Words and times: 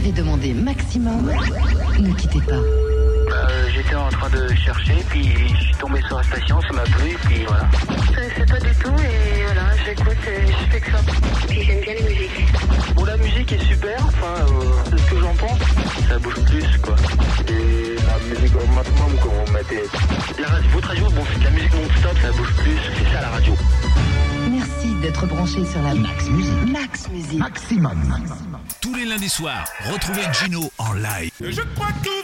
avez 0.00 0.12
demandé 0.12 0.54
maximum, 0.54 1.30
ne 1.98 2.12
quittez 2.14 2.40
pas. 2.40 2.52
Bah, 2.56 3.48
euh, 3.50 3.68
J'étais 3.74 3.94
en 3.94 4.08
train 4.08 4.30
de 4.30 4.48
chercher, 4.54 4.94
puis 5.10 5.28
je 5.54 5.62
suis 5.64 5.74
tombé 5.74 6.00
sur 6.06 6.16
la 6.16 6.22
station, 6.22 6.58
ça 6.62 6.72
m'a 6.72 6.82
plu, 6.82 7.16
puis 7.24 7.44
voilà. 7.46 7.68
Je 8.08 8.40
sais 8.40 8.46
pas 8.46 8.60
du 8.60 8.74
tout 8.76 8.94
et 9.02 9.44
voilà, 9.44 9.66
j'écoute 9.84 10.16
et 10.26 10.46
je 10.46 10.70
fais 10.70 10.80
que 10.80 10.90
ça. 10.90 10.98
Puis 11.48 11.62
j'aime 11.64 11.80
bien 11.82 11.94
les 11.94 12.02
musiques. 12.02 12.46
Bon, 12.94 13.04
la 13.04 13.16
musique 13.18 13.52
est 13.52 13.62
super, 13.62 14.06
enfin, 14.06 14.34
euh, 14.48 14.64
c'est 14.88 14.98
ce 14.98 15.10
que 15.10 15.20
j'en 15.20 15.34
pense. 15.34 15.58
Ça 16.08 16.18
bouge 16.18 16.40
plus, 16.46 16.78
quoi. 16.82 16.96
Et 17.48 17.96
la 17.96 18.34
musique 18.34 18.56
au 18.56 18.66
maximum, 18.74 19.18
comme 19.22 19.32
on 19.46 19.52
mettait. 19.52 19.84
La 20.40 20.48
radio, 20.48 20.70
votre 20.72 20.88
radio, 20.88 21.04
bon, 21.10 21.22
c'est 21.30 21.38
de 21.40 21.44
la 21.44 21.50
musique 21.50 21.74
non-stop, 21.74 22.16
ça 22.22 22.30
bouge 22.32 22.54
plus, 22.54 22.78
c'est 22.96 23.12
ça 23.12 23.20
la 23.20 23.28
radio. 23.28 23.52
Merci 24.50 24.94
d'être 25.02 25.26
branché 25.26 25.64
sur 25.66 25.82
la 25.82 25.94
Max 25.94 26.28
Musique. 26.30 26.72
Max 26.72 27.08
Musique. 27.10 27.38
Maximum. 27.38 28.00
Tous 28.80 28.94
les 28.94 29.04
lundis 29.04 29.28
soirs, 29.28 29.68
retrouvez 29.92 30.22
Gino 30.32 30.72
en 30.78 30.94
live. 30.94 31.30
Je 31.40 31.60
crois 31.74 31.92
que 32.02 32.19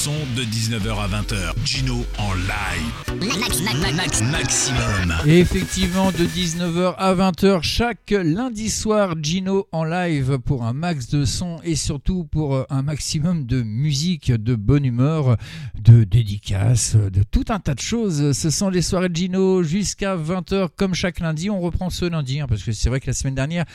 son 0.00 0.12
de 0.34 0.44
19h 0.44 0.98
à 0.98 1.08
20h, 1.08 1.52
Gino 1.62 2.06
en 2.16 2.32
live. 2.32 3.38
Max, 3.38 3.60
max, 3.60 3.92
max, 3.92 4.22
maximum. 4.22 5.14
Et 5.26 5.40
effectivement, 5.40 6.10
de 6.10 6.24
19h 6.24 6.94
à 6.96 7.14
20h, 7.14 7.62
chaque 7.62 8.10
lundi 8.10 8.70
soir, 8.70 9.14
Gino 9.22 9.68
en 9.72 9.84
live 9.84 10.38
pour 10.38 10.64
un 10.64 10.72
max 10.72 11.10
de 11.10 11.26
son 11.26 11.58
et 11.64 11.76
surtout 11.76 12.24
pour 12.24 12.54
euh, 12.54 12.64
un 12.70 12.80
maximum 12.80 13.44
de 13.44 13.60
musique, 13.60 14.32
de 14.32 14.54
bonne 14.54 14.86
humeur, 14.86 15.36
de 15.78 16.04
dédicaces, 16.04 16.96
de 16.96 17.22
tout 17.30 17.44
un 17.50 17.58
tas 17.58 17.74
de 17.74 17.80
choses. 17.80 18.32
Ce 18.32 18.48
sont 18.48 18.70
les 18.70 18.80
soirées 18.80 19.10
de 19.10 19.16
Gino 19.16 19.62
jusqu'à 19.62 20.16
20h 20.16 20.68
comme 20.76 20.94
chaque 20.94 21.20
lundi. 21.20 21.50
On 21.50 21.60
reprend 21.60 21.90
ce 21.90 22.06
lundi 22.06 22.40
hein, 22.40 22.46
parce 22.48 22.62
que 22.62 22.72
c'est 22.72 22.88
vrai 22.88 23.00
que 23.00 23.06
la 23.08 23.12
semaine 23.12 23.34
dernière, 23.34 23.66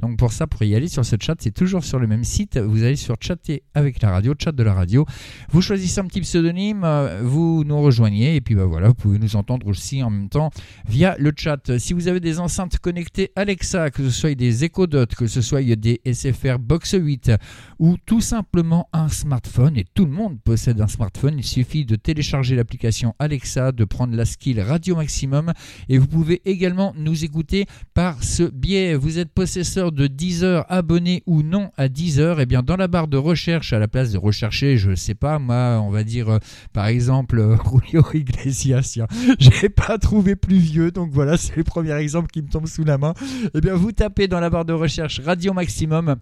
Donc 0.00 0.18
pour 0.18 0.32
ça, 0.32 0.46
pour 0.46 0.62
y 0.62 0.74
aller 0.74 0.88
sur 0.88 1.04
ce 1.04 1.16
chat, 1.20 1.34
c'est 1.38 1.54
toujours 1.54 1.84
sur 1.84 1.98
le 1.98 2.06
même 2.06 2.24
site. 2.24 2.58
Vous 2.58 2.82
allez 2.82 2.96
sur 2.96 3.16
chatter 3.20 3.62
avec 3.74 4.02
la 4.02 4.10
radio, 4.10 4.34
chat 4.38 4.52
de 4.52 4.62
la 4.62 4.74
radio. 4.74 5.06
Vous 5.50 5.62
choisissez 5.62 6.00
un 6.00 6.06
petit 6.06 6.20
pseudonyme, 6.20 6.82
euh, 6.84 7.20
vous 7.22 7.64
nous 7.64 7.80
rejoignez 7.80 8.36
et 8.36 8.40
puis 8.40 8.54
bah 8.54 8.64
voilà, 8.64 8.88
vous 8.88 8.94
pouvez 8.94 9.18
nous 9.18 9.36
entendre 9.36 9.66
aussi 9.66 10.02
en 10.02 10.10
même 10.10 10.28
temps 10.28 10.50
via 10.88 11.16
le 11.18 11.32
chat. 11.36 11.78
Si 11.78 11.92
vous 11.92 12.08
avez 12.08 12.20
des 12.20 12.38
enceintes 12.38 12.78
connectées 12.78 13.32
Alexa, 13.36 13.90
que 13.90 14.02
ce 14.04 14.10
soit 14.10 14.34
des 14.34 14.64
Echo 14.64 14.86
Dot, 14.86 15.14
que 15.14 15.26
ce 15.26 15.40
soit 15.40 15.62
des 15.62 16.00
SFR 16.10 16.58
Box 16.58 16.96
8 16.98 17.32
ou 17.78 17.96
tout 18.04 18.20
simplement 18.20 18.88
un 18.92 19.08
smartphone, 19.08 19.76
et 19.76 19.84
tout 19.94 20.04
le 20.04 20.12
monde 20.12 20.38
possède 20.42 20.80
un 20.80 20.88
smartphone, 20.88 21.34
il 21.38 21.44
suffit 21.44 21.84
de 21.84 21.96
télécharger 21.96 22.56
l'application 22.56 23.14
Alexa, 23.18 23.72
de 23.72 23.84
prendre 23.84 24.14
la 24.14 24.24
skill 24.24 24.60
Radio 24.60 24.96
Maximum 24.96 25.52
et 25.88 25.98
vous 25.98 26.06
pouvez 26.06 26.42
également 26.44 26.92
nous 26.96 27.24
écouter 27.24 27.66
par 27.94 28.22
ce 28.22 28.42
biais. 28.42 28.94
Vous 28.94 29.18
êtes 29.18 29.30
possesseur 29.40 29.90
de 29.90 30.06
Deezer, 30.06 30.66
abonné 30.68 31.22
ou 31.24 31.42
non 31.42 31.70
à 31.78 31.88
Deezer, 31.88 32.40
et 32.40 32.44
bien 32.44 32.62
dans 32.62 32.76
la 32.76 32.88
barre 32.88 33.08
de 33.08 33.16
recherche, 33.16 33.72
à 33.72 33.78
la 33.78 33.88
place 33.88 34.12
de 34.12 34.18
rechercher, 34.18 34.76
je 34.76 34.94
sais 34.94 35.14
pas, 35.14 35.38
moi, 35.38 35.80
on 35.82 35.88
va 35.88 36.04
dire 36.04 36.28
euh, 36.28 36.38
par 36.74 36.88
exemple 36.88 37.38
euh, 37.38 37.56
Julio 37.86 38.04
Iglesias, 38.12 38.98
j'ai 39.38 39.70
pas 39.70 39.96
trouvé 39.96 40.36
plus 40.36 40.58
vieux, 40.58 40.90
donc 40.90 41.10
voilà, 41.10 41.38
c'est 41.38 41.56
le 41.56 41.64
premier 41.64 41.94
exemple 41.94 42.28
qui 42.30 42.42
me 42.42 42.48
tombe 42.48 42.66
sous 42.66 42.84
la 42.84 42.98
main. 42.98 43.14
Et 43.54 43.62
bien 43.62 43.76
vous 43.76 43.92
tapez 43.92 44.28
dans 44.28 44.40
la 44.40 44.50
barre 44.50 44.66
de 44.66 44.74
recherche 44.74 45.20
Radio 45.20 45.54
Maximum. 45.54 46.16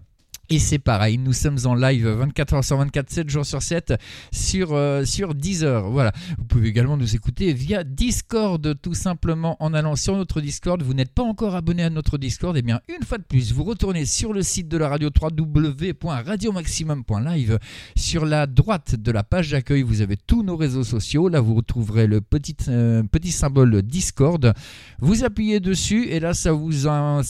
Et 0.51 0.57
c'est 0.57 0.79
pareil, 0.79 1.19
nous 1.19 1.31
sommes 1.33 1.59
en 1.65 1.75
live 1.75 2.07
24 2.07 2.55
h 2.55 2.63
sur 2.63 2.77
24, 2.77 3.07
7 3.11 3.29
jours 3.29 3.45
sur 3.45 3.61
7 3.61 3.93
sur, 4.31 4.73
euh, 4.73 5.05
sur 5.05 5.35
Deezer. 5.35 5.91
Voilà. 5.91 6.11
Vous 6.39 6.45
pouvez 6.45 6.69
également 6.69 6.97
nous 6.97 7.15
écouter 7.15 7.53
via 7.53 7.83
Discord, 7.83 8.75
tout 8.81 8.95
simplement 8.95 9.57
en 9.59 9.75
allant 9.75 9.95
sur 9.95 10.17
notre 10.17 10.41
Discord. 10.41 10.81
Vous 10.81 10.95
n'êtes 10.95 11.13
pas 11.13 11.21
encore 11.21 11.53
abonné 11.55 11.83
à 11.83 11.91
notre 11.91 12.17
Discord, 12.17 12.57
et 12.57 12.63
bien 12.63 12.81
une 12.89 13.05
fois 13.05 13.19
de 13.19 13.23
plus, 13.25 13.53
vous 13.53 13.63
retournez 13.63 14.05
sur 14.05 14.33
le 14.33 14.41
site 14.41 14.67
de 14.67 14.77
la 14.77 14.89
radio 14.89 15.11
www.radiomaximum.live. 15.21 17.59
Sur 17.95 18.25
la 18.25 18.47
droite 18.47 18.95
de 18.95 19.11
la 19.11 19.21
page 19.21 19.51
d'accueil, 19.51 19.83
vous 19.83 20.01
avez 20.01 20.17
tous 20.17 20.41
nos 20.41 20.57
réseaux 20.57 20.83
sociaux. 20.83 21.29
Là, 21.29 21.41
vous 21.41 21.53
retrouverez 21.53 22.07
le 22.07 22.21
petit, 22.21 22.55
euh, 22.69 23.03
petit 23.03 23.31
symbole 23.31 23.83
Discord. 23.83 24.51
Vous 24.97 25.23
appuyez 25.23 25.59
dessus 25.59 26.07
et 26.09 26.19
là, 26.19 26.33
ça 26.33 26.51
vous, 26.53 26.71
ça, 26.71 27.21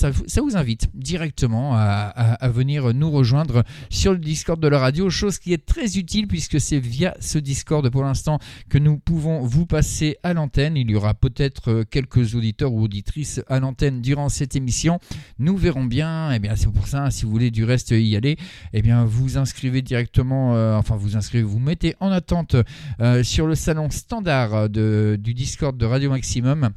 vous 0.41 0.55
invite 0.55 0.87
directement 0.93 1.75
à- 1.75 2.11
à 2.11 2.47
venir 2.49 2.93
nous 2.93 3.08
rejoindre 3.09 3.63
sur 3.89 4.11
le 4.13 4.19
Discord 4.19 4.59
de 4.61 4.67
la 4.67 4.79
radio, 4.79 5.09
chose 5.09 5.39
qui 5.39 5.53
est 5.53 5.65
très 5.65 5.97
utile 5.97 6.27
puisque 6.27 6.59
c'est 6.59 6.79
via 6.79 7.15
ce 7.19 7.37
Discord 7.37 7.89
pour 7.89 8.03
l'instant 8.03 8.39
que 8.69 8.77
nous 8.77 8.97
pouvons 8.97 9.41
vous 9.41 9.65
passer 9.65 10.17
à 10.23 10.33
l'antenne. 10.33 10.77
Il 10.77 10.89
y 10.91 10.95
aura 10.95 11.13
peut-être 11.13 11.71
euh, 11.71 11.83
quelques 11.89 12.35
auditeurs 12.35 12.73
ou 12.73 12.81
auditrices 12.83 13.41
à 13.47 13.59
l'antenne 13.59 14.01
durant 14.01 14.29
cette 14.29 14.55
émission. 14.55 14.99
Nous 15.37 15.57
verrons 15.57 15.85
bien. 15.85 16.31
Et 16.31 16.39
bien, 16.39 16.55
c'est 16.55 16.71
pour 16.71 16.87
ça, 16.87 17.11
si 17.11 17.25
vous 17.25 17.31
voulez 17.31 17.51
du 17.51 17.63
reste 17.63 17.91
y 17.91 18.15
aller, 18.15 18.37
eh 18.73 18.81
bien, 18.81 19.05
vous 19.05 19.37
inscrivez 19.37 19.81
directement, 19.81 20.55
euh, 20.55 20.75
enfin, 20.75 20.95
vous 20.95 21.15
inscrivez, 21.17 21.43
vous 21.43 21.59
mettez 21.59 21.95
en 21.99 22.11
attente 22.11 22.55
euh, 23.01 23.23
sur 23.23 23.47
le 23.47 23.55
salon 23.55 23.89
standard 23.89 24.69
de- 24.69 25.17
du 25.19 25.33
Discord 25.33 25.77
de 25.77 25.85
Radio 25.85 26.09
Maximum. 26.09 26.69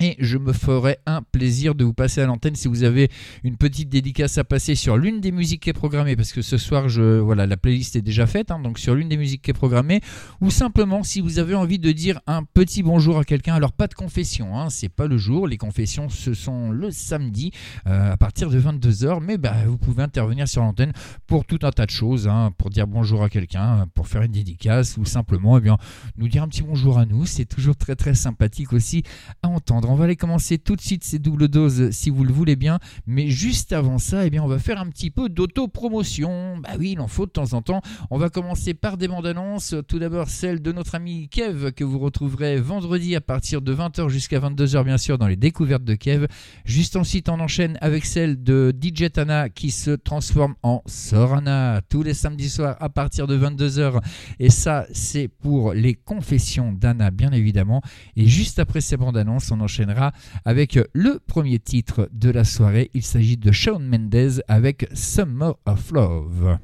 Et 0.00 0.16
je 0.18 0.36
me 0.36 0.52
ferai 0.52 0.98
un 1.06 1.22
plaisir 1.22 1.74
de 1.74 1.84
vous 1.84 1.92
passer 1.92 2.20
à 2.20 2.26
l'antenne 2.26 2.56
si 2.56 2.66
vous 2.66 2.82
avez 2.82 3.08
une 3.44 3.56
petite 3.56 3.88
dédicace 3.88 4.36
à 4.36 4.42
passer 4.42 4.74
sur 4.74 4.96
l'une 4.96 5.20
des 5.20 5.30
musiques 5.30 5.62
qui 5.62 5.70
est 5.70 5.74
programmée, 5.74 6.16
parce 6.16 6.32
que 6.32 6.42
ce 6.42 6.56
soir, 6.56 6.88
je, 6.88 7.20
voilà, 7.20 7.46
la 7.46 7.56
playlist 7.56 7.94
est 7.94 8.02
déjà 8.02 8.26
faite, 8.26 8.50
hein, 8.50 8.58
donc 8.58 8.80
sur 8.80 8.96
l'une 8.96 9.08
des 9.08 9.16
musiques 9.16 9.42
qui 9.42 9.50
est 9.50 9.54
programmée, 9.54 10.00
ou 10.40 10.50
simplement 10.50 11.04
si 11.04 11.20
vous 11.20 11.38
avez 11.38 11.54
envie 11.54 11.78
de 11.78 11.92
dire 11.92 12.20
un 12.26 12.42
petit 12.42 12.82
bonjour 12.82 13.18
à 13.18 13.24
quelqu'un. 13.24 13.54
Alors 13.54 13.72
pas 13.72 13.86
de 13.86 13.94
confession, 13.94 14.58
hein, 14.58 14.70
c'est 14.70 14.88
pas 14.88 15.06
le 15.06 15.18
jour, 15.18 15.46
les 15.46 15.56
confessions 15.56 16.08
ce 16.08 16.34
sont 16.34 16.70
le 16.70 16.90
samedi 16.90 17.52
euh, 17.86 18.12
à 18.12 18.16
partir 18.16 18.50
de 18.50 18.60
22h, 18.60 19.20
mais 19.22 19.38
bah, 19.38 19.54
vous 19.66 19.78
pouvez 19.78 20.02
intervenir 20.02 20.48
sur 20.48 20.62
l'antenne 20.62 20.92
pour 21.28 21.44
tout 21.44 21.60
un 21.62 21.70
tas 21.70 21.86
de 21.86 21.90
choses, 21.90 22.26
hein, 22.26 22.50
pour 22.58 22.70
dire 22.70 22.88
bonjour 22.88 23.22
à 23.22 23.28
quelqu'un, 23.28 23.86
pour 23.94 24.08
faire 24.08 24.22
une 24.22 24.32
dédicace, 24.32 24.96
ou 24.96 25.04
simplement 25.04 25.58
eh 25.58 25.60
bien, 25.60 25.76
nous 26.16 26.26
dire 26.26 26.42
un 26.42 26.48
petit 26.48 26.62
bonjour 26.62 26.98
à 26.98 27.06
nous, 27.06 27.24
c'est 27.24 27.44
toujours 27.44 27.76
très 27.76 27.94
très 27.94 28.14
sympathique 28.14 28.72
aussi 28.72 29.04
à 29.42 29.48
entendre. 29.48 29.81
On 29.88 29.94
va 29.94 30.04
aller 30.04 30.16
commencer 30.16 30.58
tout 30.58 30.76
de 30.76 30.80
suite 30.80 31.04
ces 31.04 31.18
doubles 31.18 31.48
doses 31.48 31.90
si 31.90 32.10
vous 32.10 32.24
le 32.24 32.32
voulez 32.32 32.56
bien, 32.56 32.78
mais 33.06 33.28
juste 33.28 33.72
avant 33.72 33.98
ça, 33.98 34.26
eh 34.26 34.30
bien, 34.30 34.42
on 34.42 34.46
va 34.48 34.58
faire 34.58 34.80
un 34.80 34.86
petit 34.86 35.10
peu 35.10 35.28
d'auto-promotion. 35.28 36.58
Bah 36.58 36.70
oui, 36.78 36.92
il 36.92 37.00
en 37.00 37.08
faut 37.08 37.26
de 37.26 37.30
temps 37.30 37.52
en 37.54 37.62
temps. 37.62 37.82
On 38.10 38.18
va 38.18 38.30
commencer 38.30 38.74
par 38.74 38.96
des 38.96 39.08
bandes 39.08 39.26
annonces. 39.26 39.74
Tout 39.88 39.98
d'abord 39.98 40.28
celle 40.28 40.62
de 40.62 40.72
notre 40.72 40.94
ami 40.94 41.28
Kev 41.28 41.72
que 41.72 41.84
vous 41.84 41.98
retrouverez 41.98 42.60
vendredi 42.60 43.16
à 43.16 43.20
partir 43.20 43.62
de 43.62 43.74
20h 43.74 44.08
jusqu'à 44.08 44.38
22h 44.40 44.84
bien 44.84 44.98
sûr 44.98 45.18
dans 45.18 45.26
les 45.26 45.36
découvertes 45.36 45.84
de 45.84 45.94
Kev. 45.94 46.26
Juste 46.64 46.96
ensuite 46.96 47.28
on 47.28 47.40
enchaîne 47.40 47.78
avec 47.80 48.04
celle 48.04 48.42
de 48.42 48.72
DJ 48.78 49.10
Tana 49.12 49.48
qui 49.48 49.70
se 49.70 49.90
transforme 49.90 50.54
en 50.62 50.82
Sorana 50.86 51.80
tous 51.88 52.02
les 52.02 52.14
samedis 52.14 52.50
soirs 52.50 52.76
à 52.80 52.88
partir 52.88 53.26
de 53.26 53.38
22h 53.38 54.00
et 54.38 54.50
ça 54.50 54.86
c'est 54.92 55.28
pour 55.28 55.72
les 55.72 55.94
confessions 55.94 56.72
d'Anna 56.72 57.10
bien 57.10 57.32
évidemment 57.32 57.82
et 58.16 58.26
juste 58.26 58.58
après 58.58 58.80
ces 58.80 58.96
bandes 58.96 59.16
annonces 59.16 59.50
on 59.50 59.60
enchaînera 59.72 60.12
avec 60.44 60.78
le 60.92 61.18
premier 61.26 61.58
titre 61.58 62.08
de 62.12 62.30
la 62.30 62.44
soirée 62.44 62.90
il 62.92 63.02
s'agit 63.02 63.38
de 63.38 63.50
Shawn 63.52 63.82
Mendes 63.82 64.42
avec 64.46 64.86
Summer 64.92 65.54
of 65.64 65.90
Love 65.92 66.58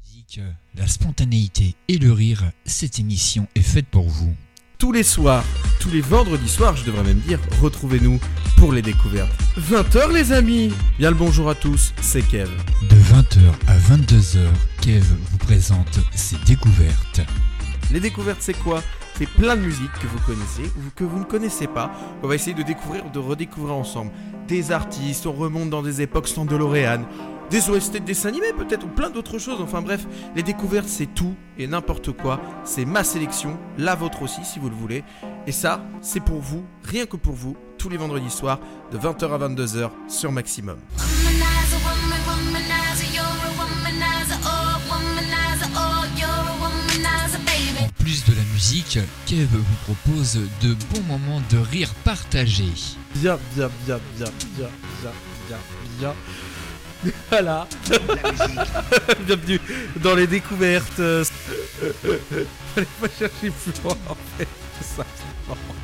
Musique, 0.00 0.40
la 0.76 0.86
spontanéité 0.86 1.74
et 1.88 1.98
le 1.98 2.12
rire 2.12 2.44
cette 2.64 3.00
émission 3.00 3.48
est 3.56 3.62
faite 3.62 3.86
pour 3.86 4.08
vous 4.08 4.32
Tous 4.78 4.92
les 4.92 5.02
soirs, 5.02 5.44
tous 5.80 5.90
les 5.90 6.00
vendredis 6.00 6.48
soirs, 6.48 6.76
je 6.76 6.84
devrais 6.84 7.04
même 7.04 7.20
dire, 7.20 7.40
retrouvez-nous 7.60 8.20
pour 8.56 8.72
les 8.72 8.82
découvertes. 8.82 9.30
20h 9.58 10.12
les 10.12 10.32
amis 10.32 10.72
Bien 10.98 11.10
le 11.10 11.16
bonjour 11.16 11.50
à 11.50 11.54
tous, 11.54 11.92
c'est 12.00 12.22
Kev. 12.22 12.50
De 12.90 12.96
20h 12.96 13.40
à 13.66 13.78
22h, 13.78 14.46
Kev 14.80 15.04
vous 15.30 15.38
présente 15.38 16.00
ses 16.14 16.36
découvertes. 16.46 17.20
Les 17.92 18.00
découvertes 18.00 18.40
c'est 18.40 18.58
quoi? 18.58 18.82
C'est 19.18 19.28
plein 19.28 19.54
de 19.54 19.60
musiques 19.60 19.92
que 20.00 20.06
vous 20.06 20.18
connaissez 20.26 20.64
ou 20.64 20.90
que 20.96 21.04
vous 21.04 21.18
ne 21.18 21.24
connaissez 21.24 21.66
pas. 21.66 21.90
On 22.22 22.26
va 22.26 22.34
essayer 22.34 22.54
de 22.54 22.62
découvrir, 22.62 23.10
de 23.10 23.18
redécouvrir 23.18 23.74
ensemble. 23.74 24.10
Des 24.48 24.72
artistes, 24.72 25.26
on 25.26 25.32
remonte 25.32 25.68
dans 25.68 25.82
des 25.82 26.00
époques 26.00 26.26
sans 26.26 26.46
DeLorean, 26.46 27.02
des 27.50 27.68
OST 27.68 27.94
de 27.94 27.98
dessins 27.98 28.30
animés 28.30 28.54
peut-être, 28.56 28.86
ou 28.86 28.88
plein 28.88 29.10
d'autres 29.10 29.38
choses. 29.38 29.60
Enfin 29.60 29.82
bref, 29.82 30.06
les 30.34 30.42
découvertes 30.42 30.88
c'est 30.88 31.14
tout 31.14 31.34
et 31.58 31.66
n'importe 31.66 32.12
quoi. 32.12 32.40
C'est 32.64 32.86
ma 32.86 33.04
sélection, 33.04 33.58
la 33.76 33.94
vôtre 33.94 34.22
aussi 34.22 34.42
si 34.42 34.58
vous 34.58 34.70
le 34.70 34.74
voulez. 34.74 35.04
Et 35.46 35.52
ça, 35.52 35.84
c'est 36.00 36.20
pour 36.20 36.40
vous, 36.40 36.64
rien 36.82 37.04
que 37.04 37.18
pour 37.18 37.34
vous, 37.34 37.56
tous 37.76 37.90
les 37.90 37.98
vendredis 37.98 38.30
soirs, 38.30 38.58
de 38.90 38.96
20h 38.96 39.30
à 39.30 39.48
22h 39.48 39.90
sur 40.08 40.32
Maximum. 40.32 40.78
Kev 49.26 49.48
vous 49.50 49.92
propose 49.92 50.38
de 50.62 50.74
bons 50.74 51.02
moments 51.08 51.42
de 51.50 51.58
rire 51.58 51.92
partagés. 52.04 52.72
Bien, 53.16 53.36
bien, 53.56 53.68
bien, 53.84 53.98
bien, 54.16 54.28
bien, 54.56 54.68
bien, 55.02 55.10
bien, 55.48 55.58
bien. 55.98 56.14
Voilà. 57.28 57.66
Bienvenue 59.26 59.60
dans 59.96 60.14
les 60.14 60.28
découvertes. 60.28 60.94
Fallait 62.74 62.86
pas 63.00 63.08
chercher 63.18 63.50
plus 63.50 63.82
loin 63.82 63.96
en 64.08 64.16
fait. 64.38 64.46
simplement. 64.80 65.81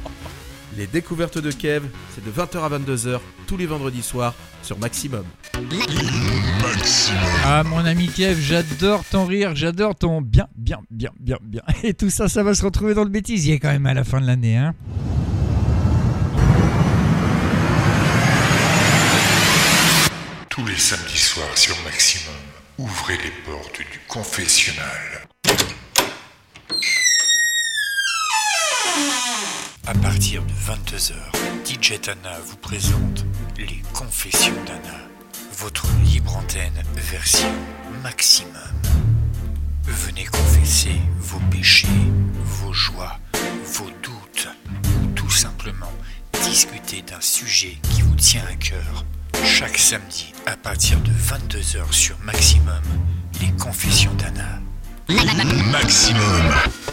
Les 0.79 0.87
découvertes 0.87 1.39
de 1.39 1.51
Kev, 1.51 1.89
c'est 2.15 2.25
de 2.25 2.31
20h 2.31 2.63
à 2.63 2.79
22h 2.79 3.19
tous 3.49 3.57
les 3.57 3.67
vendredis 3.67 4.05
soirs 4.05 4.33
sur 4.63 4.79
Maximum. 4.79 5.25
Ah 7.45 7.65
mon 7.65 7.85
ami 7.85 8.07
Kev, 8.07 8.41
j'adore 8.41 9.05
ton 9.05 9.27
rire, 9.27 9.57
j'adore 9.57 9.97
ton 9.97 10.23
bien, 10.23 10.47
bien, 10.55 10.79
bien, 10.89 11.11
bien, 11.19 11.39
bien. 11.43 11.63
Et 11.83 11.95
tout 11.95 12.11
ça, 12.11 12.29
ça 12.29 12.45
va 12.45 12.55
se 12.55 12.65
retrouver 12.65 12.95
dans 12.95 13.03
le 13.03 13.11
bêtisier 13.11 13.59
quand 13.59 13.73
même 13.73 13.87
à 13.87 13.95
la 13.95 14.05
fin 14.05 14.21
de 14.21 14.27
l'année, 14.27 14.57
hein. 14.57 14.73
Tous 20.49 20.65
les 20.65 20.77
samedis 20.77 21.19
soirs 21.19 21.59
sur 21.59 21.75
Maximum, 21.83 22.35
ouvrez 22.79 23.17
les 23.17 23.33
portes 23.45 23.79
du 23.79 23.99
confessionnal. 24.07 25.27
À 29.89 29.95
partir 29.95 30.43
de 30.43 30.53
22h, 30.53 31.15
DJ 31.65 31.99
Tana 31.99 32.39
vous 32.45 32.59
présente 32.59 33.25
les 33.57 33.81
Confessions 33.95 34.53
d'Anna, 34.67 34.99
votre 35.57 35.87
libre 36.05 36.37
antenne 36.37 36.83
version 36.95 37.49
maximum. 38.03 38.53
Venez 39.85 40.27
confesser 40.27 41.01
vos 41.21 41.41
péchés, 41.51 41.89
vos 42.61 42.75
joies, 42.75 43.19
vos 43.65 43.91
doutes, 44.03 44.49
ou 44.85 45.07
tout 45.15 45.31
simplement 45.31 45.95
discuter 46.45 47.01
d'un 47.01 47.23
sujet 47.23 47.79
qui 47.85 48.03
vous 48.03 48.17
tient 48.17 48.45
à 48.45 48.57
cœur. 48.57 49.07
Chaque 49.43 49.79
samedi, 49.79 50.35
à 50.45 50.59
partir 50.59 51.01
de 51.01 51.13
22h 51.13 51.93
sur 51.93 52.19
Maximum, 52.19 52.83
les 53.41 53.53
Confessions 53.53 54.13
d'Anna. 54.17 54.61
Maximum. 55.09 56.21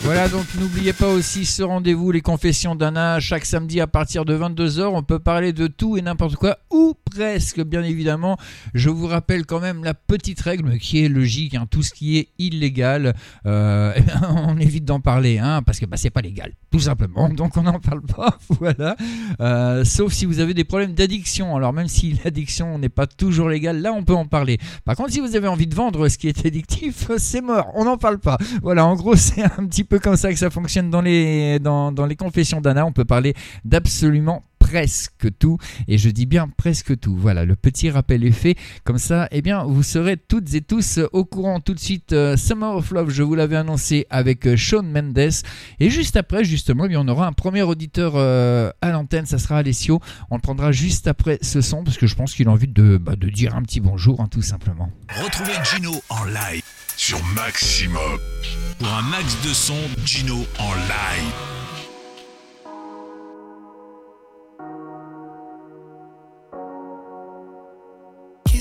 Voilà, 0.05 0.29
donc 0.29 0.45
n'oubliez 0.59 0.93
pas 0.93 1.09
aussi 1.09 1.45
ce 1.45 1.63
rendez-vous, 1.63 2.11
les 2.11 2.21
confessions 2.21 2.75
d'Anna, 2.75 3.19
chaque 3.19 3.43
samedi 3.43 3.81
à 3.81 3.87
partir 3.87 4.23
de 4.23 4.37
22h. 4.37 4.83
On 4.83 5.03
peut 5.03 5.19
parler 5.19 5.51
de 5.51 5.67
tout 5.67 5.97
et 5.97 6.01
n'importe 6.01 6.35
quoi, 6.35 6.59
ou 6.71 6.93
presque, 7.11 7.61
bien 7.61 7.83
évidemment. 7.83 8.37
Je 8.73 8.89
vous 8.89 9.07
rappelle 9.07 9.45
quand 9.45 9.59
même 9.59 9.83
la 9.83 9.93
petite 9.93 10.39
règle 10.39 10.77
qui 10.77 11.03
est 11.03 11.09
logique, 11.09 11.55
hein, 11.55 11.65
tout 11.69 11.81
ce 11.81 11.91
qui 11.91 12.19
est 12.19 12.29
illégal, 12.37 13.15
euh, 13.47 13.93
eh 13.97 14.01
bien, 14.01 14.21
on 14.47 14.57
évite 14.59 14.85
d'en 14.85 14.99
parler, 14.99 15.39
hein, 15.39 15.61
parce 15.65 15.79
que 15.79 15.85
bah, 15.85 15.97
c'est 15.97 16.11
pas 16.11 16.21
légal, 16.21 16.53
tout 16.71 16.79
simplement. 16.79 17.27
Donc 17.29 17.57
on 17.57 17.63
n'en 17.63 17.79
parle 17.79 18.03
pas, 18.03 18.37
voilà. 18.49 18.95
Euh, 19.41 19.83
sauf 19.83 20.13
si 20.13 20.25
vous 20.25 20.39
avez 20.39 20.53
des 20.53 20.65
problèmes 20.65 20.93
d'addiction. 20.93 21.55
Alors 21.55 21.73
même 21.73 21.87
si 21.87 22.17
l'addiction 22.23 22.77
n'est 22.77 22.89
pas 22.89 23.07
toujours 23.07 23.49
légale, 23.49 23.81
là 23.81 23.91
on 23.91 24.03
peut 24.03 24.15
en 24.15 24.27
parler. 24.27 24.59
Par 24.85 24.95
contre, 24.95 25.11
si 25.11 25.19
vous 25.19 25.35
avez 25.35 25.47
envie 25.47 25.67
de 25.67 25.75
vendre 25.75 26.07
ce 26.09 26.17
qui 26.17 26.27
est 26.27 26.45
addictif, 26.45 27.09
c'est 27.17 27.41
mort, 27.41 27.71
on 27.73 27.85
n'en 27.85 27.97
parle 27.97 28.04
pas. 28.13 28.37
Voilà, 28.61 28.85
en 28.85 28.95
gros, 28.95 29.15
c'est 29.15 29.43
un 29.43 29.65
petit 29.67 29.83
peu 29.83 29.99
comme 29.99 30.15
ça 30.15 30.31
que 30.31 30.39
ça 30.39 30.49
fonctionne 30.49 30.89
dans 30.89 31.01
les, 31.01 31.59
dans, 31.59 31.91
dans 31.91 32.05
les 32.05 32.15
confessions 32.15 32.61
d'Anna. 32.61 32.85
On 32.85 32.91
peut 32.91 33.05
parler 33.05 33.33
d'absolument 33.63 34.43
presque 34.65 35.27
tout 35.37 35.59
et 35.87 35.99
je 35.99 36.09
dis 36.09 36.25
bien 36.25 36.47
presque 36.47 36.99
tout. 36.99 37.15
Voilà 37.15 37.45
le 37.45 37.55
petit 37.55 37.91
rappel 37.91 38.23
est 38.23 38.31
fait. 38.31 38.55
Comme 38.83 38.97
ça 38.97 39.27
eh 39.31 39.43
bien 39.43 39.63
vous 39.63 39.83
serez 39.83 40.17
toutes 40.17 40.53
et 40.55 40.61
tous 40.61 40.99
au 41.13 41.23
courant 41.23 41.59
tout 41.59 41.75
de 41.75 41.79
suite 41.79 42.13
euh, 42.13 42.35
Summer 42.35 42.75
of 42.75 42.89
Love. 42.89 43.11
Je 43.11 43.21
vous 43.21 43.35
l'avais 43.35 43.57
annoncé 43.57 44.07
avec 44.09 44.47
euh, 44.47 44.55
Shawn 44.55 44.89
Mendes. 44.91 45.43
Et 45.79 45.89
juste 45.91 46.17
après 46.17 46.43
justement 46.43 46.85
eh 46.85 46.89
bien, 46.89 47.01
on 47.01 47.07
aura 47.07 47.27
un 47.27 47.33
premier 47.33 47.61
auditeur 47.61 48.13
euh, 48.15 48.71
à 48.81 48.89
l'antenne. 48.89 49.27
Ça 49.27 49.37
sera 49.37 49.57
Alessio. 49.57 49.99
On 50.31 50.35
le 50.35 50.41
prendra 50.41 50.71
juste 50.71 51.07
après 51.07 51.37
ce 51.43 51.61
son 51.61 51.83
parce 51.83 51.97
que 51.97 52.07
je 52.07 52.15
pense 52.15 52.33
qu'il 52.33 52.47
a 52.47 52.51
envie 52.51 52.67
de, 52.67 52.97
bah, 52.97 53.15
dire 53.15 53.55
un 53.55 53.61
petit 53.61 53.81
bonjour 53.81 54.19
hein, 54.19 54.27
tout 54.31 54.41
simplement. 54.41 54.89
Retrouvez 55.23 55.53
Gino 55.63 55.91
en 56.09 56.23
live 56.25 56.63
sur 56.97 57.23
Maximum. 57.35 58.19
Pour 58.79 58.91
un 58.91 59.03
max 59.03 59.37
de 59.43 59.53
son, 59.53 59.77
Gino 60.05 60.37
en 60.57 60.73
live. 60.73 61.64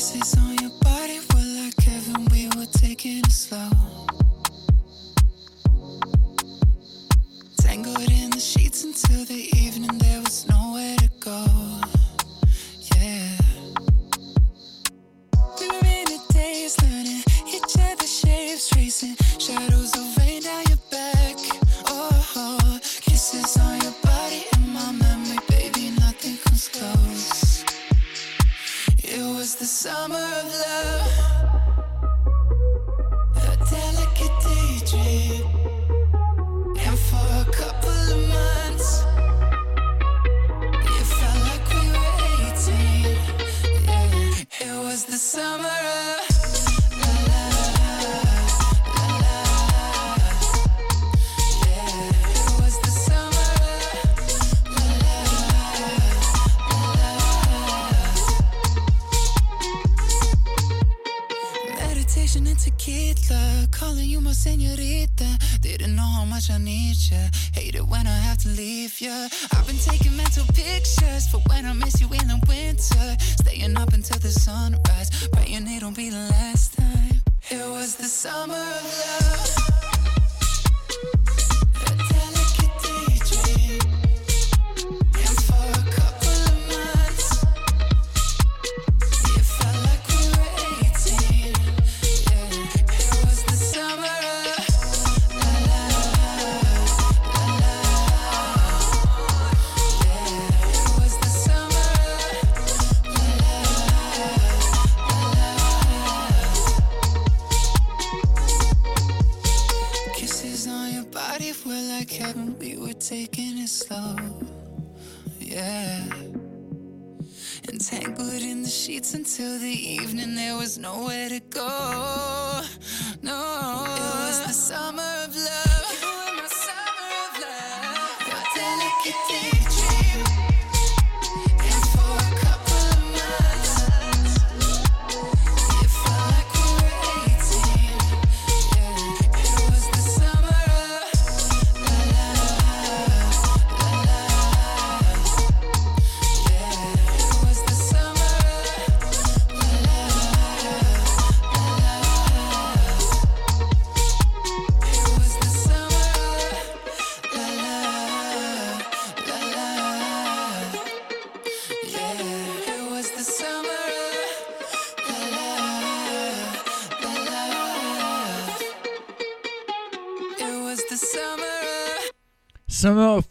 Kisses 0.05 0.37
on 0.37 0.54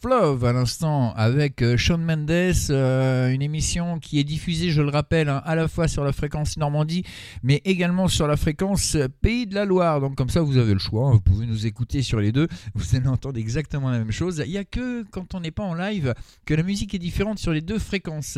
Love 0.05 0.43
à 0.45 0.53
l'instant 0.53 1.13
avec 1.13 1.62
euh, 1.62 1.77
Shawn 1.77 2.03
Mendes, 2.03 2.29
euh, 2.69 3.29
une 3.29 3.41
émission 3.41 4.00
qui 4.00 4.19
est 4.19 4.24
diffusée, 4.24 4.72
je 4.72 4.81
le 4.81 4.89
rappelle, 4.89 5.29
hein, 5.29 5.41
à 5.45 5.55
la 5.55 5.67
fois 5.67 5.88
sur 5.88 6.03
la 6.03 6.12
fréquence 6.12 6.57
Normandie, 6.57 7.03
mais 7.41 7.62
également 7.65 8.07
sur 8.07 8.27
la 8.27 8.36
fréquence 8.38 8.95
euh, 8.95 9.07
Pays 9.07 9.48
de 9.48 9.55
la 9.55 9.65
Loire. 9.65 10.01
Donc 10.01 10.15
comme 10.15 10.29
ça, 10.29 10.41
vous 10.41 10.57
avez 10.57 10.74
le 10.74 10.79
choix, 10.79 11.07
hein, 11.07 11.12
vous 11.12 11.22
pouvez 11.22 11.45
nous 11.45 11.65
écouter 11.65 12.01
sur 12.01 12.19
les 12.19 12.31
deux, 12.31 12.48
vous 12.75 12.95
allez 12.95 13.07
entendre 13.07 13.39
exactement 13.39 13.89
la 13.89 14.00
même 14.00 14.12
chose. 14.12 14.43
Il 14.45 14.51
n'y 14.51 14.57
a 14.57 14.65
que 14.65 15.03
quand 15.12 15.36
on 15.36 15.39
n'est 15.39 15.51
pas 15.51 15.63
en 15.63 15.74
live 15.74 16.13
que 16.45 16.53
la 16.53 16.63
musique 16.63 16.93
est 16.93 17.00
différente 17.00 17.39
sur 17.39 17.53
les 17.53 17.62
deux 17.62 17.79
fréquences. 17.79 18.38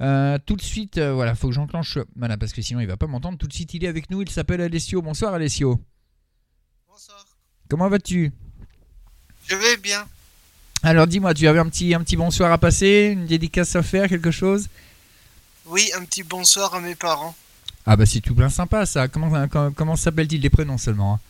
Euh, 0.00 0.38
tout 0.44 0.56
de 0.56 0.62
suite, 0.62 0.98
euh, 0.98 1.12
voilà, 1.12 1.34
faut 1.34 1.48
que 1.48 1.54
j'enclenche, 1.54 1.98
voilà, 2.16 2.36
parce 2.36 2.52
que 2.52 2.62
sinon 2.62 2.80
il 2.80 2.86
va 2.86 2.96
pas 2.96 3.06
m'entendre. 3.06 3.38
Tout 3.38 3.46
de 3.46 3.52
suite, 3.52 3.74
il 3.74 3.84
est 3.84 3.88
avec 3.88 4.10
nous, 4.10 4.22
il 4.22 4.30
s'appelle 4.30 4.60
Alessio. 4.60 5.00
Bonsoir 5.02 5.34
Alessio. 5.34 5.80
Bonsoir. 6.88 7.24
Comment 7.68 7.88
vas-tu? 7.88 8.32
Je 9.46 9.56
vais 9.56 9.76
bien. 9.76 10.04
Alors 10.84 11.06
dis-moi, 11.06 11.32
tu 11.32 11.48
avais 11.48 11.58
un 11.58 11.68
petit, 11.68 11.94
un 11.94 12.00
petit 12.02 12.14
bonsoir 12.16 12.52
à 12.52 12.58
passer, 12.58 13.10
une 13.14 13.24
dédicace 13.26 13.74
à 13.74 13.82
faire, 13.82 14.06
quelque 14.08 14.30
chose? 14.30 14.68
Oui, 15.64 15.90
un 15.96 16.04
petit 16.04 16.22
bonsoir 16.22 16.74
à 16.74 16.80
mes 16.80 16.94
parents. 16.94 17.34
Ah 17.86 17.96
bah 17.96 18.04
c'est 18.04 18.20
tout 18.20 18.34
plein 18.34 18.50
sympa 18.50 18.84
ça. 18.84 19.08
Comment, 19.08 19.48
comment, 19.48 19.72
comment 19.72 19.96
s'appellent-ils 19.96 20.40
les 20.42 20.50
prénoms 20.50 20.76
seulement 20.78 21.14
hein? 21.14 21.20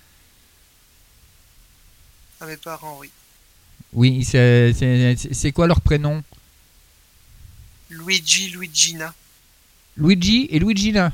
À 2.40 2.46
mes 2.46 2.56
parents, 2.56 2.99
oui. 3.00 3.11
Oui, 3.92 4.25
c'est- 4.25 4.73
c'est 4.73 5.16
c'est 5.32 5.52
quoi 5.52 5.68
leur 5.68 5.80
prénom? 5.80 6.23
Luigi, 7.90 8.50
Luigina. 8.50 9.14
Luigi 9.96 10.49
et 10.50 10.58
Luigina? 10.58 11.12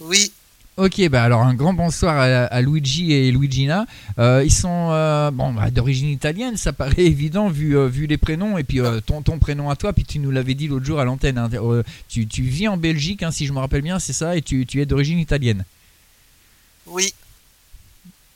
Oui, 0.00 0.32
Ok, 0.78 1.06
bah 1.10 1.22
alors 1.22 1.42
un 1.42 1.52
grand 1.54 1.74
bonsoir 1.74 2.16
à, 2.16 2.24
à 2.46 2.60
Luigi 2.62 3.12
et 3.12 3.30
Luigina. 3.30 3.86
Euh, 4.18 4.42
ils 4.42 4.52
sont 4.52 4.88
euh, 4.92 5.30
bon, 5.30 5.52
bah, 5.52 5.70
d'origine 5.70 6.08
italienne, 6.08 6.56
ça 6.56 6.72
paraît 6.72 6.94
évident 7.04 7.48
vu, 7.50 7.76
euh, 7.76 7.88
vu 7.88 8.06
les 8.06 8.16
prénoms 8.16 8.56
et 8.56 8.64
puis 8.64 8.80
ton, 9.04 9.20
ton 9.20 9.38
prénom 9.38 9.68
à 9.68 9.76
toi. 9.76 9.92
Puis 9.92 10.04
tu 10.04 10.18
nous 10.18 10.30
l'avais 10.30 10.54
dit 10.54 10.68
l'autre 10.68 10.86
jour 10.86 10.98
à 10.98 11.04
l'antenne. 11.04 11.36
hein, 11.36 11.50
tu, 12.08 12.26
tu 12.26 12.42
vis 12.42 12.68
en 12.68 12.78
Belgique, 12.78 13.22
hein, 13.22 13.30
si 13.30 13.44
je 13.46 13.52
me 13.52 13.58
rappelle 13.58 13.82
bien, 13.82 13.98
c'est 13.98 14.14
ça, 14.14 14.34
et 14.34 14.40
tu, 14.40 14.64
tu 14.64 14.80
es 14.80 14.86
d'origine 14.86 15.18
italienne. 15.18 15.64
oui, 16.86 17.12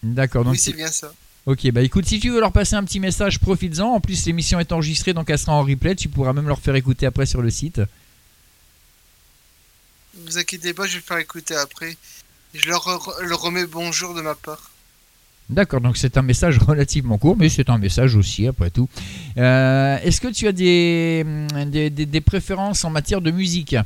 D'accord. 0.02 0.44
Donc 0.44 0.52
oui, 0.52 0.58
c'est 0.58 0.74
bien 0.74 0.88
ça. 0.90 1.12
Ok, 1.46 1.70
bah 1.70 1.80
écoute, 1.82 2.06
si 2.06 2.20
tu 2.20 2.30
veux 2.30 2.40
leur 2.40 2.52
passer 2.52 2.74
un 2.74 2.84
petit 2.84 3.00
message, 3.00 3.38
profites-en. 3.40 3.94
En 3.94 4.00
plus, 4.00 4.26
l'émission 4.26 4.60
est 4.60 4.72
enregistrée, 4.72 5.14
donc 5.14 5.30
elle 5.30 5.38
sera 5.38 5.52
en 5.54 5.62
replay. 5.62 5.94
Tu 5.96 6.08
pourras 6.08 6.32
même 6.32 6.48
leur 6.48 6.60
faire 6.60 6.74
écouter 6.74 7.06
après 7.06 7.24
sur 7.24 7.40
le 7.40 7.50
site. 7.50 7.80
Ne 10.18 10.24
vous 10.24 10.38
inquiétez 10.38 10.74
pas, 10.74 10.86
je 10.86 10.92
vais 10.92 10.98
le 10.98 11.02
faire 11.02 11.18
écouter 11.18 11.54
après. 11.54 11.96
Je 12.58 12.68
leur, 12.68 13.14
leur 13.22 13.40
remets 13.40 13.66
bonjour 13.66 14.14
de 14.14 14.22
ma 14.22 14.34
part. 14.34 14.70
D'accord, 15.48 15.80
donc 15.80 15.96
c'est 15.96 16.16
un 16.16 16.22
message 16.22 16.58
relativement 16.58 17.18
court, 17.18 17.36
mais 17.36 17.48
c'est 17.48 17.70
un 17.70 17.78
message 17.78 18.16
aussi, 18.16 18.48
après 18.48 18.70
tout. 18.70 18.88
Euh, 19.36 19.96
Est-ce 20.02 20.20
que 20.20 20.28
tu 20.28 20.48
as 20.48 20.52
des 20.52 22.20
préférences 22.20 22.84
en 22.84 22.90
matière 22.90 23.20
de 23.20 23.30
musique? 23.30 23.76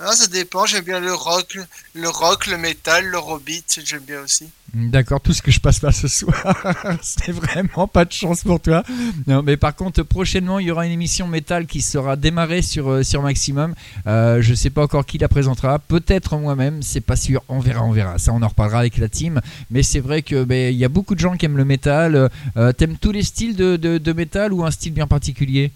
Ah, 0.00 0.10
ça 0.12 0.26
dépend, 0.26 0.66
j'aime 0.66 0.84
bien 0.84 0.98
le 0.98 1.14
rock, 1.14 1.56
le 1.94 2.08
rock, 2.08 2.48
le 2.48 2.58
métal, 2.58 3.06
le 3.06 3.18
robit, 3.18 3.62
j'aime 3.84 4.02
bien 4.02 4.22
aussi. 4.22 4.48
D'accord, 4.74 5.20
tout 5.20 5.32
ce 5.32 5.40
que 5.40 5.52
je 5.52 5.60
passe 5.60 5.78
pas 5.78 5.92
ce 5.92 6.08
soir, 6.08 6.56
c'est 7.02 7.30
vraiment 7.30 7.86
pas 7.86 8.04
de 8.04 8.10
chance 8.10 8.42
pour 8.42 8.58
toi. 8.58 8.82
Non, 9.28 9.44
mais 9.44 9.56
par 9.56 9.76
contre, 9.76 10.02
prochainement, 10.02 10.58
il 10.58 10.66
y 10.66 10.70
aura 10.72 10.84
une 10.84 10.90
émission 10.90 11.28
métal 11.28 11.66
qui 11.66 11.80
sera 11.80 12.16
démarrée 12.16 12.60
sur, 12.60 12.90
euh, 12.90 13.02
sur 13.04 13.22
Maximum. 13.22 13.76
Euh, 14.08 14.42
je 14.42 14.52
sais 14.52 14.70
pas 14.70 14.82
encore 14.82 15.06
qui 15.06 15.18
la 15.18 15.28
présentera, 15.28 15.78
peut-être 15.78 16.36
moi-même, 16.38 16.82
c'est 16.82 17.00
pas 17.00 17.14
sûr. 17.14 17.44
On 17.48 17.60
verra, 17.60 17.84
on 17.84 17.92
verra. 17.92 18.18
Ça, 18.18 18.32
on 18.32 18.42
en 18.42 18.48
reparlera 18.48 18.80
avec 18.80 18.98
la 18.98 19.08
team. 19.08 19.40
Mais 19.70 19.84
c'est 19.84 20.00
vrai 20.00 20.22
que 20.22 20.42
ben, 20.42 20.74
il 20.74 20.78
y 20.78 20.84
a 20.84 20.88
beaucoup 20.88 21.14
de 21.14 21.20
gens 21.20 21.36
qui 21.36 21.46
aiment 21.46 21.56
le 21.56 21.64
métal. 21.64 22.30
Euh, 22.56 22.72
T'aimes 22.72 22.96
tous 22.96 23.12
les 23.12 23.22
styles 23.22 23.54
de, 23.54 23.76
de, 23.76 23.98
de 23.98 24.12
métal 24.12 24.52
ou 24.52 24.64
un 24.64 24.72
style 24.72 24.92
bien 24.92 25.06
particulier? 25.06 25.70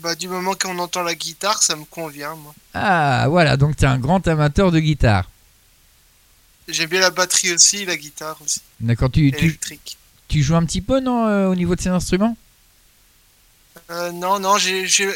Bah, 0.00 0.14
du 0.14 0.28
moment 0.28 0.54
qu'on 0.54 0.78
entend 0.78 1.02
la 1.02 1.14
guitare, 1.14 1.62
ça 1.62 1.76
me 1.76 1.84
convient, 1.84 2.34
moi. 2.34 2.54
Ah, 2.74 3.26
voilà, 3.28 3.56
donc 3.56 3.76
t'es 3.76 3.86
un 3.86 3.98
grand 3.98 4.26
amateur 4.28 4.70
de 4.72 4.80
guitare. 4.80 5.28
J'aime 6.68 6.88
bien 6.88 7.00
la 7.00 7.10
batterie 7.10 7.52
aussi, 7.52 7.84
la 7.84 7.96
guitare 7.96 8.36
aussi. 8.42 8.62
D'accord, 8.80 9.10
tu, 9.10 9.30
tu, 9.32 9.44
Électrique. 9.46 9.98
tu 10.28 10.42
joues 10.42 10.54
un 10.56 10.64
petit 10.64 10.80
peu, 10.80 11.00
non, 11.00 11.26
euh, 11.26 11.48
au 11.48 11.54
niveau 11.54 11.74
de 11.74 11.80
ces 11.80 11.88
instruments? 11.88 12.36
Euh, 13.90 14.12
non, 14.12 14.38
non, 14.38 14.56
j'ai, 14.56 14.86
j'ai- 14.86 15.12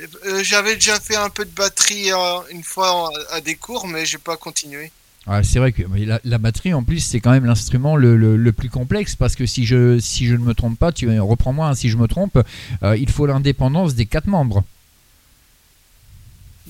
euh, 0.00 0.42
j'avais 0.42 0.74
déjà 0.74 0.98
fait 1.00 1.16
un 1.16 1.30
peu 1.30 1.44
de 1.44 1.50
batterie 1.50 2.12
euh, 2.12 2.40
une 2.50 2.64
fois 2.64 3.10
à 3.30 3.40
des 3.40 3.54
cours, 3.56 3.86
mais 3.86 4.04
j'ai 4.04 4.18
pas 4.18 4.36
continué. 4.36 4.90
Ah, 5.28 5.42
c'est 5.42 5.58
vrai 5.58 5.72
que 5.72 5.82
la, 6.24 6.38
batterie, 6.38 6.72
en 6.72 6.84
plus, 6.84 7.00
c'est 7.00 7.18
quand 7.18 7.32
même 7.32 7.46
l'instrument 7.46 7.96
le 7.96 8.50
plus 8.52 8.70
complexe 8.70 9.16
parce 9.16 9.34
que 9.34 9.44
si 9.44 9.66
je, 9.66 9.98
si 9.98 10.26
je 10.26 10.34
ne 10.34 10.44
me 10.44 10.54
trompe 10.54 10.78
pas, 10.78 10.92
tu 10.92 11.08
reprends-moi 11.18 11.68
hein, 11.68 11.74
si 11.74 11.88
je 11.88 11.96
me 11.96 12.06
trompe, 12.06 12.38
euh, 12.82 12.96
il 12.96 13.10
faut 13.10 13.26
l'indépendance 13.26 13.94
des 13.94 14.06
quatre 14.06 14.28
membres. 14.28 14.62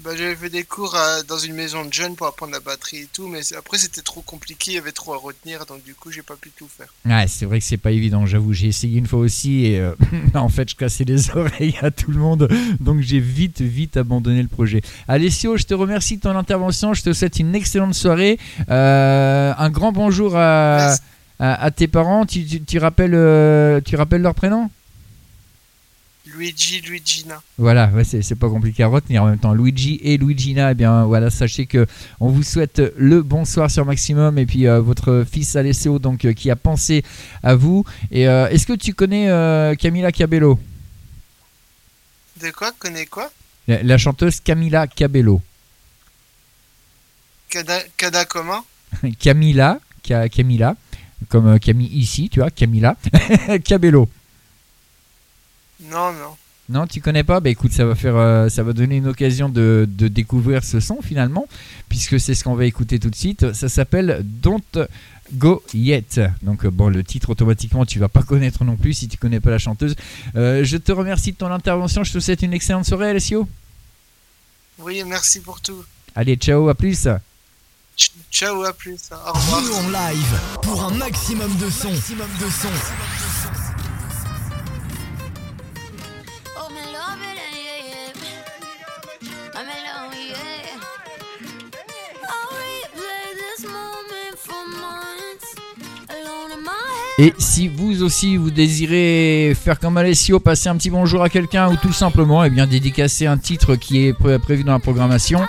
Bah, 0.06 0.12
j'avais 0.16 0.36
fait 0.36 0.50
des 0.50 0.62
cours 0.62 0.94
à- 0.94 1.24
dans 1.24 1.36
une 1.38 1.54
maison 1.54 1.84
de 1.84 1.92
jeunes 1.92 2.14
pour 2.14 2.28
apprendre 2.28 2.52
la 2.52 2.60
batterie 2.60 2.98
et 2.98 3.08
tout, 3.12 3.26
mais 3.26 3.40
après 3.58 3.76
c'était 3.76 4.02
trop 4.02 4.20
compliqué, 4.20 4.70
il 4.70 4.74
y 4.74 4.78
avait 4.78 4.92
trop 4.92 5.14
à 5.14 5.16
retenir, 5.16 5.66
donc 5.66 5.82
du 5.82 5.94
coup 5.96 6.12
j'ai 6.12 6.22
pas 6.22 6.36
pu 6.36 6.52
tout 6.56 6.68
faire. 6.68 6.86
Ouais, 7.04 7.26
c'est 7.26 7.44
vrai 7.44 7.58
que 7.58 7.64
c'est 7.64 7.76
pas 7.76 7.90
évident, 7.90 8.24
j'avoue. 8.24 8.52
J'ai 8.52 8.68
essayé 8.68 8.98
une 8.98 9.08
fois 9.08 9.18
aussi 9.18 9.64
et 9.66 9.80
euh, 9.80 9.94
en 10.34 10.48
fait, 10.48 10.70
je 10.70 10.76
cassais 10.76 11.02
les 11.02 11.30
oreilles 11.36 11.76
à 11.82 11.90
tout 11.90 12.12
le 12.12 12.18
monde. 12.18 12.48
Donc 12.78 13.00
j'ai 13.00 13.18
vite, 13.18 13.60
vite 13.62 13.96
abandonné 13.96 14.42
le 14.42 14.48
projet. 14.48 14.80
Alessio, 15.08 15.56
je 15.56 15.64
te 15.64 15.74
remercie 15.74 16.18
de 16.18 16.22
ton 16.22 16.36
intervention. 16.36 16.94
Je 16.94 17.02
te 17.02 17.12
souhaite 17.12 17.40
une 17.40 17.56
excellente 17.56 17.94
soirée. 17.94 18.38
Euh, 18.70 19.52
un 19.58 19.70
grand 19.70 19.90
bonjour 19.90 20.36
à, 20.36 20.92
à, 21.40 21.64
à 21.64 21.70
tes 21.72 21.88
parents. 21.88 22.26
Tu, 22.26 22.44
tu, 22.46 22.62
tu 22.62 22.78
rappelles, 22.78 23.14
euh, 23.14 23.80
tu 23.84 23.96
rappelles 23.96 24.22
leur 24.22 24.34
prénom? 24.36 24.70
Luigi, 26.36 26.80
Luigina. 26.82 27.40
Voilà, 27.58 27.88
ouais, 27.94 28.04
c'est 28.04 28.34
pas 28.34 28.48
compliqué 28.48 28.82
à 28.82 28.88
retenir 28.88 29.22
en 29.22 29.26
même 29.26 29.38
temps. 29.38 29.54
Luigi 29.54 29.98
et 30.02 30.16
Luigina, 30.18 30.72
eh 30.72 30.74
bien 30.74 31.04
voilà, 31.04 31.30
sachez 31.30 31.66
que 31.66 31.86
on 32.20 32.28
vous 32.28 32.42
souhaite 32.42 32.82
le 32.96 33.22
bonsoir 33.22 33.70
sur 33.70 33.84
Maximum 33.86 34.38
et 34.38 34.44
puis 34.46 34.66
euh, 34.66 34.80
votre 34.80 35.24
fils 35.30 35.56
Alessio 35.56 35.98
donc 35.98 36.24
euh, 36.24 36.32
qui 36.34 36.50
a 36.50 36.56
pensé 36.56 37.02
à 37.42 37.54
vous. 37.54 37.84
Et 38.10 38.28
euh, 38.28 38.48
est-ce 38.50 38.66
que 38.66 38.74
tu 38.74 38.92
connais 38.94 39.26
Camila 39.78 40.12
Cabello, 40.12 40.58
De 42.42 42.50
quoi? 42.50 42.72
Connais 42.78 43.06
quoi? 43.06 43.30
La, 43.68 43.82
la 43.82 43.98
chanteuse 43.98 44.40
Camila 44.40 44.86
Cabello 44.86 45.40
Cada, 47.48 47.80
Cada 47.96 48.24
comment? 48.24 48.64
Camila, 49.18 49.78
Ca- 50.02 50.28
Camila, 50.28 50.76
comme 51.28 51.58
Camille 51.58 51.88
ici, 51.92 52.28
tu 52.28 52.40
vois, 52.40 52.50
Camila 52.50 52.96
Cabello. 53.64 54.08
Non, 55.90 56.12
non. 56.12 56.36
Non, 56.68 56.86
tu 56.88 57.00
connais 57.00 57.22
pas? 57.22 57.38
Bah 57.38 57.48
écoute, 57.50 57.72
ça 57.72 57.84
va 57.84 57.94
faire, 57.94 58.16
euh, 58.16 58.48
ça 58.48 58.64
va 58.64 58.72
donner 58.72 58.96
une 58.96 59.06
occasion 59.06 59.48
de, 59.48 59.86
de 59.88 60.08
découvrir 60.08 60.64
ce 60.64 60.80
son 60.80 61.00
finalement, 61.00 61.46
puisque 61.88 62.18
c'est 62.18 62.34
ce 62.34 62.42
qu'on 62.42 62.56
va 62.56 62.64
écouter 62.64 62.98
tout 62.98 63.08
de 63.10 63.14
suite. 63.14 63.52
Ça 63.52 63.68
s'appelle 63.68 64.20
Don't 64.24 64.60
Go 65.34 65.62
Yet. 65.74 66.20
Donc 66.42 66.64
euh, 66.64 66.70
bon, 66.72 66.88
le 66.88 67.04
titre 67.04 67.30
automatiquement, 67.30 67.86
tu 67.86 68.00
vas 68.00 68.08
pas 68.08 68.24
connaître 68.24 68.64
non 68.64 68.74
plus 68.76 68.94
si 68.94 69.06
tu 69.06 69.16
connais 69.16 69.38
pas 69.38 69.50
la 69.50 69.58
chanteuse. 69.58 69.94
Euh, 70.34 70.64
je 70.64 70.76
te 70.76 70.90
remercie 70.90 71.30
de 71.30 71.36
ton 71.36 71.52
intervention. 71.52 72.02
Je 72.02 72.12
te 72.12 72.18
souhaite 72.18 72.42
une 72.42 72.52
excellente 72.52 72.84
soirée, 72.84 73.10
Alessio. 73.10 73.48
Oui, 74.80 75.02
merci 75.06 75.38
pour 75.40 75.60
tout. 75.60 75.84
Allez, 76.16 76.34
ciao, 76.34 76.68
à 76.68 76.74
plus. 76.74 77.00
Ch- 77.96 78.10
Ciao, 78.32 78.64
à 78.64 78.72
plus. 78.72 78.98
Au 79.12 79.32
revoir. 79.32 79.62
Nous 79.62 79.72
en 79.72 79.88
live 79.90 80.40
pour 80.62 80.82
un 80.82 80.90
maximum 80.96 81.54
de 81.58 81.70
son. 81.70 81.92
Maximum 81.92 82.28
de 82.40 82.50
son. 82.50 82.68
Et 97.18 97.32
si 97.38 97.68
vous 97.68 98.02
aussi 98.02 98.36
vous 98.36 98.50
désirez 98.50 99.56
faire 99.58 99.78
comme 99.80 99.96
Alessio, 99.96 100.38
passer 100.38 100.68
un 100.68 100.76
petit 100.76 100.90
bonjour 100.90 101.22
à 101.22 101.30
quelqu'un 101.30 101.70
ou 101.72 101.76
tout 101.76 101.92
simplement 101.94 102.44
eh 102.44 102.50
bien 102.50 102.66
dédicacer 102.66 103.26
un 103.26 103.38
titre 103.38 103.74
qui 103.74 104.06
est 104.06 104.12
pré- 104.12 104.38
prévu 104.38 104.64
dans 104.64 104.72
la 104.72 104.78
programmation, 104.78 105.40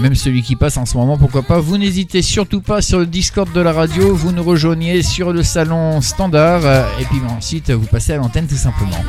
même 0.00 0.14
celui 0.14 0.42
qui 0.42 0.54
passe 0.54 0.76
en 0.76 0.86
ce 0.86 0.96
moment, 0.96 1.18
pourquoi 1.18 1.42
pas, 1.42 1.58
vous 1.58 1.78
n'hésitez 1.78 2.22
surtout 2.22 2.60
pas 2.60 2.80
sur 2.80 3.00
le 3.00 3.06
Discord 3.06 3.50
de 3.52 3.60
la 3.60 3.72
radio, 3.72 4.14
vous 4.14 4.30
nous 4.30 4.44
rejoignez 4.44 5.02
sur 5.02 5.32
le 5.32 5.42
salon 5.42 6.00
standard 6.00 6.62
et 7.00 7.04
puis 7.06 7.18
ensuite 7.28 7.72
vous 7.72 7.86
passez 7.86 8.12
à 8.12 8.16
l'antenne 8.18 8.46
tout 8.46 8.54
simplement. 8.54 9.02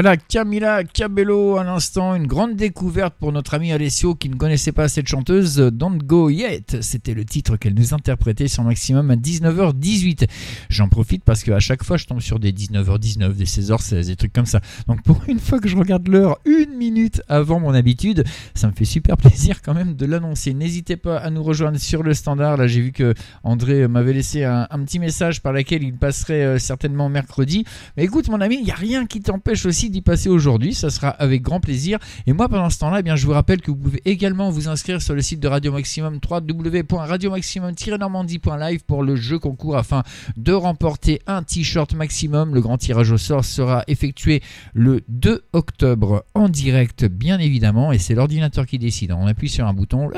Voilà, 0.00 0.16
Camila 0.30 0.84
Cabello 0.84 1.56
à 1.56 1.64
l'instant, 1.64 2.14
une 2.14 2.26
grande 2.26 2.54
découverte 2.54 3.14
pour 3.18 3.32
notre 3.32 3.54
ami 3.54 3.72
Alessio 3.72 4.14
qui 4.14 4.28
ne 4.28 4.34
connaissait 4.34 4.72
pas 4.72 4.86
cette 4.86 5.08
chanteuse, 5.08 5.56
Don't 5.56 5.96
Go 5.96 6.28
Yet. 6.28 6.82
C'était 6.82 7.14
le 7.14 7.24
titre 7.24 7.56
qu'elle 7.56 7.72
nous 7.72 7.94
interprétait 7.94 8.46
sur 8.46 8.62
Maximum 8.62 9.10
à 9.10 9.16
19h18. 9.16 10.28
J'en 10.68 10.90
profite 10.90 11.24
parce 11.24 11.42
qu'à 11.42 11.60
chaque 11.60 11.82
fois 11.82 11.96
je 11.96 12.04
tombe 12.04 12.20
sur 12.20 12.38
des 12.38 12.52
19h19, 12.52 13.36
des 13.36 13.46
16h16, 13.46 14.04
des 14.08 14.16
trucs 14.16 14.34
comme 14.34 14.44
ça. 14.44 14.60
Donc 14.86 15.02
pour 15.02 15.18
une 15.28 15.38
fois 15.38 15.60
que 15.60 15.68
je 15.68 15.78
regarde 15.78 16.06
l'heure 16.08 16.36
une 16.44 16.76
minute 16.76 17.22
avant 17.28 17.58
mon 17.58 17.72
habitude, 17.72 18.22
ça 18.54 18.66
me 18.66 18.72
fait 18.74 18.84
super 18.84 19.16
plaisir 19.16 19.62
quand 19.62 19.72
même 19.72 19.94
de 19.94 20.04
l'annoncer. 20.04 20.52
N'hésitez 20.52 20.98
pas 20.98 21.16
à 21.16 21.30
nous 21.30 21.42
rejoindre 21.42 21.78
sur 21.78 22.02
le 22.02 22.12
standard. 22.12 22.58
Là 22.58 22.66
j'ai 22.66 22.82
vu 22.82 22.92
que 22.92 23.14
André 23.44 23.88
m'avait 23.88 24.12
laissé 24.12 24.44
un, 24.44 24.66
un 24.70 24.84
petit 24.84 24.98
message 24.98 25.40
par 25.40 25.54
lequel 25.54 25.84
il 25.84 25.94
passerait 25.94 26.44
euh, 26.44 26.58
certainement 26.58 27.08
mercredi. 27.08 27.64
Mais 27.96 28.04
écoute 28.04 28.28
mon 28.28 28.42
ami, 28.42 28.56
il 28.56 28.64
n'y 28.64 28.72
a 28.72 28.74
rien 28.74 29.06
qui 29.06 29.22
t'empêche 29.22 29.64
aussi 29.64 29.88
d'y 29.88 30.02
passer 30.02 30.17
aujourd'hui, 30.26 30.74
ça 30.74 30.90
sera 30.90 31.10
avec 31.10 31.42
grand 31.42 31.60
plaisir. 31.60 32.00
Et 32.26 32.32
moi 32.32 32.48
pendant 32.48 32.70
ce 32.70 32.78
temps-là, 32.78 33.00
eh 33.00 33.02
bien, 33.02 33.14
je 33.14 33.26
vous 33.26 33.32
rappelle 33.32 33.60
que 33.60 33.70
vous 33.70 33.76
pouvez 33.76 34.00
également 34.04 34.50
vous 34.50 34.68
inscrire 34.68 35.02
sur 35.02 35.14
le 35.14 35.22
site 35.22 35.40
de 35.40 35.48
Radio 35.48 35.72
Maximum 35.72 36.18
www.radiomaximum-normandie.live 36.28 38.84
pour 38.84 39.02
le 39.02 39.16
jeu 39.16 39.38
concours 39.38 39.76
afin 39.76 40.02
de 40.36 40.52
remporter 40.52 41.20
un 41.26 41.42
t-shirt 41.42 41.94
maximum. 41.94 42.54
Le 42.54 42.60
grand 42.60 42.78
tirage 42.78 43.12
au 43.12 43.18
sort 43.18 43.44
sera 43.44 43.84
effectué 43.86 44.42
le 44.74 45.02
2 45.08 45.44
octobre 45.52 46.24
en 46.34 46.48
direct 46.48 47.04
bien 47.04 47.38
évidemment 47.38 47.92
et 47.92 47.98
c'est 47.98 48.14
l'ordinateur 48.14 48.66
qui 48.66 48.78
décide. 48.78 49.12
On 49.12 49.26
appuie 49.26 49.48
sur 49.48 49.66
un 49.66 49.74
bouton 49.74 50.10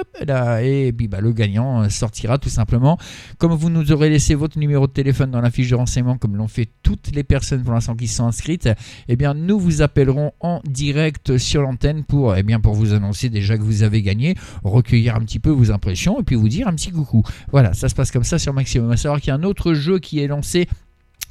et 0.62 0.92
puis 0.96 1.08
bah, 1.08 1.20
le 1.20 1.32
gagnant 1.32 1.88
sortira 1.88 2.38
tout 2.38 2.48
simplement. 2.48 2.98
Comme 3.38 3.52
vous 3.52 3.70
nous 3.70 3.92
aurez 3.92 4.10
laissé 4.10 4.34
votre 4.34 4.58
numéro 4.58 4.86
de 4.86 4.92
téléphone 4.92 5.30
dans 5.30 5.40
la 5.40 5.50
fiche 5.50 5.70
de 5.70 5.74
renseignement 5.74 6.16
comme 6.16 6.36
l'ont 6.36 6.48
fait 6.48 6.68
toutes 6.82 7.14
les 7.14 7.24
personnes 7.24 7.62
pour 7.62 7.72
l'instant 7.72 7.96
qui 7.96 8.08
sont 8.08 8.26
inscrites, 8.26 8.68
eh 9.08 9.16
bien 9.16 9.34
nous 9.34 9.58
vous 9.58 9.82
appellerons 9.90 10.32
en 10.38 10.60
direct 10.64 11.36
sur 11.36 11.62
l'antenne 11.62 12.04
pour, 12.04 12.36
eh 12.36 12.44
pour 12.62 12.74
vous 12.74 12.94
annoncer 12.94 13.28
déjà 13.28 13.58
que 13.58 13.62
vous 13.62 13.82
avez 13.82 14.02
gagné, 14.02 14.36
recueillir 14.62 15.16
un 15.16 15.20
petit 15.20 15.40
peu 15.40 15.50
vos 15.50 15.72
impressions 15.72 16.20
et 16.20 16.22
puis 16.22 16.36
vous 16.36 16.48
dire 16.48 16.68
un 16.68 16.74
petit 16.74 16.92
coucou. 16.92 17.22
Voilà, 17.50 17.72
ça 17.72 17.88
se 17.88 17.94
passe 17.94 18.12
comme 18.12 18.24
ça 18.24 18.38
sur 18.38 18.52
Maximum. 18.52 18.90
À 18.92 18.96
savoir 18.96 19.20
qu'il 19.20 19.28
y 19.28 19.30
a 19.32 19.34
un 19.34 19.42
autre 19.42 19.74
jeu 19.74 19.98
qui 19.98 20.20
est 20.20 20.28
lancé 20.28 20.68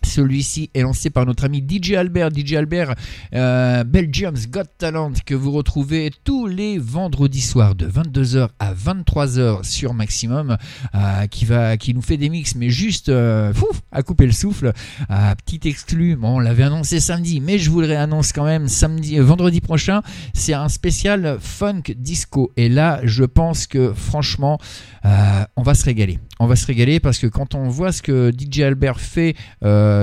celui-ci 0.10 0.70
est 0.74 0.82
lancé 0.82 1.10
par 1.10 1.26
notre 1.26 1.46
ami 1.46 1.66
DJ 1.68 1.94
Albert, 1.94 2.30
DJ 2.36 2.54
Albert 2.54 2.96
euh, 3.34 3.84
Belgium's 3.84 4.50
Got 4.50 4.64
Talent, 4.78 5.14
que 5.26 5.36
vous 5.36 5.52
retrouvez 5.52 6.12
tous 6.24 6.48
les 6.48 6.78
vendredis 6.78 7.42
soirs 7.42 7.76
de 7.76 7.88
22h 7.88 8.50
à 8.60 8.74
23h 8.74 9.64
sur 9.64 9.94
Maximum, 9.94 10.58
euh, 10.96 11.28
qui, 11.28 11.46
va, 11.46 11.78
qui 11.78 11.94
nous 11.94 12.02
fait 12.02 12.18
des 12.18 12.30
mix, 12.30 12.56
mais 12.56 12.70
juste 12.70 13.10
euh, 13.10 13.54
à 13.92 14.04
couper 14.04 14.26
le 14.26 14.32
souffle. 14.32 14.74
Euh, 15.10 15.36
petit 15.46 15.68
exclu, 15.68 16.16
bon, 16.16 16.38
on 16.38 16.40
l'avait 16.40 16.64
annoncé 16.64 17.00
samedi, 17.00 17.40
mais 17.40 17.58
je 17.58 17.70
vous 17.70 17.82
le 17.82 17.88
réannonce 17.88 18.34
quand 18.34 18.46
même 18.46 18.68
samedi, 18.68 19.18
vendredi 19.20 19.62
prochain. 19.62 20.02
C'est 20.34 20.54
un 20.54 20.70
spécial 20.70 21.38
funk 21.40 21.84
disco. 21.96 22.52
Et 22.58 22.70
là, 22.70 23.00
je 23.04 23.24
pense 23.24 23.68
que 23.68 23.94
franchement, 23.94 24.60
on 25.04 25.62
va 25.62 25.74
se 25.74 25.86
régaler. 25.86 26.20
On 26.40 26.48
va 26.48 26.56
se 26.56 26.66
régaler 26.66 27.00
parce 27.00 27.20
que 27.20 27.28
quand 27.28 27.56
on 27.56 27.68
voit 27.68 27.92
ce 27.92 28.02
que 28.02 28.32
DJ 28.32 28.62
Albert 28.62 29.00
fait 29.00 29.36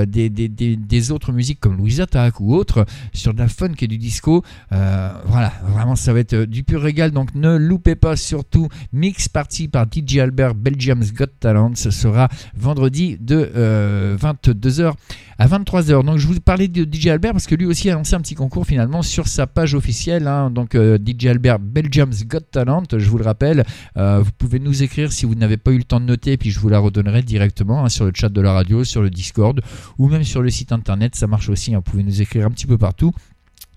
des, 0.04 0.28
des, 0.28 0.48
des, 0.48 0.76
des 0.76 1.10
autres 1.10 1.32
musiques 1.32 1.60
comme 1.60 1.76
Louise 1.78 2.00
Attack 2.00 2.40
ou 2.40 2.54
autres 2.54 2.84
sur 3.12 3.32
de 3.32 3.38
la 3.38 3.48
funk 3.48 3.74
et 3.80 3.86
du 3.86 3.98
disco, 3.98 4.42
euh, 4.72 5.12
voilà, 5.26 5.52
vraiment 5.62 5.96
ça 5.96 6.12
va 6.12 6.20
être 6.20 6.36
du 6.44 6.64
pur 6.64 6.82
régal. 6.82 7.12
Donc 7.12 7.34
ne 7.34 7.56
loupez 7.56 7.94
pas 7.94 8.16
surtout 8.16 8.68
Mix 8.92 9.28
Party 9.28 9.68
par 9.68 9.86
DJ 9.86 10.18
Albert 10.18 10.54
Belgium's 10.54 11.12
Got 11.12 11.26
Talent. 11.40 11.72
Ce 11.74 11.90
sera 11.90 12.28
vendredi 12.54 13.16
de 13.20 13.50
euh, 13.56 14.16
22h 14.16 14.92
à 15.38 15.46
23h. 15.46 16.04
Donc 16.04 16.18
je 16.18 16.26
vous 16.26 16.40
parlais 16.40 16.68
de 16.68 16.84
DJ 16.90 17.08
Albert 17.08 17.32
parce 17.32 17.46
que 17.46 17.54
lui 17.54 17.66
aussi 17.66 17.90
a 17.90 17.94
lancé 17.94 18.14
un 18.14 18.20
petit 18.20 18.34
concours 18.34 18.66
finalement 18.66 19.02
sur 19.02 19.28
sa 19.28 19.46
page 19.46 19.74
officielle. 19.74 20.26
hein. 20.26 20.50
donc 20.50 20.74
euh, 20.74 20.98
DJ 21.04 21.26
Albert 21.26 21.58
Belgium's 21.58 22.24
Got 22.26 22.40
Talent, 22.50 22.84
je 22.96 23.08
vous 23.10 23.18
le 23.18 23.24
rappelle. 23.24 23.64
Euh, 23.96 24.20
vous 24.20 24.32
pouvez 24.38 24.58
nous 24.58 24.82
écrire 24.82 25.12
si 25.12 25.26
vous 25.26 25.34
n'avez 25.34 25.56
pas 25.56 25.72
eu 25.72 25.78
le 25.78 25.84
temps 25.84 26.00
de 26.00 26.06
noter, 26.06 26.36
puis 26.36 26.50
je 26.50 26.58
vous 26.60 26.68
la 26.68 26.78
redonnerai 26.78 27.22
directement 27.22 27.84
hein, 27.84 27.88
sur 27.88 28.04
le 28.04 28.12
chat 28.14 28.28
de 28.28 28.40
la 28.40 28.52
radio, 28.52 28.84
sur 28.84 29.02
le 29.02 29.10
Discord 29.10 29.60
ou 29.98 30.08
même 30.08 30.24
sur 30.24 30.42
le 30.42 30.50
site 30.50 30.72
internet. 30.72 31.14
Ça 31.14 31.26
marche 31.26 31.48
aussi. 31.48 31.74
hein. 31.74 31.78
Vous 31.84 31.90
pouvez 31.90 32.02
nous 32.02 32.22
écrire 32.22 32.46
un 32.46 32.50
petit 32.50 32.66
peu 32.66 32.78
partout. 32.78 33.12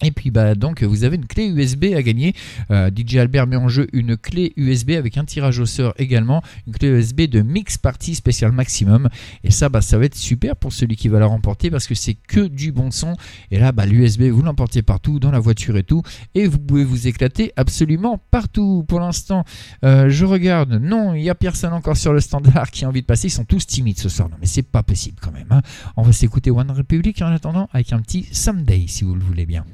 Et 0.01 0.11
puis 0.11 0.31
bah 0.31 0.55
donc 0.55 0.83
vous 0.83 1.03
avez 1.03 1.17
une 1.17 1.25
clé 1.25 1.47
USB 1.47 1.87
à 1.95 2.01
gagner. 2.01 2.33
Euh, 2.71 2.89
DJ 2.95 3.17
Albert 3.17 3.47
met 3.47 3.55
en 3.57 3.67
jeu 3.67 3.87
une 3.93 4.15
clé 4.15 4.53
USB 4.55 4.91
avec 4.91 5.17
un 5.17 5.25
tirage 5.25 5.59
au 5.59 5.65
sort 5.65 5.93
également, 5.97 6.41
une 6.67 6.73
clé 6.73 6.87
USB 6.87 7.21
de 7.23 7.41
Mix 7.41 7.77
Party 7.77 8.15
spécial 8.15 8.51
maximum. 8.51 9.09
Et 9.43 9.51
ça 9.51 9.69
bah 9.69 9.81
ça 9.81 9.97
va 9.97 10.05
être 10.05 10.15
super 10.15 10.55
pour 10.55 10.71
celui 10.73 10.95
qui 10.95 11.07
va 11.09 11.19
la 11.19 11.25
remporter 11.25 11.69
parce 11.69 11.87
que 11.87 11.95
c'est 11.95 12.13
que 12.13 12.47
du 12.47 12.71
bon 12.71 12.91
son. 12.91 13.15
Et 13.51 13.59
là 13.59 13.71
bah 13.71 13.85
l'USB 13.85 14.23
vous 14.29 14.41
l'emportez 14.41 14.81
partout 14.81 15.19
dans 15.19 15.31
la 15.31 15.39
voiture 15.39 15.75
et 15.77 15.83
tout 15.83 16.01
et 16.35 16.47
vous 16.47 16.59
pouvez 16.59 16.83
vous 16.83 17.07
éclater 17.07 17.51
absolument 17.57 18.21
partout. 18.31 18.85
Pour 18.87 18.99
l'instant 18.99 19.43
euh, 19.83 20.09
je 20.09 20.25
regarde, 20.25 20.79
non 20.81 21.13
il 21.13 21.23
y 21.23 21.29
a 21.29 21.35
personne 21.35 21.73
encore 21.73 21.97
sur 21.97 22.13
le 22.13 22.19
standard 22.21 22.71
qui 22.71 22.85
a 22.85 22.87
envie 22.87 23.01
de 23.01 23.05
passer. 23.05 23.27
Ils 23.27 23.31
sont 23.31 23.45
tous 23.45 23.67
timides 23.67 23.99
ce 23.99 24.07
soir. 24.09 24.29
Non 24.29 24.37
mais 24.39 24.47
c'est 24.47 24.63
pas 24.63 24.83
possible 24.83 25.17
quand 25.21 25.31
même. 25.31 25.47
hein. 25.51 25.61
On 25.97 26.03
va 26.03 26.11
s'écouter 26.13 26.51
One 26.51 26.71
Republic 26.71 27.21
en 27.21 27.27
attendant 27.27 27.67
avec 27.73 27.91
un 27.91 27.99
petit 27.99 28.27
Someday 28.31 28.85
si 28.87 29.03
vous 29.03 29.15
le 29.15 29.21
voulez 29.23 29.45
bien. 29.45 29.65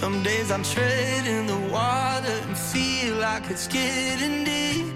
Some 0.00 0.22
days 0.22 0.50
I'm 0.50 0.62
treading 0.62 1.46
the 1.46 1.58
water 1.70 2.32
and 2.46 2.56
feel 2.56 3.16
like 3.16 3.50
it's 3.50 3.66
getting 3.68 4.44
deep. 4.44 4.94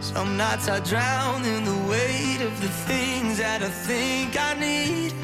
Some 0.00 0.36
nights 0.36 0.68
I 0.68 0.80
drown 0.80 1.46
in 1.46 1.64
the 1.64 1.78
weight 1.88 2.42
of 2.42 2.60
the 2.60 2.68
things 2.68 3.38
that 3.38 3.62
I 3.62 3.70
think 3.70 4.38
I 4.38 4.52
need. 4.52 5.14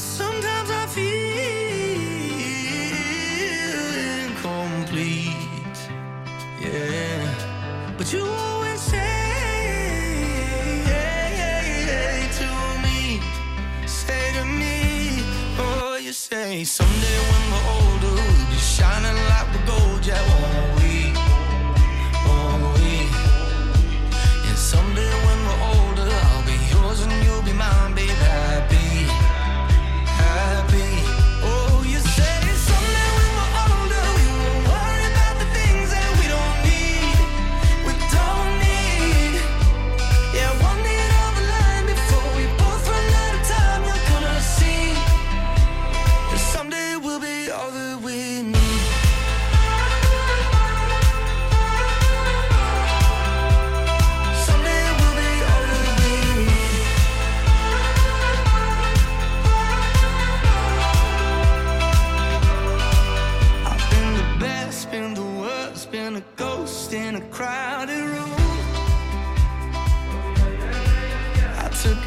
Sometimes 0.00 0.70
I 0.70 0.86
feel 0.86 1.42
incomplete. 4.30 5.78
Yeah. 6.58 7.94
But 7.98 8.10
you 8.14 8.24
say? 16.12 16.64
Someday 16.64 17.18
when 17.30 17.42
we're 17.52 17.68
older, 17.72 18.14
we'll 18.14 18.46
be 18.50 18.56
shining 18.56 19.16
like 19.30 19.52
the 19.52 19.58
gold, 19.66 20.04
yeah, 20.04 20.71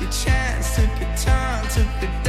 I 0.06 0.08
took 0.08 0.14
a 0.14 0.24
chance, 0.24 0.76
took 0.76 1.02
a 1.02 1.18
turn, 1.18 1.64
took 1.70 2.10
a 2.10 2.25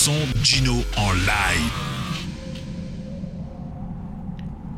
son, 0.00 0.14
Gino 0.42 0.82
en 0.96 1.12
live. 1.12 1.72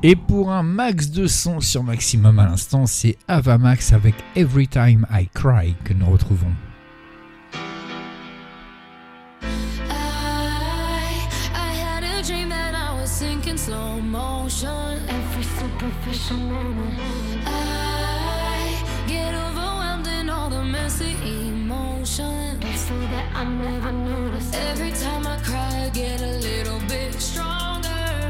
Et 0.02 0.16
pour 0.16 0.50
un 0.50 0.64
max 0.64 1.10
de 1.10 1.28
son 1.28 1.60
sur 1.60 1.84
Maximum 1.84 2.40
à 2.40 2.46
l'instant, 2.46 2.86
c'est 2.86 3.16
Avamax 3.28 3.92
avec 3.92 4.16
Every 4.34 4.66
Time 4.66 5.06
I 5.12 5.28
Cry 5.32 5.76
que 5.84 5.92
nous 5.92 6.10
retrouvons. 6.10 6.52
I, 17.46 18.84
get 19.06 19.34
overwhelmed 19.34 20.08
in 20.08 20.28
all 20.28 20.50
the 20.50 20.64
messy 20.64 21.14
emotions. 21.22 22.71
So 22.92 22.98
that 22.98 23.34
I 23.34 23.44
never 23.44 23.90
noticed. 23.90 24.54
Every 24.54 24.90
time 24.90 25.26
I 25.26 25.38
cry, 25.38 25.84
I 25.86 25.88
get 25.94 26.20
a 26.20 26.32
little 26.48 26.78
bit 26.80 27.14
stronger. 27.14 28.28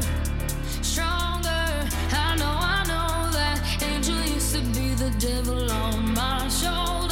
Stronger. 0.81 1.65
I 2.11 2.35
know, 2.39 2.55
I 2.75 2.79
know 2.87 3.29
that 3.37 3.59
angel 3.83 4.21
used 4.21 4.55
to 4.55 4.61
be 4.61 4.93
the 4.93 5.09
devil 5.19 5.69
on 5.69 6.13
my 6.13 6.47
shoulder. 6.47 7.02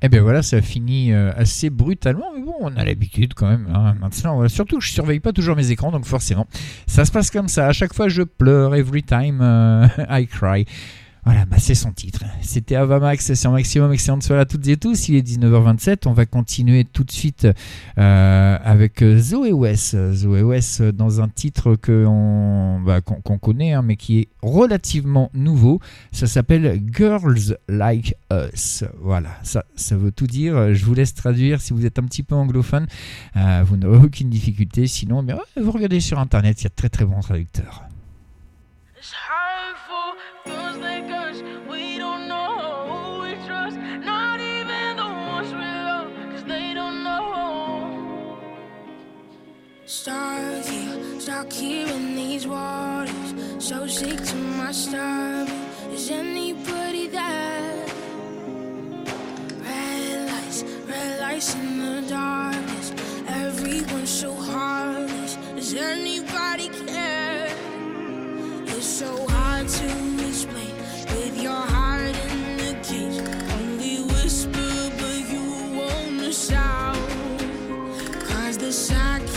Eh 0.00 0.08
bien 0.08 0.22
voilà, 0.22 0.42
ça 0.42 0.60
finit 0.62 1.12
euh, 1.12 1.32
assez 1.36 1.70
brutalement, 1.70 2.26
mais 2.36 2.44
bon, 2.44 2.54
on 2.60 2.76
a 2.76 2.84
l'habitude 2.84 3.34
quand 3.34 3.48
même. 3.48 3.66
hein, 3.74 3.94
maintenant, 4.00 4.46
surtout 4.48 4.80
je 4.80 4.90
surveille 4.92 5.18
pas 5.18 5.32
toujours 5.32 5.56
mes 5.56 5.72
écrans, 5.72 5.90
donc 5.90 6.04
forcément, 6.04 6.46
ça 6.86 7.04
se 7.04 7.10
passe 7.10 7.30
comme 7.32 7.48
ça. 7.48 7.66
À 7.66 7.72
chaque 7.72 7.92
fois, 7.92 8.08
je 8.08 8.22
pleure. 8.22 8.76
Every 8.76 9.02
time 9.02 9.40
euh, 9.42 9.88
I 10.08 10.26
cry. 10.28 10.66
Voilà, 11.24 11.44
bah, 11.44 11.56
c'est 11.58 11.74
son 11.74 11.92
titre. 11.92 12.24
C'était 12.42 12.76
Avamax, 12.76 13.44
un 13.44 13.50
maximum 13.50 13.92
excellent 13.92 14.20
soirée 14.20 14.42
à 14.42 14.44
toutes 14.44 14.66
et 14.68 14.76
tous. 14.76 15.08
Il 15.08 15.16
est 15.16 15.26
19h27. 15.26 16.06
On 16.06 16.12
va 16.12 16.26
continuer 16.26 16.84
tout 16.84 17.04
de 17.04 17.10
suite 17.10 17.46
euh, 17.98 18.58
avec 18.62 19.02
euh, 19.02 19.18
Zoé 19.18 19.52
West. 19.52 19.96
Zoé 20.12 20.42
West 20.42 20.80
euh, 20.80 20.92
dans 20.92 21.20
un 21.20 21.28
titre 21.28 21.76
bah, 22.84 23.00
qu'on 23.00 23.38
connaît, 23.38 23.72
hein, 23.72 23.82
mais 23.82 23.96
qui 23.96 24.20
est 24.20 24.28
relativement 24.42 25.30
nouveau. 25.34 25.80
Ça 26.12 26.26
s'appelle 26.26 26.80
Girls 26.92 27.58
Like 27.68 28.14
Us. 28.32 28.84
Voilà, 29.00 29.30
ça, 29.42 29.64
ça 29.74 29.96
veut 29.96 30.12
tout 30.12 30.26
dire. 30.26 30.74
Je 30.74 30.84
vous 30.84 30.94
laisse 30.94 31.14
traduire 31.14 31.60
si 31.60 31.72
vous 31.72 31.84
êtes 31.84 31.98
un 31.98 32.04
petit 32.04 32.22
peu 32.22 32.34
anglophone. 32.34 32.86
Vous 33.34 33.76
n'aurez 33.76 33.98
aucune 33.98 34.30
difficulté. 34.30 34.86
Sinon, 34.86 35.24
ouais, 35.24 35.34
vous 35.62 35.72
regardez 35.72 36.00
sur 36.00 36.18
Internet, 36.18 36.60
il 36.60 36.64
y 36.64 36.66
a 36.66 36.70
de 36.70 36.74
très 36.74 36.88
très 36.88 37.04
bons 37.04 37.20
traducteurs. 37.20 37.87
Stuck 49.90 50.66
here, 50.66 51.18
stuck 51.18 51.50
here 51.50 51.88
in 51.88 52.14
these 52.14 52.46
waters. 52.46 53.34
So 53.58 53.86
sick 53.86 54.22
to 54.22 54.36
my 54.36 54.70
stomach. 54.70 55.48
Is 55.90 56.10
anybody 56.10 57.06
there? 57.06 57.86
Red 59.64 60.30
lights, 60.30 60.62
red 60.86 61.20
lights 61.22 61.54
in 61.54 61.78
the 61.78 62.06
darkness. 62.06 62.92
Everyone's 63.28 64.10
so 64.10 64.34
heartless. 64.34 65.36
Does 65.56 65.72
anybody 65.72 66.68
care? 66.68 67.48
It's 68.66 68.84
so 68.84 69.26
hard 69.28 69.68
to 69.68 70.28
explain 70.28 70.74
with 71.16 71.42
your 71.42 71.62
heart 71.74 72.14
in 72.28 72.56
the 72.58 72.74
cage. 72.84 73.18
Only 73.56 74.02
whisper, 74.12 74.90
but 74.98 75.18
you 75.32 75.78
wanna 75.78 76.30
shout. 76.30 76.94
Cause 78.28 78.58
the 78.58 78.70
wait? 78.70 79.27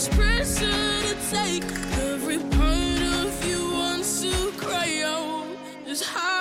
Much 0.00 0.10
pressure 0.12 1.02
to 1.02 1.14
take. 1.30 1.64
Every 2.00 2.38
part 2.38 3.02
of 3.20 3.44
you 3.46 3.70
wants 3.70 4.22
to 4.22 4.32
cry 4.52 5.02
out. 5.04 5.46
It's 5.84 6.02
hard 6.02 6.39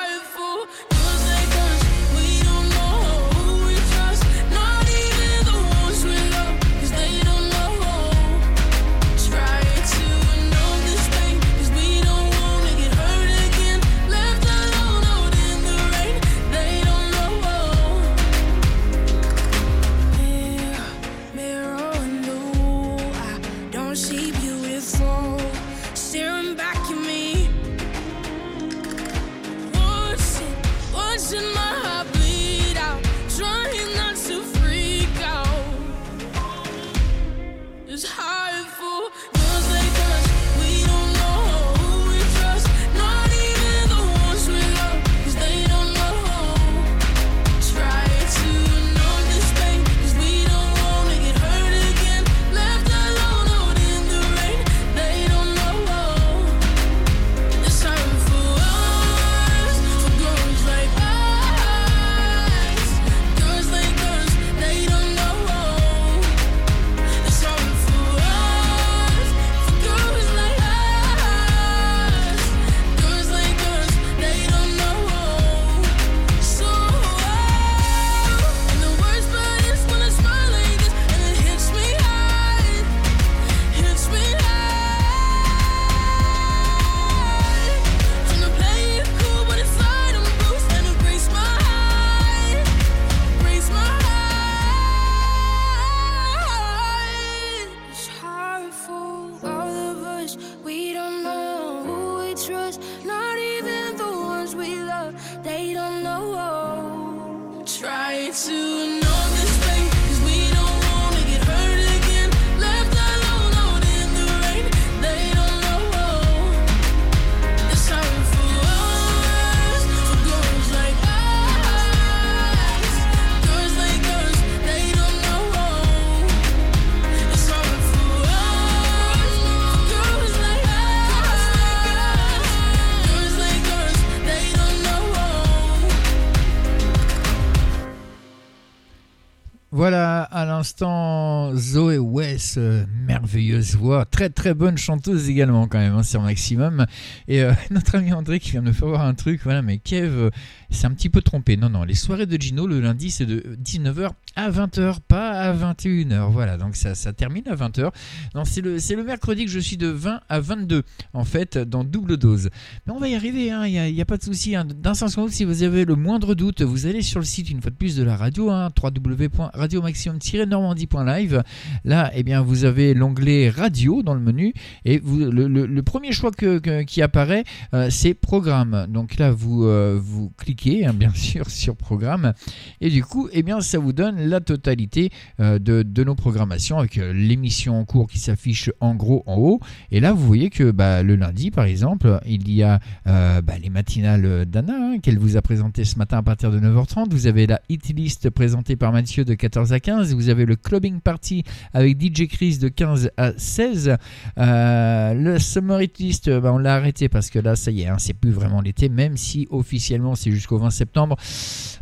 Voilà, 139.79 140.23
à 140.23 140.43
l'instant, 140.43 141.55
Zoé 141.55 141.97
West, 141.97 142.57
euh, 142.57 142.83
merveilleuse 143.07 143.77
voix, 143.77 144.03
très 144.03 144.29
très 144.29 144.53
bonne 144.53 144.77
chanteuse 144.77 145.29
également 145.29 145.69
quand 145.69 145.77
même, 145.77 145.95
hein, 145.95 146.03
sur 146.03 146.21
Maximum. 146.21 146.85
Et 147.29 147.41
euh, 147.41 147.53
notre 147.71 147.95
ami 147.95 148.11
André 148.11 148.41
qui 148.41 148.51
vient 148.51 148.61
de 148.61 148.67
me 148.67 148.73
faire 148.73 148.89
voir 148.89 149.05
un 149.05 149.13
truc, 149.13 149.39
voilà, 149.41 149.61
mais 149.61 149.77
Kev 149.77 150.31
s'est 150.69 150.87
un 150.87 150.91
petit 150.91 151.09
peu 151.09 151.21
trompé. 151.21 151.57
Non, 151.57 151.69
non, 151.69 151.83
les 151.83 151.95
soirées 151.95 152.25
de 152.25 152.39
Gino 152.39 152.67
le 152.67 152.79
lundi 152.79 153.11
c'est 153.11 153.25
de 153.25 153.57
19h 153.63 154.11
à 154.35 154.49
20h, 154.49 154.97
pas 155.07 155.31
à 155.31 155.53
21h. 155.53 156.31
Voilà, 156.31 156.57
donc 156.57 156.75
ça, 156.75 156.95
ça 156.95 157.13
termine 157.13 157.47
à 157.47 157.55
20h. 157.55 157.91
Non, 158.35 158.43
c'est 158.45 158.61
le, 158.61 158.79
c'est 158.79 158.95
le 158.95 159.03
mercredi 159.03 159.45
que 159.45 159.51
je 159.51 159.59
suis 159.59 159.77
de 159.77 159.87
20 159.87 160.21
à 160.29 160.39
22, 160.39 160.83
en 161.13 161.25
fait, 161.25 161.57
dans 161.57 161.83
double 161.83 162.17
dose. 162.17 162.49
Mais 162.85 162.93
on 162.93 162.99
va 162.99 163.09
y 163.09 163.15
arriver, 163.15 163.49
hein, 163.51 163.65
il 163.65 163.93
n'y 163.93 164.01
a, 164.01 164.05
pas 164.05 164.17
de 164.17 164.23
souci. 164.23 164.55
Hein. 164.55 164.65
D'un 164.65 164.93
sens 164.93 165.17
à 165.17 165.27
si 165.29 165.43
vous 165.43 165.63
avez 165.63 165.83
le 165.85 165.95
moindre 165.95 166.35
doute, 166.35 166.61
vous 166.61 166.85
allez 166.85 167.01
sur 167.01 167.19
le 167.19 167.25
site 167.25 167.49
une 167.49 167.61
fois 167.61 167.71
de 167.71 167.75
plus 167.75 167.95
de 167.95 168.03
la 168.03 168.15
radio, 168.15 168.49
hein, 168.49 168.69
www.radiomaximum-normandie.live. 168.81 171.43
Là, 171.83 172.11
eh 172.13 172.23
bien, 172.23 172.41
vous 172.41 172.63
avez 172.65 172.93
l'onglet 172.93 173.49
radio 173.49 174.03
dans 174.03 174.13
le 174.13 174.21
menu 174.21 174.53
et 174.85 174.99
le, 174.99 175.81
premier 175.81 176.11
choix 176.11 176.29
qui 176.31 177.01
apparaît, 177.01 177.43
euh, 177.73 177.89
c'est 177.89 178.13
programme. 178.13 178.85
Donc 178.89 179.17
là, 179.17 179.31
vous, 179.31 179.65
euh, 179.65 179.99
vous 180.01 180.31
cliquez, 180.37 180.58
hein, 180.65 180.93
bien 180.93 181.13
sûr, 181.13 181.49
sur 181.49 181.75
programme 181.75 182.33
et 182.81 182.89
du 182.89 183.03
coup, 183.03 183.29
eh 183.31 183.43
bien, 183.43 183.61
ça 183.61 183.79
vous 183.79 183.93
donne 183.93 184.19
la 184.19 184.39
totalité 184.39 185.09
euh, 185.39 185.59
de, 185.59 185.83
de 185.83 186.03
nos 186.03 186.15
programmations 186.15 186.79
avec 186.79 186.97
euh, 186.97 187.13
l'émission 187.13 187.79
en 187.79 187.85
cours 187.85 188.07
qui 188.07 188.19
s'affiche 188.19 188.71
en 188.79 188.95
gros 188.95 189.23
en 189.25 189.37
haut. 189.37 189.59
Et 189.91 189.99
là, 189.99 190.13
vous 190.13 190.25
voyez 190.25 190.49
que 190.49 190.71
bah, 190.71 191.03
le 191.03 191.15
lundi, 191.15 191.51
par 191.51 191.65
exemple, 191.65 192.19
il 192.25 192.51
y 192.51 192.63
a 192.63 192.79
euh, 193.07 193.41
bah, 193.41 193.57
les 193.61 193.69
matinales 193.69 194.45
d'Anna 194.45 194.73
hein, 194.75 194.99
qu'elle 195.01 195.17
vous 195.17 195.37
a 195.37 195.41
présentées 195.41 195.85
ce 195.85 195.97
matin 195.97 196.17
à 196.17 196.23
partir 196.23 196.51
de 196.51 196.59
9h30. 196.59 197.11
Vous 197.11 197.27
avez 197.27 197.47
la 197.47 197.61
hit 197.69 197.89
list 197.89 198.29
présentée 198.29 198.75
par 198.75 198.91
Mathieu 198.91 199.25
de 199.25 199.33
14 199.33 199.73
à 199.73 199.79
15. 199.79 200.13
Vous 200.13 200.29
avez 200.29 200.45
le 200.45 200.55
clubbing 200.55 200.99
party 200.99 201.43
avec 201.73 202.01
DJ 202.01 202.27
Chris 202.27 202.57
de 202.57 202.69
15 202.69 203.11
à 203.17 203.33
16. 203.37 203.97
Euh, 204.37 205.13
le 205.13 205.39
summer 205.39 205.81
hit 205.81 205.97
list, 205.99 206.29
bah, 206.29 206.53
on 206.53 206.57
l'a 206.57 206.75
arrêté 206.75 207.09
parce 207.09 207.29
que 207.29 207.39
là, 207.39 207.55
ça 207.55 207.71
y 207.71 207.81
est, 207.81 207.87
hein, 207.87 207.97
c'est 207.97 208.13
plus 208.13 208.31
vraiment 208.31 208.61
l'été, 208.61 208.89
même 208.89 209.17
si 209.17 209.47
officiellement 209.49 210.15
c'est 210.15 210.31
jusqu'au 210.49 210.57
20 210.57 210.69
septembre. 210.71 211.15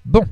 Bon. 0.06 0.23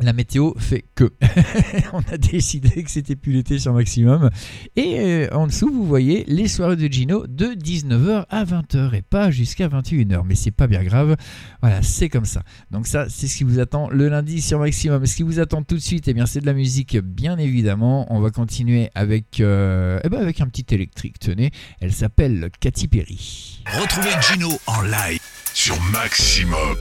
La 0.00 0.12
météo 0.12 0.54
fait 0.58 0.84
que 0.96 1.12
on 1.92 2.00
a 2.12 2.18
décidé 2.18 2.82
que 2.82 2.90
c'était 2.90 3.14
plus 3.14 3.30
l'été 3.30 3.60
sur 3.60 3.72
maximum. 3.72 4.28
Et 4.74 4.98
euh, 4.98 5.28
en 5.30 5.46
dessous, 5.46 5.72
vous 5.72 5.86
voyez 5.86 6.24
les 6.26 6.48
soirées 6.48 6.74
de 6.74 6.92
Gino 6.92 7.28
de 7.28 7.54
19h 7.54 8.24
à 8.28 8.44
20h 8.44 8.92
et 8.92 9.02
pas 9.02 9.30
jusqu'à 9.30 9.68
21h. 9.68 10.22
Mais 10.26 10.34
c'est 10.34 10.50
pas 10.50 10.66
bien 10.66 10.82
grave. 10.82 11.14
Voilà, 11.62 11.80
c'est 11.82 12.08
comme 12.08 12.24
ça. 12.24 12.42
Donc 12.72 12.88
ça, 12.88 13.08
c'est 13.08 13.28
ce 13.28 13.36
qui 13.36 13.44
vous 13.44 13.60
attend 13.60 13.88
le 13.88 14.08
lundi 14.08 14.42
sur 14.42 14.58
maximum. 14.58 15.06
Ce 15.06 15.14
qui 15.14 15.22
vous 15.22 15.38
attend 15.38 15.62
tout 15.62 15.76
de 15.76 15.80
suite, 15.80 16.08
eh 16.08 16.12
bien, 16.12 16.26
c'est 16.26 16.40
de 16.40 16.46
la 16.46 16.54
musique, 16.54 16.98
bien 16.98 17.38
évidemment. 17.38 18.12
On 18.12 18.18
va 18.18 18.30
continuer 18.30 18.90
avec, 18.96 19.38
euh, 19.38 20.00
eh 20.02 20.08
ben, 20.08 20.18
avec 20.18 20.40
un 20.40 20.48
petit 20.48 20.74
électrique. 20.74 21.20
Tenez, 21.20 21.52
elle 21.78 21.92
s'appelle 21.92 22.50
Katy 22.58 22.88
Perry. 22.88 23.53
Retrouvez 23.66 24.10
Gino 24.20 24.60
en 24.66 24.82
live 24.82 25.20
sur 25.52 25.80
Maximum. 25.92 26.76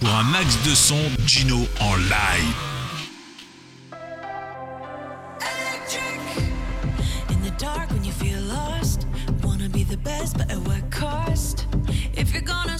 Pour 0.00 0.10
un 0.10 0.22
max 0.24 0.58
de 0.64 0.74
son, 0.74 1.00
Gino 1.26 1.66
en 1.80 1.96
live. 1.96 2.54
Dark 7.58 7.90
when 7.90 8.04
you 8.04 8.12
feel 8.12 8.40
lost, 8.42 9.08
wanna 9.42 9.68
be 9.68 9.82
the 9.82 9.96
best, 9.96 10.38
but 10.38 10.48
at 10.48 10.58
what 10.58 10.88
cost? 10.92 11.66
If 12.14 12.32
you're 12.32 12.40
gonna 12.40 12.77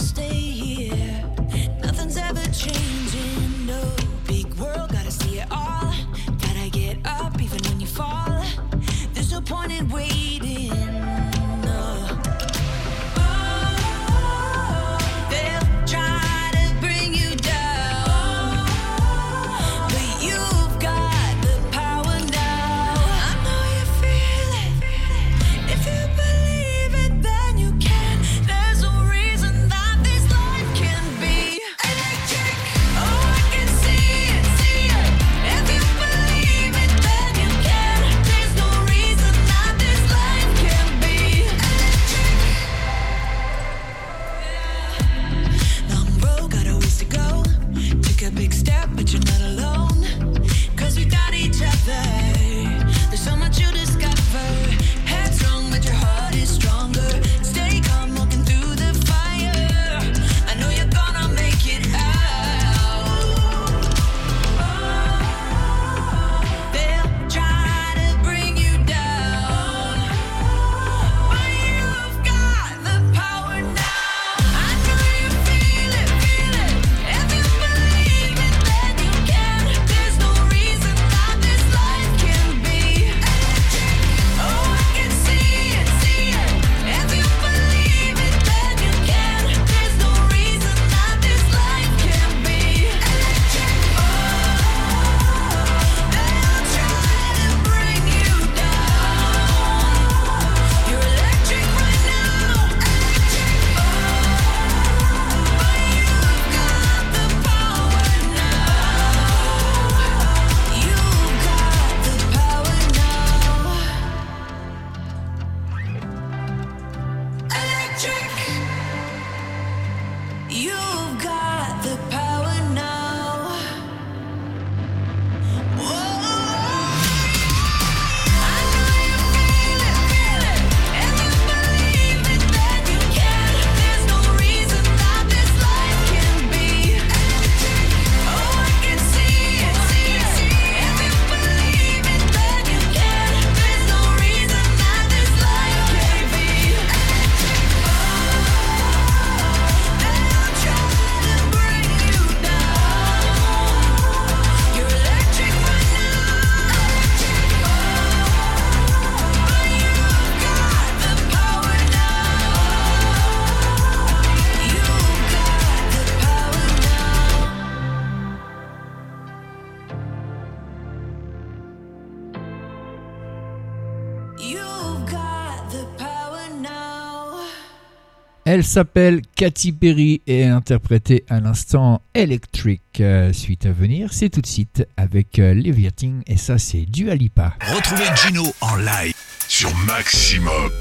Elle 178.58 178.64
s'appelle 178.64 179.22
Katy 179.36 179.70
Perry 179.70 180.20
et 180.26 180.40
elle 180.40 180.50
interprétait 180.50 181.24
à 181.28 181.38
l'instant 181.38 182.02
Electric. 182.12 182.82
Euh, 182.98 183.32
suite 183.32 183.66
à 183.66 183.70
venir, 183.70 184.12
c'est 184.12 184.30
tout 184.30 184.40
de 184.40 184.48
suite 184.48 184.84
avec 184.96 185.38
euh, 185.38 185.54
Leviating 185.54 186.22
et 186.26 186.36
ça 186.36 186.58
c'est 186.58 186.84
du 186.84 187.08
Alipa. 187.08 187.54
Retrouvez 187.72 188.06
Gino 188.16 188.42
en 188.60 188.74
live 188.74 189.14
sur 189.46 189.72
Maximum. 189.86 190.72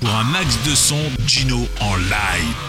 Pour 0.00 0.08
un 0.08 0.24
max 0.24 0.58
de 0.64 0.74
son, 0.74 0.96
Gino 1.26 1.58
en 1.82 1.96
live. 1.96 2.67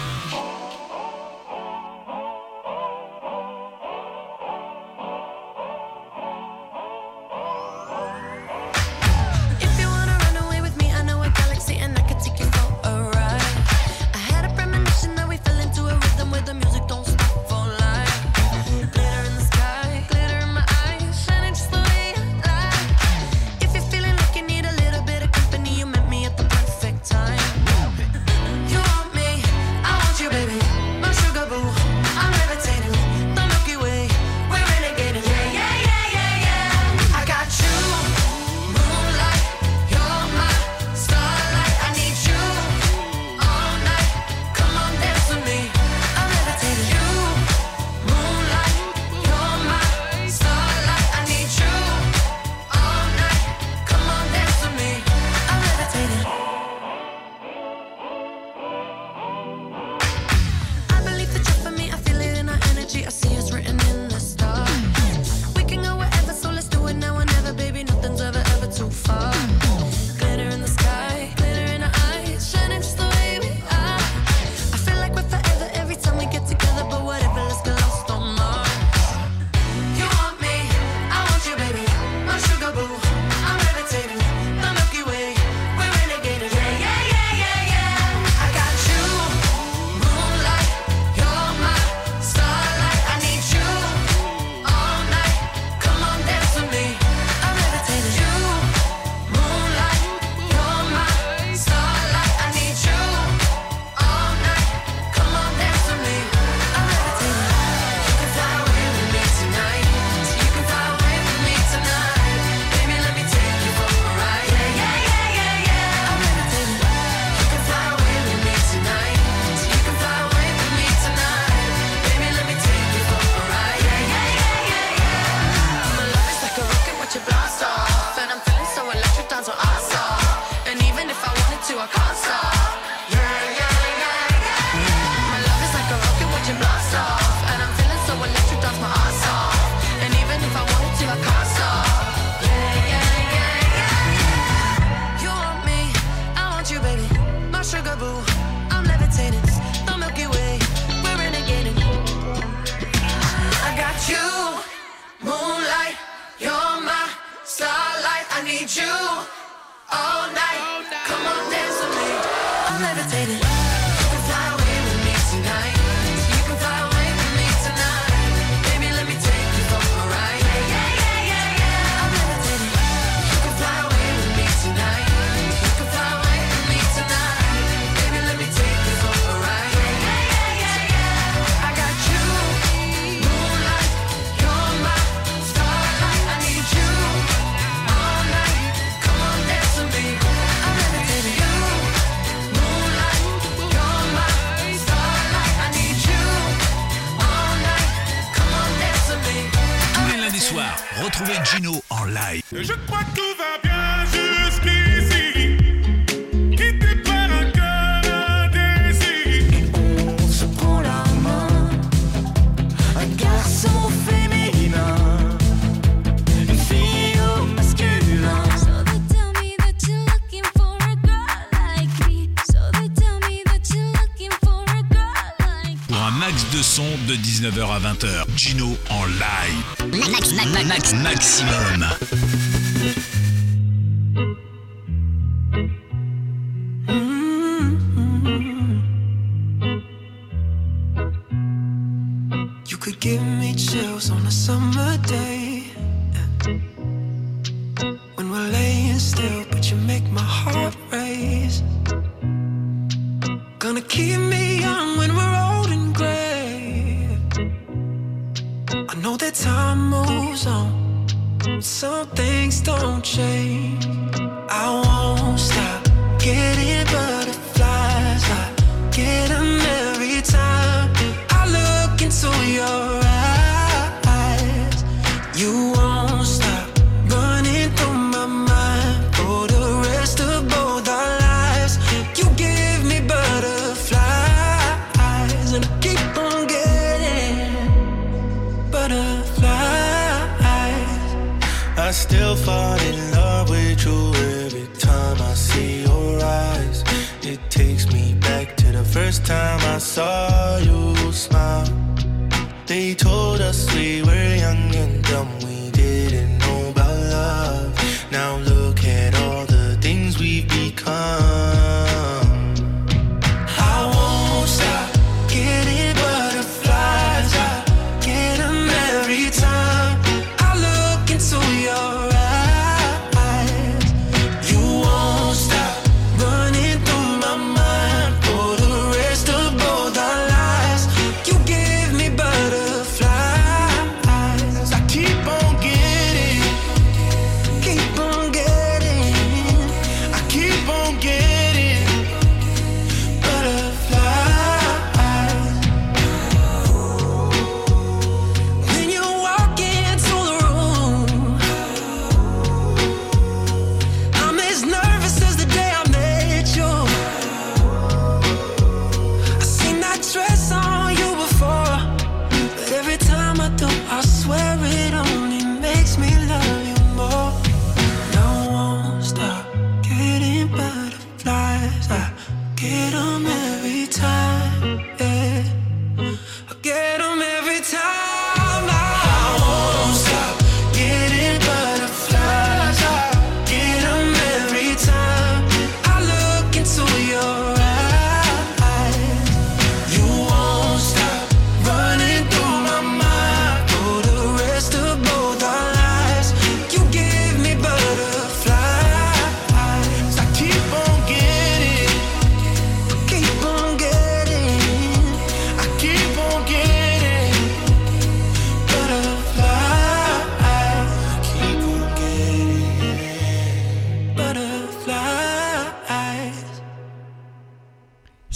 Gino 228.42 228.74
en 228.88 229.06
live. 229.18 230.08
Max, 230.10 230.32
max, 230.32 230.64
max, 230.64 230.94
maximum. 230.94 232.19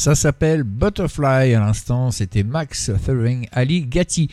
Ça 0.05 0.15
s'appelle 0.15 0.65
Butterfly. 0.65 1.55
À 1.55 1.61
l'instant, 1.61 2.11
c'était 2.11 2.43
Max 2.43 2.91
Thuring 3.07 3.49
Ali 3.53 3.87
Gatti. 3.87 4.29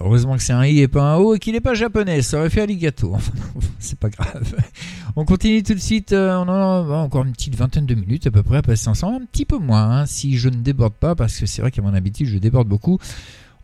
Heureusement 0.00 0.34
que 0.34 0.42
c'est 0.42 0.52
un 0.52 0.66
i 0.66 0.80
et 0.80 0.88
pas 0.88 1.14
un 1.14 1.16
o 1.18 1.36
et 1.36 1.38
qu'il 1.38 1.52
n'est 1.52 1.60
pas 1.60 1.74
japonais. 1.74 2.22
Ça 2.22 2.40
aurait 2.40 2.50
fait 2.50 2.62
Aligato. 2.62 3.12
Enfin, 3.14 3.32
c'est 3.78 4.00
pas 4.00 4.08
grave. 4.08 4.56
On 5.14 5.24
continue 5.24 5.62
tout 5.62 5.74
de 5.74 5.78
suite. 5.78 6.10
Euh, 6.10 6.36
on 6.38 6.48
a 6.48 6.82
bah, 6.82 6.96
encore 6.96 7.24
une 7.24 7.30
petite 7.30 7.54
vingtaine 7.54 7.86
de 7.86 7.94
minutes 7.94 8.26
à 8.26 8.32
peu 8.32 8.42
près 8.42 8.56
à 8.56 8.62
passer 8.62 8.88
ensemble. 8.88 9.22
Un 9.22 9.26
petit 9.26 9.44
peu 9.44 9.58
moins, 9.58 10.00
hein, 10.00 10.06
si 10.06 10.36
je 10.36 10.48
ne 10.48 10.56
déborde 10.56 10.94
pas, 10.94 11.14
parce 11.14 11.38
que 11.38 11.46
c'est 11.46 11.62
vrai 11.62 11.70
qu'à 11.70 11.82
mon 11.82 11.94
habitude, 11.94 12.26
je 12.26 12.38
déborde 12.38 12.66
beaucoup. 12.66 12.98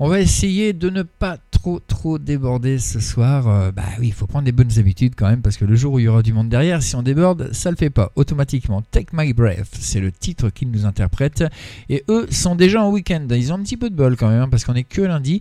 On 0.05 0.09
va 0.09 0.19
essayer 0.19 0.73
de 0.73 0.91
ne 0.91 1.03
pas 1.05 1.39
trop 1.53 1.79
trop 1.79 2.19
déborder 2.19 2.81
ce 2.81 2.99
soir. 2.99 3.47
Euh, 3.47 3.71
bah 3.71 3.85
oui, 4.01 4.09
il 4.09 4.13
faut 4.13 4.27
prendre 4.27 4.45
des 4.45 4.51
bonnes 4.51 4.77
habitudes 4.81 5.15
quand 5.17 5.29
même 5.29 5.43
parce 5.43 5.57
que 5.57 5.65
le 5.65 5.77
jour 5.77 5.93
où 5.93 6.01
il 6.01 6.07
y 6.07 6.09
aura 6.09 6.25
du 6.25 6.33
monde 6.33 6.49
derrière, 6.49 6.83
si 6.83 6.97
on 6.97 7.05
déborde, 7.05 7.53
ça 7.53 7.71
le 7.71 7.77
fait 7.77 7.89
pas 7.89 8.11
automatiquement. 8.17 8.83
Take 8.83 9.11
My 9.13 9.33
Breath, 9.33 9.69
c'est 9.79 10.01
le 10.01 10.11
titre 10.11 10.51
qu'ils 10.51 10.73
nous 10.73 10.87
interprètent 10.87 11.45
et 11.89 12.03
eux 12.09 12.27
sont 12.33 12.57
déjà 12.57 12.83
en 12.83 12.91
week-end. 12.91 13.29
Ils 13.31 13.53
ont 13.53 13.55
un 13.59 13.63
petit 13.63 13.77
peu 13.77 13.91
de 13.91 13.95
bol 13.95 14.17
quand 14.17 14.29
même 14.29 14.41
hein, 14.41 14.49
parce 14.49 14.65
qu'on 14.65 14.75
est 14.75 14.83
que 14.83 15.03
lundi. 15.03 15.39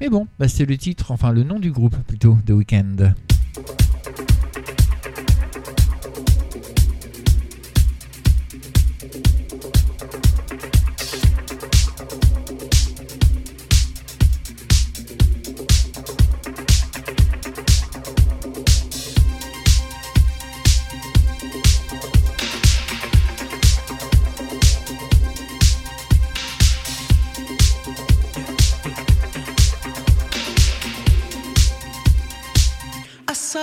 Mais 0.00 0.08
bon, 0.08 0.26
bah, 0.40 0.48
c'est 0.48 0.66
le 0.66 0.76
titre, 0.76 1.12
enfin 1.12 1.30
le 1.30 1.44
nom 1.44 1.60
du 1.60 1.70
groupe 1.70 1.96
plutôt 2.08 2.36
de 2.44 2.52
Weekend. 2.52 3.14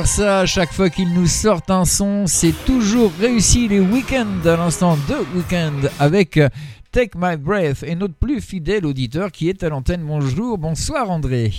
adore 0.00 0.06
ça 0.06 0.40
à 0.40 0.46
chaque 0.46 0.72
fois 0.72 0.88
qu'ils 0.88 1.12
nous 1.12 1.26
sortent 1.26 1.70
un 1.70 1.84
son. 1.84 2.26
C'est 2.26 2.54
toujours 2.64 3.12
réussi 3.20 3.68
les 3.68 3.80
week-ends 3.80 4.46
à 4.46 4.56
l'instant 4.56 4.96
de 4.96 5.16
week-end 5.36 5.74
avec 5.98 6.38
euh, 6.38 6.48
Take 6.90 7.10
My 7.16 7.36
Breath 7.36 7.82
et 7.82 7.94
notre 7.94 8.14
plus 8.14 8.40
fidèle 8.40 8.86
auditeur 8.86 9.30
qui 9.30 9.50
est 9.50 9.62
à 9.62 9.68
l'antenne. 9.68 10.02
Bonjour, 10.02 10.56
bonsoir 10.56 11.10
André. 11.10 11.52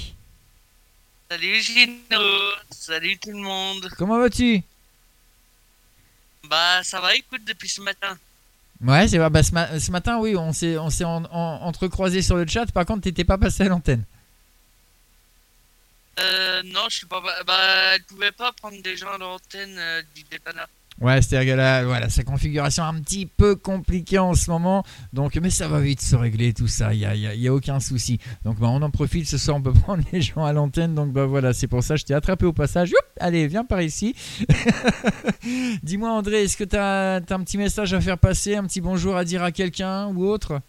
Salut 1.29 1.61
Gino, 1.61 2.19
salut 2.71 3.17
tout 3.19 3.31
le 3.31 3.37
monde. 3.37 3.87
Comment 3.97 4.17
vas-tu? 4.17 4.63
Bah 6.49 6.81
ça 6.81 6.99
va, 6.99 7.15
écoute, 7.15 7.41
depuis 7.47 7.69
ce 7.69 7.81
matin. 7.81 8.17
Ouais, 8.83 9.07
c'est 9.07 9.19
vrai. 9.19 9.29
Bah, 9.29 9.43
ce, 9.43 9.53
ma- 9.53 9.79
ce 9.79 9.91
matin, 9.91 10.17
oui, 10.19 10.35
on 10.35 10.51
s'est, 10.51 10.79
on 10.79 10.89
s'est 10.89 11.03
en- 11.03 11.25
en- 11.25 11.59
entrecroisés 11.61 12.23
sur 12.23 12.35
le 12.37 12.47
chat. 12.47 12.65
Par 12.71 12.85
contre, 12.87 13.01
t'étais 13.01 13.23
pas 13.23 13.37
passé 13.37 13.63
à 13.63 13.67
l'antenne. 13.69 14.03
Euh, 16.19 16.61
non, 16.65 16.81
je 16.89 16.97
suis 16.97 17.07
pas. 17.07 17.21
Bah, 17.47 17.53
elle 17.95 18.03
pouvait 18.03 18.31
pas 18.31 18.51
prendre 18.53 18.81
des 18.81 18.97
gens 18.97 19.09
à 19.13 19.17
l'antenne 19.17 19.75
euh, 19.77 20.01
du 20.15 20.23
dépanneur. 20.23 20.67
Ouais, 20.99 21.19
c'est-à-dire 21.21 21.55
là, 21.55 21.83
voilà, 21.83 22.09
sa 22.09 22.23
configuration 22.23 22.83
un 22.83 22.99
petit 23.01 23.25
peu 23.25 23.55
compliquée 23.55 24.19
en 24.19 24.35
ce 24.35 24.51
moment. 24.51 24.83
Donc, 25.13 25.35
mais 25.41 25.49
ça 25.49 25.67
va 25.67 25.79
vite 25.79 26.01
se 26.01 26.15
régler 26.15 26.53
tout 26.53 26.67
ça. 26.67 26.93
Il 26.93 26.99
y 26.99 27.05
a, 27.05 27.15
y 27.15 27.47
a- 27.47 27.53
aucun 27.53 27.79
souci. 27.79 28.19
Donc, 28.43 28.59
bah, 28.59 28.67
on 28.69 28.81
en 28.83 28.91
profite 28.91 29.25
ce 29.27 29.37
soir. 29.39 29.57
On 29.57 29.61
peut 29.63 29.73
prendre 29.87 30.03
les 30.11 30.21
gens 30.21 30.45
à 30.45 30.53
l'antenne. 30.53 30.93
Donc, 30.93 31.11
bah 31.11 31.25
voilà, 31.25 31.53
c'est 31.53 31.67
pour 31.67 31.81
ça. 31.81 31.95
Je 31.95 32.03
t'ai 32.03 32.13
attrapé 32.13 32.45
au 32.45 32.53
passage. 32.53 32.91
Allez, 33.19 33.47
viens 33.47 33.65
par 33.65 33.81
ici. 33.81 34.15
Dis-moi, 35.83 36.11
André, 36.11 36.43
est-ce 36.43 36.57
que 36.57 36.63
tu 36.65 36.75
as, 36.75 37.15
un 37.15 37.43
petit 37.43 37.57
message 37.57 37.93
à 37.93 38.01
faire 38.01 38.17
passer, 38.19 38.55
un 38.55 38.65
petit 38.65 38.81
bonjour 38.81 39.15
à 39.15 39.23
dire 39.23 39.41
à 39.43 39.51
quelqu'un 39.51 40.07
ou 40.07 40.25
autre? 40.25 40.59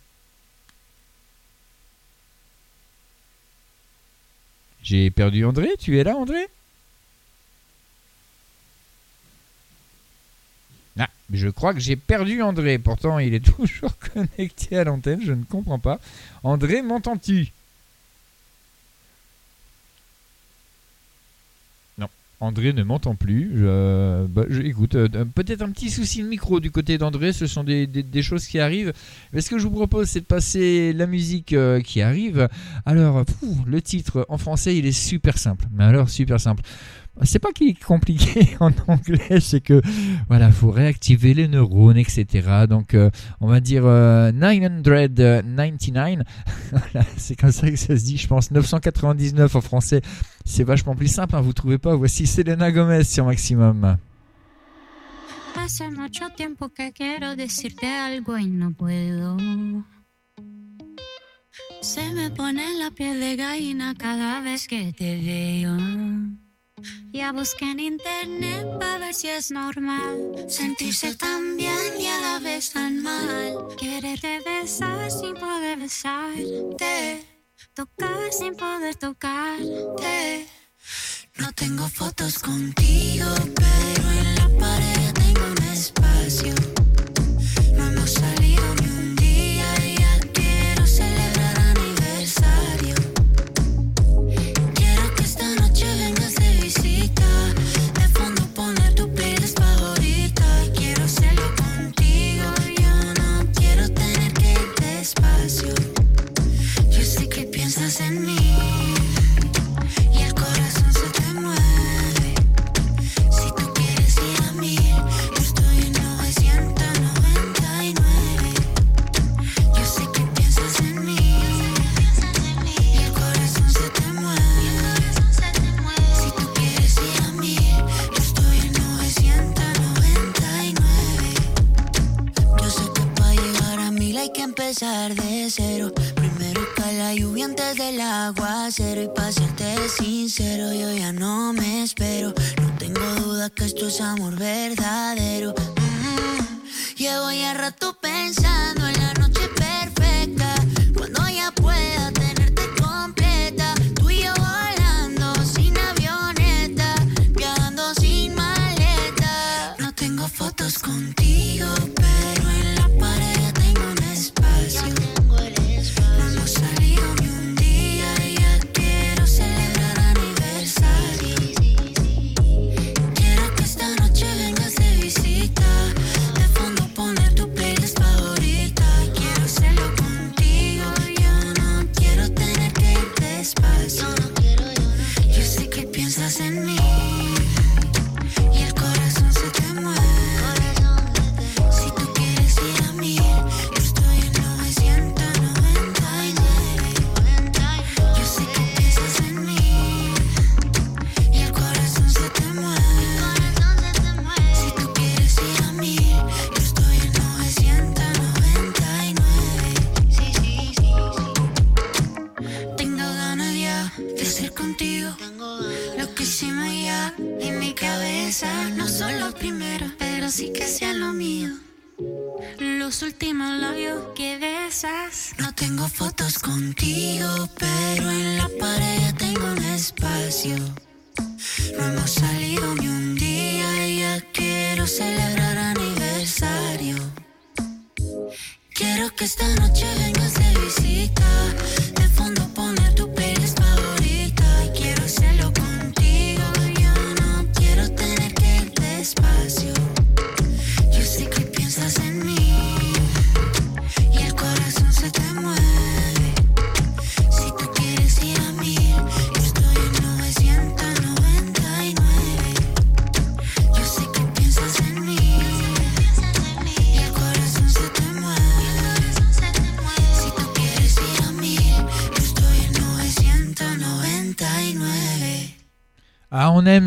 J'ai 4.83 5.11
perdu 5.11 5.45
André. 5.45 5.69
Tu 5.79 5.99
es 5.99 6.05
là, 6.05 6.17
André? 6.17 6.49
Ah, 10.99 11.09
je 11.33 11.49
crois 11.49 11.73
que 11.73 11.81
j'ai 11.81 11.97
perdu 11.97 12.43
André. 12.43 12.79
Pourtant, 12.79 13.19
il 13.19 13.35
est 13.35 13.41
toujours 13.57 13.97
connecté 13.99 14.77
à 14.77 14.85
l'antenne. 14.85 15.21
Je 15.23 15.33
ne 15.33 15.45
comprends 15.45 15.79
pas. 15.79 16.01
André, 16.43 16.83
m'entends-tu 16.83 17.53
Non, 21.99 22.09
André 22.43 22.73
ne 22.73 22.83
m'entend 22.83 23.15
plus. 23.15 23.51
Je, 23.55 24.27
bah, 24.27 24.43
je- 24.49 24.63
écoute, 24.63 24.95
euh, 24.97 25.09
peut-être 25.35 25.63
un 25.63 25.71
petit 25.71 25.91
souci 25.91 26.23
de 26.23 26.29
micro 26.29 26.59
du 26.61 26.71
côté 26.71 26.99
d'André. 26.99 27.33
Ce 27.33 27.47
sont 27.47 27.65
des, 27.65 27.87
des- 27.87 28.23
choses 28.23 28.47
qui 28.47 28.59
arrivent. 28.59 28.93
Mais 29.33 29.41
ce 29.41 29.49
que 29.51 29.59
je 29.59 29.65
vous 29.65 29.71
propose, 29.71 30.09
c'est 30.09 30.21
de 30.21 30.27
passer 30.27 30.93
la 30.93 31.07
musique 31.07 31.53
euh, 31.53 31.81
qui 31.81 32.03
arrive. 32.03 32.49
Alors, 32.85 33.25
le 33.67 33.81
titre 33.83 34.27
en 34.29 34.39
français, 34.39 34.77
il 34.77 34.87
est 34.87 34.93
super 34.93 35.39
simple. 35.39 35.67
Mais 35.73 35.85
alors, 35.85 36.09
super 36.11 36.41
simple. 36.41 36.63
C'est 37.21 37.39
pas 37.39 37.53
qu'il 37.53 37.69
est 37.69 37.85
compliqué 37.85 38.57
en 38.61 38.71
anglais, 38.89 39.39
c'est 39.41 39.61
que 39.61 39.83
voilà, 40.29 40.51
faut 40.51 40.71
réactiver 40.71 41.35
les 41.35 41.47
neurones, 41.47 41.99
etc. 41.99 42.65
Donc, 42.69 42.95
euh, 42.95 43.11
on 43.41 43.49
va 43.49 43.61
dire 43.61 43.83
euh, 43.85 44.33
999. 44.33 46.27
Voilà, 46.71 47.07
c'est 47.19 47.37
comme 47.37 47.53
ça 47.53 47.71
que 47.71 47.77
ça 47.77 47.99
se 47.99 48.05
dit, 48.05 48.17
je 48.17 48.27
pense. 48.27 48.51
999 48.51 49.55
en 49.55 49.61
français, 49.61 50.01
c'est 50.47 50.65
vachement 50.65 50.95
plus 50.95 51.09
simple. 51.09 51.37
Hein, 51.37 51.43
vous 51.43 51.53
trouvez 51.53 51.77
pas? 51.79 51.95
Voici 51.95 52.27
Selena 52.27 52.73
Gomez 52.73 53.05
sur 53.05 53.27
Maximum. 53.27 53.99
Hace 55.55 55.91
mucho 55.91 56.31
tiempo 56.35 56.71
que 56.71 56.93
quiero 56.93 57.37
decirte 57.37 57.87
algo 57.87 58.39
y 58.39 58.47
no 58.47 58.73
puedo. 58.73 59.37
Se 61.83 62.11
me 62.15 62.31
pone 62.31 62.79
la 62.79 62.91
piel 62.91 63.21
de 63.21 63.37
gallina 63.37 63.95
cada 63.95 64.41
vez 64.41 64.67
que 64.67 64.93
te 64.93 65.17
veo. 65.19 65.77
Ya 67.13 67.33
busqué 67.33 67.71
en 67.71 67.81
internet 67.81 68.67
para 68.79 68.99
ver 68.99 69.15
si 69.15 69.29
es 69.29 69.51
normal 69.51 70.47
sentirse 70.49 71.15
tan 71.15 71.57
bien 71.57 72.01
y 72.01 72.07
a 72.07 72.21
la 72.21 72.39
vez 72.39 72.73
tan 72.73 73.03
mal. 73.03 73.69
Quererte 73.79 74.41
besar 74.41 75.11
sin 75.11 75.35
poder 75.35 75.79
besarte, 75.79 77.25
tocar 77.75 78.33
sin 78.33 78.55
poder 78.55 78.95
tocarte. 78.97 80.47
No 81.37 81.53
tengo 81.53 81.89
fotos 81.89 82.39
contigo, 82.39 83.27
pero 83.55 84.11
en 84.11 84.35
la 84.35 84.49
pared 84.59 85.13
tengo 85.15 85.47
un 85.47 85.63
espacio. 85.69 86.82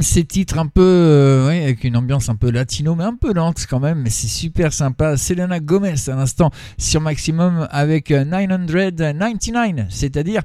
Ces 0.01 0.25
titres 0.25 0.57
un 0.57 0.67
peu, 0.67 0.81
euh, 0.81 1.47
ouais, 1.47 1.63
avec 1.63 1.83
une 1.83 1.97
ambiance 1.97 2.29
un 2.29 2.35
peu 2.35 2.49
latino, 2.49 2.95
mais 2.95 3.03
un 3.03 3.15
peu 3.15 3.33
lente 3.33 3.65
quand 3.69 3.79
même, 3.79 3.99
mais 4.01 4.09
c'est 4.09 4.27
super 4.27 4.73
sympa. 4.73 5.17
Selena 5.17 5.59
Gomez 5.59 5.95
à 6.07 6.15
l'instant 6.15 6.51
sur 6.77 7.01
Maximum 7.01 7.67
avec 7.71 8.11
euh, 8.11 8.23
999, 8.23 9.87
c'est-à-dire 9.89 10.41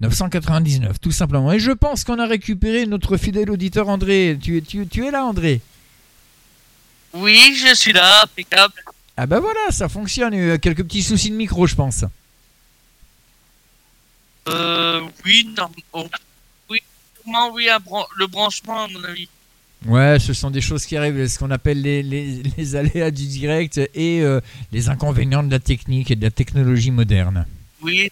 999 0.00 1.00
tout 1.00 1.12
simplement. 1.12 1.52
Et 1.52 1.58
je 1.58 1.72
pense 1.72 2.04
qu'on 2.04 2.18
a 2.18 2.26
récupéré 2.26 2.86
notre 2.86 3.16
fidèle 3.16 3.50
auditeur 3.50 3.88
André. 3.88 4.38
Tu, 4.40 4.62
tu, 4.62 4.86
tu 4.86 5.06
es 5.06 5.10
là 5.10 5.24
André? 5.24 5.60
Oui, 7.14 7.54
je 7.54 7.74
suis 7.74 7.92
là, 7.92 8.24
impeccable. 8.24 8.74
Ah 9.16 9.26
bah 9.26 9.40
voilà, 9.40 9.70
ça 9.70 9.88
fonctionne. 9.88 10.34
Il 10.34 10.40
y 10.40 10.50
a 10.50 10.54
eu 10.54 10.58
quelques 10.58 10.82
petits 10.82 11.02
soucis 11.02 11.30
de 11.30 11.36
micro, 11.36 11.66
je 11.66 11.76
pense. 11.76 12.04
Euh, 14.48 15.00
oui, 15.24 15.48
non. 15.56 15.70
Oui, 17.26 17.32
sûrement, 17.32 17.50
oui, 17.52 17.68
un 17.68 17.78
bran- 17.80 18.06
le 18.16 18.26
branchement, 18.26 18.84
à 18.84 18.88
mon 18.88 19.02
avis. 19.04 19.28
Ouais, 19.86 20.18
ce 20.18 20.32
sont 20.32 20.50
des 20.50 20.62
choses 20.62 20.86
qui 20.86 20.96
arrivent, 20.96 21.26
ce 21.26 21.38
qu'on 21.38 21.50
appelle 21.50 21.82
les, 21.82 22.02
les- 22.02 22.42
les 22.56 22.76
aléas 22.76 23.10
du 23.10 23.26
direct 23.26 23.78
et 23.94 24.22
euh, 24.22 24.40
les 24.72 24.88
inconvénients 24.88 25.42
de 25.42 25.50
la 25.50 25.58
technique 25.58 26.10
et 26.10 26.16
de 26.16 26.22
la 26.22 26.30
technologie 26.30 26.90
moderne. 26.90 27.46
Oui, 27.82 28.10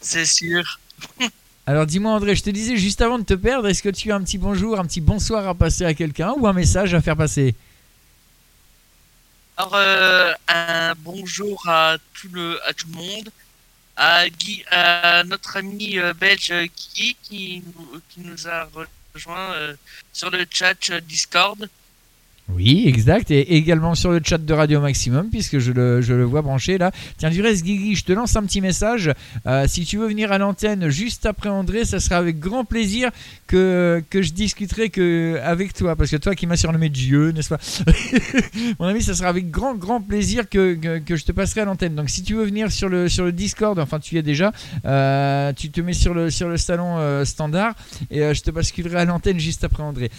c'est 0.00 0.24
sûr. 0.24 0.78
Alors 1.66 1.84
dis-moi 1.84 2.12
André, 2.12 2.34
je 2.34 2.42
te 2.42 2.48
disais 2.48 2.78
juste 2.78 3.02
avant 3.02 3.18
de 3.18 3.24
te 3.24 3.34
perdre, 3.34 3.68
est-ce 3.68 3.82
que 3.82 3.90
tu 3.90 4.10
as 4.10 4.16
un 4.16 4.22
petit 4.22 4.38
bonjour, 4.38 4.78
un 4.80 4.86
petit 4.86 5.02
bonsoir 5.02 5.46
à 5.46 5.54
passer 5.54 5.84
à 5.84 5.92
quelqu'un 5.92 6.32
ou 6.38 6.46
un 6.46 6.54
message 6.54 6.94
à 6.94 7.02
faire 7.02 7.16
passer? 7.16 7.54
Alors, 9.58 9.74
euh, 9.74 10.32
un 10.48 10.94
bonjour 10.96 11.62
à 11.68 11.96
tout 12.14 12.28
le, 12.32 12.58
à 12.66 12.72
tout 12.72 12.86
le 12.90 12.96
monde, 12.96 13.28
à, 13.98 14.28
Guy, 14.30 14.64
à 14.70 15.24
notre 15.24 15.56
ami 15.58 15.98
euh, 15.98 16.14
belge 16.14 16.50
euh, 16.52 16.66
Guy 16.94 17.16
qui, 17.22 17.62
nous- 17.76 18.00
qui 18.08 18.20
nous 18.20 18.48
a 18.48 18.68
rejoint 19.14 19.52
euh, 19.54 19.76
sur 20.12 20.30
le 20.30 20.46
chat 20.50 20.90
Discord. 21.02 21.68
Oui, 22.54 22.84
exact, 22.86 23.30
et 23.30 23.56
également 23.56 23.94
sur 23.94 24.10
le 24.10 24.20
chat 24.24 24.38
de 24.38 24.54
Radio 24.54 24.80
Maximum, 24.80 25.28
puisque 25.28 25.58
je 25.58 25.70
le, 25.70 26.00
je 26.00 26.14
le 26.14 26.24
vois 26.24 26.40
branché 26.42 26.78
là. 26.78 26.92
Tiens, 27.18 27.30
du 27.30 27.42
reste, 27.42 27.62
Guigui, 27.62 27.94
je 27.94 28.04
te 28.04 28.12
lance 28.12 28.36
un 28.36 28.42
petit 28.42 28.60
message. 28.60 29.12
Euh, 29.46 29.66
si 29.68 29.84
tu 29.84 29.98
veux 29.98 30.08
venir 30.08 30.32
à 30.32 30.38
l'antenne 30.38 30.88
juste 30.88 31.26
après 31.26 31.50
André, 31.50 31.84
ça 31.84 32.00
sera 32.00 32.16
avec 32.16 32.38
grand 32.38 32.64
plaisir 32.64 33.10
que, 33.46 34.02
que 34.08 34.22
je 34.22 34.32
discuterai 34.32 34.88
que, 34.88 35.38
avec 35.42 35.74
toi, 35.74 35.94
parce 35.94 36.10
que 36.10 36.16
toi 36.16 36.34
qui 36.34 36.46
m'as 36.46 36.56
surnommé 36.56 36.88
Dieu, 36.88 37.32
n'est-ce 37.32 37.50
pas? 37.50 37.58
Mon 38.80 38.86
ami, 38.86 39.02
ça 39.02 39.14
sera 39.14 39.28
avec 39.28 39.50
grand, 39.50 39.74
grand 39.74 40.00
plaisir 40.00 40.48
que, 40.48 40.74
que, 40.98 41.16
je 41.16 41.24
te 41.24 41.32
passerai 41.32 41.60
à 41.60 41.64
l'antenne. 41.66 41.94
Donc, 41.94 42.08
si 42.08 42.22
tu 42.22 42.34
veux 42.34 42.44
venir 42.44 42.72
sur 42.72 42.88
le, 42.88 43.08
sur 43.08 43.24
le 43.24 43.32
Discord, 43.32 43.78
enfin, 43.78 43.98
tu 43.98 44.14
y 44.14 44.18
es 44.18 44.22
déjà, 44.22 44.52
euh, 44.86 45.52
tu 45.52 45.70
te 45.70 45.80
mets 45.82 45.92
sur 45.92 46.14
le, 46.14 46.30
sur 46.30 46.48
le 46.48 46.56
salon 46.56 46.96
euh, 46.98 47.24
standard 47.26 47.74
et 48.10 48.34
je 48.34 48.42
te 48.42 48.50
basculerai 48.50 49.00
à 49.00 49.04
l'antenne 49.04 49.38
juste 49.38 49.64
après 49.64 49.82
André. 49.82 50.10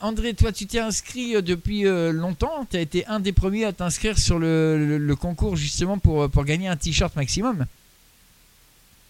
André, 0.00 0.34
toi, 0.34 0.52
tu 0.52 0.66
t'es 0.66 0.78
inscrit 0.78 1.36
euh, 1.36 1.42
depuis 1.70 1.86
euh, 1.86 2.12
longtemps. 2.12 2.66
Tu 2.70 2.76
as 2.76 2.80
été 2.80 3.06
un 3.06 3.20
des 3.20 3.32
premiers 3.32 3.64
à 3.64 3.72
t'inscrire 3.72 4.18
sur 4.18 4.38
le, 4.38 4.76
le- 4.78 4.98
le 4.98 5.16
concours 5.16 5.56
justement 5.56 5.98
pour, 5.98 6.22
euh, 6.22 6.28
pour 6.28 6.44
gagner 6.44 6.68
un 6.68 6.76
t-shirt 6.76 7.14
maximum. 7.16 7.66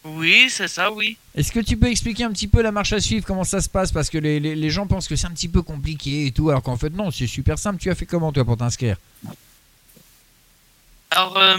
Oui, 0.04 0.48
c'est 0.48 0.68
ça, 0.68 0.90
oui. 0.90 1.16
Est-ce 1.34 1.52
que 1.52 1.60
tu 1.60 1.76
peux 1.76 1.88
expliquer 1.90 2.24
un 2.24 2.32
petit 2.32 2.48
peu 2.48 2.62
la 2.62 2.72
marche 2.72 2.92
à 2.92 3.00
suivre, 3.00 3.26
comment 3.26 3.44
ça 3.44 3.60
se 3.60 3.68
passe? 3.68 3.92
Parce 3.92 4.08
que 4.08 4.18
les, 4.18 4.40
les- 4.40 4.56
les 4.56 4.70
gens 4.70 4.86
pensent 4.86 5.08
que 5.08 5.16
c'est 5.16 5.26
un 5.26 5.32
petit 5.32 5.48
peu 5.48 5.62
compliqué 5.62 6.26
et 6.26 6.32
tout, 6.32 6.48
alors 6.50 6.62
qu'en 6.62 6.76
fait, 6.76 6.90
non, 6.90 7.10
c'est 7.10 7.26
super 7.26 7.58
simple. 7.58 7.80
Tu 7.80 7.90
as 7.90 7.94
fait 7.94 8.06
comment, 8.06 8.32
toi, 8.32 8.44
pour 8.44 8.56
t'inscrire? 8.56 8.96
Alors, 11.10 11.36
euh, 11.38 11.58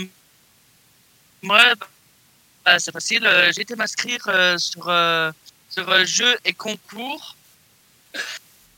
moi, 1.44 1.62
bah, 2.66 2.80
c'est 2.80 2.92
facile. 2.92 3.28
J'ai 3.54 3.62
été 3.62 3.76
m'inscrire 3.76 4.24
euh, 4.28 4.58
sur, 4.58 4.88
euh, 4.88 5.32
sur 5.70 6.06
jeux 6.06 6.38
et 6.46 6.54
concours 6.54 7.36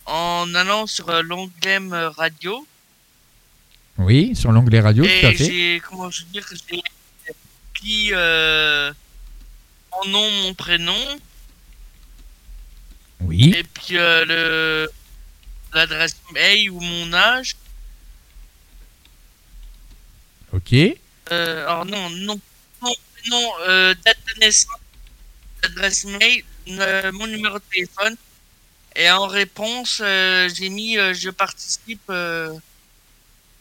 en 0.05 0.53
allant 0.55 0.87
sur 0.87 1.09
euh, 1.09 1.21
l'onglet 1.21 1.79
radio. 2.17 2.65
Oui, 3.97 4.35
sur 4.35 4.51
l'onglet 4.51 4.79
radio, 4.79 5.03
tout 5.03 5.09
à 5.09 5.31
Et 5.31 5.35
fait. 5.35 5.45
j'ai, 5.45 5.81
comment 5.87 6.09
je 6.09 6.21
veux 6.21 6.31
dire, 6.31 6.45
j'ai 6.51 6.81
pris 7.75 8.09
euh, 8.11 8.91
mon 9.91 10.09
nom, 10.09 10.31
mon 10.43 10.53
prénom. 10.53 11.19
Oui. 13.21 13.53
Et 13.55 13.63
puis 13.63 13.97
euh, 13.97 14.25
le 14.25 14.91
l'adresse 15.73 16.17
mail 16.33 16.69
ou 16.71 16.79
mon 16.79 17.13
âge. 17.13 17.55
Ok. 20.51 20.73
Euh, 21.31 21.63
alors 21.63 21.85
non, 21.85 22.09
non, 22.09 22.39
non, 22.81 22.93
non 23.29 23.51
date 24.03 24.17
de 24.35 24.39
naissance, 24.39 24.75
adresse 25.63 26.05
mail, 26.05 26.43
mon 27.13 27.27
numéro 27.27 27.57
de 27.57 27.63
téléphone. 27.71 28.15
Et 28.95 29.09
en 29.09 29.27
réponse, 29.27 30.01
euh, 30.03 30.49
j'ai 30.53 30.69
mis 30.69 30.97
euh, 30.97 31.13
je 31.13 31.29
participe, 31.29 32.01
euh, 32.09 32.53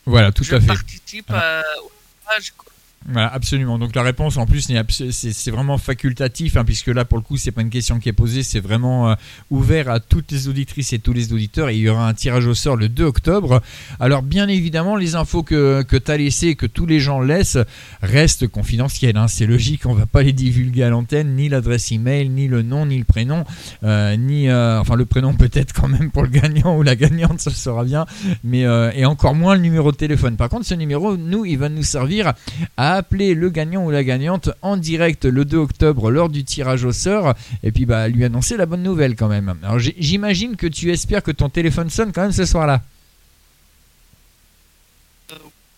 Voilà, 0.07 0.33
tout 0.33 0.45
je 0.45 0.55
à 0.55 0.61
fait. 0.61 0.67
participe 0.67 1.31
à- 1.31 1.63
au 1.83 1.91
tirage, 2.23 2.53
quoi. 2.57 2.72
Absolument. 3.15 3.79
Donc 3.79 3.95
la 3.95 4.03
réponse 4.03 4.37
en 4.37 4.47
plus 4.47 4.71
c'est 5.11 5.51
vraiment 5.51 5.79
facultatif 5.79 6.57
hein, 6.57 6.65
puisque 6.65 6.87
là 6.89 7.05
pour 7.05 7.19
le 7.19 7.25
coup 7.25 7.37
c'est 7.37 7.51
pas 7.51 7.63
une 7.63 7.71
question 7.71 7.99
qui 7.99 8.09
est 8.09 8.13
posée, 8.13 8.43
c'est 8.43 8.61
vraiment 8.61 9.11
euh, 9.11 9.15
ouvert 9.51 9.91
à 9.91 10.01
toutes 10.01 10.31
les 10.31 10.49
auditrices 10.49 10.93
et 10.93 10.99
tous 10.99 11.13
les 11.13 11.33
auditeurs 11.33 11.71
il 11.71 11.79
y 11.79 11.89
aura 11.89 12.09
un 12.09 12.15
tirage 12.15 12.47
au 12.47 12.55
sort 12.55 12.77
le 12.77 12.89
2 12.89 13.05
octobre. 13.05 13.61
Alors 13.99 14.23
bien 14.23 14.49
évidemment 14.49 14.97
les 14.97 15.15
infos 15.15 15.43
que, 15.43 15.83
que 15.83 15.97
tu 15.97 16.11
as 16.11 16.17
laissées 16.17 16.55
que 16.55 16.67
tous 16.67 16.87
les 16.87 17.01
gens 17.01 17.21
laissent 17.21 17.59
restent 18.03 18.47
confidentielles. 18.47 19.17
hein. 19.17 19.29
C'est 19.29 19.47
logique, 19.47 19.87
on 19.87 19.95
va 19.95 20.07
pas 20.07 20.23
les 20.23 20.33
divulguer 20.33 20.85
à 20.85 20.91
l'antenne, 20.91 21.35
ni 21.35 21.49
l'adresse 21.49 21.91
email, 21.93 22.29
ni 22.29 22.47
le 22.49 22.63
nom, 22.63 22.87
ni 22.87 22.99
le 22.99 23.05
prénom, 23.05 23.45
euh, 23.83 24.17
ni 24.17 24.49
euh, 24.49 24.81
enfin 24.81 24.97
le 24.97 25.07
prénom 25.07 25.35
peut-être 25.35 25.73
quand 25.73 25.89
même 25.89 26.11
pour 26.11 26.23
le 26.23 26.29
gagnant 26.29 26.77
ou 26.77 26.83
la 26.83 26.97
gagnante, 26.97 27.41
ça 27.41 27.51
sera 27.51 27.85
bien, 27.85 28.07
mais 28.45 28.63
et 28.95 29.05
encore 29.05 29.35
moins 29.35 29.55
le 29.55 29.61
numéro 29.61 29.91
de 29.93 29.97
téléphone. 29.97 30.37
Par 30.37 30.49
contre 30.49 30.67
ce 30.67 30.75
numéro, 30.75 31.17
nous, 31.17 31.45
il 31.45 31.59
va 31.59 31.69
nous 31.69 31.83
servir 31.83 32.33
à 32.77 32.92
appeler 32.95 33.35
le 33.35 33.51
gagnant 33.51 33.85
ou 33.85 33.91
la 33.91 34.05
gagnante 34.05 34.51
en 34.63 34.77
direct 34.77 35.25
le 35.25 35.45
2 35.45 35.57
octobre 35.57 36.11
lors 36.11 36.29
du 36.29 36.45
tirage 36.45 36.85
au 36.85 36.93
sort 36.93 37.35
et 37.63 37.73
puis 37.73 37.87
bah 37.87 38.09
lui 38.09 38.25
annoncer 38.25 38.57
la 38.57 38.67
bonne 38.67 38.83
nouvelle 38.83 39.17
quand 39.17 39.29
même. 39.29 39.55
Alors 39.63 39.79
j'imagine 39.79 40.57
que 40.57 40.67
tu 40.67 40.91
espères 40.93 41.23
que 41.23 41.31
ton 41.31 41.49
téléphone 41.49 41.91
sonne 41.91 42.13
quand 42.13 42.23
même 42.23 42.33
ce 42.33 42.45
soir-là. 42.45 42.83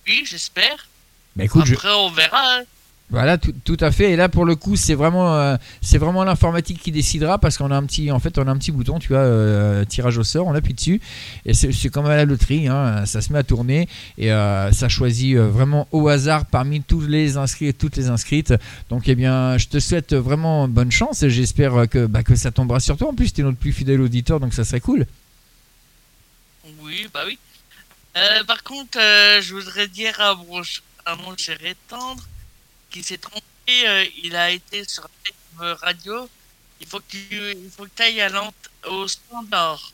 Oui, 0.07 0.23
j'espère. 0.27 0.89
Bah 1.37 1.45
écoute, 1.45 1.65
je- 1.67 1.75
Après, 1.75 1.93
on 1.95 2.11
verra. 2.11 2.59
hein. 2.59 2.63
Voilà, 3.11 3.37
tout, 3.37 3.53
tout 3.65 3.77
à 3.81 3.93
fait. 3.93 4.13
Et 4.13 4.17
là, 4.17 4.31
pour 4.31 4.47
le 4.47 4.57
coup, 4.57 4.77
c'est 4.77 4.95
vraiment, 4.95 5.37
euh, 5.37 5.57
vraiment 5.93 6.25
l'informatique 6.25 6.81
qui 6.81 6.91
décidera 6.91 7.39
parce 7.39 7.59
qu'on 7.59 7.71
a 7.71 7.77
un 7.77 7.85
petit, 7.85 8.11
en 8.11 8.19
fait, 8.19 8.39
on 8.39 8.49
a 8.49 8.51
un 8.51 8.57
petit 8.57 8.73
bouton, 8.73 8.99
tu 8.99 9.09
vois, 9.09 9.19
euh, 9.19 9.85
tirage 9.85 10.17
au 10.17 10.25
sort, 10.25 10.47
on 10.47 10.55
appuie 10.55 10.73
dessus 10.73 11.01
et 11.45 11.53
c'est 11.53 11.91
comme 11.91 12.07
à 12.07 12.17
la 12.17 12.25
loterie, 12.25 12.67
hein, 12.67 13.05
ça 13.05 13.21
se 13.21 13.33
met 13.33 13.39
à 13.39 13.43
tourner 13.43 13.89
et 14.17 14.33
euh, 14.33 14.73
ça 14.73 14.89
choisit 14.89 15.37
vraiment 15.37 15.87
au 15.93 16.09
hasard 16.09 16.47
parmi 16.47 16.83
tous 16.83 17.03
les 17.03 17.37
inscrits 17.37 17.69
et 17.69 17.73
toutes 17.75 17.97
les 17.97 18.09
inscrites. 18.09 18.55
Donc, 18.89 19.07
eh 19.07 19.15
bien, 19.15 19.59
je 19.59 19.69
te 19.69 19.79
souhaite 19.81 20.15
vraiment 20.15 20.67
bonne 20.67 20.91
chance 20.91 21.23
et 21.23 21.31
j'espère 21.31 21.89
que, 21.89 22.07
bah, 22.07 22.23
que 22.23 22.35
ça 22.35 22.51
tombera 22.51 22.81
sur 22.81 22.97
toi. 22.97 23.11
En 23.11 23.15
plus, 23.15 23.35
tu 23.35 23.43
es 23.43 23.45
notre 23.45 23.59
plus 23.59 23.73
fidèle 23.73 24.01
auditeur, 24.01 24.41
donc 24.41 24.55
ça 24.55 24.65
serait 24.65 24.81
cool. 24.81 25.07
Oui, 26.83 27.07
bah 27.13 27.21
oui. 27.27 27.39
Par 28.47 28.63
contre, 28.63 28.99
je 28.99 29.55
voudrais 29.55 29.89
dire 29.89 30.19
à 30.21 30.35
mon, 30.35 30.63
à 31.05 31.17
mon 31.17 31.37
cher 31.37 31.59
étendre 31.65 32.23
qui 32.95 33.03
s'est 33.03 33.19
trompé. 33.19 33.43
euh, 33.89 34.07
il 34.23 34.37
a 34.37 34.51
été 34.51 34.85
sur 34.85 35.09
la 35.59 35.75
radio. 35.75 36.29
Il 36.81 36.87
faut 36.87 37.01
que 37.01 37.11
tu 37.11 37.71
faut 37.77 37.87
que 37.87 38.03
ailles 38.03 38.21
à 38.21 38.29
au 38.87 39.09
standard. 39.09 39.94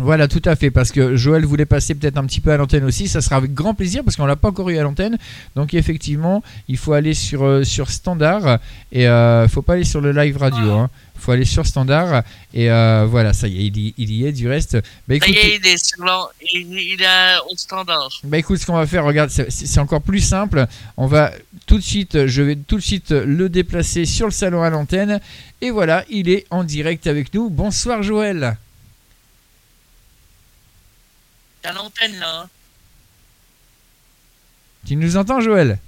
Voilà, 0.00 0.26
tout 0.26 0.42
à 0.44 0.56
fait, 0.56 0.72
parce 0.72 0.90
que 0.90 1.14
Joël 1.14 1.44
voulait 1.44 1.66
passer 1.66 1.94
peut-être 1.94 2.16
un 2.16 2.24
petit 2.24 2.40
peu 2.40 2.50
à 2.50 2.56
l'antenne 2.56 2.82
aussi, 2.82 3.06
ça 3.06 3.20
sera 3.20 3.36
avec 3.36 3.54
grand 3.54 3.74
plaisir, 3.74 4.02
parce 4.02 4.16
qu'on 4.16 4.26
l'a 4.26 4.34
pas 4.34 4.48
encore 4.48 4.68
eu 4.70 4.76
à 4.76 4.82
l'antenne, 4.82 5.18
donc 5.54 5.72
effectivement, 5.72 6.42
il 6.66 6.76
faut 6.76 6.94
aller 6.94 7.14
sur, 7.14 7.44
euh, 7.44 7.62
sur 7.62 7.90
Standard, 7.90 8.58
et 8.90 9.06
euh, 9.06 9.46
faut 9.46 9.62
pas 9.62 9.74
aller 9.74 9.84
sur 9.84 10.00
le 10.00 10.10
live 10.10 10.36
radio, 10.36 10.72
hein. 10.72 10.90
faut 11.16 11.30
aller 11.30 11.44
sur 11.44 11.64
Standard, 11.64 12.24
et 12.52 12.72
euh, 12.72 13.06
voilà, 13.08 13.32
ça 13.32 13.46
y 13.46 13.60
est, 13.60 13.66
il 13.68 13.76
y, 13.78 13.94
il 13.96 14.10
y 14.10 14.26
est, 14.26 14.32
du 14.32 14.48
reste. 14.48 14.74
Bah, 15.06 15.14
Ça 15.20 15.28
y 15.28 15.30
écoute, 15.30 15.36
est, 15.36 15.60
il 15.62 15.66
est 15.68 15.84
sur 15.84 16.32
il, 16.52 16.72
il 16.72 17.00
est 17.00 17.52
au 17.52 17.56
standard. 17.56 18.08
bah 18.24 18.38
écoute, 18.38 18.58
ce 18.58 18.66
qu'on 18.66 18.74
va 18.74 18.88
faire, 18.88 19.04
regarde, 19.04 19.30
c'est 19.30 19.78
encore 19.78 20.02
plus 20.02 20.20
simple. 20.20 20.66
On 20.96 21.06
va 21.06 21.30
tout 21.66 21.76
de 21.76 21.82
suite, 21.84 22.26
je 22.26 22.42
vais 22.42 22.56
tout 22.56 22.76
de 22.76 22.82
suite 22.82 23.12
le 23.12 23.48
déplacer 23.48 24.06
sur 24.06 24.26
le 24.26 24.32
salon 24.32 24.60
à 24.64 24.70
l'antenne, 24.70 25.20
et 25.60 25.70
voilà, 25.70 26.04
il 26.10 26.28
est 26.28 26.46
en 26.50 26.64
direct 26.64 27.06
avec 27.06 27.32
nous. 27.32 27.48
Bonsoir 27.48 28.02
Joël. 28.02 28.56
T'as 31.64 31.72
l'antenne 31.72 32.18
là. 32.18 32.40
hein. 32.42 32.48
Tu 34.86 34.96
nous 34.96 35.16
entends 35.16 35.40
Joël 35.40 35.78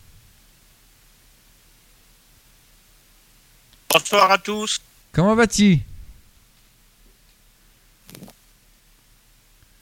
Bonsoir 3.90 4.30
à 4.30 4.38
tous. 4.38 4.80
Comment 5.12 5.34
vas-tu 5.34 5.80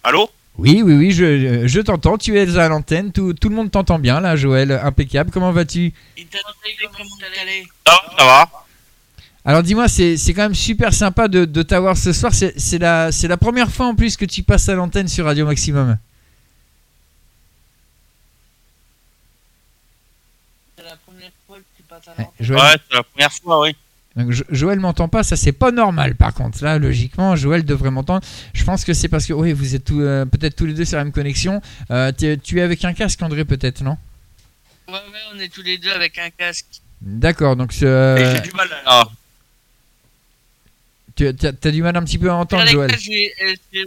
Allô 0.03 0.29
Oui, 0.59 0.83
oui, 0.85 0.95
oui, 0.95 1.13
je, 1.13 1.69
je 1.69 1.81
t'entends, 1.81 2.19
tu 2.19 2.37
es 2.41 2.59
à 2.59 2.67
l'antenne, 2.69 3.13
tout, 3.13 3.33
tout 3.33 3.49
le 3.49 3.55
monde 3.55 3.71
t'entend 3.71 4.01
bien 4.01 4.19
là, 4.21 4.35
Joël, 4.35 4.73
impeccable, 4.73 5.31
comment 5.31 5.53
vas-tu 5.53 5.93
va, 7.87 8.03
ça 8.19 8.25
va 8.25 8.64
Alors 9.47 9.63
dis-moi, 9.63 9.89
c'est 9.89 10.17
c'est 10.17 10.33
quand 10.33 10.43
même 10.43 10.55
super 10.55 10.95
sympa 10.95 11.29
de, 11.29 11.45
de 11.45 11.63
t'avoir 11.63 11.97
ce 11.99 12.13
soir. 12.15 12.33
C'est 12.35 12.59
c'est 12.59 12.79
la, 12.79 13.13
c'est 13.13 13.29
la 13.29 13.37
première 13.37 13.71
fois 13.71 13.87
en 13.87 13.95
plus 13.95 14.17
que 14.17 14.25
tu 14.25 14.43
passes 14.43 14.69
à 14.71 14.75
l'antenne 14.75 15.07
sur 15.09 15.27
Radio 15.27 15.45
Maximum. 15.47 15.99
C'est 20.79 20.85
la 20.85 20.97
première 20.97 21.31
fois 21.47 21.59
que 21.59 21.63
tu 21.77 21.83
passes 21.83 22.09
à 22.09 22.13
Eh, 22.19 22.23
l'antenne. 22.23 22.35
Joël, 22.47 22.61
Ouais, 22.63 22.77
c'est 22.91 22.97
la 22.97 23.03
première 23.03 23.33
fois, 23.33 23.61
oui. 23.61 23.77
donc, 24.17 24.31
Jo- 24.31 24.45
Joël 24.51 24.81
m'entend 24.81 25.09
pas, 25.09 25.23
ça 25.23 25.37
c'est 25.37 25.53
pas 25.53 25.71
normal 25.71 26.15
par 26.15 26.33
contre. 26.33 26.65
Là, 26.65 26.79
logiquement, 26.79 27.37
Joël 27.37 27.65
devrait 27.67 27.91
m'entendre. 27.91 28.25
Je 28.55 28.65
pense 28.65 28.83
que 28.85 28.95
c'est 28.95 29.09
parce 29.09 29.27
que 29.27 29.35
oui, 29.35 29.53
vous 29.53 29.75
êtes 29.75 29.91
euh, 29.91 30.25
peut-être 30.25 30.57
tous 30.57 30.65
les 30.67 30.73
deux 30.75 30.87
sur 30.87 30.97
la 30.97 31.05
même 31.05 31.13
connexion. 31.13 31.61
Euh, 31.91 32.13
tu 32.17 32.59
es 32.59 32.63
avec 32.63 32.83
un 32.85 32.95
casque, 32.95 33.21
André, 33.23 33.45
peut-être, 33.45 33.83
non? 33.83 33.99
Ouais, 34.89 34.95
ouais, 34.95 35.01
on 35.35 35.39
est 35.39 35.49
tous 35.49 35.63
les 35.63 35.77
deux 35.79 35.91
avec 35.93 36.19
un 36.19 36.31
casque. 36.31 36.67
D'accord, 37.03 37.57
donc 37.57 37.75
euh, 37.83 38.17
Et 38.17 38.37
j'ai 38.37 38.41
du 38.41 38.53
mal 38.57 38.69
à... 38.87 39.05
tu 41.17 41.27
as, 41.27 41.33
t'as 41.33 41.71
du 41.71 41.83
mal 41.83 41.97
un 41.97 42.03
petit 42.05 42.19
peu 42.19 42.31
à 42.31 42.35
entendre, 42.35 42.67
Joël. 42.67 42.91
euh, 42.93 43.85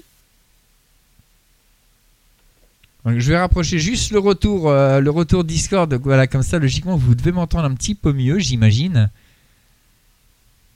Donc, 3.05 3.19
je 3.19 3.29
vais 3.29 3.37
rapprocher 3.37 3.79
juste 3.79 4.11
le 4.11 4.19
retour, 4.19 4.69
euh, 4.69 4.99
le 4.99 5.09
retour 5.09 5.43
Discord. 5.43 5.89
Donc, 5.89 6.01
voilà, 6.01 6.27
comme 6.27 6.43
ça, 6.43 6.59
logiquement, 6.59 6.97
vous 6.97 7.15
devez 7.15 7.31
m'entendre 7.31 7.65
un 7.65 7.73
petit 7.73 7.95
peu 7.95 8.11
mieux, 8.11 8.39
j'imagine. 8.39 9.09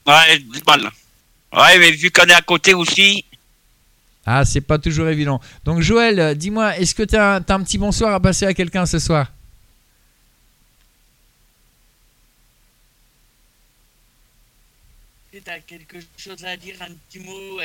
Ouais, 0.06 0.38
du 0.38 0.60
mal. 0.66 0.90
Ouais, 1.52 1.78
mais 1.78 1.90
vu 1.90 2.10
qu'on 2.10 2.24
est 2.24 2.32
à 2.32 2.40
côté 2.40 2.74
aussi... 2.74 3.24
Ah, 4.24 4.44
c'est 4.44 4.60
pas 4.60 4.78
toujours 4.78 5.08
évident. 5.08 5.40
Donc, 5.64 5.80
Joël, 5.80 6.36
dis-moi, 6.38 6.78
est-ce 6.78 6.94
que 6.94 7.02
tu 7.02 7.16
as, 7.16 7.34
un 7.36 7.62
petit 7.62 7.76
bonsoir 7.76 8.14
à 8.14 8.20
passer 8.20 8.46
à 8.46 8.54
quelqu'un 8.54 8.86
ce 8.86 8.98
soir? 8.98 9.30
Tu 15.32 15.40
as 15.46 15.60
quelque 15.60 15.96
chose 16.18 16.44
à 16.44 16.56
dire, 16.58 16.76
un 16.82 16.92
petit 16.92 17.18
mot 17.20 17.58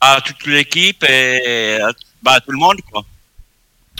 à 0.00 0.20
toute 0.20 0.44
l'équipe 0.46 1.04
et 1.08 1.78
à 1.80 1.92
bah, 2.20 2.40
tout 2.40 2.50
le 2.50 2.58
monde, 2.58 2.80
quoi. 2.90 3.04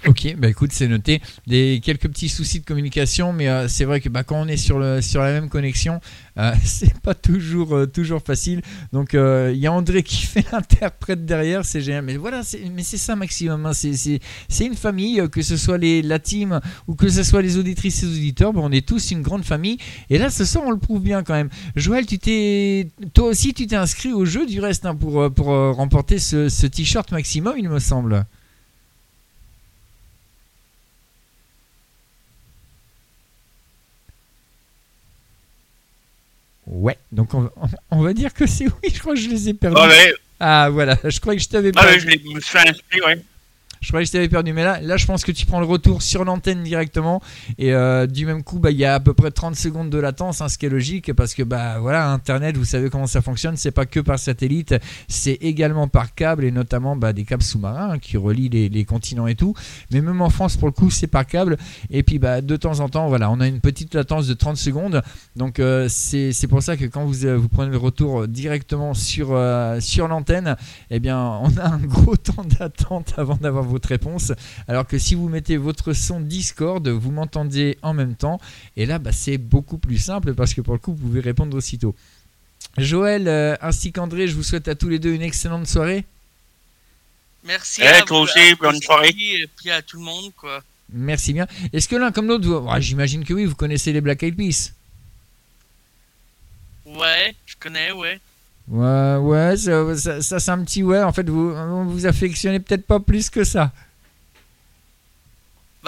Ok, 0.07 0.36
bah 0.38 0.49
écoute, 0.49 0.70
c'est 0.72 0.86
noté. 0.86 1.20
Des 1.49 1.80
quelques 1.82 2.09
petits 2.09 2.28
soucis 2.28 2.61
de 2.61 2.64
communication, 2.64 3.32
mais 3.32 3.49
euh, 3.49 3.66
c'est 3.66 3.84
vrai 3.84 4.01
que 4.01 4.09
bah, 4.09 4.22
quand 4.22 4.40
on 4.40 4.46
est 4.46 4.57
sur 4.57 4.78
le 4.78 5.01
sur 5.03 5.22
la 5.22 5.32
même 5.32 5.49
connexion, 5.49 6.01
euh, 6.38 6.53
c'est 6.64 6.99
pas 7.01 7.14
toujours 7.14 7.74
euh, 7.74 7.86
toujours 7.86 8.22
facile. 8.22 8.62
Donc 8.92 9.14
euh, 9.14 9.51
il 9.53 9.59
y 9.59 9.66
a 9.66 9.72
André 9.72 10.05
qui 10.05 10.24
fait 10.26 10.44
l'interprète 10.53 11.26
derrière, 11.26 11.64
c'est 11.64 11.80
génial. 11.80 12.05
Mais 12.05 12.16
voilà, 12.16 12.42
mais 12.74 12.84
c'est 12.84 12.96
ça 12.96 13.16
maximum. 13.16 13.66
hein. 13.66 13.72
C'est 13.72 14.20
une 14.64 14.76
famille, 14.76 15.20
que 15.32 15.42
ce 15.42 15.57
soit 15.57 15.78
les 15.78 16.01
la 16.01 16.20
team 16.20 16.61
ou 16.86 16.94
que 16.94 17.09
ce 17.09 17.24
soit 17.24 17.42
les 17.42 17.57
auditrices 17.57 18.05
et 18.05 18.07
les 18.07 18.12
auditeurs, 18.12 18.53
bah, 18.53 18.61
on 18.62 18.70
est 18.70 18.86
tous 18.86 19.11
une 19.11 19.22
grande 19.22 19.44
famille. 19.44 19.78
Et 20.11 20.18
là, 20.18 20.30
ce 20.30 20.44
soir, 20.44 20.62
on 20.64 20.70
le 20.70 20.78
prouve 20.78 21.03
bien 21.03 21.24
quand 21.24 21.34
même. 21.34 21.49
Joël, 21.74 22.07
tu 22.07 22.20
t'es 22.20 22.88
toi 23.14 23.26
aussi, 23.26 23.53
tu 23.53 23.66
t'es 23.66 23.76
inscrit 23.76 24.12
au 24.12 24.24
jeu 24.24 24.46
du 24.46 24.61
reste 24.61 24.86
hein, 24.86 24.94
pour 24.94 25.28
pour 25.34 25.46
remporter 25.46 26.20
ce, 26.20 26.49
ce 26.49 26.68
t-shirt 26.68 27.11
maximum, 27.11 27.55
il 27.59 27.68
me 27.68 27.80
semble. 27.80 28.24
Ouais, 36.70 36.98
donc 37.12 37.32
on, 37.32 37.50
on 37.90 38.02
va 38.02 38.12
dire 38.12 38.34
que 38.34 38.46
c'est 38.46 38.66
oui, 38.82 38.90
je 38.94 39.00
crois 39.00 39.14
que 39.14 39.20
je 39.20 39.28
les 39.30 39.48
ai 39.48 39.54
perdus. 39.54 39.80
Ouais, 39.80 39.86
ouais. 39.88 40.12
Ah 40.38 40.68
voilà, 40.70 40.96
je 41.02 41.18
croyais 41.18 41.38
que 41.38 41.42
je 41.44 41.48
t'avais 41.48 41.72
Ah 41.74 41.80
perdu. 41.82 42.06
ouais, 42.06 42.18
je 42.22 42.28
je 42.28 42.34
me 42.34 42.40
suis 42.40 42.58
inscrit, 42.58 43.00
ouais. 43.06 43.22
Je 43.81 43.89
croyais 43.89 44.05
que 44.05 44.09
je 44.09 44.12
t'avais 44.12 44.29
perdu, 44.29 44.53
mais 44.53 44.64
là, 44.64 44.81
là, 44.81 44.97
je 44.97 45.07
pense 45.07 45.24
que 45.24 45.33
tu 45.33 45.47
prends 45.47 45.61
le 45.61 45.66
retour 45.66 46.03
sur 46.03 46.24
l'antenne 46.24 46.62
directement. 46.62 47.22
Et 47.59 47.72
euh, 47.72 48.07
du 48.07 48.26
même 48.26 48.43
coup, 48.43 48.59
bah, 48.59 48.70
il 48.70 48.76
y 48.76 48.85
a 48.85 48.95
à 48.95 49.01
peu 49.01 49.14
près 49.14 49.31
30 49.31 49.55
secondes 49.55 49.91
de 49.91 49.99
latence, 49.99 50.41
hein, 50.41 50.49
ce 50.49 50.59
qui 50.59 50.66
est 50.66 50.70
logique, 50.70 51.12
parce 51.12 51.35
que 51.35 51.43
bah, 51.43 51.79
voilà, 51.79 52.11
Internet, 52.11 52.57
vous 52.57 52.64
savez 52.64 52.91
comment 52.91 53.07
ça 53.07 53.22
fonctionne, 53.22 53.57
c'est 53.57 53.70
pas 53.70 53.87
que 53.87 54.01
par 54.01 54.18
satellite, 54.18 54.74
c'est 55.07 55.35
également 55.35 55.89
par 55.89 56.14
câble, 56.14 56.45
et 56.45 56.51
notamment 56.51 56.97
bah, 56.97 57.12
des 57.12 57.24
câbles 57.24 57.43
sous-marins 57.43 57.93
hein, 57.93 57.99
qui 57.99 58.16
relient 58.16 58.49
les, 58.49 58.85
continents 58.85 59.26
et 59.26 59.35
tout. 59.35 59.55
Mais 59.93 60.01
même 60.01 60.20
en 60.22 60.31
France, 60.31 60.57
pour 60.57 60.68
le 60.68 60.72
coup, 60.72 60.91
c'est 60.91 61.07
par 61.07 61.26
câble. 61.26 61.57
Et 61.91 62.03
puis, 62.03 62.18
bah, 62.18 62.41
de 62.41 62.57
temps 62.57 62.81
en 62.81 62.89
temps, 62.89 63.09
voilà, 63.09 63.31
on 63.31 63.41
a 63.41 63.47
une 63.47 63.61
petite 63.61 63.95
latence 63.95 64.26
de 64.26 64.35
30 64.35 64.57
secondes. 64.57 65.03
Donc, 65.37 65.61
euh, 65.61 65.87
c'est 65.89 66.47
pour 66.49 66.62
ça 66.62 66.76
que 66.76 66.87
quand 66.87 67.05
vous, 67.05 67.26
euh, 67.26 67.37
vous 67.37 67.49
prenez 67.49 67.70
le 67.70 67.76
retour 67.76 68.26
directement 68.26 68.95
sur, 68.95 69.39
sur 69.81 70.09
l'antenne, 70.09 70.57
eh 70.91 71.01
bien, 71.01 71.18
on 71.18 71.57
a 71.59 71.68
un 71.68 71.79
gros 71.79 72.16
temps 72.16 72.45
d'attente 72.59 73.14
avant 73.16 73.37
d'avoir 73.37 73.67
votre 73.68 73.88
réponse. 73.88 74.32
Alors 74.66 74.86
que 74.86 74.98
si 74.98 75.14
vous 75.14 75.28
mettez 75.28 75.56
votre 75.56 75.92
son 75.92 76.20
Discord, 76.20 76.86
vous 76.88 77.10
m'entendez 77.10 77.78
en 77.82 77.94
même 77.94 78.14
temps. 78.16 78.40
Et 78.76 78.86
là, 78.86 78.98
bah, 78.98 79.12
c'est 79.12 79.38
beaucoup 79.38 79.78
plus 79.78 79.98
simple 79.98 80.34
parce 80.34 80.54
que 80.54 80.60
pour 80.60 80.74
le 80.74 80.78
coup, 80.80 80.92
vous 80.92 81.06
pouvez 81.08 81.20
répondre 81.20 81.56
aussitôt. 81.56 81.94
Joël 82.76 83.28
euh, 83.28 83.56
ainsi 83.60 83.92
qu'André, 83.92 84.28
je 84.28 84.34
vous 84.34 84.42
souhaite 84.42 84.68
à 84.68 84.74
tous 84.74 84.88
les 84.88 84.98
deux 84.98 85.12
une 85.12 85.22
excellente 85.22 85.66
soirée. 85.66 86.04
Merci 87.44 87.80
Eh, 87.84 87.86
à 87.88 88.02
toi 88.02 88.18
vous, 88.18 88.24
aussi, 88.24 88.38
à 88.38 88.54
bonne 88.56 88.80
soirée. 88.82 89.14
Et 89.18 89.46
puis 89.56 89.70
à 89.70 89.80
tout 89.82 89.96
le 89.98 90.04
monde, 90.04 90.32
quoi. 90.36 90.62
Merci 90.92 91.32
bien. 91.32 91.46
Est-ce 91.72 91.86
que 91.88 91.96
l'un 91.96 92.10
comme 92.12 92.26
l'autre, 92.28 92.46
vous- 92.46 92.68
ouais, 92.68 92.80
j'imagine 92.82 93.24
que 93.24 93.32
oui, 93.34 93.44
vous 93.44 93.54
connaissez 93.54 93.92
les 93.92 94.00
Black 94.00 94.22
Eyed 94.22 94.36
Peas 94.36 94.72
Ouais, 96.86 97.34
je 97.46 97.54
connais, 97.60 97.92
ouais. 97.92 98.18
Ouais, 98.70 99.16
ouais, 99.20 99.56
ça, 99.56 99.96
ça- 99.96 100.20
ça, 100.20 100.38
c'est 100.38 100.50
un 100.50 100.62
petit 100.62 100.82
ouais. 100.82 101.02
En 101.02 101.12
fait, 101.12 101.28
vous 101.28 101.54
vous 101.88 102.06
affectionnez 102.06 102.60
peut-être 102.60 102.86
pas 102.86 103.00
plus 103.00 103.30
que 103.30 103.44
ça. 103.44 103.72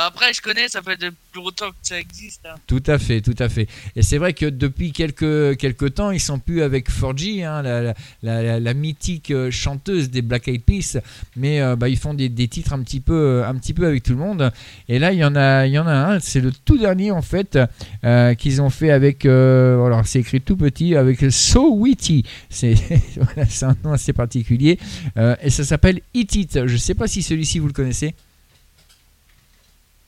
Bah 0.01 0.07
après, 0.07 0.33
je 0.33 0.41
connais, 0.41 0.67
ça 0.67 0.81
fait 0.81 0.97
depuis 0.97 1.15
longtemps 1.35 1.69
que 1.69 1.77
ça 1.83 2.01
existe. 2.01 2.41
hein. 2.47 2.55
Tout 2.67 2.83
à 2.87 2.99
fait, 2.99 3.21
tout 3.21 3.35
à 3.39 3.51
fait. 3.51 3.69
Et 3.95 4.03
c'est 4.03 4.17
vrai 4.17 4.33
que 4.33 4.47
depuis 4.47 4.93
quelques, 4.93 5.59
quelques 5.59 5.93
temps, 5.93 6.11
ils 6.11 6.21
sont 6.21 6.39
plus 6.39 6.63
avec 6.63 6.89
4G, 6.89 7.45
hein, 7.45 7.61
la, 7.61 7.93
la, 8.23 8.59
la- 8.59 8.73
mythique 8.73 9.31
euh, 9.31 9.51
chanteuse 9.51 10.09
des 10.09 10.23
Black 10.23 10.49
Eyed 10.49 10.63
Peas, 10.63 10.97
mais 11.37 11.61
euh, 11.61 11.77
bah, 11.77 11.91
ils 11.91 11.99
font 11.99 12.15
des, 12.15 12.31
des 12.31 12.49
titres 12.49 12.73
un 12.73 12.83
petit, 12.83 13.01
peu, 13.01 13.45
un 13.45 13.55
petit 13.57 13.75
peu 13.75 13.87
avec 13.87 14.03
tout 14.03 14.13
le 14.13 14.19
monde. 14.21 14.51
Et 14.89 14.99
là, 14.99 15.13
il 15.13 15.19
y 15.19 15.25
en 15.25 15.37
a, 15.37 15.67
il 15.67 15.73
y 15.75 15.79
en 15.79 15.87
a 15.87 15.93
un, 16.15 16.19
c'est 16.19 16.41
le 16.41 16.51
tout 16.51 16.79
dernier 16.79 17.11
en 17.11 17.21
fait, 17.21 17.59
euh, 18.05 18.33
qu'ils 18.33 18.63
ont 18.63 18.71
fait 18.71 18.93
avec, 18.93 19.27
euh, 19.27 19.85
alors 19.85 20.07
c'est 20.07 20.21
écrit 20.21 20.41
tout 20.41 20.57
petit, 20.57 20.97
avec 20.97 21.31
So 21.31 21.75
Witty. 21.75 22.25
C'est 22.49 22.73
voilà, 23.17 23.47
un 23.61 23.77
nom 23.85 23.93
assez 23.93 24.15
particulier. 24.15 24.79
Euh, 25.19 25.37
et 25.43 25.51
ça 25.51 25.63
s'appelle 25.63 26.01
Eat 26.15 26.35
It. 26.37 26.67
Je 26.67 26.77
sais 26.79 26.95
pas 26.95 27.07
si 27.07 27.23
celui-ci 27.23 27.59
vous 27.59 27.67
le 27.67 27.75
connaissez. 27.75 28.15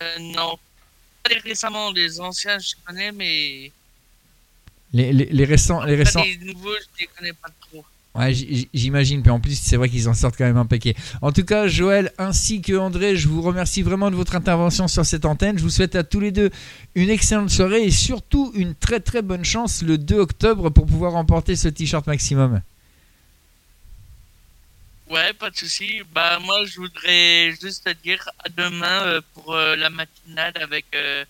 Euh, 0.02 0.18
non. 0.20 0.58
Pas 1.22 1.30
les 1.30 1.38
récemment, 1.38 1.92
les 1.92 2.20
anciens, 2.20 2.58
je 2.58 2.74
connais, 2.84 3.12
mais. 3.12 3.70
Les, 4.92 5.12
les, 5.12 5.26
les 5.26 5.44
récents, 5.44 5.82
les 5.84 5.94
récents. 5.94 6.22
Les 6.22 6.36
nouveaux, 6.38 6.74
je 6.74 7.00
les 7.00 7.08
connais 7.16 7.32
pas 7.32 7.48
trop. 7.60 7.84
Ouais, 8.14 8.34
j'imagine. 8.74 9.22
Puis 9.22 9.30
en 9.30 9.40
plus, 9.40 9.58
c'est 9.58 9.76
vrai 9.76 9.88
qu'ils 9.88 10.06
en 10.08 10.12
sortent 10.12 10.36
quand 10.36 10.44
même 10.44 10.58
un 10.58 10.66
paquet. 10.66 10.94
En 11.22 11.32
tout 11.32 11.44
cas, 11.44 11.66
Joël 11.66 12.12
ainsi 12.18 12.60
que 12.60 12.76
André, 12.76 13.16
je 13.16 13.26
vous 13.26 13.40
remercie 13.40 13.80
vraiment 13.80 14.10
de 14.10 14.16
votre 14.16 14.34
intervention 14.36 14.86
sur 14.86 15.06
cette 15.06 15.24
antenne. 15.24 15.56
Je 15.56 15.62
vous 15.62 15.70
souhaite 15.70 15.96
à 15.96 16.04
tous 16.04 16.20
les 16.20 16.30
deux 16.30 16.50
une 16.94 17.08
excellente 17.08 17.48
soirée 17.48 17.84
et 17.84 17.90
surtout 17.90 18.52
une 18.54 18.74
très 18.74 19.00
très 19.00 19.22
bonne 19.22 19.46
chance 19.46 19.82
le 19.82 19.96
2 19.96 20.18
octobre 20.18 20.68
pour 20.68 20.84
pouvoir 20.84 21.12
remporter 21.12 21.56
ce 21.56 21.68
t-shirt 21.68 22.06
maximum. 22.06 22.60
Ouais, 25.12 25.34
pas 25.34 25.50
de 25.50 25.56
souci. 25.56 26.00
Bah 26.14 26.38
moi, 26.38 26.64
je 26.64 26.76
voudrais 26.80 27.52
juste 27.60 27.84
te 27.84 27.90
dire 28.02 28.26
à 28.38 28.48
demain 28.48 29.06
euh, 29.06 29.20
pour 29.34 29.54
euh, 29.54 29.76
la 29.76 29.90
matinale 29.90 30.54
avec 30.56 30.86
euh, 30.94 31.26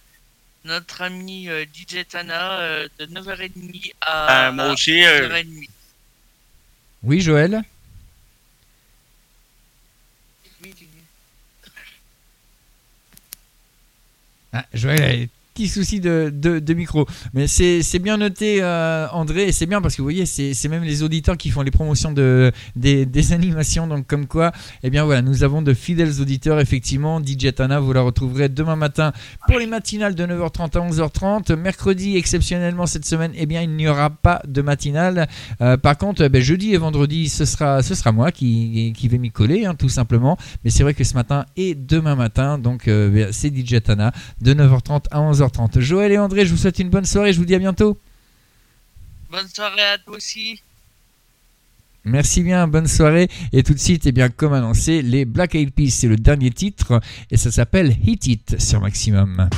notre 0.65 1.03
ami 1.03 1.49
euh, 1.49 1.65
DJ 1.75 2.07
Tana 2.09 2.61
euh, 2.61 2.89
de 3.01 3.07
9h30 3.07 3.93
à 4.01 4.49
Euh, 4.49 4.53
moi 4.53 4.69
aussi, 4.71 5.05
euh, 5.05 5.29
10h30. 5.29 5.69
Oui, 7.03 7.21
Joël? 7.21 7.63
Ah, 14.53 14.65
Joël 14.75 15.03
a 15.03 15.42
des 15.55 15.65
petits 15.65 15.69
soucis 15.69 16.01
de, 16.01 16.33
de- 16.35 16.73
micro. 16.75 17.07
Mais 17.35 17.47
c'est 17.47 17.99
bien 17.99 18.17
noté, 18.17 18.59
euh, 18.63 19.07
André, 19.13 19.49
et 19.49 19.53
c'est 19.53 19.67
bien 19.67 19.83
parce 19.83 19.95
que 19.95 20.01
vous 20.03 20.07
voyez, 20.07 20.25
c'est 20.27 20.69
même 20.69 20.83
les 20.85 21.03
auditeurs 21.03 21.37
qui 21.37 21.51
font 21.51 21.61
les 21.63 21.71
promotions 21.71 22.13
de, 22.13 22.51
des, 22.77 23.05
des 23.05 23.33
animations. 23.35 23.87
Donc, 23.87 24.07
comme 24.07 24.27
quoi, 24.27 24.53
eh 24.83 24.91
bien 24.91 25.05
voilà, 25.05 25.21
nous 25.23 25.45
avons 25.45 25.61
de 25.63 25.75
fidèles 25.75 26.21
auditeurs, 26.21 26.61
effectivement. 26.61 27.21
DJ 27.23 27.55
Tana, 27.55 27.81
vous 27.81 27.93
la 27.93 28.01
retrouverez 28.01 28.49
demain 28.49 28.77
matin 28.77 29.13
pour 29.47 29.59
les 29.59 29.67
matinales 29.67 30.15
de 30.15 30.27
9h30 30.27 30.79
à 30.79 30.91
11h30. 30.91 31.55
Mercredi, 31.57 32.17
exceptionnellement 32.17 32.87
cette 32.87 33.05
semaine, 33.05 33.33
eh 33.35 33.45
bien, 33.47 33.61
il 33.61 33.71
n'y 33.71 33.89
aura 33.89 34.09
pas 34.11 34.41
de 34.49 34.63
matinale. 34.63 35.29
Euh, 35.61 35.77
par 35.77 35.99
contre, 35.99 36.29
eh 36.33 36.41
jeudi 36.43 36.73
et 36.73 36.79
vendredi, 36.79 37.29
ce 37.29 37.45
sera, 37.45 37.83
ce 37.83 37.95
sera 37.95 38.13
moi 38.13 38.33
qui, 38.33 38.93
qui 38.97 39.09
vais 39.09 39.19
m'y 39.19 39.31
coller, 39.31 39.67
hein, 39.67 39.75
tout 39.75 39.91
simplement. 39.91 40.39
Mais 40.65 40.71
c'est 40.71 40.83
vrai 40.83 40.95
que 40.95 41.05
ce 41.05 41.15
matin 41.15 41.45
et 41.57 41.75
demain 41.75 42.17
matin, 42.17 42.59
donc 42.59 42.89
euh, 42.89 43.11
ben, 43.11 43.29
c'est 43.33 43.55
DJ 43.55 43.83
Tana 43.83 44.13
de 44.41 44.55
9h30 44.55 45.05
à 45.11 45.21
11h30. 45.21 45.42
Joël 45.77 46.13
et 46.13 46.19
André, 46.19 46.47
je 46.47 46.51
vous 46.51 46.57
souhaite 46.57 46.79
une 46.79 46.91
bonne 46.91 47.05
soirée. 47.05 47.33
Je 47.33 47.39
vous 47.39 47.45
dis 47.45 47.55
à 47.55 47.59
bientôt. 47.59 47.99
Bonne 49.31 49.49
soirée 49.49 49.83
à 49.83 49.99
toi 49.99 50.17
aussi. 50.17 50.61
Merci 52.05 52.43
bien, 52.43 52.67
bonne 52.67 52.89
soirée. 52.89 53.29
Et 53.53 53.63
tout 53.63 53.75
de 53.75 53.79
suite, 53.79 54.07
eh 54.07 54.13
bien, 54.13 54.29
comme 54.29 54.53
annoncé, 54.53 55.03
les 55.03 55.25
Black 55.25 55.55
Eyed 55.55 55.73
Peas, 55.73 55.91
c'est 55.91 56.09
le 56.09 56.17
dernier 56.17 56.51
titre 56.51 57.01
et 57.31 57.37
ça 57.37 57.51
s'appelle 57.51 57.97
Hit 58.05 58.27
It 58.27 58.61
sur 58.61 58.81
Maximum. 58.81 59.49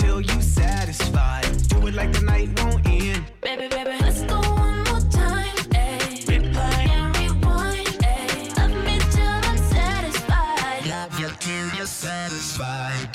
Till 0.00 0.20
you 0.20 0.40
satisfied. 0.42 1.46
Do 1.68 1.86
it 1.88 1.94
like 1.94 2.12
the 2.12 2.22
night 2.22 2.48
won't 2.60 2.86
end. 2.86 3.22
Baby, 3.42 3.68
baby, 3.68 3.94
let's 4.00 4.22
go 4.22 4.38
one 4.40 4.78
more 4.88 5.04
time. 5.10 5.54
Ayy. 5.74 6.24
Replay 6.30 6.88
and 6.96 7.16
rewind. 7.16 7.86
Ayy. 8.02 8.56
Love 8.58 8.74
me 8.86 8.96
till 9.14 9.38
I'm 9.50 9.58
satisfied. 9.76 10.82
Love 10.86 11.20
you 11.20 11.28
till 11.40 11.66
you're 11.76 11.86
satisfied. 11.86 13.08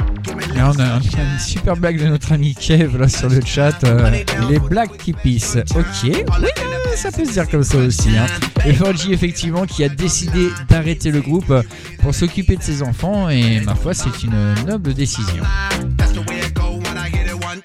Et 0.57 0.61
on 0.61 0.71
a, 0.79 0.97
on 0.97 1.19
a 1.19 1.33
une 1.33 1.39
super 1.39 1.75
blague 1.75 1.99
de 2.01 2.07
notre 2.07 2.31
ami 2.31 2.55
Kev 2.55 2.97
là 2.97 3.07
sur 3.09 3.29
le 3.29 3.41
chat. 3.45 3.83
euh, 3.83 4.09
les 4.49 4.59
blagues 4.59 4.95
qui 4.97 5.11
pissent. 5.13 5.57
Ok, 5.75 5.85
oui, 6.03 6.13
euh, 6.13 6.95
ça 6.95 7.11
peut 7.11 7.25
se 7.25 7.31
dire 7.31 7.49
comme 7.49 7.63
ça 7.63 7.77
aussi. 7.77 8.09
Hein. 8.17 8.25
Et 8.65 8.73
Forgy, 8.73 9.11
effectivement, 9.13 9.65
qui 9.65 9.83
a 9.83 9.89
décidé 9.89 10.49
d'arrêter 10.69 11.11
le 11.11 11.21
groupe 11.21 11.53
pour 12.01 12.15
s'occuper 12.15 12.55
de 12.55 12.63
ses 12.63 12.81
enfants. 12.83 13.29
Et 13.29 13.59
ma 13.61 13.75
foi, 13.75 13.93
c'est 13.93 14.23
une 14.23 14.55
noble 14.65 14.93
décision. 14.93 15.43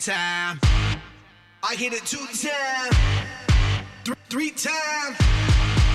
Time. 0.00 0.58
I 1.62 1.74
hit 1.74 1.92
it 1.92 2.06
two 2.06 2.16
times, 2.16 2.96
th- 4.02 4.16
three 4.30 4.50
times, 4.50 5.16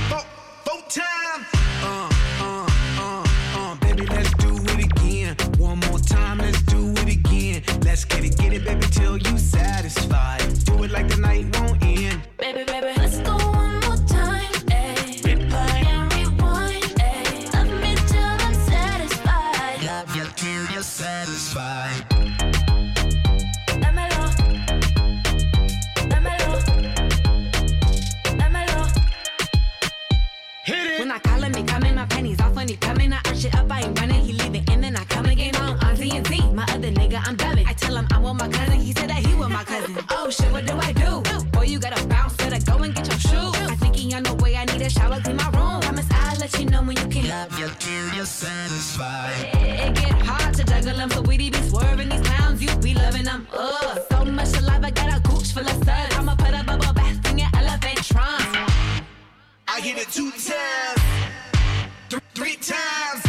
four, 0.09 0.21
four 0.63 0.81
times. 0.89 1.45
Uh, 1.81 2.09
uh, 2.39 2.69
uh, 2.99 3.25
uh, 3.57 3.75
baby, 3.77 4.05
let's 4.05 4.31
do 4.35 4.53
it 4.53 4.85
again. 4.85 5.35
One 5.57 5.79
more 5.89 5.97
time, 5.97 6.37
let's 6.37 6.61
do 6.63 6.91
it 6.91 7.15
again. 7.17 7.63
Let's 7.81 8.05
get 8.05 8.23
it, 8.23 8.37
get 8.37 8.53
it, 8.53 8.63
baby, 8.63 8.85
till 8.91 9.17
you 9.17 9.39
satisfied. 9.39 10.41
Do 10.65 10.83
it 10.83 10.91
like 10.91 11.07
the 11.09 11.17
night 11.17 11.57
won't 11.59 11.83
end. 11.83 12.21
Baby, 12.37 12.63
baby, 12.63 12.94
tell 37.95 38.03
him 38.03 38.07
I'm 38.11 38.23
with 38.23 38.41
my 38.41 38.49
cousin, 38.49 38.79
he 38.79 38.91
said 38.93 39.09
that 39.09 39.25
he 39.25 39.33
with 39.35 39.49
my 39.49 39.63
cousin. 39.63 39.97
Oh 40.09 40.29
shit, 40.29 40.51
what 40.51 40.65
do 40.65 40.73
I 40.73 40.91
do? 40.91 41.21
Boy, 41.51 41.63
you 41.63 41.79
gotta 41.79 42.05
bounce, 42.07 42.35
better 42.35 42.59
go 42.65 42.83
and 42.83 42.93
get 42.93 43.07
your 43.07 43.19
shoes. 43.19 43.55
I 43.71 43.75
think 43.75 43.95
he 43.95 44.13
on 44.13 44.23
the 44.23 44.33
way, 44.35 44.55
I 44.55 44.65
need 44.65 44.81
a 44.81 44.89
shower, 44.89 45.19
clean 45.21 45.37
my 45.37 45.49
room. 45.51 45.81
Promise 45.81 46.07
I'll 46.11 46.37
let 46.37 46.59
you 46.59 46.65
know 46.65 46.81
when 46.83 46.97
you 46.97 47.07
can. 47.07 47.29
Love 47.29 47.59
you 47.59 47.69
till 47.79 48.15
you're 48.15 48.25
satisfied. 48.25 49.33
It 49.53 49.95
get 49.95 50.11
hard 50.23 50.53
to 50.55 50.63
juggle 50.63 50.97
them, 50.97 51.09
so 51.09 51.21
we 51.21 51.37
be 51.37 51.51
swerving 51.53 52.09
these 52.09 52.21
clowns, 52.21 52.61
you 52.61 52.75
be 52.77 52.93
loving 52.93 53.23
them. 53.23 53.47
Ugh, 53.53 53.99
so 54.09 54.25
much 54.25 54.47
saliva, 54.47 54.91
got 54.91 55.17
a 55.17 55.21
gooch 55.21 55.53
full 55.53 55.63
of 55.63 55.83
suds. 55.85 56.15
I'ma 56.15 56.35
put 56.35 56.53
a 56.53 56.63
bubble 56.63 56.93
bath 56.93 57.31
in 57.31 57.37
your 57.39 57.49
elephant 57.55 58.03
trunk. 58.03 58.55
I 59.67 59.79
hit 59.81 59.97
it 59.97 60.09
two 60.09 60.31
times, 60.31 61.01
th- 62.09 62.21
three 62.33 62.55
times, 62.55 63.21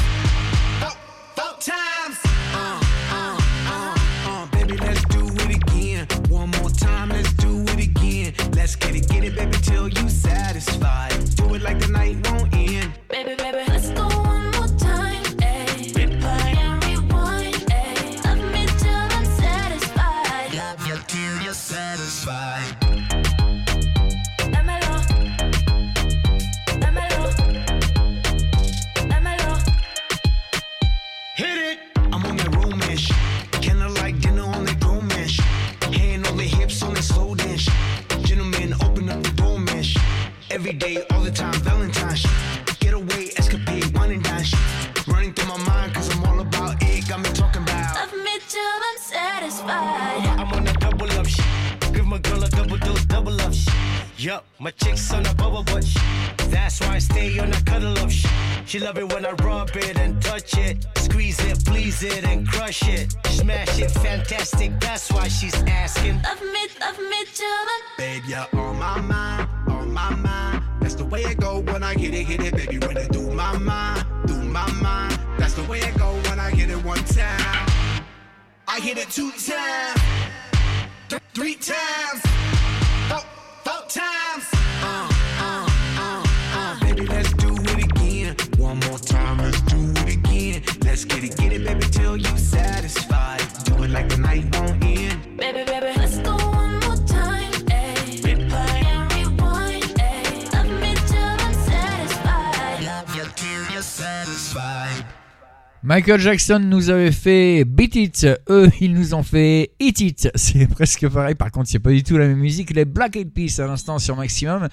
Michael 105.97 106.21
Jackson 106.21 106.59
nous 106.59 106.91
avait 106.91 107.11
fait 107.11 107.65
Beat 107.65 107.95
It, 107.97 108.27
eux 108.51 108.71
ils 108.83 108.93
nous 108.93 109.15
ont 109.15 109.23
fait 109.23 109.71
Eat 109.81 109.99
It, 110.01 110.29
c'est 110.35 110.67
presque 110.71 111.09
pareil, 111.09 111.35
par 111.35 111.51
contre 111.51 111.71
c'est 111.71 111.79
pas 111.79 111.89
du 111.89 112.03
tout 112.03 112.19
la 112.19 112.27
même 112.27 112.37
musique, 112.37 112.75
les 112.75 112.85
Black 112.85 113.17
Eyed 113.17 113.33
Peas 113.33 113.63
à 113.63 113.67
l'instant 113.67 113.99
sur 113.99 114.15
Maximum. 114.15 114.69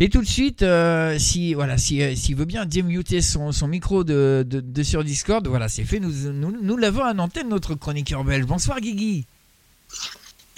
Et 0.00 0.08
tout 0.08 0.20
de 0.20 0.26
suite, 0.26 0.62
euh, 0.64 1.20
si 1.20 1.54
voilà, 1.54 1.78
si, 1.78 2.02
euh, 2.02 2.16
s'il 2.16 2.34
veut 2.34 2.46
bien 2.46 2.66
démuter 2.66 3.22
son, 3.22 3.52
son 3.52 3.68
micro 3.68 4.02
de, 4.02 4.44
de, 4.44 4.58
de 4.58 4.82
sur 4.82 5.04
Discord, 5.04 5.46
voilà 5.46 5.68
c'est 5.68 5.84
fait, 5.84 6.00
nous, 6.00 6.32
nous, 6.32 6.52
nous 6.60 6.76
l'avons 6.76 7.04
à 7.04 7.14
l'antenne 7.14 7.48
notre 7.48 7.76
chroniqueur 7.76 8.24
belge. 8.24 8.46
Bonsoir 8.46 8.80
Guigui. 8.80 9.24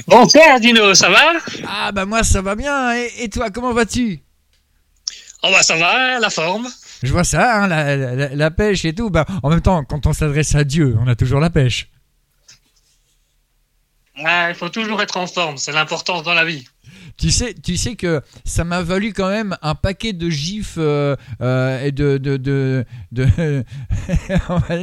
Bonsoir 0.06 0.58
Dino, 0.58 0.94
ça 0.94 1.10
va? 1.10 1.32
Ah 1.66 1.92
bah 1.92 2.06
moi 2.06 2.22
ça 2.22 2.40
va 2.40 2.54
bien, 2.54 2.94
et, 2.94 3.10
et 3.24 3.28
toi 3.28 3.50
comment 3.50 3.74
vas-tu? 3.74 4.20
Oh 5.42 5.48
bah 5.52 5.62
ça 5.62 5.76
va, 5.76 6.18
la 6.18 6.30
forme. 6.30 6.66
Je 7.02 7.12
vois 7.12 7.24
ça, 7.24 7.62
hein, 7.62 7.68
la, 7.68 7.96
la- 7.96 8.34
la 8.34 8.50
pêche 8.50 8.84
et 8.84 8.92
tout. 8.94 9.10
Bah, 9.10 9.24
en 9.42 9.50
même 9.50 9.60
temps, 9.60 9.84
quand 9.84 10.06
on 10.06 10.12
s'adresse 10.12 10.54
à 10.54 10.64
Dieu, 10.64 10.96
on 11.00 11.06
a 11.06 11.14
toujours 11.14 11.40
la 11.40 11.50
pêche. 11.50 11.90
Ouais, 14.22 14.50
il 14.50 14.54
faut 14.56 14.68
toujours 14.68 15.00
être 15.00 15.16
en 15.16 15.28
forme, 15.28 15.58
c'est 15.58 15.70
l'importance 15.70 16.24
dans 16.24 16.34
la 16.34 16.44
vie. 16.44 16.66
Tu 17.16 17.30
sais, 17.30 17.54
tu 17.54 17.76
sais 17.76 17.94
que 17.94 18.20
ça 18.44 18.64
m'a 18.64 18.82
valu 18.82 19.12
quand 19.12 19.28
même 19.28 19.56
un 19.62 19.74
paquet 19.76 20.12
de 20.12 20.28
gifs 20.28 20.74
euh, 20.78 21.14
euh, 21.40 21.84
et 21.84 21.92
de, 21.92 22.16
de, 22.18 22.36
de, 22.36 22.84
de- 23.12 23.28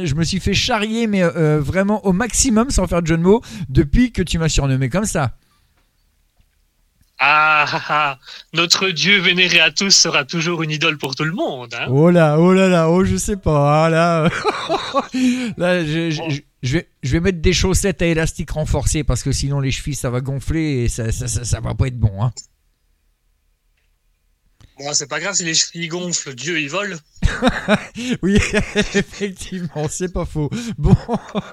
je 0.04 0.14
me 0.14 0.24
suis 0.24 0.40
fait 0.40 0.54
charrier 0.54 1.06
mais 1.06 1.22
euh, 1.22 1.60
vraiment 1.60 2.04
au 2.06 2.12
maximum 2.12 2.70
sans 2.70 2.86
faire 2.86 3.02
de 3.02 3.06
jeu 3.06 3.16
de 3.16 3.22
mots 3.22 3.42
depuis 3.68 4.12
que 4.12 4.22
tu 4.22 4.38
m'as 4.38 4.48
surnommé 4.48 4.88
comme 4.88 5.04
ça. 5.06 5.32
Ah, 7.18 7.64
ah, 7.72 7.82
ah, 7.88 8.18
notre 8.52 8.90
Dieu 8.90 9.20
vénéré 9.20 9.58
à 9.60 9.70
tous 9.70 9.90
sera 9.90 10.24
toujours 10.26 10.62
une 10.62 10.70
idole 10.70 10.98
pour 10.98 11.14
tout 11.14 11.24
le 11.24 11.32
monde. 11.32 11.72
Hein 11.74 11.86
Oh 11.88 12.10
là, 12.10 12.38
oh 12.38 12.52
là 12.52 12.68
là, 12.68 12.90
oh 12.90 13.04
je 13.04 13.16
sais 13.16 13.36
pas, 13.38 13.84
ah 13.86 13.88
là, 13.90 14.28
là 15.56 15.84
je, 15.84 16.10
je- 16.10 16.22
je- 16.28 16.40
je 16.62 16.72
vais, 16.78 16.88
je 17.02 17.12
vais 17.12 17.20
mettre 17.20 17.40
des 17.40 17.52
chaussettes 17.52 18.02
à 18.02 18.06
élastique 18.06 18.50
renforcé 18.50 19.04
parce 19.04 19.22
que 19.22 19.30
sinon 19.32 19.60
les 19.60 19.70
chevilles 19.70 19.94
ça 19.94 20.10
va 20.10 20.20
gonfler 20.20 20.84
et 20.84 20.88
ça, 20.88 21.12
ça, 21.12 21.28
ça, 21.28 21.44
ça 21.44 21.60
va 21.60 21.74
pas 21.74 21.86
être 21.86 21.98
bon. 21.98 22.22
Hein. 22.22 22.32
Bon, 24.78 24.92
c'est 24.92 25.06
pas 25.06 25.20
grave 25.20 25.34
si 25.34 25.44
les 25.44 25.54
chevilles 25.54 25.88
gonflent, 25.88 26.34
Dieu 26.34 26.60
il 26.60 26.68
vole. 26.68 26.98
Oui, 28.22 28.36
effectivement, 28.94 29.88
c'est 29.88 30.12
pas 30.12 30.24
faux. 30.24 30.50
Bon, 30.78 30.94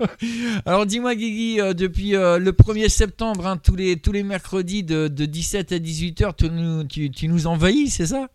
alors 0.65 0.85
dis-moi 0.85 1.15
Guigui, 1.15 1.59
euh, 1.59 1.73
depuis 1.73 2.15
euh, 2.15 2.37
le 2.37 2.51
1er 2.51 2.89
septembre, 2.89 3.47
hein, 3.47 3.57
tous, 3.57 3.75
les, 3.75 3.97
tous 3.97 4.11
les 4.11 4.23
mercredis 4.23 4.83
de, 4.83 5.07
de 5.07 5.25
17 5.25 5.71
à 5.71 5.77
18h, 5.77 6.87
tu 6.87 7.11
tu 7.11 7.27
nous 7.27 7.47
envahis, 7.47 7.89
c'est 7.89 8.07
ça? 8.07 8.27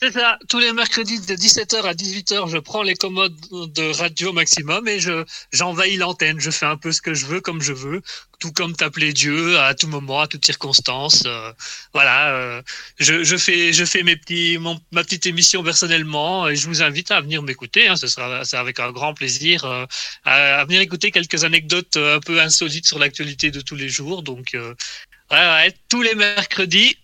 C'est 0.00 0.12
ça, 0.12 0.38
tous 0.48 0.58
les 0.58 0.72
mercredis 0.72 1.20
de 1.20 1.34
17h 1.34 1.82
à 1.82 1.94
18h, 1.94 2.50
je 2.50 2.58
prends 2.58 2.82
les 2.82 2.94
commodes 2.94 3.34
de 3.50 3.92
radio 3.96 4.32
maximum 4.32 4.86
et 4.88 4.98
je 5.00 5.24
j'envahis 5.52 5.96
l'antenne. 5.96 6.40
Je 6.40 6.50
fais 6.50 6.66
un 6.66 6.76
peu 6.76 6.92
ce 6.92 7.00
que 7.00 7.14
je 7.14 7.26
veux, 7.26 7.40
comme 7.40 7.62
je 7.62 7.72
veux, 7.72 8.02
tout 8.40 8.52
comme 8.52 8.74
t'appeler 8.74 9.12
Dieu 9.12 9.58
à 9.58 9.74
tout 9.74 9.86
moment, 9.86 10.20
à 10.20 10.26
toute 10.26 10.44
circonstance. 10.44 11.22
euh, 11.26 11.52
voilà, 11.92 12.34
euh, 12.34 12.62
je, 12.98 13.24
je 13.24 13.36
fais 13.36 13.72
je 13.72 13.84
fais 13.84 14.02
mes 14.02 14.16
petits 14.16 14.58
mon, 14.58 14.80
ma 14.92 15.04
petite 15.04 15.26
émission 15.26 15.62
personnellement 15.62 16.48
et 16.48 16.56
je 16.56 16.66
vous 16.66 16.82
invite 16.82 17.10
à 17.10 17.20
venir 17.20 17.42
m'écouter. 17.42 17.88
Hein, 17.88 17.96
ce 17.96 18.06
sera 18.08 18.44
c'est 18.44 18.56
avec 18.56 18.80
un 18.80 18.90
grand 18.92 19.14
plaisir 19.14 19.64
euh, 19.64 19.86
à, 20.24 20.64
venir 20.64 20.80
écouter 20.80 21.10
quelques 21.10 21.44
anecdotes 21.44 21.96
euh, 21.96 22.16
un 22.16 22.20
peu 22.20 22.40
insolites 22.40 22.86
sur 22.86 22.98
l'actualité 22.98 23.50
de 23.50 23.60
tous 23.60 23.76
les 23.76 23.88
jours. 23.88 24.22
Donc 24.22 24.54
euh, 24.54 24.74
ouais, 25.30 25.36
ouais, 25.38 25.74
tous 25.88 26.02
les 26.02 26.14
mercredis, 26.14 26.96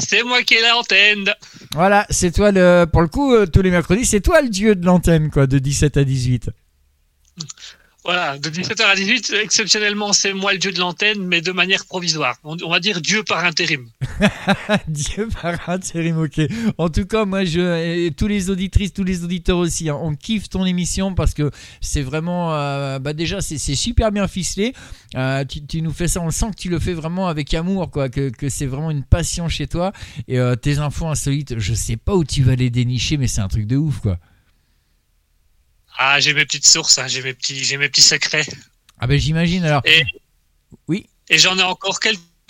c'est 0.00 0.22
moi 0.22 0.42
qui 0.42 0.54
ai 0.54 0.62
l'antenne. 0.62 1.34
Voilà, 1.74 2.06
c'est 2.08 2.32
toi 2.32 2.50
le. 2.50 2.86
Pour 2.90 3.02
le 3.02 3.08
coup, 3.08 3.34
euh, 3.34 3.46
tous 3.46 3.62
les 3.62 3.70
mercredis, 3.70 4.06
c'est 4.06 4.20
toi 4.20 4.40
le 4.40 4.48
dieu 4.48 4.74
de 4.74 4.86
l'antenne, 4.86 5.30
quoi, 5.30 5.46
de 5.46 5.58
17 5.58 5.96
à 5.98 6.04
18. 6.04 6.50
Voilà, 8.04 8.36
de 8.36 8.50
17h 8.50 8.82
à 8.82 8.96
18, 8.96 9.32
exceptionnellement, 9.44 10.12
c'est 10.12 10.32
moi 10.32 10.52
le 10.52 10.58
dieu 10.58 10.72
de 10.72 10.80
l'antenne, 10.80 11.24
mais 11.24 11.40
de 11.40 11.52
manière 11.52 11.86
provisoire. 11.86 12.36
On, 12.42 12.56
va 12.68 12.80
dire 12.80 13.00
Dieu 13.00 13.22
par 13.22 13.44
intérim. 13.44 13.88
Dieu 14.88 15.28
par 15.40 15.68
intérim, 15.68 16.18
ok. 16.18 16.40
En 16.78 16.88
tout 16.88 17.06
cas, 17.06 17.24
moi, 17.24 17.44
et 17.44 18.10
tous 18.16 18.26
les 18.26 18.50
auditrices, 18.50 18.92
tous 18.92 19.04
les 19.04 19.22
auditeurs 19.22 19.58
aussi, 19.58 19.88
hein, 19.88 19.98
on 20.02 20.16
kiffe 20.16 20.48
ton 20.48 20.64
émission 20.64 21.14
parce 21.14 21.32
que 21.32 21.52
c'est 21.80 22.02
vraiment, 22.02 22.52
euh, 22.54 22.98
bah 22.98 23.12
déjà, 23.12 23.40
c'est 23.40 23.58
super 23.58 24.10
bien 24.10 24.26
ficelé. 24.26 24.74
Euh, 25.14 25.44
tu, 25.44 25.80
nous 25.80 25.92
fais 25.92 26.08
ça, 26.08 26.20
on 26.20 26.30
sent 26.30 26.50
que 26.50 26.60
tu 26.60 26.70
le 26.70 26.80
fais 26.80 26.94
vraiment 26.94 27.28
avec 27.28 27.54
amour, 27.54 27.88
quoi, 27.92 28.08
que, 28.08 28.30
que 28.30 28.48
c'est 28.48 28.66
vraiment 28.66 28.90
une 28.90 29.04
passion 29.04 29.48
chez 29.48 29.68
toi. 29.68 29.92
Et 30.26 30.40
euh, 30.40 30.56
tes 30.56 30.78
infos 30.78 31.06
insolites, 31.06 31.56
je 31.60 31.72
sais 31.72 31.96
pas 31.96 32.16
où 32.16 32.24
tu 32.24 32.42
vas 32.42 32.56
les 32.56 32.70
dénicher, 32.70 33.16
mais 33.16 33.28
c'est 33.28 33.42
un 33.42 33.48
truc 33.48 33.66
de 33.68 33.76
ouf, 33.76 34.00
quoi. 34.00 34.18
Ah, 35.98 36.20
j'ai 36.20 36.34
mes 36.34 36.44
petites 36.44 36.66
sources, 36.66 36.98
hein, 36.98 37.06
j'ai 37.06 37.22
mes 37.22 37.34
petits, 37.34 37.62
j'ai 37.64 37.76
mes 37.76 37.88
petits 37.88 38.02
secrets. 38.02 38.46
Ah 38.98 39.06
ben 39.06 39.18
j'imagine 39.18 39.64
alors. 39.64 39.82
Et, 39.84 40.04
oui. 40.88 41.08
Et 41.28 41.38
j'en 41.38 41.58
ai 41.58 41.62
encore 41.62 41.98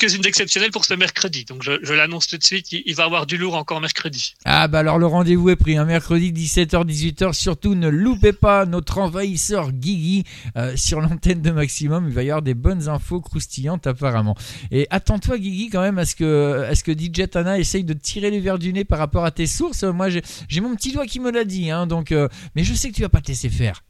quelques-unes 0.07 0.71
pour 0.71 0.85
ce 0.85 0.95
mercredi. 0.95 1.45
Donc 1.45 1.63
je, 1.63 1.73
je 1.83 1.95
l'annonce 1.95 2.27
tout 2.27 2.37
de 2.37 2.43
suite, 2.43 2.73
il, 2.73 2.83
il 2.87 2.95
va 2.95 3.05
avoir 3.05 3.27
du 3.27 3.37
lourd 3.37 3.55
encore 3.55 3.81
mercredi. 3.81 4.35
Ah 4.45 4.69
bah 4.69 4.81
alors 4.81 4.99
le 4.99 5.07
rendez-vous 5.07 5.51
est 5.51 5.57
pris, 5.57 5.77
un 5.77 5.85
mercredi 5.85 6.33
17h-18h. 6.33 7.33
Surtout 7.33 7.75
ne 7.75 7.89
loupez 7.89 8.33
pas 8.33 8.67
notre 8.67 8.99
envahisseur 8.99 9.73
Guigui 9.73 10.25
euh, 10.57 10.77
sur 10.77 11.01
l'antenne 11.01 11.43
de 11.43 11.51
Maximum. 11.51 12.09
Il 12.09 12.15
va 12.15 12.23
y 12.23 12.31
avoir 12.31 12.43
des 12.43 12.55
bonnes 12.55 12.89
infos 12.89 13.21
croustillantes 13.21 13.87
apparemment. 13.87 14.37
Et 14.71 14.87
attends-toi 14.91 15.39
Guigui 15.39 15.71
quand 15.71 15.83
même 15.83 15.99
à 15.99 16.05
ce 16.05 16.15
que, 16.15 16.67
à 16.69 16.75
ce 16.75 16.85
que 16.85 16.93
DJ 16.93 17.29
Tana 17.31 17.59
essaye 17.59 17.85
de 17.85 17.95
tirer 17.95 18.31
les 18.31 18.41
verres 18.41 18.59
du 18.59 18.73
nez 18.73 18.85
par 18.85 18.99
rapport 18.99 19.25
à 19.25 19.31
tes 19.31 19.47
sources. 19.47 19.85
Moi 19.85 20.11
j'ai 20.11 20.23
j'ai 20.49 20.61
mon 20.61 20.75
petit 20.75 20.93
doigt 20.93 21.07
qui 21.07 21.21
me 21.21 21.31
l'a 21.31 21.45
dit, 21.45 21.71
hein, 21.71 21.87
donc, 21.87 22.13
euh, 22.13 22.29
mais 22.55 22.65
je 22.65 22.75
sais 22.75 22.91
que 22.91 22.95
tu 22.95 23.03
vas 23.03 23.09
pas 23.09 23.21
te 23.21 23.29
laisser 23.29 23.49
faire. 23.49 23.83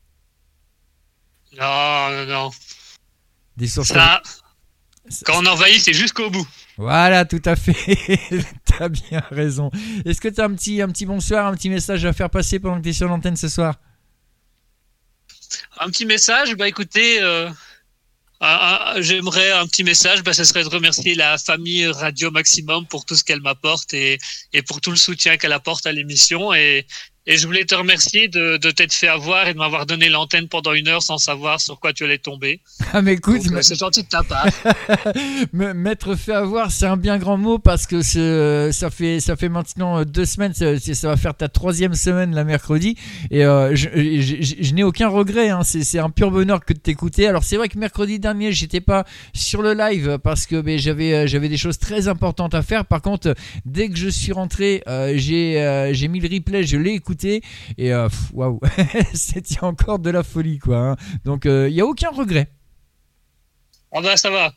Non, 1.58 2.10
non, 2.10 2.26
non. 2.26 2.50
Des 3.56 3.66
sources. 3.66 3.88
Ça, 3.88 4.22
quand 5.24 5.42
on 5.42 5.46
envahit, 5.46 5.80
c'est 5.80 5.92
jusqu'au 5.92 6.30
bout. 6.30 6.46
Voilà, 6.76 7.24
tout 7.24 7.42
à 7.44 7.56
fait. 7.56 8.18
T'as 8.64 8.88
bien 8.88 9.22
raison. 9.30 9.70
Est-ce 10.04 10.20
que 10.20 10.28
t'as 10.28 10.46
un 10.46 10.54
petit, 10.54 10.80
un 10.80 10.88
petit 10.88 11.06
bonsoir, 11.06 11.46
un 11.46 11.54
petit 11.54 11.70
message 11.70 12.04
à 12.04 12.12
faire 12.12 12.30
passer 12.30 12.58
pendant 12.58 12.78
que 12.78 12.84
t'es 12.84 12.92
sur 12.92 13.08
l'antenne 13.08 13.36
ce 13.36 13.48
soir? 13.48 13.76
Un 15.78 15.88
petit 15.88 16.06
message, 16.06 16.54
bah 16.54 16.66
écoutez, 16.66 17.20
euh, 17.20 17.50
j'aimerais 18.98 19.52
un 19.52 19.66
petit 19.66 19.84
message, 19.84 20.22
bah, 20.22 20.32
ce 20.32 20.44
serait 20.44 20.62
de 20.62 20.68
remercier 20.68 21.14
la 21.14 21.36
famille 21.36 21.86
Radio 21.86 22.30
Maximum 22.30 22.86
pour 22.86 23.04
tout 23.04 23.14
ce 23.14 23.24
qu'elle 23.24 23.40
m'apporte 23.40 23.92
et, 23.92 24.18
et 24.52 24.62
pour 24.62 24.80
tout 24.80 24.90
le 24.90 24.96
soutien 24.96 25.36
qu'elle 25.36 25.52
apporte 25.52 25.86
à 25.86 25.92
l'émission. 25.92 26.54
Et, 26.54 26.86
et 27.26 27.36
je 27.36 27.46
voulais 27.46 27.64
te 27.64 27.74
remercier 27.74 28.28
de, 28.28 28.56
de 28.56 28.70
t'être 28.70 28.92
fait 28.92 29.08
avoir 29.08 29.46
et 29.48 29.52
de 29.54 29.58
m'avoir 29.58 29.86
donné 29.86 30.08
l'antenne 30.08 30.48
pendant 30.48 30.72
une 30.72 30.88
heure 30.88 31.02
sans 31.02 31.18
savoir 31.18 31.60
sur 31.60 31.78
quoi 31.78 31.92
tu 31.92 32.04
allais 32.04 32.18
tomber. 32.18 32.60
Ah 32.92 33.00
mais 33.02 33.12
écoute, 33.14 33.40
euh, 33.52 33.62
c'est 33.62 33.78
gentil 33.78 34.02
de 34.02 34.08
ta 34.08 34.22
part. 34.22 34.46
Me- 35.52 35.72
M'être 35.72 36.14
fait 36.16 36.32
avoir, 36.32 36.70
c'est 36.70 36.86
un 36.86 36.96
bien 36.96 37.18
grand 37.18 37.36
mot 37.36 37.58
parce 37.58 37.86
que 37.86 38.02
ce- 38.02 38.70
ça 38.72 38.90
fait 38.90 39.20
ça 39.20 39.36
fait 39.36 39.48
maintenant 39.48 39.98
euh, 40.00 40.04
deux 40.04 40.24
semaines, 40.24 40.52
ça, 40.54 41.08
va 41.08 41.16
faire 41.16 41.34
ta 41.34 41.48
troisième 41.48 41.94
semaine 41.94 42.34
la 42.34 42.44
mercredi 42.44 42.96
et 43.30 43.44
euh, 43.44 43.74
je, 43.74 43.88
je- 43.94 44.42
je- 44.42 44.54
je 44.60 44.74
n'ai 44.74 44.82
aucun 44.82 45.08
regret. 45.08 45.50
hein. 45.50 45.60
c'est 45.62 45.98
un 45.98 46.10
pur 46.10 46.30
bonheur 46.30 46.64
que 46.64 46.72
de 46.72 46.78
t'écouter. 46.78 47.28
Alors 47.28 47.44
c'est 47.44 47.56
vrai 47.56 47.68
que 47.68 47.78
mercredi 47.78 48.18
dernier 48.18 48.52
j'étais 48.52 48.80
pas 48.80 49.04
sur 49.32 49.62
le 49.62 49.74
live 49.74 50.18
parce 50.22 50.46
que 50.46 50.60
ben, 50.60 50.78
j'avais 50.78 51.12
euh, 51.14 51.26
j'avais 51.26 51.48
des 51.48 51.56
choses 51.56 51.78
très 51.78 52.08
importantes 52.08 52.54
à 52.54 52.62
faire. 52.62 52.84
Par 52.84 53.00
contre, 53.00 53.34
dès 53.64 53.88
que 53.88 53.96
je 53.96 54.08
suis 54.08 54.32
rentré, 54.32 54.82
euh, 54.88 55.12
j'ai 55.16 55.60
euh, 55.62 55.92
j'ai 55.92 56.08
mis 56.08 56.18
le 56.20 56.28
replay, 56.28 56.64
je 56.64 56.76
l'ai 56.76 56.90
écouté 56.92 57.11
et 57.24 57.92
euh, 57.92 58.08
waouh, 58.32 58.60
c'était 59.14 59.62
encore 59.62 59.98
de 59.98 60.10
la 60.10 60.22
folie 60.22 60.58
quoi. 60.58 60.76
hein. 60.78 60.96
Donc 61.24 61.44
il 61.44 61.70
y 61.72 61.80
a 61.80 61.86
aucun 61.86 62.10
regret. 62.10 62.48
Ah 63.94 64.00
bah 64.00 64.16
ça 64.16 64.30
va. 64.30 64.54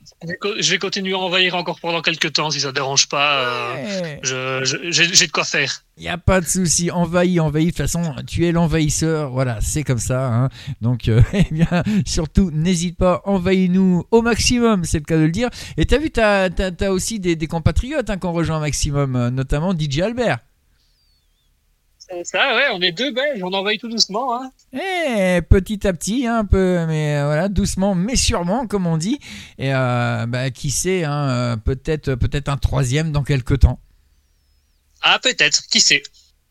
Je 0.61 0.72
vais 0.72 0.77
continuer 0.77 1.11
à 1.14 1.18
envahir 1.18 1.56
encore 1.56 1.82
pendant 1.82 2.02
quelques 2.02 2.32
temps 2.32 2.49
si 2.52 2.61
ça 2.61 2.72
dérange 2.72 3.10
pas. 3.10 3.41
euh, 3.44 4.18
je- 4.23 4.61
je- 4.64 4.91
J'ai 5.14 5.27
de 5.27 5.32
quoi 5.34 5.44
faire. 5.44 5.82
Il 5.98 6.03
n'y 6.03 6.07
a 6.10 6.18
pas 6.18 6.40
de 6.40 6.45
souci, 6.45 6.90
envahi, 6.90 7.41
envahi. 7.41 7.65
De 7.65 7.69
toute 7.72 7.77
façon, 7.80 8.15
tu 8.26 8.45
es 8.45 8.53
l'envahisseur. 8.53 9.32
Voilà, 9.32 9.60
c'est 9.60 9.84
comme 9.84 9.98
ça. 9.98 10.34
hein. 10.34 10.49
Donc, 10.80 11.10
euh, 11.10 11.22
eh 11.34 11.44
bien, 11.52 11.68
surtout, 12.06 12.49
n'hésite 12.53 12.98
pas, 12.98 13.22
envahis-nous 13.26 14.06
au 14.10 14.22
maximum, 14.22 14.86
c'est 14.86 14.99
le 14.99 15.03
cas 15.06 15.18
de 15.18 15.23
le 15.23 15.32
dire. 15.32 15.49
Et 15.76 15.86
t'as 15.86 15.98
vu, 15.98 16.11
t'as 16.11 16.48
as, 16.48 16.91
aussi 16.91 17.19
des, 17.19 17.36
des 17.36 17.48
compatriotes 17.48 18.10
hein, 18.10 18.18
qui 18.18 18.26
ont 18.27 18.32
rejoint 18.34 18.61
Maximum, 18.61 19.18
euh, 19.18 19.30
notamment 19.32 19.73
DJ 19.77 19.99
Albert. 19.99 20.40
Ça, 22.23 22.55
ouais, 22.55 22.67
on 22.73 22.81
est 22.81 22.91
deux 22.91 23.11
Belges, 23.11 23.43
on 23.43 23.53
envahit 23.53 23.79
tout 23.79 23.89
doucement. 23.89 24.41
Hein. 24.41 24.51
Eh, 24.73 25.41
petit 25.41 25.85
à 25.87 25.93
petit, 25.93 26.25
hein, 26.27 26.39
un 26.39 26.45
peu, 26.45 26.85
mais 26.87 27.17
euh, 27.17 27.25
voilà, 27.25 27.49
doucement, 27.49 27.95
mais 27.95 28.15
sûrement, 28.15 28.67
comme 28.67 28.87
on 28.87 28.97
dit. 28.97 29.19
Et 29.57 29.73
euh, 29.73 30.25
bah, 30.27 30.49
qui 30.51 30.71
sait, 30.71 31.03
hein, 31.03 31.29
euh, 31.29 31.57
peut-être 31.57 32.15
peut-être 32.15 32.49
un 32.49 32.57
troisième 32.57 33.11
dans 33.11 33.23
quelques 33.23 33.59
temps. 33.59 33.79
Ah, 35.01 35.19
peut-être, 35.21 35.67
qui 35.67 35.81
sait. 35.81 36.03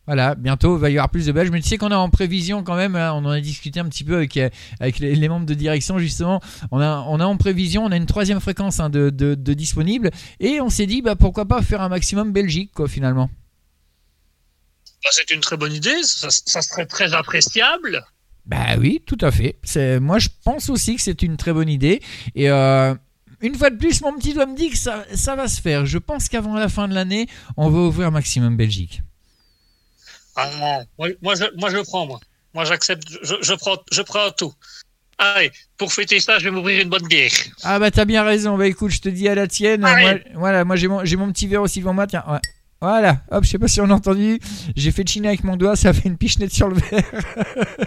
Voilà, 0.07 0.35
bientôt 0.35 0.77
il 0.77 0.81
va 0.81 0.91
y 0.91 0.99
avoir 0.99 1.09
plus 1.09 1.25
de 1.25 1.33
Belges, 1.33 1.51
mais 1.51 1.63
tu 1.63 1.69
sais 1.69 1.79
qu'on 1.79 1.91
est 1.91 1.95
en 1.95 2.11
prévision 2.11 2.63
quand 2.63 2.77
même, 2.77 2.95
hein, 2.95 3.13
on 3.15 3.25
en 3.25 3.31
a 3.31 3.41
discuté 3.41 3.81
un 3.81 3.87
petit 3.87 4.05
peu 4.05 4.17
avec, 4.17 4.37
euh, 4.37 4.51
avec 4.79 4.99
les, 4.99 5.15
les 5.15 5.29
membres 5.31 5.47
de 5.47 5.55
direction 5.55 5.99
justement, 5.99 6.43
on 6.71 6.79
a, 6.79 7.07
on 7.09 7.21
a 7.21 7.25
en 7.25 7.39
prévision, 7.39 7.87
on 7.87 7.91
a 7.91 7.97
une 7.97 8.05
troisième 8.05 8.39
fréquence 8.39 8.81
hein, 8.81 8.91
de, 8.91 9.09
de, 9.09 9.35
de 9.35 9.55
disponible, 9.55 10.11
et 10.41 10.61
on 10.61 10.69
s'est 10.69 10.85
dit 10.85 11.01
bah, 11.01 11.17
pourquoi 11.17 11.47
pas 11.47 11.63
faire 11.63 11.81
un 11.81 11.89
maximum 11.89 12.33
Belgique 12.33 12.73
quoi 12.75 12.87
finalement. 12.87 13.31
Bah, 15.05 15.11
c'est 15.13 15.31
une 15.31 15.41
très 15.41 15.57
bonne 15.57 15.73
idée, 15.73 16.03
ça, 16.03 16.29
ça 16.31 16.63
serait 16.63 16.87
très 16.87 17.13
appréciable. 17.15 18.05
Bah 18.47 18.77
oui, 18.79 19.03
tout 19.07 19.19
à 19.21 19.31
fait, 19.31 19.57
C'est- 19.63 20.01
moi 20.01 20.19
je 20.19 20.29
pense 20.45 20.69
aussi 20.69 20.97
que 20.97 21.03
c'est 21.03 21.23
une 21.23 21.37
très 21.37 21.53
bonne 21.53 21.69
idée, 21.69 22.03
et 22.35 22.51
euh, 22.51 22.95
une 23.41 23.55
fois 23.55 23.71
de 23.71 23.77
plus 23.77 24.01
mon 24.03 24.15
petit 24.19 24.35
doigt 24.35 24.47
me 24.47 24.57
dit 24.57 24.71
que 24.71 24.77
ça, 24.77 25.05
ça 25.15 25.35
va 25.37 25.49
se 25.49 25.61
faire, 25.61 25.87
je 25.87 25.99
pense 25.99 26.29
qu'avant 26.29 26.55
la 26.55 26.69
fin 26.69 26.87
de 26.89 26.95
l'année, 26.95 27.27
on 27.57 27.71
va 27.71 27.79
ouvrir 27.79 28.11
maximum 28.11 28.57
Belgique. 28.57 29.03
Ah, 30.37 30.51
moi, 30.99 31.09
moi, 31.23 31.35
je, 31.37 31.45
moi, 31.57 31.71
je 31.71 31.77
le 31.77 31.85
prends, 31.85 32.07
moi. 32.07 32.21
Moi, 32.55 32.65
j'accepte, 32.65 33.05
je, 33.23 33.35
je, 33.41 33.55
prends, 33.55 33.77
je 33.93 34.03
prends 34.03 34.31
tout. 34.33 34.53
Allez, 35.19 35.53
pour 35.79 35.93
fêter 35.93 36.19
ça, 36.21 36.39
je 36.39 36.45
vais 36.45 36.51
m'ouvrir 36.51 36.81
une 36.83 36.89
bonne 36.89 37.07
bière. 37.07 37.31
Ah 37.63 37.79
bah 37.79 37.91
t'as 37.93 38.05
bien 38.05 38.25
raison, 38.25 38.59
bah 38.59 38.67
écoute, 38.67 38.91
je 38.91 39.01
te 39.01 39.09
dis 39.09 39.29
à 39.29 39.35
la 39.37 39.47
tienne. 39.47 39.81
Moi, 39.83 40.15
voilà, 40.35 40.65
moi 40.65 40.75
j'ai 40.77 40.89
mon, 40.89 41.05
j'ai 41.05 41.17
mon 41.17 41.31
petit 41.33 41.47
verre 41.47 41.63
aussi 41.63 41.79
devant 41.81 41.95
moi, 41.95 42.07
tiens. 42.09 42.25
ouais. 42.29 42.41
Voilà, 42.85 43.23
hop, 43.31 43.45
je 43.45 43.49
sais 43.49 43.59
pas 43.59 43.67
si 43.69 43.81
on 43.81 43.89
a 43.89 43.95
entendu. 43.95 44.39
J'ai 44.77 44.93
fait 44.93 45.09
chiner 45.09 45.29
avec 45.29 45.43
mon 45.43 45.57
doigt, 45.57 45.75
ça 45.75 45.95
fait 45.95 46.07
une 46.09 46.19
pichenette 46.19 46.53
sur 46.53 46.69
le 46.69 46.77
verre. 46.77 47.03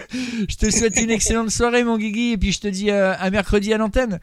je 0.49 0.55
te 0.55 0.71
souhaite 0.71 0.99
une 0.99 1.11
excellente 1.11 1.51
soirée, 1.51 1.83
mon 1.83 1.97
Guigui, 1.99 2.31
et 2.31 2.37
puis 2.37 2.51
je 2.51 2.59
te 2.59 2.67
dis 2.67 2.89
euh, 2.89 3.13
à 3.15 3.29
mercredi 3.29 3.71
à 3.73 3.77
l'antenne. 3.77 4.19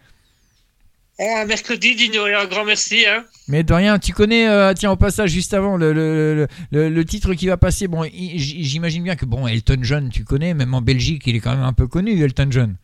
Ah, 1.20 1.44
mercredi, 1.46 1.94
Dino, 1.94 2.26
et 2.26 2.34
un 2.34 2.46
grand 2.46 2.64
merci. 2.64 3.04
Hein. 3.06 3.24
Mais 3.46 3.62
de 3.62 3.72
rien, 3.72 4.00
tu 4.00 4.12
connais, 4.12 4.48
euh, 4.48 4.72
tiens, 4.74 4.90
au 4.90 4.96
passage, 4.96 5.30
juste 5.30 5.54
avant, 5.54 5.76
le, 5.76 5.92
le, 5.92 6.34
le, 6.34 6.48
le- 6.72 6.88
le 6.88 7.04
titre 7.04 7.34
qui 7.34 7.46
va 7.46 7.56
passer. 7.56 7.86
Bon, 7.86 8.02
j'imagine 8.12 9.04
bien 9.04 9.14
que, 9.14 9.24
bon, 9.24 9.46
Elton 9.46 9.78
John, 9.82 10.10
tu 10.10 10.24
connais, 10.24 10.54
même 10.54 10.74
en 10.74 10.82
Belgique, 10.82 11.22
il 11.26 11.36
est 11.36 11.40
quand 11.40 11.54
même 11.54 11.62
un 11.62 11.72
peu 11.72 11.86
connu, 11.86 12.20
Elton 12.20 12.48
John. 12.50 12.74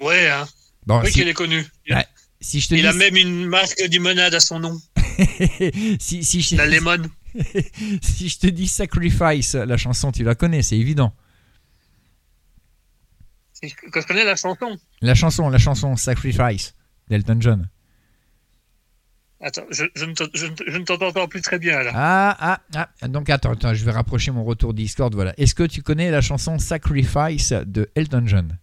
Ouais, 0.00 0.28
hein. 0.28 0.44
Bon, 0.86 1.00
oui 1.02 1.06
si- 1.12 1.20
qu'il 1.20 1.28
est 1.28 1.34
connu. 1.34 1.64
Ouais, 1.88 2.04
si 2.40 2.58
je 2.58 2.68
te 2.68 2.74
Il 2.74 2.80
dis- 2.80 2.86
a 2.88 2.92
même 2.92 3.14
une 3.16 3.46
marque 3.46 3.78
de 3.78 3.84
limonade 3.88 4.34
à 4.34 4.40
son 4.40 4.58
nom. 4.58 4.80
si, 6.00 6.24
si 6.24 6.40
je... 6.40 6.56
La 6.56 6.66
Lemon. 6.66 7.02
si 8.02 8.28
je 8.28 8.38
te 8.38 8.46
dis 8.46 8.68
Sacrifice, 8.68 9.54
la 9.54 9.76
chanson, 9.76 10.12
tu 10.12 10.24
la 10.24 10.34
connais, 10.34 10.62
c'est 10.62 10.78
évident. 10.78 11.14
Je 13.62 14.06
connais 14.06 14.24
la 14.24 14.36
chanson. 14.36 14.78
La 15.00 15.14
chanson, 15.14 15.48
la 15.48 15.58
chanson 15.58 15.96
Sacrifice 15.96 16.74
d'Elton 17.08 17.38
John. 17.40 17.68
Attends, 19.40 19.66
je, 19.70 19.84
je 19.94 20.04
ne 20.04 20.84
t'entends 20.84 21.26
plus 21.26 21.42
très 21.42 21.58
bien 21.58 21.82
là. 21.82 21.90
Ah, 21.94 22.60
ah, 22.74 22.88
ah. 23.00 23.08
Donc 23.08 23.28
attends, 23.28 23.52
attends, 23.52 23.74
je 23.74 23.84
vais 23.84 23.90
rapprocher 23.90 24.30
mon 24.30 24.44
retour 24.44 24.72
Discord. 24.72 25.12
Voilà. 25.14 25.34
Est-ce 25.36 25.54
que 25.54 25.64
tu 25.64 25.82
connais 25.82 26.10
la 26.12 26.20
chanson 26.20 26.58
Sacrifice 26.58 27.52
de 27.52 27.90
Elton 27.96 28.22
John? 28.26 28.58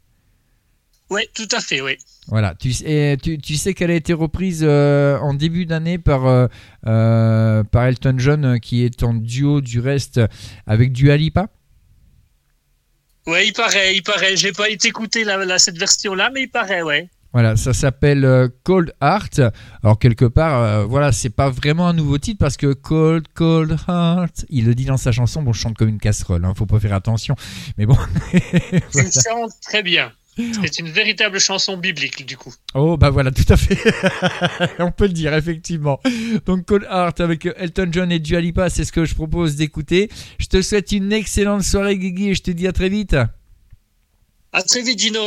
Oui, 1.10 1.24
tout 1.34 1.48
à 1.52 1.60
fait, 1.60 1.82
oui. 1.82 1.98
Voilà, 2.30 2.54
tu, 2.54 2.72
et 2.86 3.18
tu, 3.22 3.40
tu 3.40 3.56
sais 3.56 3.74
qu'elle 3.74 3.90
a 3.90 3.96
été 3.96 4.14
reprise 4.14 4.62
euh, 4.64 5.18
en 5.20 5.34
début 5.34 5.66
d'année 5.66 5.98
par, 5.98 6.28
euh, 6.28 6.48
euh, 6.86 7.64
par 7.64 7.86
Elton 7.86 8.16
John, 8.18 8.60
qui 8.60 8.84
est 8.86 9.02
en 9.02 9.16
duo 9.16 9.62
du 9.62 9.80
reste 9.80 10.22
avec 10.68 10.92
Dua 10.92 11.18
Lipa? 11.18 11.48
Ouais, 13.26 13.48
il 13.48 13.54
paraît, 13.54 13.96
il 13.96 14.04
paraît. 14.04 14.36
J'ai 14.38 14.52
pas 14.52 14.70
été 14.70 14.92
la, 15.24 15.44
la- 15.44 15.60
cette 15.60 15.78
version-là, 15.78 16.30
mais 16.34 16.44
il 16.44 16.50
paraît, 16.50 16.82
ouais. 16.84 17.10
Voilà, 17.32 17.56
ça 17.56 17.74
s'appelle 17.74 18.50
Cold 18.64 18.92
Heart. 19.04 19.42
Alors 19.84 20.00
quelque 20.00 20.26
part, 20.26 20.64
euh, 20.64 20.86
voilà, 20.86 21.12
c'est 21.12 21.30
pas 21.30 21.50
vraiment 21.52 21.88
un 21.88 21.94
nouveau 21.94 22.18
titre 22.18 22.40
parce 22.40 22.58
que 22.58 22.74
Cold 22.74 23.28
Cold 23.36 23.78
Heart, 23.88 24.46
il 24.50 24.66
le 24.66 24.74
dit 24.74 24.86
dans 24.86 24.98
sa 24.98 25.12
chanson. 25.12 25.44
Bon, 25.44 25.54
je 25.54 25.60
chante 25.62 25.78
comme 25.78 25.90
une 25.90 26.00
casserole, 26.00 26.44
hein, 26.44 26.54
faut 26.56 26.66
pas 26.66 26.80
faire 26.80 26.94
attention. 26.94 27.36
Mais 27.78 27.86
bon. 27.86 27.98
Tu 28.32 29.02
le 29.04 29.12
chantes 29.12 29.52
très 29.62 29.84
bien. 29.84 30.12
C'est 30.62 30.80
une 30.80 30.90
véritable 30.90 31.40
chanson 31.40 31.78
biblique, 31.78 32.26
du 32.26 32.38
coup. 32.38 32.54
Oh 32.74 32.98
bah 32.98 33.10
voilà, 33.10 33.32
tout 33.32 33.46
à 33.50 33.58
fait. 33.58 33.78
On 34.80 34.92
peut 34.92 35.08
le 35.08 35.14
dire 35.14 35.34
effectivement. 35.34 36.00
Donc 36.46 36.66
Cold 36.66 36.88
Heart 36.90 37.20
avec 37.20 37.48
Elton 37.58 37.90
John 37.92 38.12
et 38.12 38.20
Dua 38.20 38.42
Lipa, 38.42 38.70
c'est 38.70 38.86
ce 38.86 38.92
que 38.92 39.06
je 39.06 39.16
propose 39.16 39.56
d'écouter. 39.56 40.10
Je 40.40 40.48
te 40.48 40.62
souhaite 40.62 40.92
une 40.92 41.12
excellente 41.12 41.64
soirée 41.64 41.98
Guigui 41.98 42.30
et 42.30 42.36
je 42.36 42.44
te 42.44 42.52
dis 42.52 42.68
à 42.68 42.72
très 42.72 42.90
vite. 42.90 43.16
À 44.52 44.64
très 44.64 44.82
vite, 44.82 45.00
Gino. 45.00 45.20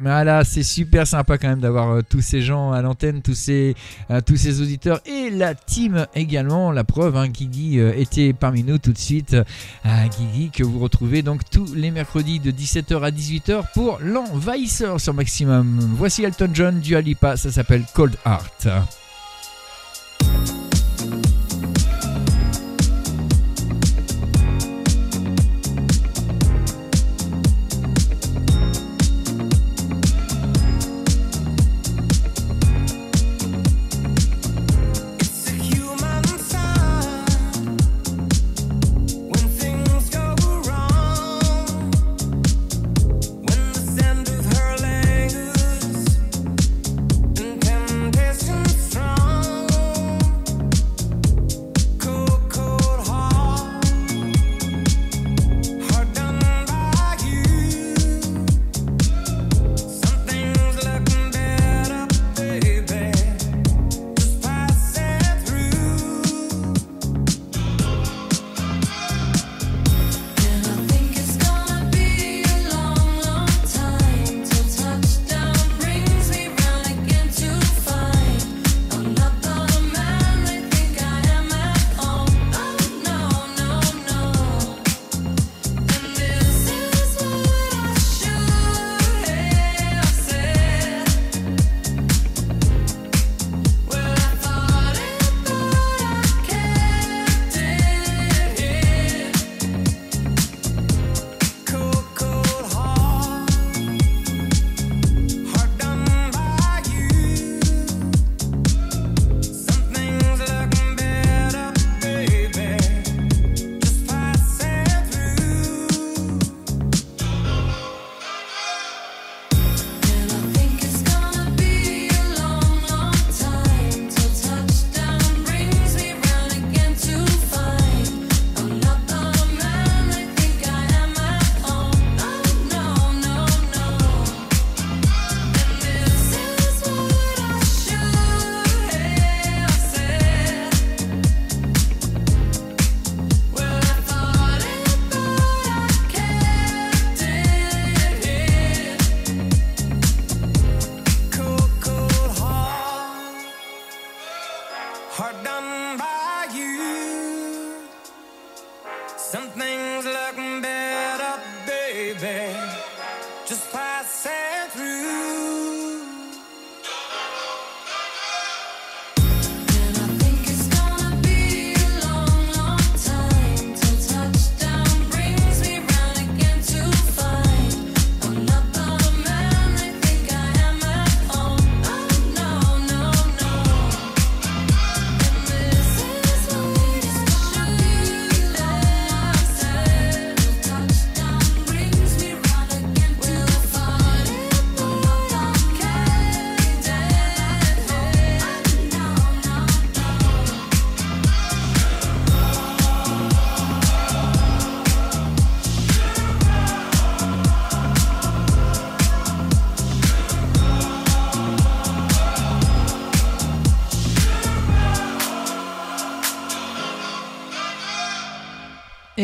Voilà, 0.00 0.44
c'est 0.44 0.62
super 0.62 1.08
sympa 1.08 1.38
quand 1.38 1.48
même 1.48 1.60
d'avoir 1.60 1.90
euh, 1.90 2.02
tous 2.08 2.20
ces 2.20 2.40
gens 2.40 2.70
à 2.70 2.82
l'antenne, 2.82 3.20
tous 3.20 3.34
ces, 3.34 3.74
euh, 4.10 4.20
tous 4.20 4.36
ces 4.36 4.62
auditeurs 4.62 5.00
et 5.06 5.28
la 5.30 5.56
team 5.56 6.06
également. 6.14 6.70
La 6.70 6.84
preuve, 6.84 7.16
hein, 7.16 7.26
Guigui 7.26 7.80
euh, 7.80 7.92
était 7.96 8.32
parmi 8.32 8.62
nous 8.62 8.78
tout 8.78 8.92
de 8.92 8.98
suite. 8.98 9.36
Guigui 9.84 10.50
que 10.50 10.62
vous 10.62 10.78
retrouvez 10.78 11.22
donc 11.22 11.42
tous 11.50 11.74
les 11.74 11.90
mercredis 11.90 12.38
de 12.38 12.52
17h 12.52 13.02
à 13.02 13.10
18h 13.10 13.72
pour 13.74 13.98
l'envahisseur 14.00 15.00
sur 15.00 15.14
Maximum. 15.14 15.78
Voici 15.96 16.22
Elton 16.22 16.50
John 16.52 16.78
du 16.78 16.94
Alipa, 16.94 17.36
ça 17.36 17.50
s'appelle 17.50 17.84
Cold 17.92 18.14
Heart. 18.24 18.68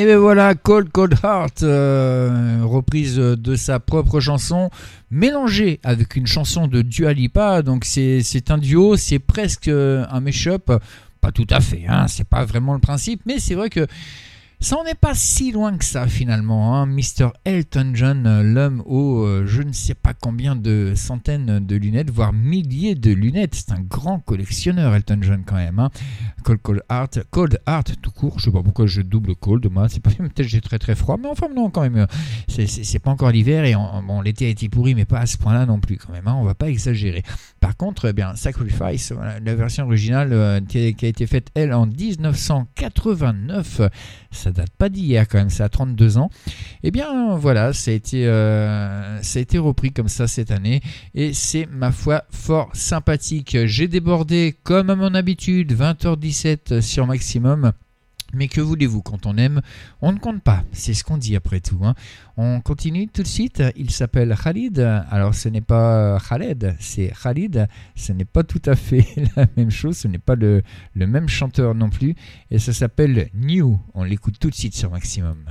Et 0.05 0.07
ben 0.07 0.19
voilà, 0.19 0.55
Cold 0.55 0.91
Cold 0.93 1.15
Heart, 1.25 1.63
euh, 1.63 2.61
reprise 2.63 3.17
de 3.17 3.57
sa 3.57 3.81
propre 3.81 4.21
chanson, 4.21 4.69
mélangée 5.11 5.81
avec 5.83 6.17
une 6.17 6.27
chanson 6.27 6.67
de 6.67 6.83
Dua 6.83 7.15
Lipa. 7.15 7.63
Donc 7.63 7.87
c'est 7.87 8.21
c'est 8.23 8.51
un 8.51 8.59
duo, 8.59 8.99
c'est 8.99 9.19
presque 9.19 9.69
euh, 9.69 10.05
un 10.11 10.21
mash-up. 10.21 10.71
Pas 11.23 11.33
tout 11.33 11.47
à 11.49 11.61
fait, 11.61 11.87
hein, 11.89 12.07
c'est 12.07 12.29
pas 12.29 12.45
vraiment 12.45 12.75
le 12.75 12.81
principe, 12.81 13.23
mais 13.25 13.39
c'est 13.39 13.55
vrai 13.55 13.71
que 13.71 13.87
Ça 14.61 14.79
en 14.79 14.85
est 14.87 14.95
pas 14.99 15.15
si 15.15 15.53
loin 15.53 15.77
que 15.77 15.85
ça 15.85 16.07
finalement. 16.07 16.75
Hein. 16.77 16.87
Mr. 16.87 17.29
Elton 17.45 17.91
John, 17.93 18.27
euh, 18.27 18.43
l'homme 18.43 18.83
aux 18.87 19.23
euh, 19.23 19.45
je 19.47 19.61
ne 19.61 19.73
sais 19.73 19.93
pas 19.95 20.15
combien 20.15 20.57
de 20.57 20.95
centaines 20.97 21.59
de 21.67 21.77
lunettes, 21.77 22.11
voire 22.11 22.33
milliers 22.33 22.95
de 22.95 23.11
lunettes. 23.13 23.55
C'est 23.57 23.73
un 23.73 23.81
grand 23.83 24.21
collectionneur, 24.21 24.95
Elton 24.95 25.19
John 25.21 25.43
quand 25.45 25.57
même. 25.57 25.79
Hein. 25.79 25.91
Cold, 26.45 26.61
Cold 26.63 26.83
Art, 26.89 27.09
Cold 27.31 27.61
Art 27.67 27.85
tout 28.01 28.11
court. 28.11 28.39
Je 28.39 28.45
sais 28.47 28.51
pas 28.51 28.63
pourquoi 28.63 28.87
je 28.87 29.03
double 29.03 29.35
Cold. 29.37 29.71
Moi, 29.71 29.89
c'est 29.91 30.01
pas 30.01 30.11
peut-être 30.19 30.43
j'ai 30.49 30.63
très 30.63 30.79
très 30.79 30.95
froid, 30.95 31.19
mais 31.21 31.29
enfin 31.29 31.49
non 31.55 31.69
quand 31.69 31.83
même. 31.83 32.07
C'est- 32.49 32.67
C'est 32.67 32.99
pas 33.01 33.11
encore 33.11 33.31
l'hiver 33.33 33.65
et 33.67 33.77
on- 33.77 34.03
bon 34.03 34.23
l'été 34.23 34.47
a 34.47 34.49
été 34.49 34.71
pourri, 34.71 34.95
mais 34.95 35.05
pas 35.05 35.19
à 35.19 35.27
ce 35.27 35.37
point-là 35.37 35.67
non 35.67 35.79
plus 35.79 35.99
quand 35.99 36.13
même. 36.13 36.27
Hein. 36.27 36.37
On 36.39 36.45
va 36.45 36.55
pas 36.55 36.71
exagérer. 36.71 37.23
Par 37.61 37.77
contre, 37.77 38.07
eh 38.09 38.13
bien 38.15 38.35
Sacrifice, 38.35 39.13
la 39.45 39.55
version 39.55 39.85
originale 39.85 40.33
euh, 40.33 40.61
qui 40.63 40.79
a 40.79 41.07
été 41.09 41.27
faite 41.27 41.49
elle 41.55 41.75
en 41.75 41.85
1989 41.87 43.81
ça 44.35 44.51
date 44.51 44.70
pas 44.77 44.89
d'hier 44.89 45.27
quand 45.28 45.39
même, 45.39 45.51
ça 45.51 45.65
a 45.65 45.69
32 45.69 46.19
ans. 46.19 46.31
Et 46.82 46.90
bien 46.90 47.36
voilà, 47.36 47.73
ça 47.73 47.90
a 47.90 47.94
été, 47.94 48.27
euh, 48.27 49.23
ça 49.23 49.39
a 49.39 49.43
été 49.43 49.59
repris 49.59 49.93
comme 49.93 50.09
ça 50.09 50.27
cette 50.27 50.51
année 50.51 50.81
et 51.15 51.32
c'est 51.32 51.66
ma 51.66 51.93
foi 51.93 52.24
fort 52.31 52.70
sympathique. 52.73 53.56
J'ai 53.65 53.89
débordé 53.89 54.56
comme 54.62 54.90
à 54.90 54.97
mon 54.97 55.15
habitude 55.15 55.73
20h17 55.73 56.81
sur 56.81 57.06
maximum. 57.06 57.73
Mais 58.35 58.48
que 58.48 58.61
voulez-vous, 58.61 59.02
quand 59.02 59.27
on 59.27 59.36
aime, 59.36 59.61
on 60.01 60.12
ne 60.12 60.19
compte 60.19 60.43
pas. 60.43 60.65
C'est 60.73 60.94
ce 60.94 61.05
qu'on 61.05 61.19
dit 61.19 61.36
après 61.36 61.61
tout. 61.61 61.78
hein. 61.82 61.94
On 62.36 62.61
continue 62.61 63.06
tout 63.09 63.23
de 63.23 63.28
suite. 63.28 63.62
Il 63.77 63.90
s'appelle 63.90 64.35
Khalid. 64.43 64.78
Alors 65.11 65.35
ce 65.35 65.48
n'est 65.48 65.61
pas 65.61 66.19
Khaled, 66.28 66.77
c'est 66.81 67.12
Khalid. 67.23 67.69
Ce 67.94 68.12
n'est 68.12 68.24
pas 68.24 68.43
tout 68.43 68.62
à 68.66 68.74
fait 68.74 69.06
la 69.36 69.47
même 69.56 69.70
chose. 69.70 69.97
Ce 69.97 70.09
n'est 70.09 70.19
pas 70.19 70.35
le, 70.35 70.62
même 70.94 71.28
chanteur 71.28 71.74
non 71.74 71.90
plus. 71.90 72.15
Et 72.51 72.59
ça 72.59 72.73
s'appelle 72.73 73.28
New. 73.35 73.78
On 73.94 74.05
l'écoute 74.05 74.39
tout 74.39 74.51
de 74.51 74.55
suite 74.55 74.74
sur 74.74 74.90
Maximum. 74.90 75.44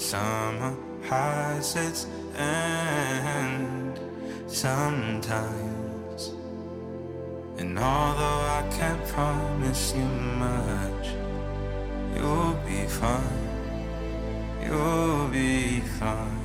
Summer 0.00 0.74
has 1.02 1.76
its 1.76 2.06
end 2.36 4.00
sometimes. 4.46 6.32
And 7.58 7.78
although 7.78 8.40
I 8.58 8.66
can't 8.70 9.04
promise 9.08 9.94
you 9.94 10.04
much, 10.04 11.08
you'll 12.16 12.58
be 12.66 12.86
fine. 12.86 13.48
You'll 14.64 15.28
be 15.28 15.80
fine. 15.80 16.39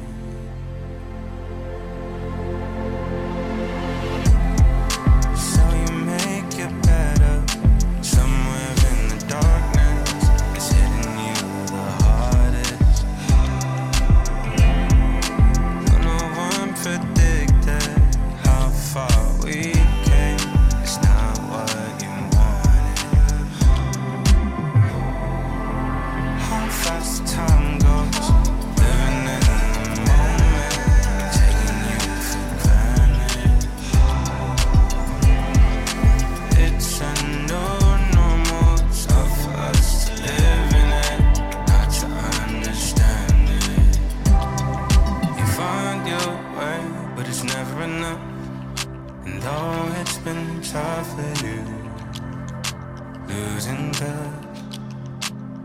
Losing 53.36 53.92
touch, 53.92 54.70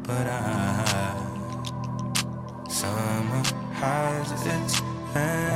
but 0.02 0.26
I, 0.26 1.14
summer 2.68 3.42
has 3.74 4.32
its 4.32 4.80
end 5.14 5.49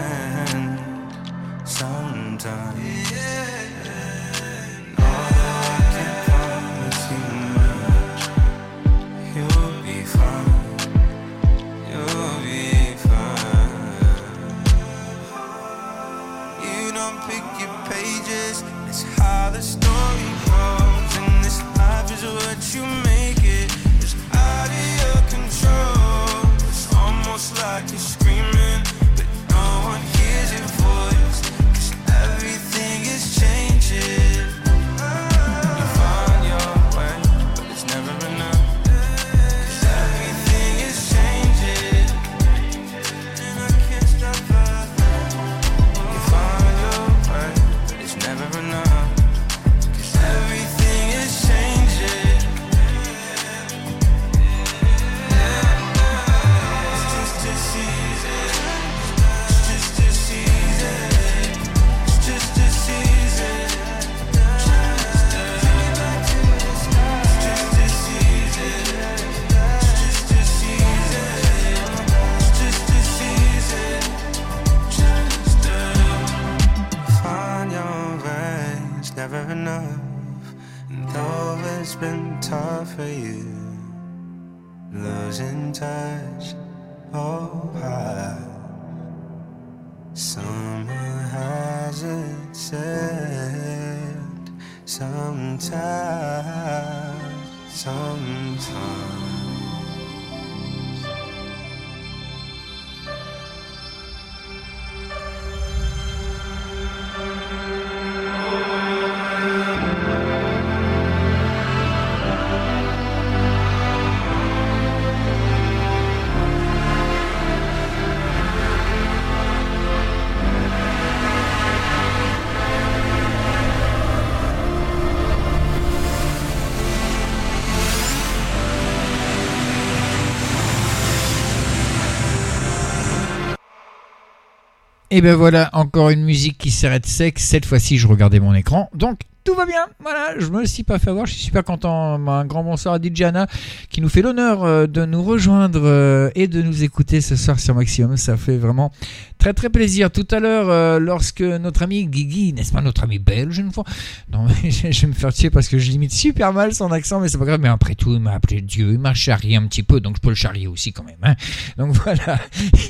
Et 135.16 135.20
ben 135.20 135.36
voilà, 135.36 135.70
encore 135.74 136.11
une 136.11 136.24
musique 136.24 136.59
qui 136.59 136.73
s'arrête 136.73 137.07
sec. 137.07 137.39
Cette 137.39 137.66
fois-ci, 137.66 137.99
je 137.99 138.09
regardais 138.09 138.41
mon 138.41 138.53
écran. 138.53 138.91
Donc, 138.97 139.20
tout 139.45 139.55
va 139.55 139.66
bien. 139.66 139.87
Voilà, 140.01 140.39
je 140.39 140.47
me 140.47 140.65
suis 140.65 140.85
pas 140.85 140.99
fait 140.99 141.11
avoir. 141.11 141.27
Je 141.27 141.35
suis 141.35 141.43
super 141.45 141.65
content. 141.65 142.15
Un 142.29 142.47
grand 142.47 142.65
bonsoir 142.65 142.95
à 142.95 142.99
Dijana 142.99 143.47
qui 143.91 144.01
nous 144.01 144.09
fait 144.09 144.23
l'honneur 144.23 144.65
euh, 144.65 144.87
de 144.87 145.05
nous 145.05 145.23
rejoindre 145.23 145.83
euh, 145.85 146.31
et 146.35 146.49
de 146.49 146.62
nous 146.62 146.83
écouter 146.83 147.21
ce 147.21 147.37
soir 147.37 147.61
sur 147.61 147.75
Maximum. 147.75 148.16
Ça 148.16 148.39
fait 148.39 148.57
vraiment 148.57 148.91
très 149.39 149.53
très 149.53 149.69
plaisir. 149.69 150.11
Tout 150.11 150.27
à 150.31 150.41
l'heure, 150.41 150.71
euh, 150.71 150.99
lorsque 150.99 151.43
notre 151.43 151.83
ami 151.83 152.07
Guigui, 152.07 152.55
n'est-ce 152.55 152.73
pas 152.73 152.81
notre 152.81 153.05
ami 153.05 153.19
belge 153.19 153.59
une 153.59 153.71
fois 153.71 153.85
Non, 154.33 154.47
mais 154.62 154.71
je 154.71 155.01
vais 155.03 155.07
me 155.09 155.12
faire 155.12 155.33
tuer 155.33 155.51
parce 155.51 155.69
que 155.69 155.79
je 155.79 155.91
limite 155.91 156.12
super 156.12 156.55
mal 156.55 156.75
son 156.75 156.91
accent, 156.91 157.21
mais 157.21 157.29
c'est 157.29 157.37
pas 157.37 157.45
grave. 157.45 157.61
Mais 157.61 157.69
après 157.69 157.95
tout, 157.95 158.15
il 158.15 158.21
m'a 158.21 158.33
appelé 158.33 158.62
Dieu, 158.62 158.93
il 158.93 158.99
m'a 158.99 159.12
charrié 159.12 159.57
un 159.57 159.66
petit 159.66 159.83
peu, 159.83 160.01
donc 160.01 160.16
je 160.16 160.23
peux 160.23 160.31
le 160.31 160.35
charrier 160.35 160.66
aussi 160.66 160.95
quand 160.95 161.05
même. 161.05 161.16
hein. 161.23 161.35
Donc 161.77 161.93
voilà, 162.05 162.41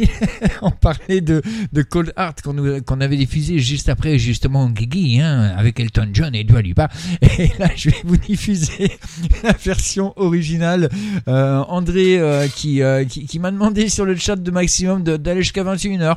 on 0.63 0.71
parlait 0.71 1.21
de, 1.21 1.43
Cold 1.91 2.13
Heart 2.17 2.43
qu'on 2.43 3.01
avait 3.01 3.17
diffusé 3.17 3.59
juste 3.59 3.89
après 3.89 4.19
justement 4.19 4.71
Guigui, 4.71 5.21
hein, 5.21 5.53
avec 5.57 5.81
Elton 5.81 6.11
John 6.13 6.35
et 6.37 6.44
Et 7.39 7.51
là, 7.59 7.69
je 7.75 7.91
vais 7.91 7.97
vous 8.05 8.17
diffuser 8.17 8.93
la 9.43 9.53
version 9.53 10.13
originale. 10.17 10.89
Euh, 11.29 11.59
André 11.69 12.19
euh, 12.19 12.49
qui, 12.49 12.83
euh, 12.83 13.05
qui, 13.05 13.27
qui 13.27 13.39
m'a 13.39 13.51
demandé 13.51 13.89
sur 13.89 14.05
le 14.05 14.17
chat 14.17 14.37
de 14.37 14.51
Maximum 14.51 15.03
d'aller 15.03 15.43
jusqu'à 15.43 15.65
21h. 15.65 16.17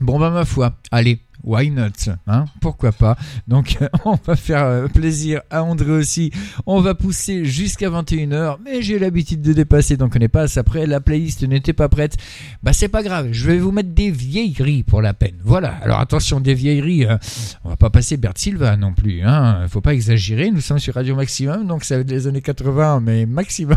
Bon 0.00 0.18
bah 0.18 0.30
ma 0.30 0.44
foi, 0.44 0.74
allez, 0.90 1.20
why 1.44 1.70
not 1.70 2.10
hein? 2.26 2.46
Pourquoi 2.60 2.92
pas? 2.92 3.16
Donc 3.46 3.78
on 4.04 4.18
va 4.26 4.36
faire 4.36 4.64
euh, 4.64 4.88
plaisir 4.88 5.42
à 5.50 5.62
André 5.62 5.90
aussi. 5.92 6.32
On 6.66 6.80
va 6.80 6.94
pousser 6.94 7.44
jusqu'à 7.44 7.90
21h, 7.90 8.56
mais 8.64 8.82
j'ai 8.82 8.98
l'habitude 8.98 9.42
de 9.42 9.52
dépasser, 9.52 9.96
donc 9.96 10.12
on 10.16 10.18
n'est 10.18 10.28
pas 10.28 10.58
après. 10.58 10.86
La 10.86 11.00
playlist 11.00 11.42
n'était 11.42 11.72
pas 11.72 11.88
prête. 11.88 12.16
Bah 12.62 12.72
c'est 12.72 12.88
pas 12.88 13.02
grave, 13.02 13.28
je 13.32 13.46
vais 13.46 13.58
vous 13.58 13.70
mettre 13.70 13.90
des 13.90 14.10
vieilleries 14.10 14.82
pour 14.82 15.02
la 15.02 15.14
peine. 15.14 15.36
Voilà. 15.44 15.74
Alors 15.82 16.00
attention, 16.00 16.40
des 16.40 16.54
vieilleries. 16.54 17.06
euh, 17.06 17.16
on 17.64 17.70
va 17.70 17.76
pas 17.76 17.90
passer 17.90 18.16
Bert 18.16 18.32
Silva 18.36 18.76
non 18.76 18.92
plus. 18.92 19.22
Hein 19.22 19.66
Faut 19.68 19.80
pas 19.80 19.94
exagérer. 19.94 20.50
Nous 20.50 20.60
sommes 20.60 20.78
sur 20.78 20.94
Radio 20.94 21.14
Maximum, 21.14 21.66
donc 21.66 21.84
ça 21.84 21.96
va 21.96 22.00
être 22.00 22.10
les 22.10 22.26
années 22.26 22.42
80, 22.42 23.00
mais 23.00 23.26
maximum. 23.26 23.76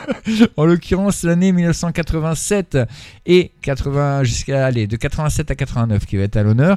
en 0.56 0.64
l'occurrence 0.64 1.22
l'année 1.24 1.52
1987 1.52 2.78
et 3.26 3.52
80 3.62 4.24
jusqu'à 4.24 4.66
aller 4.66 4.86
de 4.86 4.96
87 4.96 5.50
à 5.50 5.54
89 5.54 6.06
qui 6.06 6.16
va 6.16 6.24
être 6.24 6.36
à 6.36 6.42
l'honneur. 6.42 6.76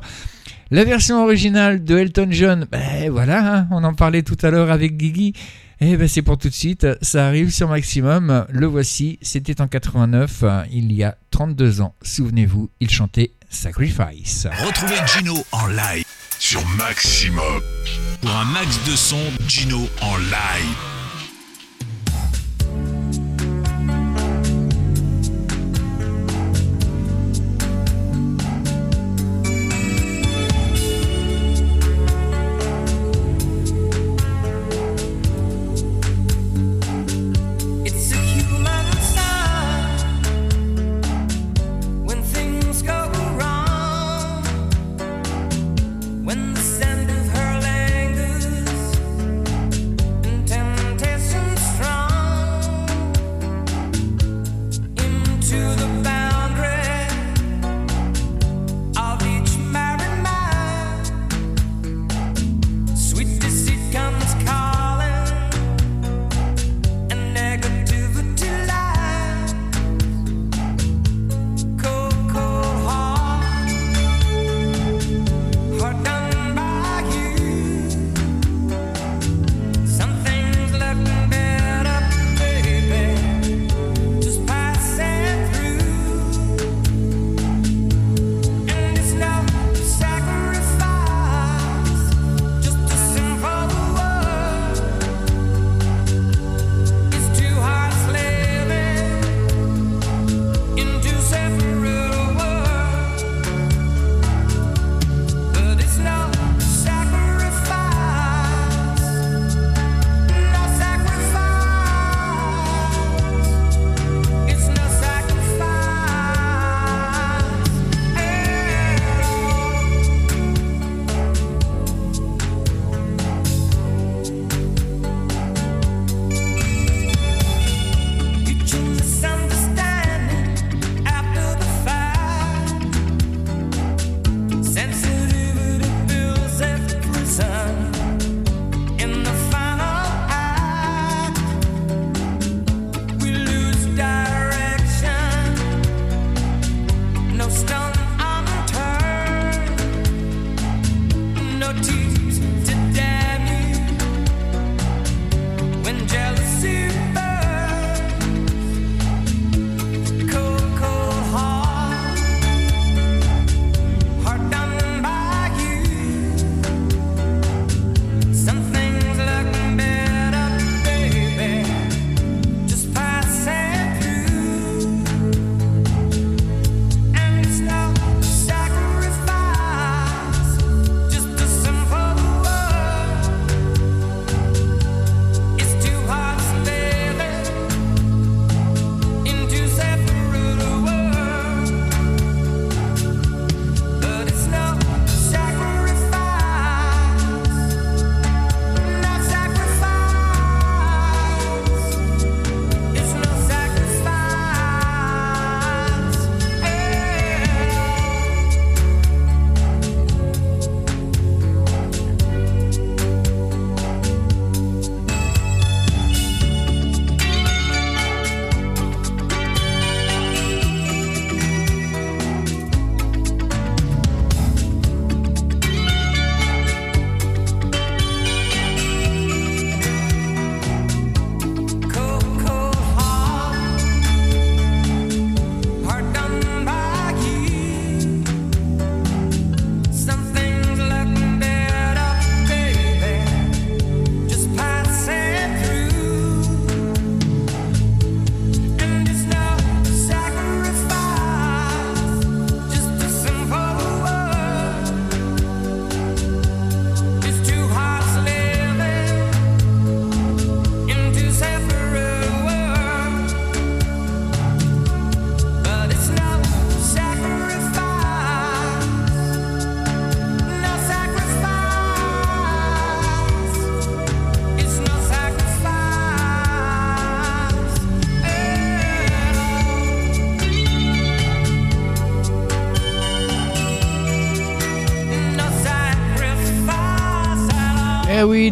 La 0.72 0.84
version 0.84 1.24
originale 1.24 1.84
de 1.84 1.98
Elton 1.98 2.28
John, 2.32 2.66
ben 2.72 3.10
voilà, 3.12 3.56
hein, 3.56 3.68
on 3.72 3.84
en 3.84 3.94
parlait 3.94 4.24
tout 4.24 4.38
à 4.42 4.50
l'heure 4.50 4.72
avec 4.72 4.98
Guigui. 4.98 5.34
Et 5.82 5.98
ben 5.98 6.08
c'est 6.08 6.22
pour 6.22 6.38
tout 6.38 6.50
de 6.50 6.54
suite, 6.54 6.88
ça 7.02 7.28
arrive 7.28 7.52
sur 7.52 7.70
Maximum. 7.70 8.46
Le 8.50 8.66
voici, 8.66 9.20
c'était 9.22 9.62
en 9.62 9.68
89, 9.68 10.40
euh, 10.44 10.64
il 10.72 10.92
y 10.94 11.04
a 11.04 11.18
32 11.32 11.82
ans. 11.82 11.94
Souvenez-vous, 12.02 12.70
il 12.80 12.90
chantait 12.90 13.32
Sacrifice. 13.50 14.48
Retrouvez 14.66 14.96
Gino 15.06 15.36
en 15.52 15.68
live 15.68 16.06
sur 16.40 16.66
Maximum. 16.78 17.62
Pour 18.22 18.32
un 18.32 18.46
max 18.46 18.80
de 18.86 18.96
son, 18.96 19.22
Gino 19.48 19.88
en 20.02 20.18
live. 20.18 20.95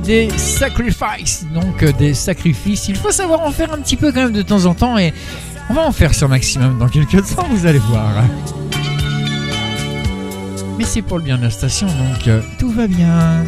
Des 0.03 0.29
sacrifices, 0.37 1.45
donc 1.53 1.81
euh, 1.81 1.91
des 1.93 2.13
sacrifices. 2.13 2.87
Il 2.89 2.95
faut 2.95 3.11
savoir 3.11 3.41
en 3.41 3.51
faire 3.51 3.73
un 3.73 3.77
petit 3.77 3.95
peu 3.95 4.11
quand 4.11 4.23
même 4.23 4.33
de 4.33 4.41
temps 4.41 4.65
en 4.65 4.73
temps 4.73 4.97
et 4.97 5.13
on 5.69 5.73
va 5.73 5.81
en 5.81 5.91
faire 5.91 6.13
sur 6.13 6.27
maximum 6.27 6.77
dans 6.77 6.89
quelques 6.89 7.25
temps, 7.35 7.47
vous 7.49 7.65
allez 7.65 7.79
voir. 7.79 8.23
Mais 10.77 10.83
c'est 10.85 11.01
pour 11.01 11.17
le 11.17 11.23
bien 11.23 11.37
de 11.37 11.43
la 11.43 11.49
station, 11.49 11.87
donc 11.87 12.27
euh, 12.27 12.41
tout 12.59 12.71
va 12.71 12.87
bien. 12.87 13.45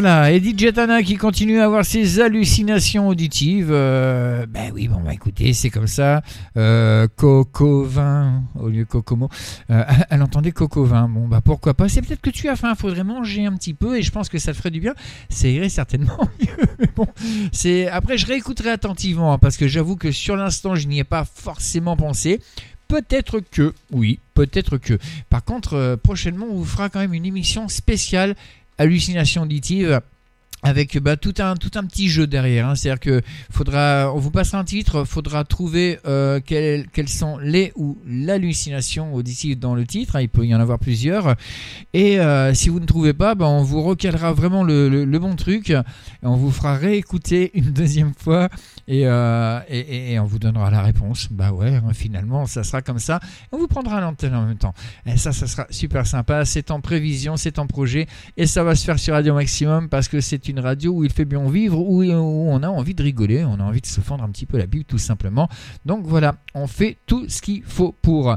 Voilà, 0.00 0.30
et 0.30 0.38
DJ 0.38 0.72
Tana 0.72 1.02
qui 1.02 1.16
continue 1.16 1.58
à 1.58 1.64
avoir 1.64 1.84
ses 1.84 2.20
hallucinations 2.20 3.08
auditives. 3.08 3.70
Euh, 3.72 4.46
ben 4.46 4.70
oui, 4.72 4.86
bon, 4.86 5.00
bah 5.00 5.12
écoutez, 5.12 5.52
c'est 5.52 5.70
comme 5.70 5.88
ça. 5.88 6.22
Euh, 6.56 7.08
Coco 7.16 7.82
vin 7.82 8.44
au 8.54 8.68
lieu 8.68 8.84
Cocomo. 8.84 9.28
Euh, 9.70 9.82
elle 10.10 10.22
entendait 10.22 10.52
Coco 10.52 10.84
vin. 10.84 11.08
Bon, 11.08 11.26
bah 11.26 11.40
pourquoi 11.44 11.74
pas? 11.74 11.88
C'est 11.88 12.00
peut-être 12.00 12.20
que 12.20 12.30
tu 12.30 12.48
as 12.48 12.54
faim. 12.54 12.76
Faudrait 12.76 13.02
manger 13.02 13.44
un 13.44 13.56
petit 13.56 13.74
peu 13.74 13.98
et 13.98 14.02
je 14.02 14.12
pense 14.12 14.28
que 14.28 14.38
ça 14.38 14.52
te 14.52 14.58
ferait 14.58 14.70
du 14.70 14.78
bien. 14.78 14.94
Ça 15.30 15.48
irait 15.48 15.68
certainement 15.68 16.16
mieux. 16.40 16.86
Bon, 16.94 17.08
c'est 17.50 17.88
après 17.88 18.18
je 18.18 18.26
réécouterai 18.26 18.70
attentivement 18.70 19.32
hein, 19.32 19.38
parce 19.38 19.56
que 19.56 19.66
j'avoue 19.66 19.96
que 19.96 20.12
sur 20.12 20.36
l'instant 20.36 20.76
je 20.76 20.86
n'y 20.86 21.00
ai 21.00 21.04
pas 21.04 21.24
forcément 21.24 21.96
pensé. 21.96 22.38
Peut-être 22.86 23.40
que, 23.40 23.74
oui, 23.90 24.18
peut-être 24.32 24.78
que. 24.78 24.98
Par 25.28 25.44
contre, 25.44 25.74
euh, 25.74 25.96
prochainement, 25.96 26.46
on 26.50 26.54
vous 26.54 26.64
fera 26.64 26.88
quand 26.88 27.00
même 27.00 27.12
une 27.12 27.26
émission 27.26 27.68
spéciale 27.68 28.34
hallucination 28.78 29.42
auditive 29.42 30.00
avec 30.68 30.98
bah, 30.98 31.16
tout 31.16 31.34
un 31.38 31.54
tout 31.56 31.70
un 31.74 31.84
petit 31.84 32.08
jeu 32.08 32.26
derrière. 32.26 32.68
hein. 32.68 32.74
C'est-à-dire 32.74 33.00
que 33.00 33.22
faudra, 33.50 34.12
on 34.14 34.18
vous 34.18 34.30
passera 34.30 34.58
un 34.58 34.64
titre, 34.64 35.04
faudra 35.04 35.44
trouver 35.44 35.98
euh, 36.06 36.40
quelles, 36.44 36.86
sont 37.08 37.38
les 37.38 37.72
ou 37.76 37.98
l'hallucination 38.06 39.14
auditive 39.14 39.58
dans 39.58 39.74
le 39.74 39.86
titre. 39.86 40.16
hein. 40.16 40.20
Il 40.20 40.28
peut 40.28 40.46
y 40.46 40.54
en 40.54 40.60
avoir 40.60 40.78
plusieurs. 40.78 41.34
Et 41.94 42.20
euh, 42.20 42.54
si 42.54 42.68
vous 42.68 42.80
ne 42.80 42.86
trouvez 42.86 43.14
pas, 43.14 43.34
bah, 43.34 43.46
on 43.46 43.62
vous 43.62 43.82
recalera 43.82 44.32
vraiment 44.32 44.62
le, 44.62 45.04
bon 45.18 45.34
truc. 45.34 45.72
On 46.22 46.36
vous 46.36 46.50
fera 46.50 46.76
réécouter 46.76 47.50
une 47.58 47.70
deuxième 47.72 48.12
fois 48.16 48.48
et, 48.86 49.06
euh, 49.06 49.58
et, 49.68 50.12
et- 50.12 50.18
on 50.20 50.24
vous 50.26 50.38
donnera 50.38 50.70
la 50.70 50.82
réponse. 50.82 51.28
Bah 51.30 51.52
ouais, 51.52 51.74
hein, 51.76 51.92
finalement, 51.92 52.46
ça 52.46 52.62
sera 52.62 52.82
comme 52.82 52.98
ça. 52.98 53.20
On 53.52 53.58
vous 53.58 53.68
prendra 53.68 54.00
l'antenne 54.00 54.34
en 54.34 54.46
même 54.46 54.58
temps. 54.58 54.74
Et 55.06 55.16
ça, 55.16 55.32
ça 55.32 55.46
sera 55.46 55.66
super 55.70 56.06
sympa. 56.06 56.44
C'est 56.44 56.70
en 56.70 56.80
prévision, 56.80 57.36
c'est 57.36 57.58
en 57.58 57.66
projet. 57.66 58.06
Et 58.36 58.46
ça 58.46 58.62
va 58.64 58.74
se 58.74 58.84
faire 58.84 58.98
sur 58.98 59.14
Radio 59.14 59.34
Maximum 59.34 59.88
parce 59.88 60.08
que 60.08 60.20
c'est 60.20 60.48
une 60.48 60.57
radio 60.60 60.92
où 60.92 61.04
il 61.04 61.10
fait 61.10 61.24
bien 61.24 61.48
vivre, 61.48 61.78
où, 61.78 62.02
où 62.02 62.04
on 62.04 62.62
a 62.62 62.68
envie 62.68 62.94
de 62.94 63.02
rigoler, 63.02 63.44
on 63.44 63.60
a 63.60 63.62
envie 63.62 63.80
de 63.80 63.86
se 63.86 64.00
fendre 64.00 64.24
un 64.24 64.30
petit 64.30 64.46
peu 64.46 64.58
la 64.58 64.66
Bible 64.66 64.84
tout 64.84 64.98
simplement. 64.98 65.48
Donc 65.84 66.04
voilà, 66.06 66.36
on 66.54 66.66
fait 66.66 66.98
tout 67.06 67.28
ce 67.28 67.42
qu'il 67.42 67.62
faut 67.62 67.94
pour. 68.02 68.36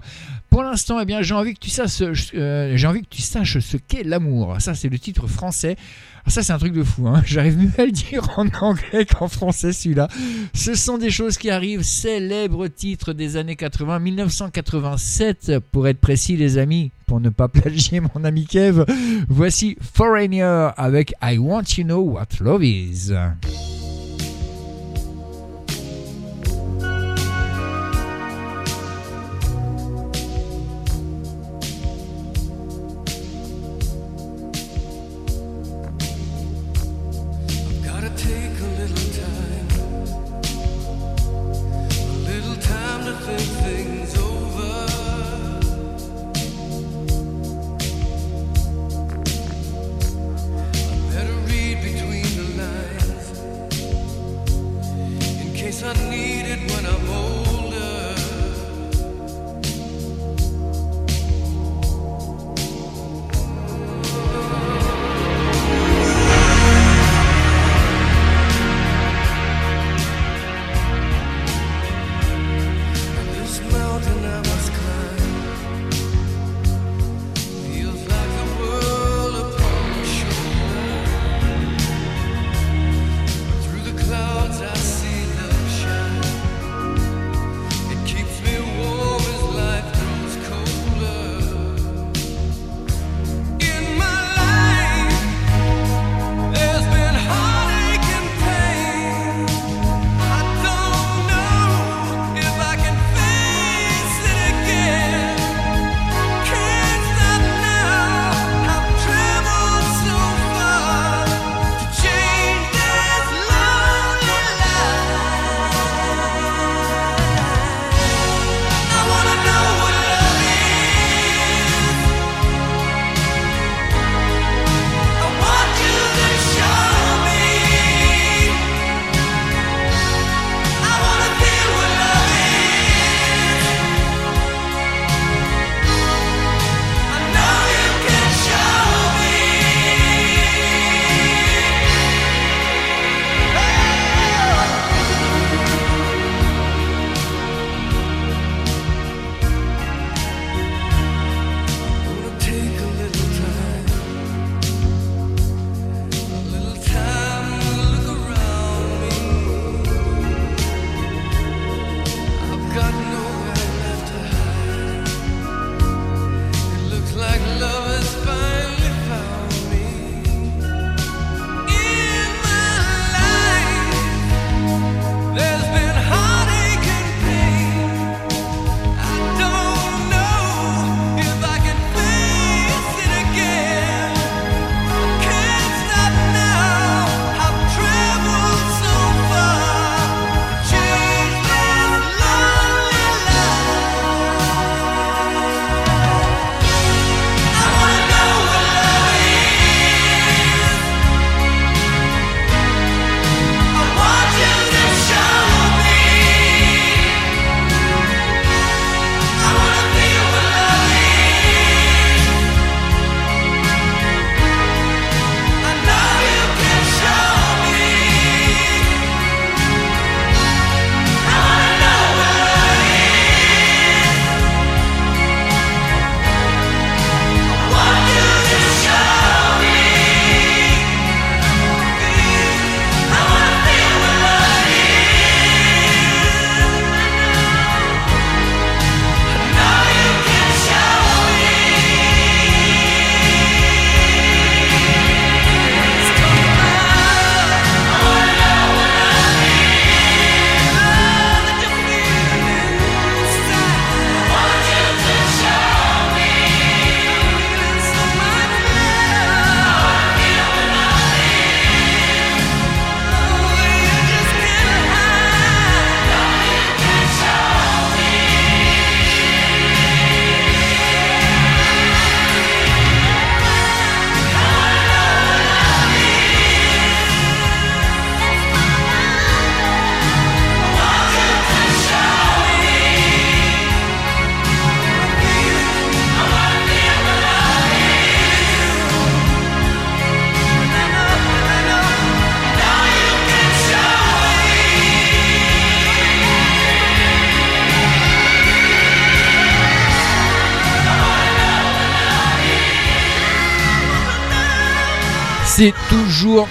Pour 0.50 0.64
l'instant, 0.64 1.00
eh 1.00 1.06
bien, 1.06 1.22
j'ai 1.22 1.34
envie 1.34 1.54
que 1.54 1.60
tu 1.60 1.70
saches, 1.70 2.02
euh, 2.34 2.74
j'ai 2.76 2.88
envie 2.88 3.02
que 3.02 3.10
tu 3.10 3.22
saches 3.22 3.60
ce 3.60 3.78
qu'est 3.78 4.04
l'amour. 4.04 4.58
Ça, 4.60 4.76
c'est 4.76 4.90
le 4.90 5.00
titre 5.00 5.28
français. 5.28 5.78
Ah, 6.26 6.30
ça, 6.30 6.44
c'est 6.44 6.54
un 6.54 6.58
truc 6.58 6.74
de 6.74 6.84
fou. 6.84 7.08
Hein. 7.08 7.22
J'arrive 7.26 7.58
mieux 7.58 7.72
à 7.78 7.86
le 7.86 7.92
dire 7.92 8.28
en 8.38 8.48
anglais 8.62 9.06
qu'en 9.06 9.28
français, 9.28 9.74
celui-là. 9.74 10.08
Ce 10.54 10.76
sont 10.76 10.98
des 10.98 11.12
choses 11.12 11.38
qui 11.38 11.50
arrivent. 11.50 11.84
Célèbre 11.84 12.68
titre 12.68 13.14
des 13.14 13.38
années 13.38 13.56
80, 13.56 14.00
1987, 14.00 15.60
pour 15.72 15.88
être 15.88 16.00
précis, 16.00 16.38
les 16.38 16.58
amis, 16.58 16.92
pour 17.08 17.20
ne 17.20 17.30
pas 17.30 17.48
plagier 17.50 18.00
mon 18.00 18.24
ami 18.24 18.46
Kev. 18.46 18.86
Voici 19.28 19.78
Foreigner 19.94 20.70
avec 20.78 21.14
I 21.22 21.38
Want 21.38 21.64
You 21.78 21.84
Know 21.84 22.02
What 22.02 22.28
Love 22.40 22.64
Is. 22.64 23.12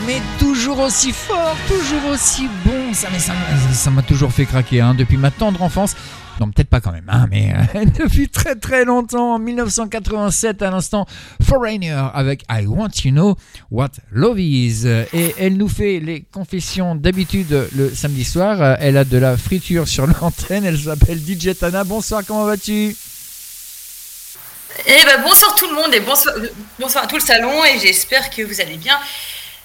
Mais 0.06 0.20
toujours 0.38 0.80
aussi 0.80 1.12
fort, 1.12 1.56
toujours 1.68 2.10
aussi 2.12 2.48
bon. 2.64 2.94
Ça, 2.94 3.90
m'a- 3.90 4.02
toujours 4.02 4.32
fait 4.32 4.46
craquer 4.46 4.80
hein, 4.80 4.94
depuis 4.94 5.16
ma 5.18 5.30
tendre 5.30 5.62
enfance. 5.62 5.94
Non, 6.40 6.50
peut-être 6.50 6.70
pas 6.70 6.80
quand 6.80 6.92
même, 6.92 7.04
hein, 7.08 7.26
mais 7.30 7.52
euh, 7.74 7.84
depuis 7.98 8.30
très 8.30 8.54
très 8.54 8.86
longtemps, 8.86 9.34
en 9.34 9.38
1987 9.38 10.62
à 10.62 10.70
l'instant, 10.70 11.04
Foreigner 11.42 11.90
avec 12.14 12.44
I 12.50 12.64
Want 12.66 12.88
You 13.04 13.10
Know 13.10 13.36
What 13.70 13.90
Love 14.10 14.40
Is. 14.40 14.86
Et 15.12 15.34
elle 15.38 15.58
nous 15.58 15.68
fait 15.68 16.00
les 16.00 16.22
confessions 16.32 16.94
d'habitude 16.94 17.68
le 17.76 17.94
samedi 17.94 18.24
soir. 18.24 18.76
Elle 18.80 18.96
a 18.96 19.04
de 19.04 19.18
la 19.18 19.36
friture 19.36 19.86
sur 19.86 20.06
l'antenne, 20.06 20.64
elle 20.64 20.78
s'appelle 20.78 21.18
DJ 21.18 21.54
Tana. 21.58 21.84
Bonsoir, 21.84 22.22
comment 22.26 22.46
vas-tu? 22.46 22.96
Eh 24.86 25.04
ben 25.04 25.22
bonsoir 25.22 25.54
tout 25.56 25.68
le 25.68 25.74
monde 25.74 25.92
et 25.92 26.00
bonsoir, 26.00 26.34
bonsoir 26.78 27.04
à 27.04 27.06
tout 27.06 27.16
le 27.16 27.20
salon 27.20 27.52
et 27.66 27.78
j'espère 27.78 28.30
que 28.30 28.42
vous 28.42 28.60
allez 28.62 28.78
bien. 28.78 28.96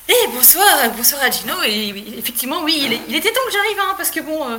Et 0.07 0.27
bonsoir, 0.33 0.65
euh, 0.83 0.89
bonsoir 0.89 1.21
à 1.23 1.31
Gino 1.31 1.53
et 1.65 1.89
effectivement 2.17 2.61
oui, 2.63 2.79
il, 2.85 2.93
est- 2.93 3.01
il 3.09 3.15
était 3.15 3.31
temps 3.31 3.41
que 3.47 3.51
j'arrive 3.53 3.77
hein, 3.79 3.93
parce 3.97 4.11
que 4.11 4.19
bon, 4.19 4.47
euh, 4.49 4.57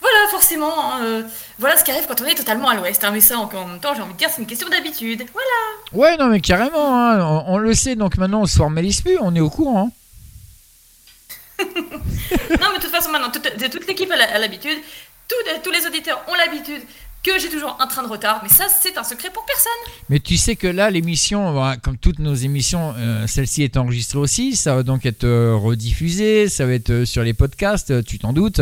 voilà 0.00 0.16
forcément, 0.30 0.92
hein, 0.94 1.02
euh, 1.02 1.22
voilà 1.58 1.76
ce 1.76 1.84
qui 1.84 1.90
arrive 1.90 2.06
quand 2.06 2.20
on 2.22 2.24
est 2.24 2.34
totalement 2.34 2.68
à 2.70 2.74
l'ouest. 2.74 3.02
hein, 3.04 3.10
mais 3.12 3.20
ça 3.20 3.38
en, 3.38 3.50
en 3.54 3.66
même 3.66 3.80
temps 3.80 3.94
j'ai 3.94 4.00
envie 4.00 4.14
de 4.14 4.18
dire 4.18 4.30
c'est 4.30 4.40
une 4.40 4.46
question 4.46 4.68
d'habitude. 4.68 5.24
Voilà. 5.34 5.48
Ouais, 5.92 6.16
non, 6.16 6.28
mais 6.28 6.40
carrément, 6.40 6.96
hein, 6.98 7.20
on, 7.22 7.54
on 7.54 7.58
le 7.58 7.74
sait, 7.74 7.96
donc 7.96 8.16
maintenant 8.16 8.40
on 8.42 8.46
se 8.46 8.56
formalise 8.56 9.02
plus, 9.02 9.18
on 9.20 9.34
est 9.34 9.40
au 9.40 9.50
courant. 9.50 9.88
hein. 9.88 9.92
non 11.64 12.68
mais 12.72 12.78
de 12.78 12.82
toute 12.82 12.92
façon 12.92 13.10
maintenant 13.10 13.30
toute, 13.30 13.86
l'équipe 13.88 14.10
a 14.12 14.38
l'habitude, 14.38 14.78
tous 15.62 15.70
les 15.70 15.86
auditeurs 15.86 16.22
ont 16.28 16.34
l'habitude 16.34 16.82
que 17.22 17.38
j'ai 17.38 17.48
toujours 17.48 17.76
un 17.80 17.86
train 17.86 18.02
de 18.02 18.08
retard, 18.08 18.40
mais 18.42 18.48
ça 18.48 18.66
c'est 18.68 18.96
un 18.96 19.04
secret 19.04 19.30
pour 19.30 19.44
personne. 19.44 19.72
Mais 20.08 20.20
tu 20.20 20.36
sais 20.36 20.56
que 20.56 20.66
là, 20.66 20.90
l'émission, 20.90 21.54
comme 21.82 21.98
toutes 21.98 22.18
nos 22.18 22.34
émissions, 22.34 22.94
euh, 22.96 23.26
celle-ci 23.26 23.62
est 23.62 23.76
enregistrée 23.76 24.18
aussi, 24.18 24.56
ça 24.56 24.74
va 24.74 24.82
donc 24.82 25.04
être 25.04 25.24
euh, 25.24 25.56
rediffusé, 25.56 26.48
ça 26.48 26.66
va 26.66 26.72
être 26.72 26.90
euh, 26.90 27.04
sur 27.04 27.22
les 27.22 27.34
podcasts, 27.34 28.04
tu 28.04 28.18
t'en 28.18 28.32
doutes 28.32 28.60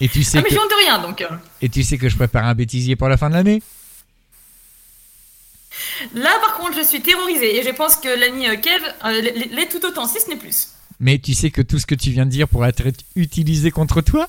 Et 0.00 0.08
tu 0.08 0.24
sais 0.24 0.38
ah 0.38 0.42
mais 0.42 0.48
que... 0.48 0.54
je 0.54 0.60
de 0.60 0.84
rien 0.84 0.98
donc. 0.98 1.24
Et 1.60 1.68
tu 1.68 1.82
sais 1.84 1.98
que 1.98 2.08
je 2.08 2.16
prépare 2.16 2.44
un 2.44 2.54
bêtisier 2.54 2.96
pour 2.96 3.08
la 3.08 3.16
fin 3.16 3.28
de 3.28 3.34
l'année? 3.34 3.62
Là 6.14 6.30
par 6.40 6.58
contre 6.58 6.76
je 6.76 6.84
suis 6.84 7.02
terrorisée 7.02 7.56
et 7.56 7.62
je 7.62 7.70
pense 7.70 7.96
que 7.96 8.08
l'ami 8.08 8.46
Kev 8.60 8.82
l'est 9.52 9.68
tout 9.68 9.84
autant 9.86 10.08
si 10.08 10.20
ce 10.20 10.28
n'est 10.28 10.36
plus. 10.36 10.68
Mais 10.98 11.18
tu 11.18 11.34
sais 11.34 11.50
que 11.50 11.62
tout 11.62 11.78
ce 11.78 11.86
que 11.86 11.94
tu 11.94 12.10
viens 12.10 12.26
de 12.26 12.30
dire 12.30 12.48
pourrait 12.48 12.70
être 12.70 12.82
utilisé 13.14 13.70
contre 13.70 14.00
toi? 14.00 14.28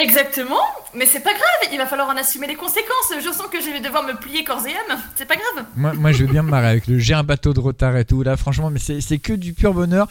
Exactement, 0.00 0.60
mais 0.94 1.04
c'est 1.04 1.20
pas 1.20 1.32
grave, 1.32 1.70
il 1.72 1.78
va 1.78 1.86
falloir 1.86 2.08
en 2.08 2.16
assumer 2.16 2.46
les 2.46 2.54
conséquences. 2.54 3.12
Je 3.22 3.30
sens 3.32 3.46
que 3.52 3.60
je 3.60 3.68
vais 3.70 3.80
devoir 3.80 4.02
me 4.04 4.14
plier 4.14 4.44
corps 4.44 4.66
et 4.66 4.70
âme, 4.70 4.98
c'est 5.14 5.26
pas 5.26 5.34
grave. 5.36 5.66
moi, 5.76 5.92
moi, 5.92 6.12
je 6.12 6.24
veux 6.24 6.30
bien 6.32 6.42
me 6.42 6.48
marrer 6.50 6.68
avec 6.68 6.86
le 6.86 6.98
j'ai 6.98 7.14
un 7.14 7.22
bateau 7.22 7.52
de 7.52 7.60
retard 7.60 7.96
et 7.96 8.04
tout. 8.04 8.22
Là, 8.22 8.36
franchement, 8.36 8.70
mais 8.70 8.78
c'est 8.80 9.18
que 9.18 9.32
du 9.34 9.52
pur 9.52 9.74
bonheur. 9.74 10.08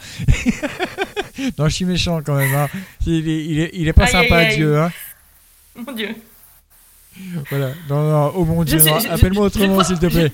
non, 1.58 1.68
je 1.68 1.74
suis 1.74 1.84
méchant 1.84 2.20
quand 2.24 2.34
même. 2.36 2.54
hein. 2.54 2.68
Il, 3.06 3.28
est, 3.28 3.44
il, 3.46 3.60
est, 3.60 3.70
il 3.74 3.88
est 3.88 3.92
pas 3.92 4.04
Aïe, 4.04 4.12
sympa, 4.12 4.36
aïe, 4.36 4.46
aïe. 4.46 4.56
Dieu. 4.56 4.78
Hein. 4.78 4.92
Mon 5.74 5.92
dieu. 5.92 6.08
Voilà. 7.50 7.70
Non, 7.88 8.02
non, 8.10 8.32
oh 8.36 8.44
mon 8.44 8.62
Dieu, 8.64 8.78
appelle-moi 9.10 9.46
autrement, 9.46 9.82
s'il 9.82 9.98
te 9.98 10.06
plaît. 10.06 10.32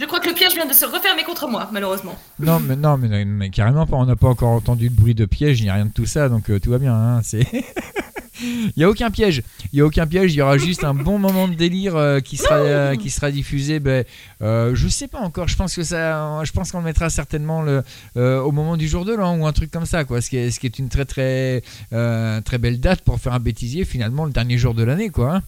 Je 0.00 0.04
crois 0.06 0.20
que 0.20 0.28
le 0.28 0.34
piège 0.34 0.54
vient 0.54 0.66
de 0.66 0.72
se 0.72 0.84
refermer 0.84 1.22
contre 1.24 1.48
moi, 1.48 1.68
malheureusement. 1.72 2.16
Non, 2.38 2.60
mais 2.60 2.76
non, 2.76 2.96
mais, 2.96 3.24
mais 3.24 3.50
carrément 3.50 3.86
pas. 3.86 3.96
On 3.96 4.06
n'a 4.06 4.16
pas 4.16 4.28
encore 4.28 4.50
entendu 4.50 4.90
de 4.90 4.94
bruit 4.94 5.14
de 5.14 5.24
piège, 5.24 5.62
ni 5.62 5.70
rien 5.70 5.86
de 5.86 5.92
tout 5.92 6.06
ça, 6.06 6.28
donc 6.28 6.50
euh, 6.50 6.58
tout 6.60 6.70
va 6.70 6.78
bien. 6.78 6.94
Hein, 6.94 7.20
c'est. 7.22 7.46
Il 8.40 8.72
y 8.76 8.84
a 8.84 8.88
aucun 8.88 9.10
piège. 9.10 9.42
Il 9.72 9.78
y 9.78 9.82
a 9.82 9.84
aucun 9.86 10.06
piège. 10.06 10.32
Il 10.32 10.36
y 10.36 10.42
aura 10.42 10.58
juste 10.58 10.84
un 10.84 10.94
bon 10.94 11.18
moment 11.18 11.48
de 11.48 11.54
délire 11.54 11.96
euh, 11.96 12.20
qui 12.20 12.36
sera 12.36 12.56
euh, 12.56 12.94
qui 12.96 13.10
sera 13.10 13.30
diffusé. 13.30 13.80
Ben, 13.80 14.04
euh, 14.42 14.72
je 14.74 14.86
sais 14.88 15.08
pas 15.08 15.18
encore. 15.18 15.48
Je 15.48 15.56
pense 15.56 15.74
que 15.74 15.82
ça. 15.82 16.42
Je 16.44 16.52
pense 16.52 16.70
qu'on 16.72 16.78
le 16.78 16.84
mettra 16.84 17.10
certainement 17.10 17.62
le 17.62 17.82
euh, 18.16 18.40
au 18.40 18.52
moment 18.52 18.76
du 18.76 18.86
jour 18.88 19.04
de 19.04 19.14
l'an 19.14 19.36
ou 19.38 19.46
un 19.46 19.52
truc 19.52 19.70
comme 19.70 19.86
ça, 19.86 20.04
quoi. 20.04 20.20
Ce 20.20 20.30
qui 20.30 20.36
est 20.36 20.50
ce 20.50 20.60
qui 20.60 20.66
est 20.66 20.78
une 20.78 20.88
très 20.88 21.04
très 21.04 21.62
euh, 21.92 22.40
très 22.42 22.58
belle 22.58 22.80
date 22.80 23.02
pour 23.02 23.20
faire 23.20 23.32
un 23.32 23.40
bêtisier. 23.40 23.84
Finalement, 23.84 24.24
le 24.24 24.32
dernier 24.32 24.58
jour 24.58 24.74
de 24.74 24.82
l'année, 24.84 25.10
quoi. 25.10 25.36
hein. 25.36 25.42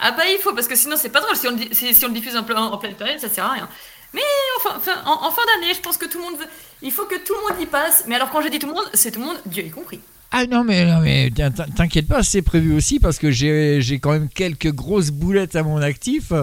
Ah 0.00 0.12
bah 0.12 0.24
il 0.26 0.38
faut, 0.42 0.54
parce 0.54 0.68
que 0.68 0.76
sinon 0.76 0.96
c'est 0.98 1.08
pas 1.08 1.20
drôle. 1.20 1.34
Si 1.36 1.46
on, 1.48 1.52
le 1.52 1.56
di- 1.56 1.68
si, 1.72 1.94
si 1.94 2.04
on 2.04 2.08
le 2.08 2.14
diffuse 2.14 2.36
en, 2.36 2.40
en 2.46 2.78
pleine 2.78 2.94
période, 2.94 3.18
ça 3.20 3.28
sert 3.28 3.44
à 3.44 3.52
rien. 3.52 3.68
Mais 4.14 4.20
enfin, 4.58 4.74
enfin, 4.76 4.92
en, 5.06 5.26
en 5.26 5.30
fin 5.30 5.42
d'année, 5.60 5.74
je 5.74 5.80
pense 5.80 5.96
que 5.98 6.06
tout 6.06 6.18
le 6.18 6.24
monde 6.24 6.38
veut- 6.38 6.46
Il 6.82 6.90
faut 6.92 7.04
que 7.04 7.16
tout 7.24 7.34
le 7.34 7.52
monde 7.54 7.62
y 7.62 7.66
passe. 7.66 8.04
Mais 8.08 8.14
alors 8.14 8.30
quand 8.30 8.40
je 8.42 8.48
dis 8.48 8.58
tout 8.58 8.66
le 8.68 8.74
monde, 8.74 8.84
c'est 8.94 9.10
tout 9.10 9.20
le 9.20 9.26
monde, 9.26 9.36
Dieu 9.46 9.64
y 9.64 9.70
compris. 9.70 10.00
Ah 10.30 10.44
non 10.44 10.62
mais, 10.62 10.84
non, 10.84 11.00
mais 11.00 11.30
t'in- 11.34 11.50
t'in- 11.50 11.64
t'inquiète 11.74 12.06
pas, 12.06 12.22
c'est 12.22 12.42
prévu 12.42 12.74
aussi 12.76 13.00
parce 13.00 13.18
que 13.18 13.30
j'ai 13.30 13.80
j'ai 13.80 13.98
quand 13.98 14.12
même 14.12 14.28
quelques 14.28 14.70
grosses 14.70 15.08
boulettes 15.10 15.56
à 15.56 15.62
mon 15.62 15.80
actif 15.80 16.34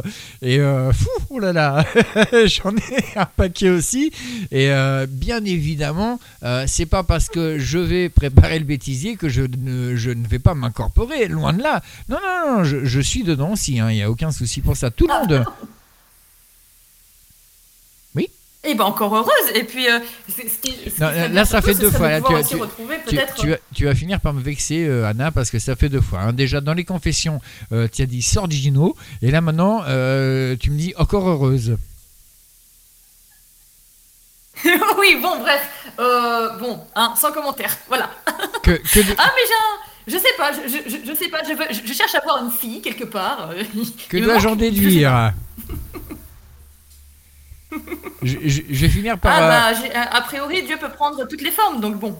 et 0.41 0.59
euh, 0.59 0.91
fou, 0.91 1.07
oh 1.29 1.37
là 1.37 1.53
là, 1.53 1.85
j'en 2.45 2.75
ai 2.75 3.05
un 3.15 3.25
paquet 3.27 3.69
aussi 3.69 4.11
et 4.51 4.71
euh, 4.71 5.05
bien 5.07 5.45
évidemment 5.45 6.19
euh, 6.41 6.63
c'est 6.67 6.87
pas 6.87 7.03
parce 7.03 7.29
que 7.29 7.59
je 7.59 7.77
vais 7.77 8.09
préparer 8.09 8.57
le 8.57 8.65
bêtisier 8.65 9.17
que 9.17 9.29
je 9.29 9.43
ne, 9.43 9.95
je 9.95 10.09
ne 10.09 10.25
vais 10.27 10.39
pas 10.39 10.55
m'incorporer, 10.55 11.27
loin 11.27 11.53
de 11.53 11.61
là. 11.61 11.83
Non 12.09 12.17
non 12.23 12.57
non, 12.57 12.63
je, 12.63 12.85
je 12.85 12.99
suis 12.99 13.21
dedans 13.21 13.51
aussi, 13.51 13.79
hein, 13.79 13.91
il 13.91 13.97
n'y 13.97 14.01
a 14.03 14.09
aucun 14.09 14.31
souci 14.31 14.61
pour 14.61 14.75
ça, 14.75 14.89
tout 14.89 15.05
le 15.07 15.13
monde. 15.13 15.45
Et 18.65 18.73
ben 18.75 18.85
encore 18.85 19.15
heureuse. 19.15 19.51
Et 19.53 19.63
puis, 19.63 19.87
euh, 19.87 19.99
c'est- 20.27 20.49
ce 20.49 20.57
qui, 20.57 20.71
ce 20.71 20.89
qui 20.95 21.01
Non, 21.01 21.07
serait 21.09 21.29
là, 21.29 21.45
ça 21.45 21.61
fait 21.61 21.75
deux 21.75 21.91
fois. 21.91 22.09
Là, 22.09 22.21
tu, 22.21 22.33
vas- 22.33 22.41
tu- 23.37 23.49
vas, 23.49 23.57
tu 23.73 23.85
vas 23.85 23.95
finir 23.95 24.19
par 24.19 24.33
me 24.33 24.41
vexer, 24.41 24.85
euh, 24.87 25.05
Anna, 25.07 25.31
parce 25.31 25.49
que 25.51 25.59
ça 25.59 25.75
fait 25.75 25.89
deux 25.89 26.01
fois. 26.01 26.19
hein. 26.21 26.33
Déjà, 26.33 26.61
dans 26.61 26.73
les 26.73 26.83
confessions, 26.85 27.39
euh, 27.71 27.87
tu 27.91 28.01
as 28.01 28.05
dit 28.05 28.21
sors 28.21 28.49
Gino, 28.49 28.95
et 29.21 29.29
là 29.31 29.41
maintenant, 29.41 29.81
tu 29.83 30.71
me 30.71 30.77
dis 30.77 30.93
encore 30.97 31.27
heureuse. 31.29 31.77
oui, 34.99 35.17
bon, 35.21 35.39
bref. 35.39 35.69
Bon, 36.59 36.79
hein, 36.95 37.13
sans 37.19 37.31
commentaire. 37.31 37.75
Voilà. 37.87 38.09
Que, 38.63 38.71
que 38.71 38.99
de- 38.99 39.13
Ah, 39.19 39.31
mais 39.35 39.41
j'ai 39.47 39.53
un- 39.53 39.79
Je 40.07 40.17
sais 40.17 40.33
pas, 40.37 40.51
je, 40.53 41.05
je, 41.07 41.13
sais 41.15 41.29
pas, 41.29 41.43
je, 41.43 41.53
veux- 41.53 41.85
je, 41.87 41.93
cherche 41.93 42.15
à 42.15 42.19
avoir 42.19 42.43
une 42.43 42.49
fille 42.51 42.81
quelque 42.81 43.03
part. 43.03 43.51
que 44.09 44.17
dois-je 44.23 44.47
en 44.47 44.55
déduire? 44.55 45.33
Je, 48.23 48.37
je- 48.43 48.61
je 48.69 48.81
vais 48.81 48.89
finir 48.89 49.17
par. 49.19 49.33
Ah 49.35 49.41
euh, 49.43 49.49
bah, 49.73 49.79
j'ai- 49.81 49.93
a 49.95 50.21
priori, 50.21 50.63
Dieu 50.63 50.77
peut 50.79 50.89
prendre 50.89 51.27
toutes 51.27 51.41
les 51.41 51.51
formes, 51.51 51.79
donc 51.81 51.99
bon. 51.99 52.17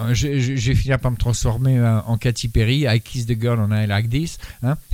euh, 0.00 0.14
je, 0.14 0.38
je- 0.38 0.54
vais 0.70 0.74
finir 0.74 0.98
par 0.98 1.10
me 1.10 1.16
transformer 1.16 1.78
euh, 1.78 2.00
en 2.02 2.18
Katy 2.18 2.48
Perry. 2.48 2.84
I 2.86 3.00
kiss 3.00 3.26
the 3.26 3.38
girl 3.40 3.58
and 3.60 3.72
I 3.72 3.86
like 3.86 4.08
this. 4.10 4.38
Hein 4.62 4.76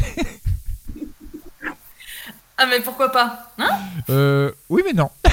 Ah, 2.59 2.67
mais 2.67 2.81
pourquoi 2.81 3.11
pas 3.11 3.53
Hein? 3.59 3.71
Euh, 4.09 4.53
oui, 4.69 4.83
mais 4.87 4.93
non. 4.93 5.11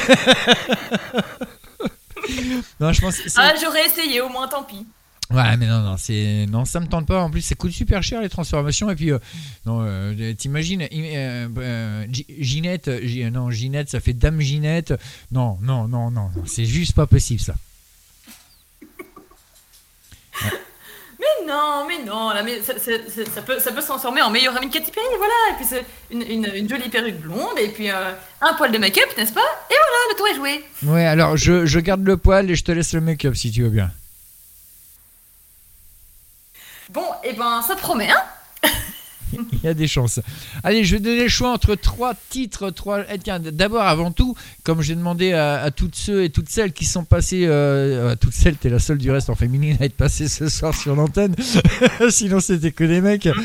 non, 2.79 2.91
je 2.93 3.01
pense. 3.01 3.17
Ah, 3.37 3.53
j'aurais 3.61 3.85
essayé, 3.85 4.21
au 4.21 4.29
moins, 4.29 4.47
tant 4.47 4.63
pis. 4.63 4.87
Ouais, 5.31 5.57
mais 5.57 5.67
non, 5.67 5.81
non, 5.81 5.95
c'est 5.97 6.47
non, 6.49 6.65
ça 6.65 6.79
me 6.79 6.87
tente 6.87 7.05
pas. 7.05 7.21
En 7.21 7.29
plus, 7.29 7.41
ça 7.41 7.53
coûte 7.53 7.71
super 7.71 8.01
cher 8.01 8.19
les 8.21 8.29
transformations. 8.29 8.89
Et 8.89 8.95
puis, 8.95 9.11
euh, 9.11 9.19
non, 9.67 9.81
euh, 9.83 10.33
t'imagines, 10.33 10.87
euh, 10.91 12.05
Gi- 12.11 12.25
Ginette, 12.39 12.89
Gi- 13.05 13.29
non, 13.29 13.51
Ginette, 13.51 13.89
ça 13.89 13.99
fait 13.99 14.13
Dame 14.13 14.41
Ginette. 14.41 14.93
Non, 15.31 15.59
non, 15.61 15.87
non, 15.87 16.09
non, 16.09 16.31
non, 16.35 16.43
c'est 16.47 16.65
juste 16.65 16.95
pas 16.95 17.05
possible 17.05 17.39
ça. 17.41 17.53
Mais 21.19 21.45
non, 21.47 21.85
mais 21.87 22.03
non, 22.05 22.29
là, 22.29 22.43
mais 22.43 22.61
ça, 22.61 22.73
ça- 22.79 22.91
ça- 23.09 23.25
ça 23.31 23.41
peut, 23.41 23.59
ça 23.59 23.71
peut 23.73 23.81
se 23.81 23.87
transformer 23.87 24.21
en 24.21 24.29
meilleure 24.31 24.55
amie 24.55 24.67
de 24.69 24.73
Katy 24.73 24.89
Perry, 24.91 25.05
voilà. 25.17 25.33
Et 25.51 25.55
puis 25.57 25.65
c'est 25.67 25.85
une, 26.11 26.21
une- 26.21 26.51
une 26.55 26.69
jolie 26.69 26.87
perruque 26.89 27.19
blonde, 27.19 27.57
et 27.61 27.67
puis 27.67 27.89
euh, 27.91 28.11
un 28.41 28.53
poil 28.53 28.71
de 28.71 28.77
make-up, 28.77 29.03
n'est-ce 29.17 29.33
pas? 29.33 29.41
Et 29.69 29.73
voilà, 29.73 29.99
le 30.11 30.15
tour 30.17 30.27
est 30.27 30.35
joué. 30.35 30.63
Ouais, 30.91 31.05
alors 31.05 31.35
je, 31.35 31.65
je 31.65 31.79
garde 31.79 32.03
le 32.05 32.15
poil 32.17 32.49
et 32.49 32.55
je 32.55 32.63
te 32.63 32.71
laisse 32.71 32.93
le 32.93 33.01
make-up 33.01 33.35
si 33.35 33.51
tu 33.51 33.63
veux 33.63 33.69
bien. 33.69 33.91
Bon, 36.93 37.05
et 37.23 37.33
ben, 37.33 37.61
ça 37.65 37.75
promet, 37.75 38.09
hein 38.09 38.69
Il 39.31 39.59
y 39.63 39.67
a 39.67 39.75
des 39.75 39.87
chances. 39.87 40.19
Allez, 40.63 40.83
je 40.83 40.95
vais 40.95 40.99
donner 41.01 41.21
le 41.23 41.29
choix 41.29 41.51
entre 41.51 41.75
trois 41.75 42.15
titres. 42.29 42.71
Trois... 42.71 43.01
eh, 43.13 43.19
tiens, 43.19 43.39
d'abord, 43.39 43.83
avant 43.83 44.11
tout, 44.11 44.35
comme 44.63 44.81
j'ai 44.81 44.95
demandé 44.95 45.33
à, 45.33 45.61
à 45.61 45.69
toutes 45.69 45.93
ceux 45.95 46.23
et 46.23 46.31
toutes 46.31 46.49
celles 46.49 46.73
qui 46.73 46.85
sont 46.85 47.03
passées, 47.03 47.45
euh, 47.45 48.13
à 48.13 48.15
toutes 48.15 48.33
celles, 48.33 48.55
t'es 48.55 48.69
la 48.69 48.79
seule 48.79 48.97
du 48.97 49.11
reste 49.11 49.29
en 49.29 49.35
féminine 49.35 49.77
à 49.79 49.85
être 49.85 49.95
passée 49.95 50.27
ce 50.27 50.49
soir 50.49 50.73
sur 50.73 50.95
l'antenne. 50.95 51.35
Sinon, 52.09 52.39
c'était 52.39 52.71
que 52.71 52.83
des 52.83 53.01
mecs. 53.01 53.29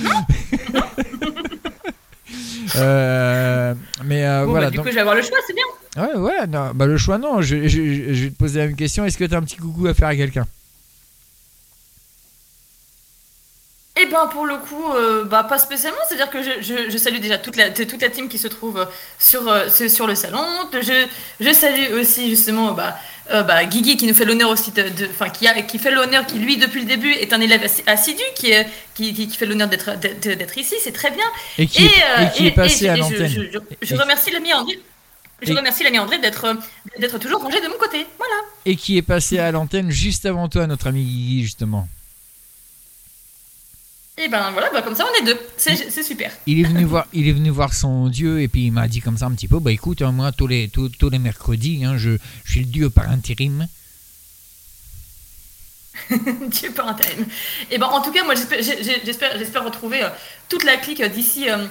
Euh, 2.76 3.74
mais 4.04 4.24
euh, 4.26 4.44
Bon, 4.46 4.50
voilà. 4.52 4.66
bah, 4.66 4.70
du 4.70 4.76
donc- 4.78 4.86
coup, 4.86 4.90
je 4.90 4.94
vais 4.96 5.00
avoir 5.02 5.14
le 5.14 5.22
choix, 5.22 5.36
c'est 5.46 5.52
bien. 5.54 5.64
Ouais, 6.04 6.16
ouais, 6.18 6.46
non, 6.48 6.72
bah 6.74 6.86
le 6.86 6.96
choix, 6.96 7.18
non. 7.18 7.40
Je, 7.40 7.68
je- 7.68 8.12
je 8.14 8.24
vais 8.24 8.30
te 8.30 8.36
poser 8.36 8.58
la 8.58 8.66
même 8.66 8.74
question. 8.74 9.04
Est-ce 9.04 9.16
que 9.16 9.24
tu 9.24 9.34
as 9.34 9.38
un 9.38 9.42
petit 9.42 9.56
coucou 9.58 9.86
à 9.86 9.94
faire 9.94 10.08
à 10.08 10.16
quelqu'un? 10.16 10.44
Et 13.96 14.06
ben, 14.06 14.26
pour 14.26 14.44
le 14.44 14.56
coup, 14.56 14.92
euh, 14.92 15.24
bah, 15.24 15.44
pas 15.44 15.58
spécialement. 15.58 15.98
C'est-à-dire 16.08 16.28
que 16.30 16.42
je, 16.42 16.50
je- 16.60 16.90
je 16.90 16.96
salue 16.98 17.18
déjà 17.20 17.38
toute 17.38 17.54
la, 17.56 17.70
toute 17.70 18.02
la 18.02 18.08
team 18.10 18.28
qui 18.28 18.38
se 18.38 18.48
trouve 18.48 18.78
euh, 18.80 18.84
sur, 19.20 19.46
euh, 19.48 19.68
sur 19.68 20.08
le 20.08 20.16
salon. 20.16 20.44
Je, 20.72 21.06
je 21.38 21.52
salue 21.52 21.92
aussi, 22.00 22.28
justement, 22.28 22.72
bah, 22.72 22.96
euh, 23.30 23.44
bah, 23.44 23.64
Guigui 23.64 23.96
qui 23.96 24.08
nous 24.08 24.14
fait 24.14 24.24
l'honneur 24.24 24.50
aussi 24.50 24.72
de, 24.72 24.82
de- 24.82 25.06
enfin 25.08 25.28
qui, 25.28 25.46
a, 25.46 25.62
qui 25.62 25.78
fait 25.78 25.92
l'honneur, 25.92 26.26
qui 26.26 26.40
lui 26.40 26.56
depuis 26.56 26.80
le 26.80 26.86
début 26.86 27.12
est 27.12 27.32
un 27.32 27.40
élève 27.40 27.62
assi- 27.62 27.84
assidu, 27.86 28.22
qui, 28.34 28.50
est- 28.50 28.66
qui, 28.96 29.14
qui, 29.14 29.28
qui 29.28 29.36
fait 29.36 29.46
l'honneur 29.46 29.68
d'être 29.68 30.58
ici, 30.58 30.74
c'est 30.82 30.90
très 30.92 31.12
bien. 31.12 31.24
Et 31.58 31.68
qui 31.68 31.84
est- 31.86 32.24
et 32.24 32.30
qui 32.32 32.46
est 32.48 32.50
passé 32.50 32.88
à 32.88 32.96
l'antenne. 32.96 33.28
Je, 33.80 33.94
remercie 33.94 34.30
l'ami 34.32 34.52
André. 34.54 34.80
Je 35.40 35.52
remercie 35.52 35.84
l'ami 35.84 36.00
André 36.00 36.18
d'être 36.18 36.56
d'être 36.98 37.18
toujours 37.18 37.40
rangé 37.42 37.60
de 37.60 37.68
mon 37.68 37.76
côté. 37.78 38.04
Voilà. 38.18 38.34
Et 38.66 38.74
qui 38.74 38.96
est 38.98 39.02
passé 39.02 39.38
à 39.38 39.52
l'antenne 39.52 39.90
juste 39.92 40.26
avant 40.26 40.48
toi, 40.48 40.66
notre 40.66 40.88
ami 40.88 41.04
Guigui, 41.04 41.42
justement. 41.44 41.86
Et 44.16 44.28
ben 44.28 44.52
voilà, 44.52 44.70
bah, 44.72 44.80
comme 44.82 44.94
ça 44.94 45.04
on 45.10 45.22
est 45.22 45.26
deux. 45.26 45.38
C'est 45.56 46.02
super. 46.02 46.30
Il 46.46 46.60
est 46.60 46.68
venu 46.68 46.84
voir, 46.92 47.06
il 47.12 47.26
est 47.28 47.32
venu 47.32 47.50
voir 47.50 47.74
son 47.74 48.08
dieu 48.08 48.40
et 48.42 48.48
puis 48.48 48.66
il 48.66 48.70
m'a 48.72 48.86
dit 48.86 49.00
comme 49.00 49.18
ça 49.18 49.26
un 49.26 49.32
petit 49.32 49.48
peu, 49.48 49.58
bah 49.58 49.72
écoute, 49.72 50.02
hein, 50.02 50.12
moi 50.12 50.30
tous 50.32 50.46
les 50.46 50.68
tous, 50.68 50.88
tous 50.90 51.10
les 51.10 51.18
mercredis, 51.18 51.84
hein, 51.84 51.96
je, 51.98 52.10
je 52.44 52.50
suis 52.50 52.60
le 52.60 52.66
dieu 52.66 52.90
par 52.90 53.10
intérim. 53.10 53.66
Dieu 56.48 56.70
par 56.72 56.88
intérim. 56.88 57.24
Et 57.70 57.78
ben 57.78 57.86
en 57.86 58.02
tout 58.02 58.10
cas, 58.12 58.24
moi 58.24 58.34
j'espère 58.34 58.62
j'ai- 58.62 58.82
j'espère 59.04 59.38
j'espère 59.38 59.64
retrouver 59.64 60.02
euh, 60.02 60.08
toute 60.48 60.64
la 60.64 60.76
clique 60.76 61.00
euh, 61.00 61.08
d'ici 61.08 61.48
euh, 61.48 61.66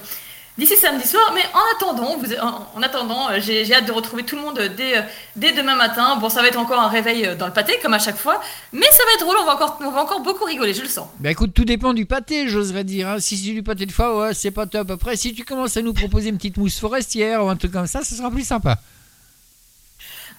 d'ici 0.58 0.76
samedi 0.76 1.06
soir. 1.06 1.32
Mais 1.34 1.42
en 1.52 1.76
attendant, 1.76 2.16
vous, 2.16 2.32
en, 2.34 2.66
en 2.74 2.82
attendant, 2.82 3.30
euh, 3.30 3.38
j'ai 3.40 3.72
hâte 3.74 3.86
de 3.86 3.92
retrouver 3.92 4.22
tout 4.24 4.36
le 4.36 4.42
monde 4.42 4.58
euh, 4.58 4.68
dès, 4.68 4.98
euh, 4.98 5.02
dès 5.36 5.52
demain 5.52 5.74
matin. 5.76 6.16
Bon, 6.16 6.28
ça 6.28 6.42
va 6.42 6.48
être 6.48 6.58
encore 6.58 6.80
un 6.80 6.88
réveil 6.88 7.36
dans 7.36 7.46
le 7.46 7.52
pâté 7.52 7.78
comme 7.82 7.94
à 7.94 7.98
chaque 7.98 8.16
fois, 8.18 8.40
mais 8.72 8.86
ça 8.92 9.02
va 9.04 9.12
être 9.14 9.20
drôle. 9.24 9.36
On 9.40 9.44
va 9.44 9.54
encore 9.54 9.78
on 9.82 9.90
va 9.90 10.02
encore 10.02 10.20
beaucoup 10.20 10.44
rigoler, 10.44 10.74
je 10.74 10.82
le 10.82 10.88
sens. 10.88 11.08
Bah 11.20 11.30
écoute, 11.30 11.52
tout 11.54 11.64
dépend 11.64 11.92
du 11.92 12.06
pâté, 12.06 12.48
j'oserais 12.48 12.84
dire. 12.84 13.08
hein. 13.08 13.20
Si 13.20 13.36
c'est 13.36 13.50
du 13.52 13.62
pâté 13.62 13.86
de 13.86 13.92
foie, 13.92 14.18
ouais, 14.18 14.34
c'est 14.34 14.50
pas 14.50 14.66
top. 14.66 14.90
Après, 14.90 15.16
si 15.16 15.34
tu 15.34 15.44
commences 15.44 15.76
à 15.76 15.82
nous 15.82 15.92
proposer 15.94 16.28
une 16.28 16.36
petite 16.36 16.56
mousse 16.56 16.78
forestière 16.78 17.44
ou 17.44 17.48
un 17.48 17.56
truc 17.56 17.72
comme 17.72 17.86
ça, 17.86 18.02
ce 18.04 18.14
sera 18.14 18.30
plus 18.30 18.46
sympa. 18.46 18.76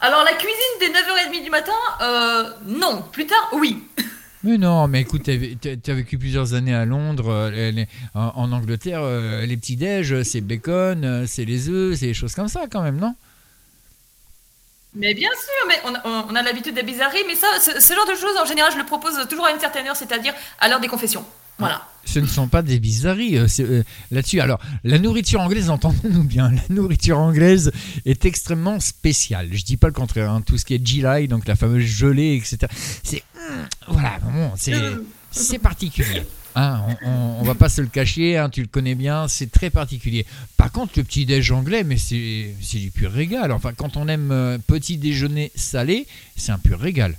Alors 0.02 0.24
la 0.24 0.34
cuisine 0.34 0.56
des 0.82 0.88
9h30 0.90 1.44
du 1.44 1.50
matin, 1.50 1.72
euh, 2.02 2.50
non. 2.66 3.02
Plus 3.12 3.26
tard, 3.26 3.50
oui. 3.54 3.82
Mais 4.46 4.60
non, 4.60 4.88
mais 4.88 5.02
écoute, 5.02 5.24
tu 5.24 5.92
as 5.92 5.94
vécu 5.96 6.20
plusieurs 6.20 6.54
années 6.54 6.76
à 6.76 6.86
Londres, 6.86 7.30
euh, 7.32 7.86
en, 8.14 8.52
Angleterre, 8.52 9.02
euh, 9.02 9.44
les 9.44 9.58
petits 9.58 9.76
déj, 9.76 10.22
c'est 10.22 10.42
bacon, 10.42 11.04
euh, 11.04 11.26
c'est 11.26 11.46
les 11.46 11.68
œufs, 11.68 11.98
c'est 11.98 12.06
des 12.06 12.14
choses 12.14 12.36
comme 12.36 12.48
ça 12.48 12.66
quand 12.72 12.84
même, 12.84 12.98
non? 12.98 13.16
Mais 14.94 15.16
bien 15.16 15.32
sûr, 15.32 15.68
mais 15.68 15.82
on 16.30 16.36
a, 16.36 16.42
l'habitude 16.44 16.76
des 16.76 16.84
bizarreries, 16.84 17.24
mais 17.26 17.34
ça, 17.34 17.48
ce 17.60 17.94
genre 17.94 18.06
de 18.06 18.14
choses, 18.14 18.38
en 18.40 18.46
général, 18.46 18.72
je 18.72 18.78
le 18.78 18.86
propose 18.86 19.28
toujours 19.28 19.48
à 19.48 19.52
une 19.52 19.60
certaine 19.60 19.88
heure, 19.88 19.96
c'est-à-dire 19.96 20.36
à 20.60 20.70
l'heure 20.70 20.80
des 20.80 20.88
confessions. 20.90 21.26
Voilà. 21.60 21.88
Ce 22.08 22.20
ne 22.20 22.28
sont 22.28 22.48
pas 22.48 22.62
des 22.62 22.80
bizarreries 22.80 23.38
euh, 23.38 23.48
euh, 23.62 23.84
là-dessus. 24.12 24.40
Alors, 24.40 24.60
la 24.84 25.00
nourriture 25.00 25.42
anglaise, 25.42 25.70
entendez-nous 25.72 26.24
bien, 26.24 26.52
la 26.52 26.62
nourriture 26.76 27.18
anglaise 27.18 27.72
est 28.06 28.26
extrêmement 28.26 28.80
spéciale. 28.80 29.50
Je 29.52 29.64
dis 29.64 29.76
pas 29.78 29.88
le 29.88 29.94
contraire. 29.94 30.30
hein. 30.32 30.42
Tout 30.42 30.58
ce 30.58 30.66
qui 30.66 30.76
est 30.76 30.88
July, 30.88 31.28
donc 31.28 31.48
la 31.48 31.56
fameuse 31.56 31.84
gelée, 31.86 32.36
etc. 32.36 32.72
C'est 33.04 33.24
hum, 33.36 33.66
voilà, 33.88 34.20
bon, 34.24 34.52
c'est 35.32 35.60
particulier. 35.60 36.22
Hein, 36.58 36.82
on, 37.04 37.10
on 37.40 37.44
va 37.44 37.54
pas 37.56 37.68
se 37.68 37.82
le 37.82 37.88
cacher, 37.88 38.38
hein, 38.38 38.50
tu 38.50 38.62
le 38.62 38.68
connais 38.68 38.96
bien, 38.96 39.28
c'est 39.28 39.52
très 39.52 39.70
particulier. 39.70 40.26
Par 40.56 40.72
contre, 40.72 40.94
le 40.96 41.04
petit 41.04 41.26
déj 41.26 41.52
anglais, 41.52 41.84
mais 41.84 41.98
c'est 41.98 42.56
c'est 42.62 42.78
du 42.78 42.92
pur 42.92 43.12
régal. 43.12 43.52
Enfin, 43.52 43.74
quand 43.76 43.98
on 43.98 44.08
aime 44.08 44.32
euh, 44.32 44.58
petit 44.66 44.98
déjeuner 44.98 45.52
salé, 45.56 46.08
c'est 46.38 46.54
un 46.54 46.58
pur 46.60 46.80
régal. 46.80 47.18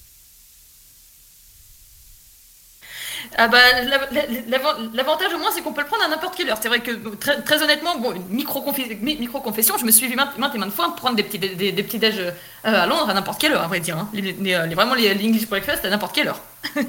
Ah 3.38 3.48
bah, 3.48 3.58
la- 3.84 3.98
la- 4.12 4.26
l'avant- 4.48 4.78
l'avantage 4.94 5.32
au 5.34 5.38
moins, 5.38 5.50
c'est 5.52 5.60
qu'on 5.62 5.72
peut 5.72 5.80
le 5.82 5.86
prendre 5.86 6.02
à 6.04 6.08
n'importe 6.08 6.36
quelle 6.36 6.48
heure. 6.50 6.58
C'est 6.60 6.68
vrai 6.68 6.80
que, 6.80 6.90
très, 7.16 7.40
très 7.42 7.62
honnêtement, 7.62 7.96
bon, 7.98 8.14
micro-confession, 8.30 9.76
je 9.78 9.84
me 9.84 9.90
suis 9.90 10.06
vu 10.08 10.16
maintes, 10.16 10.30
et 10.36 10.38
maintes 10.40 10.72
fois 10.72 10.94
prendre 10.96 11.16
des 11.16 11.22
petits, 11.22 11.38
des, 11.38 11.50
des- 11.54 11.72
des 11.72 11.82
petits 11.82 11.98
déj 11.98 12.18
euh, 12.18 12.30
à 12.64 12.86
Londres 12.86 13.08
à 13.10 13.14
n'importe 13.14 13.40
quelle 13.40 13.52
heure, 13.52 13.62
à 13.62 13.68
vrai 13.68 13.80
dire. 13.80 13.96
hein. 13.98 14.08
Les, 14.12 14.20
les- 14.32 14.74
vraiment, 14.74 14.94
les 14.94 15.12
l'English 15.14 15.48
breakfast 15.48 15.84
à 15.84 15.90
n'importe 15.90 16.14
quelle 16.14 16.28
heure. 16.28 16.40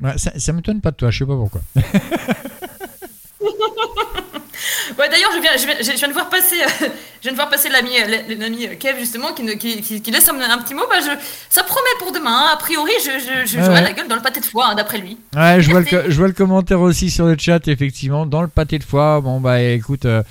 Ouais, 0.00 0.18
ça, 0.18 0.32
ça 0.36 0.52
m'étonne 0.52 0.80
pas 0.80 0.90
de 0.90 0.96
toi, 0.96 1.10
je 1.12 1.20
sais 1.20 1.24
pas 1.24 1.36
pourquoi. 1.36 1.60
Ouais, 4.98 5.08
d'ailleurs, 5.08 5.30
je 5.34 5.40
viens, 5.40 5.50
je, 5.56 5.64
viens, 5.66 5.76
je 5.94 5.98
viens 5.98 6.08
de 6.08 6.12
voir 6.12 6.28
passer, 6.28 6.56
euh, 6.62 6.66
je 7.20 7.22
viens 7.22 7.32
de 7.32 7.36
voir 7.36 7.48
passer 7.48 7.68
l'ami, 7.68 7.90
euh, 8.00 8.34
l'ami 8.38 8.68
Kev 8.78 8.98
justement, 8.98 9.32
qui, 9.32 9.42
ne- 9.42 9.54
qui, 9.54 9.80
qui- 9.80 10.00
qui 10.02 10.10
laisse 10.10 10.28
un, 10.28 10.38
un 10.40 10.58
petit 10.58 10.74
mot. 10.74 10.82
Bah, 10.88 10.96
je, 11.00 11.10
ça 11.48 11.62
promet 11.62 11.80
pour 11.98 12.12
demain. 12.12 12.30
hein. 12.46 12.50
A 12.52 12.56
priori, 12.56 12.92
je, 13.04 13.46
je, 13.46 13.56
ouais. 13.58 13.80
la 13.82 13.92
gueule 13.92 14.08
dans 14.08 14.16
le 14.16 14.22
pâté 14.22 14.40
de 14.40 14.46
foie, 14.46 14.68
hein, 14.68 14.74
d'après 14.74 14.98
lui. 14.98 15.16
Ouais, 15.34 15.60
je 15.60 15.70
vois, 15.70 15.80
le, 15.80 15.86
co- 15.86 16.08
je 16.10 16.16
vois 16.16 16.26
le 16.28 16.32
commentaire 16.34 16.80
aussi 16.80 17.10
sur 17.10 17.26
le 17.26 17.36
chat, 17.38 17.66
effectivement, 17.68 18.26
dans 18.26 18.42
le 18.42 18.48
pâté 18.48 18.78
de 18.78 18.84
foie. 18.84 19.20
Bon, 19.20 19.40
bah 19.40 19.60
écoute, 19.60 20.04
euh, 20.04 20.22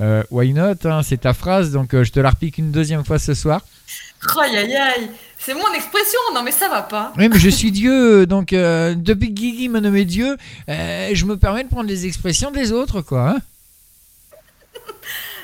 euh, 0.00 0.22
why 0.30 0.52
not 0.52 0.74
hein, 0.84 1.00
C'est 1.02 1.20
ta 1.22 1.32
phrase, 1.34 1.70
donc 1.72 1.94
euh, 1.94 2.04
je 2.04 2.12
te 2.12 2.20
la 2.20 2.30
repique 2.30 2.58
une 2.58 2.70
deuxième 2.72 3.04
fois 3.04 3.18
ce 3.18 3.34
soir. 3.34 3.60
Aïe 4.40 4.56
aïe 4.56 4.76
aïe, 4.76 5.08
c'est 5.38 5.52
mon 5.54 5.72
expression. 5.74 6.18
Non 6.34 6.42
mais 6.44 6.52
ça 6.52 6.68
va 6.68 6.82
pas. 6.82 7.12
Oui, 7.18 7.28
mais 7.28 7.38
je 7.38 7.48
suis 7.48 7.72
Dieu, 7.72 8.24
donc 8.26 8.52
euh, 8.52 8.94
depuis 8.96 9.28
que 9.28 9.34
Guigui 9.40 9.68
m'a 9.68 9.80
nommé 9.80 10.04
Dieu, 10.04 10.36
euh, 10.68 11.10
je 11.12 11.24
me 11.24 11.36
permets 11.36 11.64
de 11.64 11.68
prendre 11.68 11.88
les 11.88 12.06
expressions 12.06 12.50
des 12.52 12.70
autres, 12.70 13.00
quoi. 13.00 13.36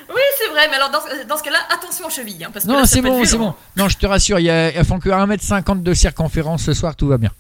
Oui, 0.09 0.21
c'est 0.39 0.49
vrai, 0.49 0.69
mais 0.69 0.77
alors 0.77 0.91
dans, 0.91 1.01
ce- 1.01 1.25
dans 1.27 1.37
ce 1.37 1.43
cas-là, 1.43 1.59
attention 1.71 2.07
aux 2.07 2.11
chevilles. 2.11 2.45
hein, 2.45 2.51
parce 2.53 2.65
que 2.65 2.71
non, 2.71 2.85
c'est 2.87 3.03
bon, 3.03 3.25
c'est 3.25 3.37
bon. 3.37 3.55
Non, 3.77 3.89
je 3.89 3.99
te 3.99 4.07
rassure, 4.07 4.39
il 4.41 4.45
y 4.47 4.51
a, 4.51 4.73
elles 4.73 4.85
font 4.85 4.99
que 4.99 5.09
1m50 5.11 5.83
de 5.83 5.95
circonférence 5.95 6.63
ce 6.65 6.73
soir, 6.73 6.97
tout 6.97 7.09
va 7.09 7.19
bien. 7.19 7.31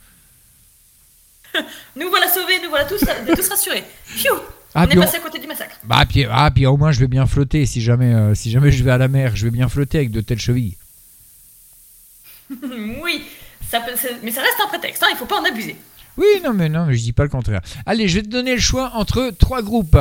Nous 1.97 2.09
voilà 2.11 2.28
sauvés, 2.28 2.61
nous 2.62 2.69
voilà 2.69 2.85
tous, 2.85 3.01
tous 3.01 3.49
rassurés. 3.49 3.82
Pfiou 4.05 4.35
Ah, 4.74 4.85
On 4.86 4.90
est 4.90 4.99
on- 4.99 5.01
passé 5.01 5.16
à 5.16 5.20
côté 5.20 5.39
du 5.39 5.47
massacre. 5.47 5.77
Bah, 5.85 6.05
puis, 6.09 6.27
ah, 6.31 6.51
puis 6.55 6.66
au 6.66 6.77
moins 6.77 6.93
je 6.93 7.01
vais 7.01 7.07
bien 7.09 7.27
flotter, 7.27 7.65
si 7.66 7.81
jamais, 7.81 8.12
euh, 8.15 8.35
si 8.35 8.51
jamais 8.51 8.70
je 8.70 8.85
vais 8.85 8.90
à 8.90 8.99
la 8.99 9.09
mer, 9.09 9.35
je 9.35 9.45
vais 9.47 9.51
bien 9.51 9.69
flotter 9.69 9.99
avec 9.99 10.11
de 10.11 10.20
telles 10.20 10.39
chevilles. 10.39 10.77
oui, 13.03 13.24
ça 13.70 13.81
peut, 13.81 13.93
mais 14.23 14.31
ça 14.31 14.43
reste 14.43 14.57
un 14.65 14.69
prétexte, 14.69 15.03
hein, 15.03 15.09
il 15.11 15.16
faut 15.16 15.27
pas 15.27 15.40
en 15.40 15.45
abuser. 15.45 15.77
Oui, 16.16 16.27
non, 16.45 16.53
mais 16.53 16.69
non, 16.69 16.86
mais 16.86 16.95
je 16.97 17.03
dis 17.03 17.12
pas 17.12 17.23
le 17.23 17.28
contraire. 17.28 17.61
Allez, 17.86 18.09
je 18.09 18.16
vais 18.16 18.23
te 18.23 18.28
donner 18.28 18.55
le 18.55 18.61
choix 18.61 18.90
entre 18.95 19.31
trois 19.39 19.62
groupes. 19.62 19.97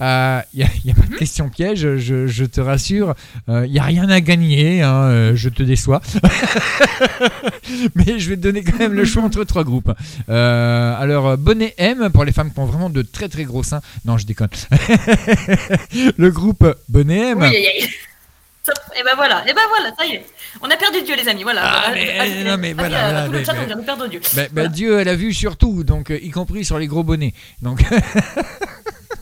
Il 0.00 0.58
n'y 0.58 0.62
a, 0.64 0.68
y 0.84 0.90
a 0.90 0.94
pas 0.94 1.06
de 1.06 1.14
question 1.16 1.48
piège, 1.50 1.96
je, 1.96 2.26
je 2.26 2.44
te 2.44 2.60
rassure. 2.60 3.14
Il 3.48 3.70
n'y 3.70 3.78
a 3.78 3.82
rien 3.84 4.08
à 4.08 4.20
gagner, 4.20 4.82
hein, 4.82 5.02
euh, 5.04 5.32
je 5.36 5.48
te 5.48 5.62
déçois. 5.62 6.00
Mais 7.94 8.18
je 8.18 8.30
vais 8.30 8.36
te 8.36 8.40
donner 8.42 8.62
quand 8.64 8.78
même 8.78 8.94
le 8.94 9.04
choix 9.04 9.22
entre 9.22 9.44
trois 9.44 9.64
groupes. 9.64 9.92
Euh, 10.28 10.94
alors, 10.98 11.36
bonnet 11.36 11.74
M 11.78 12.10
pour 12.12 12.24
les 12.24 12.32
femmes 12.32 12.52
qui 12.52 12.58
ont 12.60 12.64
vraiment 12.66 12.90
de 12.90 13.02
très 13.02 13.28
très 13.28 13.44
gros 13.44 13.62
seins. 13.62 13.80
Non, 14.04 14.16
je 14.18 14.26
déconne. 14.26 14.48
le 16.16 16.30
groupe 16.30 16.66
bonnet 16.88 17.30
M. 17.30 17.38
Oui, 17.40 17.56
Et 17.56 19.02
ben 19.04 19.12
voilà, 19.16 19.42
et 19.48 19.52
ben 19.54 19.60
voilà, 19.68 19.94
ça 19.98 20.06
y 20.06 20.12
est. 20.14 20.24
On 20.62 20.68
a 20.68 20.76
perdu 20.76 21.02
Dieu, 21.04 21.14
les 21.16 21.28
amis, 21.28 21.42
voilà. 21.42 21.62
Ah, 21.64 21.90
Euh, 21.90 21.94
mais, 21.94 22.08
euh, 22.20 22.22
euh, 22.24 22.50
non, 22.50 22.56
mais 22.58 22.70
euh, 22.70 22.74
voilà, 22.76 22.96
euh, 23.06 23.10
voilà, 23.10 23.26
tout 23.26 23.32
le 23.32 23.38
mais- 23.38 23.44
chat, 23.44 23.52
mais- 23.54 23.58
on 23.62 23.66
vient 23.66 23.76
de 23.76 23.82
perdre 23.82 24.08
Dieu. 24.08 24.20
Bah, 24.36 24.42
bah, 24.52 24.68
Dieu, 24.68 24.98
elle 25.00 25.08
a 25.08 25.14
vu 25.16 25.32
sur 25.32 25.56
tout, 25.56 25.84
donc, 25.84 26.10
euh, 26.10 26.18
y 26.22 26.30
compris 26.30 26.64
sur 26.64 26.78
les 26.78 26.86
gros 26.86 27.02
bonnets. 27.04 27.32
Donc, 27.62 27.80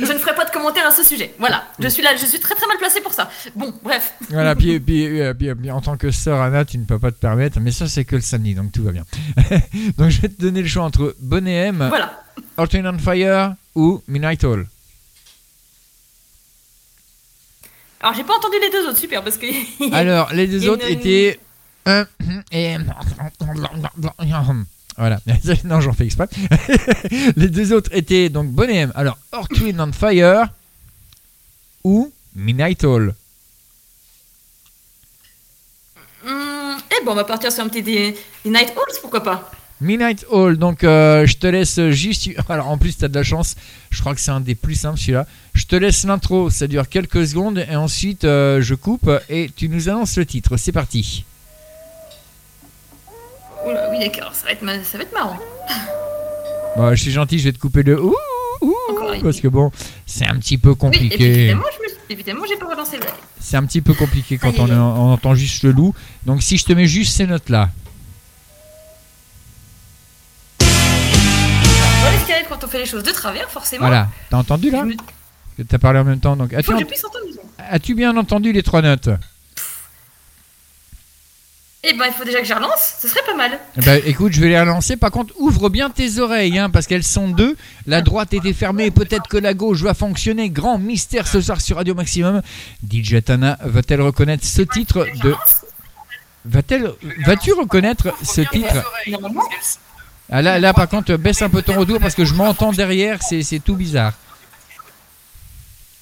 Je 0.00 0.12
ne 0.12 0.18
ferai 0.18 0.34
pas 0.34 0.44
de 0.44 0.50
commentaire 0.50 0.86
à 0.86 0.90
ce 0.90 1.02
sujet. 1.02 1.34
Voilà, 1.38 1.64
je 1.78 1.88
suis 1.88 2.02
là, 2.02 2.16
je 2.16 2.24
suis 2.24 2.38
très 2.40 2.54
très 2.54 2.66
mal 2.66 2.78
placée 2.78 3.00
pour 3.00 3.12
ça. 3.12 3.30
Bon, 3.54 3.72
bref. 3.82 4.14
Voilà, 4.30 4.54
puis, 4.54 4.78
puis, 4.80 5.20
euh, 5.20 5.34
puis, 5.34 5.52
puis 5.54 5.70
en 5.70 5.80
tant 5.80 5.96
que 5.96 6.10
sœur 6.10 6.40
Anna, 6.40 6.64
tu 6.64 6.78
ne 6.78 6.84
peux 6.84 6.98
pas 6.98 7.10
te 7.12 7.18
permettre, 7.18 7.60
mais 7.60 7.72
ça 7.72 7.88
c'est 7.88 8.04
que 8.04 8.16
le 8.16 8.22
samedi, 8.22 8.54
donc 8.54 8.72
tout 8.72 8.82
va 8.84 8.92
bien. 8.92 9.04
donc 9.98 10.10
je 10.10 10.20
vais 10.20 10.28
te 10.28 10.40
donner 10.40 10.62
le 10.62 10.68
choix 10.68 10.84
entre 10.84 11.14
Bonnet 11.20 11.52
M, 11.68 11.86
Voilà. 11.88 12.22
Wind 12.58 12.86
and 12.86 12.98
Fire 12.98 13.54
ou 13.74 14.02
Midnight 14.08 14.44
Hall. 14.44 14.66
Alors 18.00 18.14
j'ai 18.14 18.24
pas 18.24 18.34
entendu 18.36 18.56
les 18.60 18.70
deux 18.70 18.88
autres, 18.88 18.98
super, 18.98 19.22
parce 19.22 19.38
que. 19.38 19.46
Alors, 19.94 20.32
les 20.32 20.46
deux 20.48 20.68
autres 20.68 20.86
une- 20.88 20.98
étaient... 20.98 21.38
euh, 21.88 22.04
et... 22.50 22.76
Voilà, 24.96 25.20
non 25.64 25.80
j'en 25.80 25.92
fais 25.92 26.04
exprès. 26.04 26.28
les 27.36 27.48
deux 27.48 27.72
autres 27.72 27.90
étaient 27.94 28.28
donc 28.28 28.48
Bonnet 28.48 28.76
M, 28.76 28.92
alors 28.94 29.18
Earth, 29.32 29.58
Wind 29.60 29.80
and 29.80 29.92
Fire 29.92 30.48
ou 31.84 32.12
Midnight 32.36 32.84
Hall. 32.84 33.14
Hum, 36.26 36.76
eh 36.90 37.04
bon, 37.04 37.12
on 37.12 37.14
va 37.14 37.24
partir 37.24 37.50
sur 37.50 37.64
un 37.64 37.68
petit 37.68 37.82
des, 37.82 38.16
des 38.44 38.50
Night 38.50 38.70
Halls, 38.70 38.98
pourquoi 39.00 39.22
pas? 39.22 39.50
Midnight 39.82 40.24
Hall, 40.30 40.56
donc 40.56 40.84
euh, 40.84 41.26
je 41.26 41.36
te 41.36 41.46
laisse 41.46 41.80
juste. 41.90 42.28
Alors 42.48 42.68
en 42.68 42.78
plus, 42.78 42.96
tu 42.96 43.04
as 43.04 43.08
de 43.08 43.14
la 43.14 43.24
chance, 43.24 43.56
je 43.90 44.00
crois 44.00 44.14
que 44.14 44.20
c'est 44.20 44.30
un 44.30 44.40
des 44.40 44.54
plus 44.54 44.76
simples 44.76 44.98
celui-là. 44.98 45.26
Je 45.54 45.64
te 45.64 45.74
laisse 45.74 46.04
l'intro, 46.04 46.50
ça 46.50 46.68
dure 46.68 46.88
quelques 46.88 47.26
secondes 47.26 47.64
et 47.68 47.74
ensuite 47.74 48.24
euh, 48.24 48.62
je 48.62 48.74
coupe 48.74 49.10
et 49.28 49.50
tu 49.54 49.68
nous 49.68 49.88
annonces 49.88 50.16
le 50.16 50.24
titre. 50.24 50.56
C'est 50.56 50.72
parti. 50.72 51.24
Oula, 53.66 53.88
oui, 53.90 53.98
d'accord, 54.00 54.34
ça, 54.34 54.46
va 54.46 54.52
être 54.52 54.62
ma- 54.62 54.82
ça 54.82 54.98
va 54.98 55.04
être 55.04 55.12
marrant. 55.12 55.38
Bon, 56.74 56.90
je 56.94 57.02
suis 57.02 57.10
gentil, 57.10 57.38
je 57.38 57.44
vais 57.44 57.52
te 57.52 57.58
couper 57.58 57.82
le 57.82 58.00
ouh, 58.02 58.14
ouh, 58.62 58.74
parce 59.22 59.40
que 59.42 59.48
bon, 59.48 59.70
c'est 60.06 60.26
un 60.26 60.36
petit 60.38 60.56
peu 60.56 60.70
Oui, 60.70 60.76
compliqué. 60.78 61.22
évidemment, 61.22 61.64
je 61.76 61.82
me 61.82 61.88
suis- 61.88 61.98
évidemment, 62.08 62.44
j'ai 62.48 62.56
pas 62.56 62.66
relancé 62.66 62.96
le. 62.96 63.02
C'est 63.38 63.58
un 63.58 63.64
petit 63.66 63.82
peu 63.82 63.92
compliqué 63.92 64.38
quand 64.38 64.58
on, 64.58 64.70
entend 65.12 65.34
juste 65.34 65.64
le 65.64 65.72
loup. 65.72 65.94
Donc 66.24 66.42
si 66.42 66.56
je 66.56 66.64
te 66.64 66.72
mets 66.72 66.86
juste 66.86 67.14
ces 67.14 67.26
notes-là. 67.26 67.68
On 70.60 70.64
va 72.04 72.10
l'escalader 72.12 72.46
quand 72.48 72.64
on 72.64 72.68
fait 72.68 72.78
les 72.78 72.86
choses 72.86 73.02
de 73.02 73.10
travers, 73.12 73.50
forcément. 73.50 73.86
Voilà, 73.86 74.08
t'as 74.30 74.38
entendu 74.38 74.70
là 74.70 74.84
T'as 75.68 75.78
parlé 75.78 75.98
en 76.00 76.04
même 76.04 76.20
temps, 76.20 76.36
donc 76.36 76.54
as-tu 76.54 76.72
autres. 76.72 76.86
as-tu 77.58 77.94
bien 77.94 78.16
entendu 78.16 78.52
les 78.52 78.62
trois 78.62 78.80
notes? 78.80 79.10
Eh 81.84 81.94
ben, 81.94 82.06
il 82.06 82.12
faut 82.12 82.24
déjà 82.24 82.38
que 82.38 82.44
je 82.46 82.54
relance, 82.54 82.94
ce 83.00 83.08
serait 83.08 83.22
pas 83.26 83.34
mal. 83.34 83.58
Bah 83.84 83.96
écoute, 84.06 84.32
je 84.32 84.40
vais 84.40 84.48
les 84.50 84.60
relancer. 84.60 84.96
Par 84.96 85.10
contre, 85.10 85.34
ouvre 85.38 85.68
bien 85.68 85.90
tes 85.90 86.20
oreilles, 86.20 86.56
hein, 86.56 86.70
parce 86.70 86.86
qu'elles 86.86 87.02
sont 87.02 87.26
deux. 87.26 87.56
La 87.88 88.02
droite 88.02 88.32
était 88.34 88.52
fermée, 88.52 88.92
peut-être 88.92 89.26
que 89.28 89.36
la 89.36 89.52
gauche 89.52 89.80
va 89.80 89.92
fonctionner. 89.92 90.48
Grand 90.48 90.78
mystère 90.78 91.26
ce 91.26 91.40
soir 91.40 91.60
sur 91.60 91.78
Radio 91.78 91.96
Maximum. 91.96 92.40
DJ 92.88 93.16
Tana 93.24 93.58
va-t-elle 93.64 94.00
reconnaître 94.00 94.44
ce 94.44 94.62
titre 94.62 95.08
de. 95.24 95.34
Va-t-elle, 96.44 96.92
vas-tu 97.26 97.52
reconnaître 97.52 98.14
ce 98.24 98.42
titre? 98.42 98.74
Ah, 100.30 100.40
là, 100.40 100.60
là, 100.60 100.72
par 100.72 100.88
contre, 100.88 101.16
baisse 101.16 101.42
un 101.42 101.48
peu 101.50 101.62
ton 101.62 101.76
retour 101.78 101.98
parce 101.98 102.14
que 102.14 102.24
je 102.24 102.34
m'entends 102.34 102.70
derrière, 102.72 103.20
c'est, 103.24 103.42
c'est 103.42 103.58
tout 103.58 103.74
bizarre. 103.74 104.12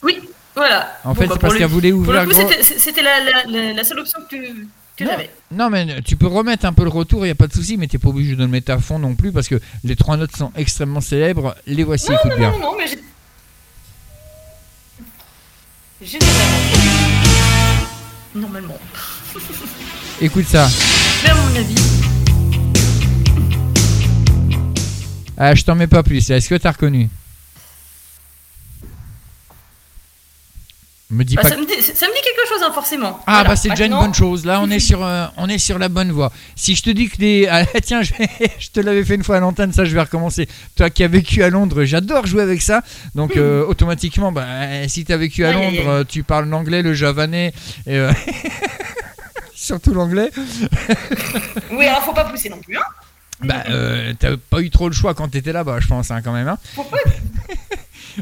Oui, 0.02 0.20
voilà. 0.55 0.94
En 1.05 1.15
fait, 1.15 1.23
c'est 1.23 1.28
pour 1.28 1.39
parce 1.39 1.55
le- 1.55 1.59
qu'elle 1.59 1.69
voulait 1.69 1.93
ouvrir 1.93 2.27
c'était 2.62 3.02
la, 3.02 3.20
la, 3.24 3.44
la, 3.47 3.73
la 3.73 3.85
seule 3.85 4.01
option 4.01 4.19
que, 4.31 4.36
tu- 4.36 4.69
que 5.01 5.05
Non. 5.05 5.10
j'avais. 5.16 5.31
Non, 5.52 5.70
mais 5.70 6.02
tu 6.02 6.16
peux 6.16 6.27
remettre 6.28 6.64
un 6.66 6.72
peu 6.72 6.85
le 6.85 6.90
retour, 6.90 7.20
il 7.24 7.28
n'y 7.28 7.32
a 7.32 7.35
pas 7.35 7.47
de 7.48 7.52
souci, 7.52 7.77
mais 7.77 7.86
t'es 7.89 7.98
pas 7.98 8.09
obligé 8.09 8.35
de 8.36 8.40
le 8.40 8.48
mettre 8.48 8.70
à 8.72 8.78
fond 8.78 8.98
non 8.98 9.14
plus 9.14 9.32
parce 9.32 9.48
que 9.48 9.60
les 9.85 9.97
trois 9.97 10.16
notes 10.16 10.36
sont 10.36 10.52
extrêmement 10.56 11.01
célèbres. 11.01 11.55
Les 11.66 11.85
voici, 11.85 12.10
Non, 12.10 12.16
écoute 12.18 12.31
non, 12.32 12.36
bien. 12.39 12.51
non, 12.52 12.59
non, 12.60 12.72
mais 12.78 12.86
j'ai. 12.86 12.98
Normalement. 18.35 18.78
Écoute 20.20 20.47
ça. 20.47 20.68
Mais 21.24 21.31
à 21.31 21.35
mon 21.35 21.56
avis. 21.56 21.74
Ah, 25.36 25.55
je 25.55 25.64
t'en 25.64 25.74
mets 25.74 25.86
pas 25.86 26.02
plus. 26.02 26.31
Est-ce 26.31 26.48
que 26.48 26.55
t'as 26.55 26.72
reconnu? 26.72 27.09
Me 31.11 31.24
dis 31.24 31.35
Bah, 31.35 31.43
pas. 31.43 31.49
ça, 31.49 31.57
me 31.57 31.66
dit, 31.66 31.82
ça 31.82 32.07
me 32.07 32.15
dit 32.15 32.20
quelque 32.23 32.49
chose, 32.49 32.62
hein, 32.65 32.70
forcément. 32.73 33.19
Ah 33.27 33.32
Voilà. 33.32 33.49
bah 33.51 33.57
c'est 33.57 33.70
déjà 33.70 33.87
une 33.87 33.93
bonne 33.99 34.15
chose. 34.15 34.45
Là 34.47 34.61
on 34.62 34.70
est 34.70 34.78
sur 34.78 35.05
euh, 35.05 35.27
on 35.37 35.49
est 35.49 35.59
sur 35.59 35.77
la 35.78 35.89
bonne 35.89 36.12
voie. 36.12 36.31
Si 36.55 36.77
je 36.77 36.82
te 36.85 36.91
dis 36.91 37.09
que 37.09 37.16
les 37.20 37.47
ah, 37.51 37.65
tiens 37.82 38.03
je, 38.03 38.12
je 38.61 38.69
te 38.70 38.78
l'avais 38.78 39.05
fait 39.05 39.16
une 39.16 39.24
fois 39.24 39.39
à 39.39 39.41
l'antenne 39.41 39.73
ça 39.73 39.85
je 39.85 39.93
vais 39.93 40.01
recommencer. 40.01 40.49
Toi 40.77 40.89
qui 40.89 41.03
as 41.03 41.09
vécu 41.09 41.43
à 41.43 41.51
Londres 41.51 41.85
j'adore 41.85 42.27
jouer 42.27 42.43
avec 42.43 42.62
ça. 42.62 42.82
Donc 43.16 43.37
euh, 43.37 43.65
automatiquement 43.66 44.31
bah, 44.31 44.47
si 44.87 45.05
tu 45.05 45.12
as 45.12 45.16
vécu 45.16 45.45
à 45.45 45.53
Londres 45.53 45.89
euh, 45.89 46.05
tu 46.09 46.23
parles 46.23 46.49
l'anglais, 46.49 46.82
le 46.82 46.95
javanais 46.95 47.53
et 47.87 47.97
euh, 47.99 48.12
surtout 49.55 49.93
l'anglais. 49.93 50.31
Oui, 51.73 51.87
alors 51.87 52.03
faut 52.05 52.12
pas 52.12 52.24
pousser 52.24 52.49
non 52.51 52.59
plus, 52.59 52.77
hein. 52.77 52.82
Bah 53.43 53.65
t'as 54.19 54.37
pas 54.51 54.61
eu 54.61 54.69
trop 54.70 54.89
le 54.89 54.95
choix 54.95 55.15
quand 55.15 55.28
t'étais 55.28 55.53
là-bas 55.53 55.81
je 55.81 55.87
pense 55.89 56.11
hein, 56.11 56.20
quand 56.23 56.32
même. 56.32 56.47
hein. 56.49 56.59
Pourquoi? 56.74 56.99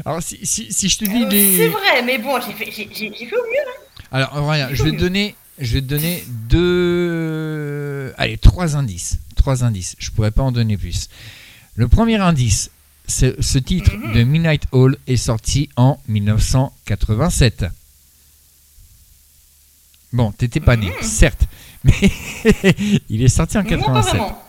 Alors 0.05 0.21
si, 0.21 0.39
si, 0.43 0.71
si 0.71 0.89
je 0.89 0.97
te 0.97 1.05
dis 1.05 1.23
Euh, 1.23 1.29
les... 1.29 1.57
C'est 1.57 1.67
vrai, 1.69 2.01
mais 2.05 2.17
bon, 2.17 2.39
j'ai 2.45 2.53
fait, 2.53 2.71
j'ai, 2.71 2.89
j'ai- 2.93 3.11
j'ai 3.17 3.25
fait 3.25 3.35
au 3.35 3.43
mieux, 3.43 3.65
là. 3.65 3.71
Alors, 4.11 4.31
regarde, 4.33 4.73
je 4.73 4.83
vais 4.83 4.91
te 4.91 4.97
donner, 4.97 5.35
je 5.59 5.73
vais 5.75 5.81
te 5.81 5.85
donner 5.87 6.23
deux, 6.29 8.13
allez, 8.17 8.37
trois 8.37 8.75
indices, 8.75 9.17
trois 9.35 9.63
indices. 9.63 9.95
Je 9.99 10.09
pourrais 10.11 10.31
pas 10.31 10.41
en 10.43 10.51
donner 10.51 10.77
plus. 10.77 11.09
Le 11.75 11.87
premier 11.87 12.15
indice, 12.17 12.71
c'est 13.07 13.41
ce 13.41 13.57
titre 13.59 13.91
de 14.13 14.23
Midnight 14.23 14.63
Hall 14.71 14.97
est 15.07 15.17
sorti 15.17 15.69
en 15.75 15.99
1987. 16.07 17.65
Bon, 20.11 20.31
t'étais 20.31 20.59
pas 20.59 20.75
né, 20.75 20.91
certes, 21.01 21.43
mais 21.83 21.93
il 23.09 23.21
est 23.23 23.27
sorti 23.27 23.57
en 23.57 23.63
Non, 23.63 23.69
pas 23.69 23.75
87. 23.77 24.09
vraiment. 24.15 24.43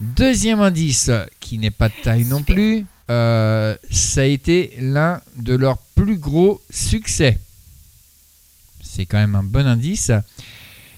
Deuxième 0.00 0.60
indice, 0.60 1.10
qui 1.38 1.58
n'est 1.58 1.70
pas 1.70 1.88
de 1.90 1.94
taille 2.02 2.24
non 2.24 2.42
plus, 2.42 2.86
euh, 3.10 3.76
ça 3.90 4.22
a 4.22 4.24
été 4.24 4.72
l'un 4.80 5.20
de 5.36 5.54
leurs 5.54 5.78
plus 5.94 6.16
gros 6.16 6.60
succès. 6.70 7.38
C'est 8.82 9.04
quand 9.06 9.18
même 9.18 9.34
un 9.34 9.42
bon 9.42 9.66
indice. 9.66 10.10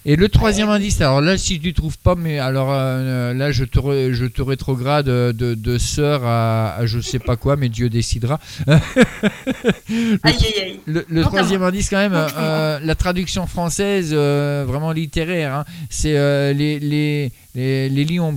Et 0.05 0.17
le 0.17 0.27
troisième 0.27 0.67
indice, 0.67 0.99
alors 0.99 1.21
là, 1.21 1.37
si 1.37 1.61
tu 1.61 1.67
ne 1.69 1.73
trouves 1.73 1.97
pas, 1.97 2.15
mais 2.15 2.37
alors 2.37 2.67
euh, 2.73 3.33
là, 3.33 3.53
je 3.53 3.63
te, 3.63 3.79
re- 3.79 4.11
je 4.11 4.25
te 4.25 4.41
rétrograde 4.41 5.05
de, 5.05 5.31
de 5.53 5.77
sœur 5.77 6.25
à, 6.25 6.75
à 6.75 6.85
je 6.85 6.99
sais 6.99 7.19
pas 7.19 7.37
quoi, 7.37 7.55
mais 7.55 7.69
Dieu 7.69 7.89
décidera. 7.89 8.37
le, 8.67 8.73
Aïe, 10.23 10.35
aïe, 10.35 10.53
aïe. 10.61 10.79
le- 10.85 11.21
troisième 11.21 11.63
indice, 11.63 11.89
quand 11.89 11.97
même, 12.09 12.13
euh, 12.37 12.79
la 12.83 12.95
traduction 12.95 13.47
française, 13.47 14.09
euh, 14.11 14.65
vraiment 14.67 14.91
littéraire, 14.91 15.53
hein, 15.53 15.65
c'est 15.89 16.53
les, 16.53 16.79
les, 16.79 17.31
les, 17.55 17.87
les 17.87 18.03
lits 18.03 18.19
ont 18.19 18.33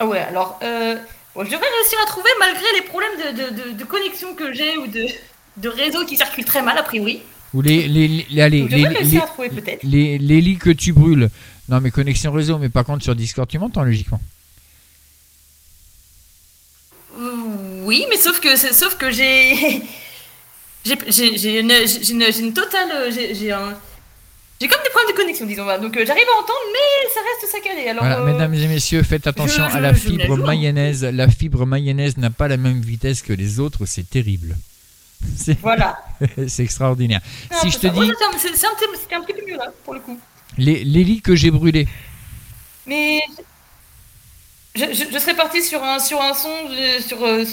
Ah 0.00 0.06
ouais, 0.06 0.18
alors, 0.20 0.58
euh, 0.62 0.96
bon, 1.34 1.44
je 1.44 1.50
devrais 1.50 1.66
réussir 1.80 1.98
à 2.02 2.06
trouver 2.06 2.30
malgré 2.38 2.64
les 2.76 2.82
problèmes 2.82 3.16
de, 3.18 3.42
de, 3.42 3.62
de, 3.70 3.70
de 3.78 3.84
connexion 3.84 4.34
que 4.34 4.52
j'ai 4.52 4.76
ou 4.78 4.86
de, 4.86 5.06
de 5.56 5.68
réseau 5.68 6.04
qui 6.04 6.16
circulent 6.16 6.44
très 6.44 6.62
mal, 6.62 6.78
a 6.78 6.82
priori. 6.82 7.22
Ou 7.54 7.62
les, 7.62 7.88
les, 7.88 8.08
les, 8.30 8.40
allez, 8.42 8.60
Donc, 8.60 8.70
je 8.70 8.76
les, 8.76 8.82
devrais 8.82 8.98
réussir 8.98 9.18
les- 9.20 9.24
à 9.24 9.26
trouver 9.26 9.78
les- 9.82 10.18
les 10.18 10.40
lits 10.40 10.58
que 10.58 10.70
tu 10.70 10.92
brûles. 10.92 11.30
Non, 11.68 11.80
mais 11.80 11.90
connexion 11.90 12.30
réseau, 12.32 12.58
mais 12.58 12.68
par 12.68 12.84
contre 12.84 13.02
sur 13.02 13.14
Discord, 13.14 13.48
tu 13.48 13.58
m'entends 13.58 13.82
logiquement. 13.82 14.20
Euh, 17.18 17.82
Oui, 17.84 18.06
mais 18.10 18.16
sauf 18.18 18.38
que, 18.40 18.56
sauf 18.56 18.96
que 18.96 19.10
j'ai. 19.10 19.82
J'ai 20.84 21.58
une, 21.60 22.52
totale. 22.54 22.90
euh, 22.92 23.10
J'ai 23.10 23.34
j'ai 23.34 23.52
un. 23.52 23.76
J'ai 24.60 24.66
comme 24.66 24.82
des 24.82 24.90
problèmes 24.90 25.12
de 25.14 25.16
connexion, 25.20 25.46
disons. 25.46 25.64
Donc 25.80 25.96
euh, 25.96 26.04
j'arrive 26.06 26.24
à 26.36 26.38
entendre, 26.40 26.58
mais 26.72 27.10
ça 27.14 27.20
reste 27.20 27.52
saccadé. 27.52 27.88
Alors, 27.88 28.02
Voilà, 28.04 28.20
euh, 28.20 28.24
mesdames 28.32 28.54
et 28.54 28.66
messieurs, 28.66 29.02
faites 29.04 29.26
attention 29.28 29.68
je- 29.70 29.76
à 29.76 29.80
la 29.80 29.92
je- 29.92 29.98
fibre 30.00 30.34
hein. 30.34 30.46
mayonnaise. 30.46 31.04
La 31.04 31.28
fibre 31.28 31.64
mayonnaise 31.66 32.16
n'a 32.16 32.30
pas 32.30 32.48
la 32.48 32.56
même 32.56 32.80
vitesse 32.80 33.22
que 33.22 33.32
les 33.32 33.60
autres, 33.60 33.86
c'est 33.86 34.08
terrible. 34.08 34.56
Voilà. 35.62 35.98
c'est 36.48 36.62
extraordinaire. 36.64 37.20
Si 37.60 37.70
je 37.70 37.76
te 37.78 37.86
ça. 37.86 37.92
Dis 37.92 38.00
c'est 38.00 38.24
un- 38.24 38.38
c'est 38.38 38.66
un, 38.66 38.70
petit- 38.74 39.00
c'était 39.00 39.14
un 39.14 39.20
petit 39.22 39.32
peu 39.34 39.46
mieux 39.48 39.56
là, 39.56 39.70
pour 39.84 39.94
le 39.94 40.00
coup. 40.00 40.18
les, 40.56 40.82
les 40.84 41.04
lits 41.04 41.20
que 41.22 41.36
j'ai 41.36 41.50
brûlés, 41.52 41.86
Mais 42.86 43.20
je, 44.74 45.18
serais 45.18 45.34
parti 45.36 45.62
sur 45.62 45.82
un, 45.84 45.98
sur 45.98 46.20
un 46.20 46.34
son, 46.34 46.48
de- 46.68 47.02
sur, 47.02 47.22
euh, 47.24 47.44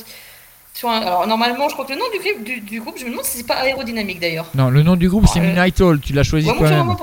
sur 0.75 0.89
un. 0.89 0.99
Alors 0.99 1.25
normalement, 1.25 1.67
je 1.69 1.73
crois 1.73 1.85
que 1.85 1.93
le 1.93 1.97
nom 1.99 2.05
du, 2.13 2.19
clip, 2.19 2.43
du, 2.43 2.59
du 2.61 2.81
groupe, 2.81 2.95
je 2.99 3.05
me 3.05 3.09
demande 3.11 3.25
si 3.25 3.37
c'est 3.37 3.47
pas 3.47 3.55
aérodynamique 3.55 4.19
d'ailleurs. 4.19 4.47
non, 4.53 4.69
le 4.69 4.83
nom 4.83 4.95
du 4.95 5.09
groupe 5.09 5.25
c'est 5.31 5.39
Euh, 5.39 5.43
Midnight 5.43 5.79
Hall, 5.81 5.99
tu 5.99 6.13
l'as 6.13 6.23
choisi 6.23 6.49
Ouais, 6.49 6.59
même. 6.69 6.95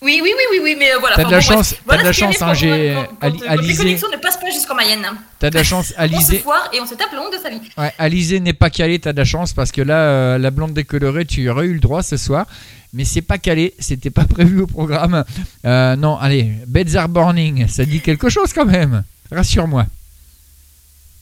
Oui, 0.00 0.20
oui, 0.22 0.30
oui, 0.36 0.44
oui, 0.52 0.60
oui, 0.62 0.76
mais 0.78 0.92
euh, 0.92 0.98
voilà. 1.00 1.16
T'as 1.16 1.22
de 1.24 1.26
enfin, 1.26 1.36
la 1.36 1.40
bon, 1.40 1.46
chance- 1.62 1.74
t'as 1.88 1.96
de 1.98 2.04
la 2.04 2.12
chance, 2.12 2.40
hein, 2.40 2.54
j'ai- 2.54 2.96
quand 3.20 3.30
les 3.34 3.48
Alizé- 3.48 3.76
connexions 3.78 4.08
ne 4.12 4.16
passent 4.18 4.36
pas 4.38 4.48
jusqu'en 4.50 4.76
Mayenne. 4.76 5.04
T'as 5.40 5.50
de 5.50 5.56
la 5.56 5.64
chance, 5.64 5.86
On 5.90 5.94
se 5.94 6.00
Alizé. 6.00 6.38
foire 6.38 6.70
et 6.72 6.80
on 6.80 6.86
se 6.86 6.94
tape 6.94 7.10
le 7.12 7.18
honte 7.18 7.32
de 7.32 7.38
sa 7.38 7.50
vie. 7.50 7.60
Ouais, 7.76 7.92
Alizé 7.98 8.38
n'est 8.38 8.52
pas 8.52 8.70
calé, 8.70 9.00
t'as 9.00 9.12
de 9.12 9.18
la 9.18 9.24
chance 9.24 9.52
parce 9.52 9.72
que 9.72 9.82
là, 9.82 9.96
euh, 9.96 10.38
la 10.38 10.52
blonde 10.52 10.72
décolorée, 10.72 11.24
tu 11.26 11.48
aurais 11.50 11.66
eu 11.66 11.72
le 11.74 11.80
droit 11.80 12.04
ce 12.04 12.16
soir. 12.16 12.46
Mais 12.92 13.04
c'est 13.04 13.22
pas 13.22 13.38
calé, 13.38 13.74
c'était 13.80 14.10
pas 14.10 14.24
prévu 14.36 14.60
au 14.60 14.66
programme. 14.68 15.24
Euh, 15.64 15.96
non, 15.96 16.16
allez, 16.16 16.48
Beds 16.68 16.94
are 16.96 17.08
Burning, 17.08 17.66
ça 17.66 17.84
dit 17.84 18.00
quelque 18.00 18.28
chose 18.28 18.52
quand 18.52 18.66
même. 18.66 19.02
Rassure-moi. 19.32 19.84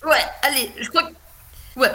Ouais, 0.07 0.25
allez, 0.43 0.71
je 0.81 0.89
crois 0.89 1.03
que. 1.03 1.13
Ouais, 1.79 1.91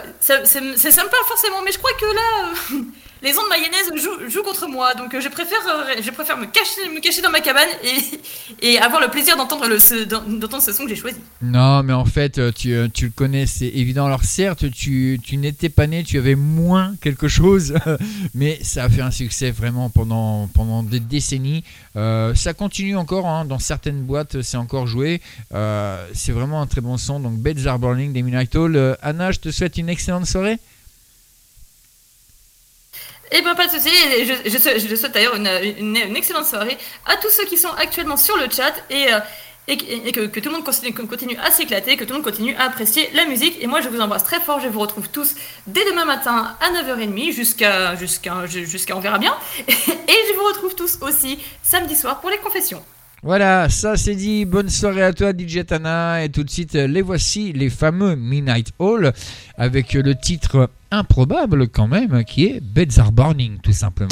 me 1.02 1.08
parle 1.08 1.24
forcément, 1.26 1.62
mais 1.62 1.72
je 1.72 1.78
crois 1.78 1.92
que 1.94 2.04
là, 2.04 2.52
euh, 2.72 2.76
les 3.22 3.38
ondes 3.38 3.48
mayonnaise 3.48 3.92
jouent, 4.28 4.42
contre 4.42 4.66
moi, 4.66 4.94
donc 4.94 5.14
euh, 5.14 5.20
je 5.20 5.28
préfère, 5.28 5.58
euh, 5.68 6.36
me, 6.36 7.00
cacher, 7.00 7.22
dans 7.22 7.30
ma 7.30 7.40
cabane 7.40 7.68
et, 8.60 8.78
avoir 8.78 9.00
le 9.00 9.08
plaisir 9.08 9.36
d'entendre 9.36 9.78
ce, 9.78 10.72
son 10.72 10.82
que 10.82 10.88
j'ai 10.88 10.96
choisi. 10.96 11.18
Non, 11.40 11.84
mais 11.84 11.92
en 11.92 12.04
fait, 12.04 12.38
euh, 12.38 12.50
tu, 12.50 12.70
le 12.72 13.10
connais, 13.10 13.46
c'est 13.46 13.68
évident. 13.68 14.06
Alors 14.06 14.24
certes, 14.24 14.68
tu, 14.72 15.20
n'étais 15.32 15.68
pas 15.68 15.86
né, 15.86 16.02
tu 16.02 16.18
avais 16.18 16.34
moins 16.34 16.94
quelque 17.00 17.28
chose, 17.28 17.74
mais 18.34 18.58
ça 18.62 18.84
a 18.84 18.88
fait 18.88 19.02
un 19.02 19.12
succès 19.12 19.52
vraiment 19.52 19.88
pendant, 19.88 20.82
des 20.82 21.00
décennies. 21.00 21.62
Ça 21.94 22.54
continue 22.56 22.96
encore, 22.96 23.26
hein, 23.26 23.44
dans 23.44 23.60
certaines 23.60 24.02
boîtes, 24.02 24.42
c'est 24.42 24.56
encore 24.56 24.88
joué. 24.88 25.20
C'est 25.52 26.32
vraiment 26.32 26.60
un 26.60 26.66
très 26.66 26.80
bon 26.80 26.96
son. 26.96 27.20
Donc 27.20 27.38
Beds 27.38 27.66
Are 27.66 27.78
Burning 27.78 28.12
des 28.12 28.58
Hall. 28.58 28.96
Anna, 29.00 29.30
je 29.30 29.38
te 29.38 29.50
souhaite 29.50 29.76
une 29.76 29.88
excellente 29.88 30.26
soirée. 30.26 30.58
Eh 33.34 33.40
ben 33.42 33.54
pas 33.54 33.66
de 33.66 33.72
souci, 33.72 33.88
et 34.16 34.24
je, 34.26 34.58
souhaite- 34.58 35.12
d'ailleurs 35.12 35.34
une, 35.36 36.16
excellente 36.16 36.46
soirée 36.46 36.76
à 37.06 37.16
tous 37.16 37.30
ceux 37.30 37.44
qui 37.46 37.56
sont 37.56 37.72
actuellement 37.78 38.16
sur 38.18 38.36
le 38.36 38.44
chat 38.50 38.72
et, 38.90 39.12
euh, 39.12 39.18
et, 39.68 39.76
que- 39.78 40.20
et 40.22 40.40
tout 40.42 40.48
le 40.50 40.56
monde 40.56 40.64
continue, 40.64 40.92
continue 40.92 41.36
à 41.42 41.50
s'éclater, 41.50 41.96
que 41.96 42.04
tout 42.04 42.10
le 42.10 42.16
monde 42.20 42.24
continue 42.24 42.54
à 42.56 42.64
apprécier 42.64 43.08
la 43.14 43.24
musique. 43.24 43.56
Et 43.62 43.66
moi 43.66 43.80
je 43.80 43.88
vous 43.88 44.00
embrasse 44.00 44.24
très 44.24 44.40
fort, 44.40 44.60
je 44.60 44.68
vous 44.68 44.80
retrouve 44.80 45.08
tous 45.08 45.34
dès 45.66 45.84
demain 45.86 46.04
matin 46.04 46.56
à 46.60 46.70
9h30 46.72 47.32
jusqu'à 47.32 47.96
jusqu'à 47.96 48.46
jusqu'à 48.46 48.96
on 48.96 49.00
verra 49.00 49.18
bien. 49.18 49.34
Et 49.58 50.18
je 50.28 50.34
vous 50.36 50.44
retrouve 50.44 50.74
tous 50.74 50.98
aussi 51.00 51.38
samedi 51.62 51.96
soir 51.96 52.20
pour 52.20 52.28
les 52.30 52.38
confessions. 52.38 52.84
Voilà, 53.24 53.68
ça 53.68 53.96
c'est 53.96 54.16
dit. 54.16 54.44
Bonne 54.44 54.68
soirée 54.68 55.04
à 55.04 55.12
toi, 55.12 55.32
DJ 55.32 55.64
Tana. 55.64 56.24
Et 56.24 56.28
tout 56.28 56.42
de 56.42 56.50
suite, 56.50 56.74
euh, 56.74 56.88
les 56.88 57.02
voici, 57.02 57.52
les 57.52 57.70
fameux 57.70 58.16
Midnight 58.16 58.72
Hall, 58.80 59.12
avec 59.56 59.92
le 59.92 60.16
titre 60.16 60.70
improbable 60.90 61.68
quand 61.68 61.86
même, 61.86 62.24
qui 62.24 62.46
est 62.46 62.60
Beds 62.60 62.98
Are 62.98 63.12
Burning, 63.12 63.58
tout 63.62 63.72
simplement. 63.72 64.10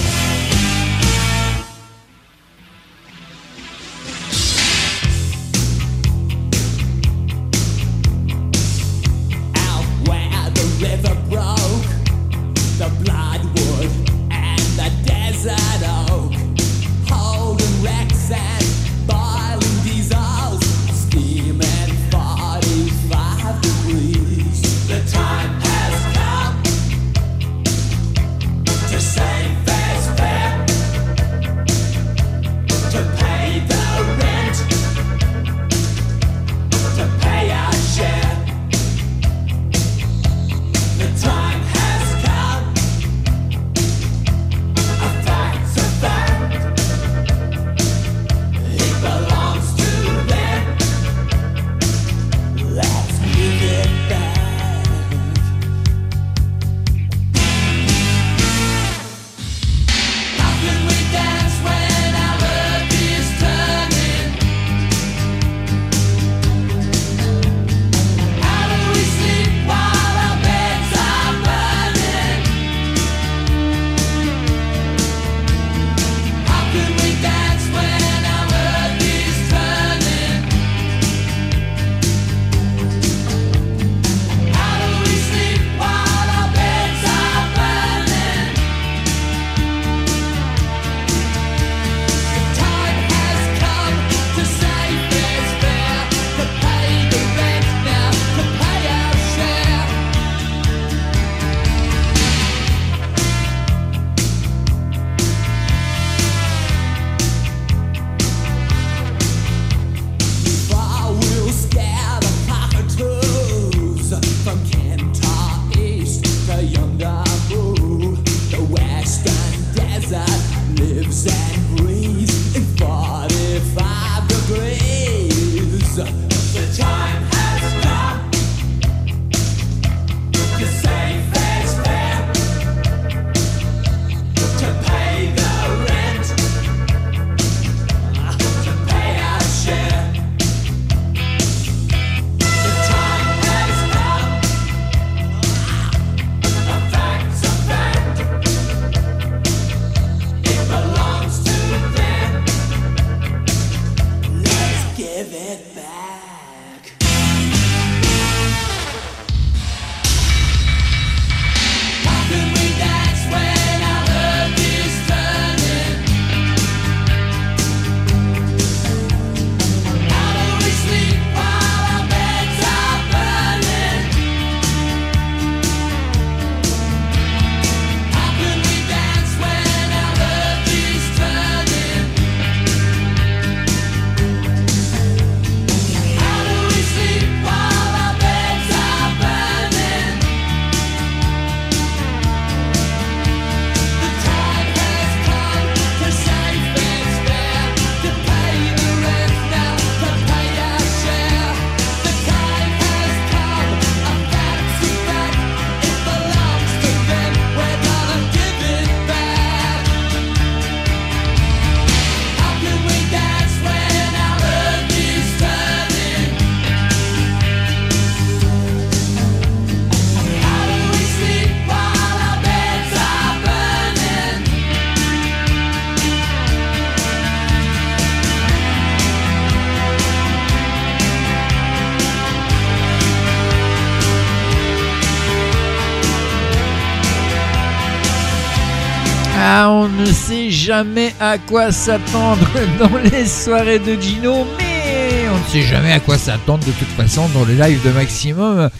Jamais 240.70 241.12
à 241.18 241.36
quoi 241.36 241.72
s'attendre 241.72 242.46
dans 242.78 242.96
les 242.98 243.26
soirées 243.26 243.80
de 243.80 244.00
Gino, 244.00 244.46
mais 244.56 245.24
on 245.28 245.36
ne 245.36 245.44
sait 245.48 245.62
jamais 245.62 245.90
à 245.90 245.98
quoi 245.98 246.16
s'attendre 246.16 246.64
de 246.64 246.70
toute 246.70 246.86
façon 246.90 247.28
dans 247.30 247.44
les 247.44 247.56
lives 247.56 247.84
de 247.84 247.90
Maximum. 247.90 248.70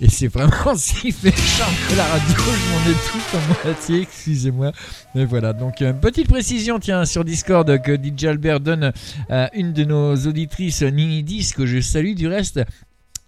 Et 0.00 0.08
c'est 0.08 0.28
vraiment 0.28 0.74
ce 0.74 0.94
qui 0.94 1.12
fait 1.12 1.36
chanter 1.36 1.96
la 1.98 2.04
radio, 2.04 2.34
je 2.34 2.72
m'en 2.72 2.90
ai 2.90 2.94
tout 2.94 3.36
en 3.36 3.64
moitié, 3.66 4.00
excusez-moi. 4.00 4.72
Mais 5.14 5.26
voilà, 5.26 5.52
donc 5.52 5.82
une 5.82 6.00
petite 6.00 6.28
précision, 6.28 6.78
tiens, 6.78 7.04
sur 7.04 7.26
Discord 7.26 7.78
que 7.82 7.94
DJ 7.94 8.24
Albert 8.24 8.60
donne 8.60 8.94
à 9.28 9.54
une 9.54 9.74
de 9.74 9.84
nos 9.84 10.16
auditrices, 10.16 10.80
Nini 10.80 11.22
10, 11.22 11.52
que 11.52 11.66
je 11.66 11.78
salue 11.82 12.14
du 12.14 12.26
reste. 12.26 12.62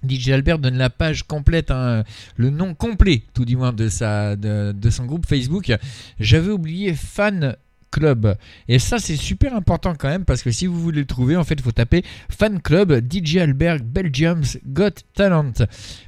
DJ 0.08 0.30
Albert 0.30 0.58
donne 0.58 0.78
la 0.78 0.88
page 0.88 1.24
complète, 1.24 1.70
hein, 1.70 2.02
le 2.36 2.48
nom 2.48 2.72
complet, 2.72 3.24
tout 3.34 3.44
du 3.44 3.56
moins, 3.56 3.74
de, 3.74 3.88
de, 4.36 4.72
de 4.72 4.90
son 4.90 5.04
groupe 5.04 5.26
Facebook. 5.26 5.70
J'avais 6.18 6.50
oublié 6.50 6.94
Fan 6.94 7.56
Club. 7.90 8.36
Et 8.68 8.78
ça, 8.78 8.98
c'est 8.98 9.16
super 9.16 9.54
important 9.54 9.94
quand 9.98 10.08
même, 10.08 10.24
parce 10.24 10.42
que 10.42 10.50
si 10.50 10.66
vous 10.66 10.80
voulez 10.80 11.00
le 11.00 11.06
trouver, 11.06 11.36
en 11.36 11.44
fait, 11.44 11.54
il 11.54 11.62
faut 11.62 11.72
taper 11.72 12.04
Fan 12.28 12.60
Club 12.60 13.00
DJ 13.10 13.38
Albert 13.38 13.80
Belgium's 13.84 14.58
Got 14.66 15.02
Talent. 15.14 15.52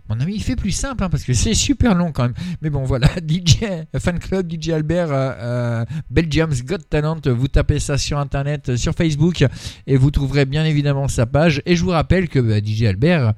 Mon 0.09 0.21
ami, 0.21 0.35
il 0.37 0.43
fait 0.43 0.57
plus 0.57 0.73
simple, 0.73 1.05
hein, 1.05 1.11
parce 1.11 1.25
que 1.25 1.33
c'est 1.33 1.55
super 1.55 1.95
long 1.95 2.13
quand 2.13 2.25
même. 2.25 2.35
Mais 2.63 2.71
bon, 2.71 2.85
voilà, 2.85 3.09
DJ, 3.29 3.65
Fan 3.99 4.19
Club 4.19 4.51
DJ 4.51 4.71
Albert 4.71 5.11
euh, 5.11 5.33
euh, 5.39 5.85
Belgium's 6.11 6.65
Got 6.65 6.79
Talent. 6.91 7.21
Vous 7.27 7.49
tapez 7.49 7.79
ça 7.79 7.99
sur 7.99 8.19
Internet, 8.19 8.77
sur 8.77 8.95
Facebook, 8.95 9.45
et 9.87 9.97
vous 9.97 10.11
trouverez 10.11 10.45
bien 10.45 10.65
évidemment 10.65 11.09
sa 11.09 11.27
page. 11.27 11.63
Et 11.67 11.77
je 11.77 11.85
vous 11.85 11.91
rappelle 11.91 12.29
que 12.29 12.39
bah, 12.39 12.59
DJ 12.65 12.85
Albert 12.85 13.35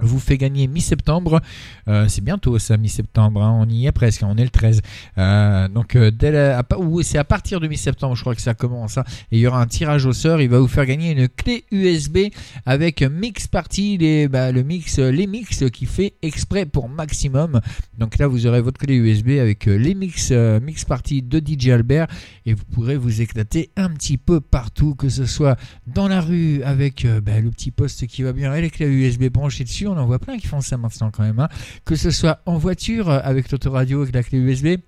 vous 0.00 0.18
fait 0.18 0.36
gagner 0.36 0.66
mi-septembre. 0.66 1.40
Euh, 1.88 2.06
c'est 2.08 2.22
bientôt 2.22 2.58
ça, 2.58 2.76
mi-septembre. 2.76 3.42
hein, 3.42 3.56
on 3.60 3.68
y 3.68 3.86
est 3.86 3.92
presque. 3.92 4.22
On 4.24 4.36
est 4.36 4.44
le 4.44 4.50
13. 4.50 4.82
Euh, 5.18 5.68
donc, 5.68 5.96
euh, 5.96 6.10
c'est 7.02 7.18
à 7.18 7.24
partir 7.24 7.60
de 7.60 7.68
mi-septembre, 7.68 8.14
je 8.16 8.20
crois 8.20 8.34
que 8.34 8.40
ça 8.40 8.54
commence. 8.54 8.98
hein, 8.98 9.04
et 9.30 9.38
il 9.38 9.40
y 9.40 9.46
aura 9.46 9.60
un 9.60 9.66
tirage 9.66 10.06
au 10.06 10.12
sort. 10.12 10.40
Il 10.40 10.48
va 10.48 10.58
vous 10.58 10.68
faire 10.68 10.86
gagner 10.86 11.12
une 11.12 11.28
clé 11.28 11.64
USB 11.70 12.18
avec 12.66 13.02
Mix 13.02 13.46
Party, 13.46 13.98
les, 13.98 14.28
bah, 14.28 14.52
le 14.52 14.62
mix, 14.62 14.98
les 14.98 15.26
mix 15.26 15.64
qui 15.72 15.86
fait 15.86 16.14
exprès 16.22 16.66
pour 16.66 16.88
maximum. 16.88 17.60
Donc 17.98 18.18
là, 18.18 18.26
vous 18.26 18.46
aurez 18.46 18.60
votre 18.60 18.78
clé 18.78 18.94
USB 18.96 19.38
avec 19.40 19.66
les 19.66 19.94
mix, 19.94 20.30
mix 20.30 20.84
Party 20.84 21.22
de 21.22 21.38
DJ 21.44 21.68
Albert 21.68 22.06
et 22.46 22.54
vous 22.54 22.64
pourrez 22.72 22.96
vous 22.96 23.20
éclater 23.20 23.70
un 23.76 23.90
petit 23.90 24.18
peu 24.18 24.40
partout, 24.40 24.94
que 24.94 25.08
ce 25.08 25.26
soit 25.26 25.56
dans 25.86 26.08
la 26.08 26.20
rue 26.20 26.62
avec 26.62 27.06
bah, 27.22 27.40
le 27.40 27.50
petit 27.50 27.70
poste 27.70 28.06
qui 28.06 28.22
va 28.22 28.32
bien 28.32 28.54
et 28.54 28.60
les 28.60 28.70
clés 28.70 28.86
USB 28.86 29.24
branchées 29.24 29.64
dessus. 29.64 29.81
On 29.86 29.96
en 29.96 30.06
voit 30.06 30.18
plein 30.18 30.38
qui 30.38 30.46
font 30.46 30.60
ça 30.60 30.76
maintenant 30.76 31.10
quand 31.10 31.22
même. 31.22 31.38
hein. 31.40 31.48
Que 31.84 31.96
ce 31.96 32.10
soit 32.10 32.40
en 32.46 32.58
voiture 32.58 33.08
euh, 33.10 33.20
avec 33.22 33.50
l'autoradio 33.50 34.02
avec 34.02 34.14
la 34.14 34.22
clé 34.22 34.38
USB 34.38 34.78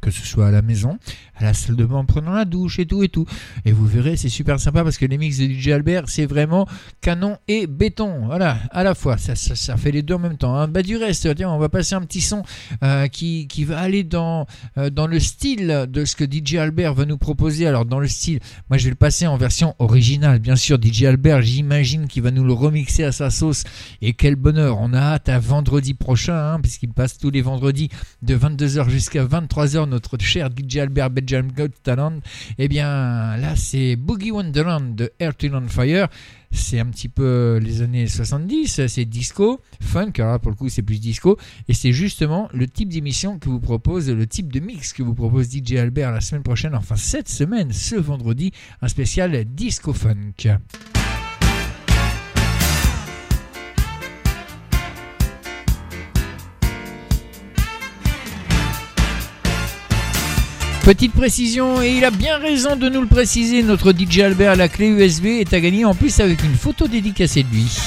que 0.00 0.10
ce 0.10 0.26
soit 0.26 0.48
à 0.48 0.50
la 0.50 0.62
maison, 0.62 0.98
à 1.36 1.44
la 1.44 1.54
salle 1.54 1.76
de 1.76 1.84
bain 1.84 1.96
en 1.96 2.04
prenant 2.04 2.32
la 2.32 2.44
douche 2.44 2.78
et 2.78 2.86
tout 2.86 3.02
et 3.02 3.08
tout. 3.08 3.26
Et 3.64 3.72
vous 3.72 3.86
verrez, 3.86 4.16
c'est 4.16 4.28
super 4.28 4.58
sympa 4.60 4.84
parce 4.84 4.98
que 4.98 5.06
les 5.06 5.18
mix 5.18 5.38
de 5.38 5.46
DJ 5.46 5.68
Albert, 5.68 6.04
c'est 6.06 6.26
vraiment 6.26 6.66
canon 7.00 7.36
et 7.48 7.66
béton. 7.66 8.26
Voilà, 8.26 8.58
à 8.70 8.82
la 8.84 8.94
fois, 8.94 9.16
ça, 9.18 9.34
ça, 9.34 9.76
fait 9.76 9.90
les 9.90 10.02
deux 10.02 10.14
en 10.14 10.18
même 10.18 10.36
temps. 10.36 10.56
hein. 10.56 10.68
Bah, 10.68 10.82
du 10.82 10.96
reste, 10.96 11.34
tiens, 11.34 11.50
on 11.50 11.58
va 11.58 11.68
passer 11.68 11.94
un 11.94 12.00
petit 12.02 12.20
son 12.20 12.42
euh, 12.82 13.06
qui, 13.08 13.46
qui 13.48 13.64
va 13.64 13.78
aller 13.78 14.04
dans, 14.04 14.46
euh, 14.76 14.90
dans 14.90 15.06
le 15.06 15.18
style 15.20 15.86
de 15.88 16.04
ce 16.04 16.16
que 16.16 16.24
DJ 16.24 16.56
Albert 16.56 16.94
va 16.94 17.04
nous 17.04 17.18
proposer. 17.18 17.66
Alors, 17.66 17.84
dans 17.84 18.00
le 18.00 18.08
style, 18.08 18.40
moi 18.68 18.78
je 18.78 18.84
vais 18.84 18.90
le 18.90 18.96
passer 18.96 19.26
en 19.26 19.36
version 19.36 19.74
originale. 19.78 20.38
Bien 20.38 20.56
sûr, 20.56 20.78
DJ 20.80 21.04
Albert, 21.04 21.42
j'imagine 21.42 22.06
qu'il 22.06 22.22
va 22.22 22.30
nous 22.30 22.44
le 22.44 22.52
remixer 22.52 23.04
à 23.04 23.12
sa 23.12 23.30
sauce. 23.30 23.64
Et 24.02 24.12
quel 24.12 24.36
bonheur, 24.36 24.78
on 24.80 24.92
a 24.92 24.98
hâte 25.00 25.28
à 25.28 25.38
vendredi 25.38 25.94
prochain, 25.94 26.54
hein, 26.54 26.60
puisqu'il 26.60 26.90
passe 26.90 27.18
tous 27.18 27.30
les 27.30 27.42
vendredis 27.42 27.88
de 28.22 28.36
22h 28.36 28.88
jusqu'à 28.88 29.24
23h, 29.24 29.87
notre 29.88 30.18
cher 30.18 30.50
DJ 30.50 30.78
Albert 30.78 31.10
Benjamin 31.10 31.48
Talent. 31.82 32.20
Eh 32.58 32.68
bien, 32.68 33.36
là, 33.36 33.56
c'est 33.56 33.96
Boogie 33.96 34.30
Wonderland 34.30 34.94
de 34.94 35.12
Earth 35.20 35.44
on 35.52 35.68
Fire. 35.68 36.08
C'est 36.50 36.78
un 36.78 36.86
petit 36.86 37.08
peu 37.08 37.58
les 37.62 37.82
années 37.82 38.06
70, 38.06 38.86
c'est 38.86 39.04
disco, 39.04 39.60
funk, 39.82 40.12
alors 40.16 40.32
là, 40.32 40.38
pour 40.38 40.50
le 40.50 40.56
coup 40.56 40.70
c'est 40.70 40.80
plus 40.80 40.98
disco, 40.98 41.36
et 41.68 41.74
c'est 41.74 41.92
justement 41.92 42.48
le 42.54 42.66
type 42.66 42.88
d'émission 42.88 43.38
que 43.38 43.50
vous 43.50 43.60
propose, 43.60 44.08
le 44.08 44.26
type 44.26 44.50
de 44.50 44.58
mix 44.58 44.94
que 44.94 45.02
vous 45.02 45.14
propose 45.14 45.50
DJ 45.50 45.74
Albert 45.74 46.10
la 46.10 46.22
semaine 46.22 46.42
prochaine, 46.42 46.74
enfin 46.74 46.96
cette 46.96 47.28
semaine, 47.28 47.70
ce 47.72 47.96
vendredi, 47.96 48.52
un 48.80 48.88
spécial 48.88 49.44
disco 49.44 49.92
funk. 49.92 50.58
Petite 60.88 61.12
précision, 61.12 61.82
et 61.82 61.98
il 61.98 62.04
a 62.06 62.10
bien 62.10 62.38
raison 62.38 62.74
de 62.74 62.88
nous 62.88 63.02
le 63.02 63.06
préciser, 63.06 63.62
notre 63.62 63.92
DJ 63.92 64.20
Albert, 64.20 64.56
la 64.56 64.70
clé 64.70 64.86
USB 64.86 65.26
est 65.26 65.52
à 65.52 65.60
gagner 65.60 65.84
en 65.84 65.94
plus 65.94 66.18
avec 66.18 66.42
une 66.42 66.54
photo 66.54 66.88
dédicacée 66.88 67.42
de 67.42 67.54
lui. 67.54 67.78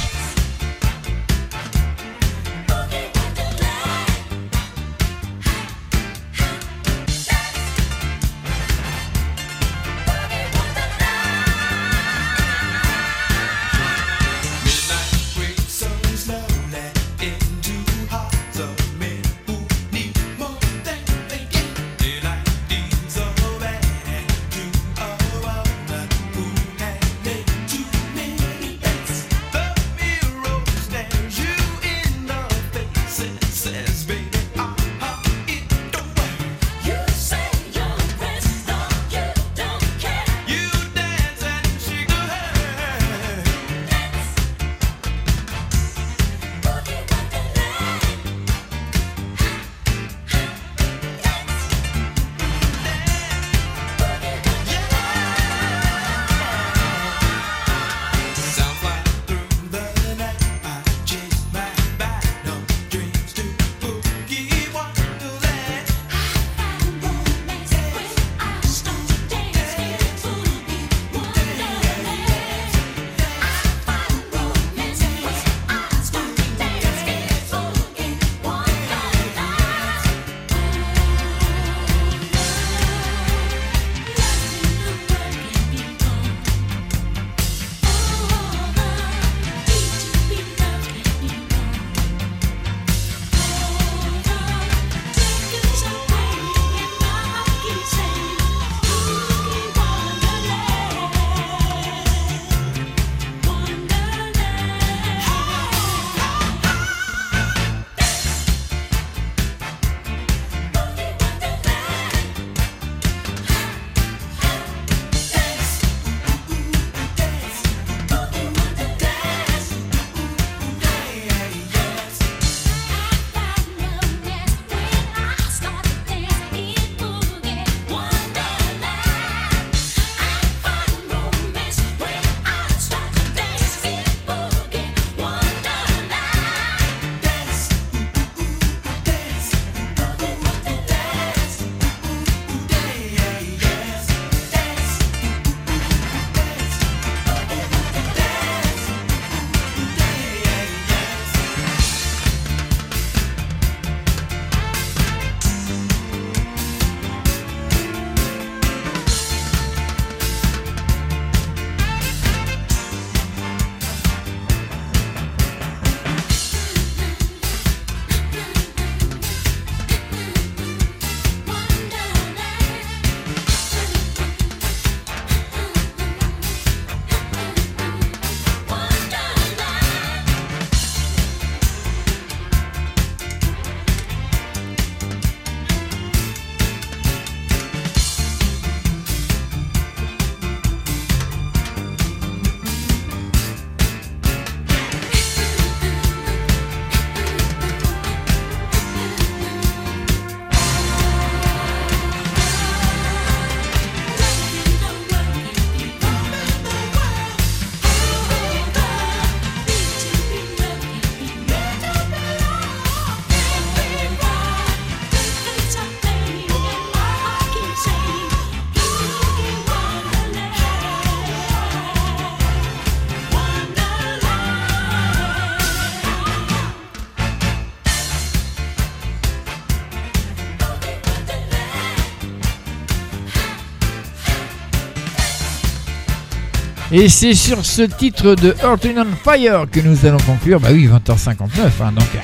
Et 236.94 237.08
c'est 237.08 237.34
sur 237.34 237.64
ce 237.64 237.84
titre 237.84 238.36
de 238.36 238.54
Earth 238.64 238.86
on 238.98 239.06
Fire 239.24 239.66
que 239.72 239.80
nous 239.80 240.06
allons 240.06 240.18
conclure. 240.26 240.60
Bah 240.60 240.70
oui, 240.74 240.88
20h59. 240.88 241.40
hein, 241.40 241.92
donc, 241.94 242.04
euh, 242.16 242.20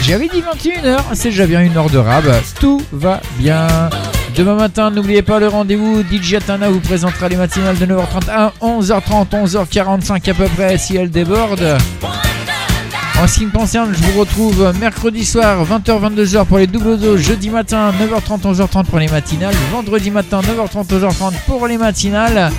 j'avais 0.00 0.28
dit 0.28 0.40
21h. 0.40 0.98
C'est 1.12 1.28
déjà 1.28 1.46
bien 1.46 1.60
une 1.60 1.76
heure 1.76 1.90
de 1.90 1.98
rab. 1.98 2.24
Tout 2.58 2.80
va 2.90 3.20
bien. 3.38 3.66
Demain 4.34 4.54
matin, 4.54 4.90
n'oubliez 4.90 5.20
pas 5.20 5.38
le 5.38 5.48
rendez-vous. 5.48 6.02
DJ 6.10 6.34
Atana 6.34 6.70
vous 6.70 6.80
présentera 6.80 7.28
les 7.28 7.36
matinales 7.36 7.76
de 7.76 7.84
9h30 7.84 8.30
à 8.30 8.52
11h30, 8.62 9.28
11h45 9.44 10.30
à 10.30 10.34
peu 10.34 10.46
près 10.56 10.78
si 10.78 10.96
elle 10.96 11.10
déborde. 11.10 11.76
En 13.20 13.26
ce 13.26 13.40
qui 13.40 13.46
me 13.46 13.50
concerne, 13.50 13.92
je 13.92 14.02
vous 14.04 14.20
retrouve 14.20 14.72
mercredi 14.80 15.24
soir 15.26 15.66
20h-22h 15.66 16.46
pour 16.46 16.58
les 16.58 16.68
doubles 16.68 16.98
dos, 16.98 17.18
jeudi 17.18 17.50
matin 17.50 17.90
9h30 17.90 18.54
11h30 18.54 18.84
pour 18.84 19.00
les 19.00 19.08
matinales, 19.08 19.54
vendredi 19.72 20.10
matin 20.10 20.40
9h30 20.40 20.86
11h30 20.86 21.32
pour 21.46 21.66
les 21.66 21.76
matinales. 21.76 22.52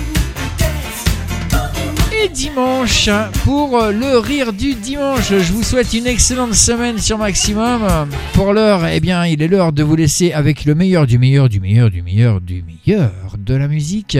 Dimanche 2.40 3.10
pour 3.44 3.78
le 3.92 4.16
rire 4.16 4.54
du 4.54 4.72
dimanche. 4.72 5.28
Je 5.28 5.52
vous 5.52 5.62
souhaite 5.62 5.92
une 5.92 6.06
excellente 6.06 6.54
semaine 6.54 6.96
sur 6.96 7.18
Maximum. 7.18 7.82
Pour 8.32 8.54
l'heure, 8.54 8.86
eh 8.86 8.98
bien, 8.98 9.26
il 9.26 9.42
est 9.42 9.46
l'heure 9.46 9.74
de 9.74 9.82
vous 9.82 9.94
laisser 9.94 10.32
avec 10.32 10.64
le 10.64 10.74
meilleur 10.74 11.06
du 11.06 11.18
meilleur 11.18 11.50
du 11.50 11.60
meilleur 11.60 11.90
du 11.90 12.00
meilleur 12.00 12.40
du 12.40 12.64
meilleur 12.64 13.12
de 13.36 13.54
la 13.54 13.68
musique 13.68 14.16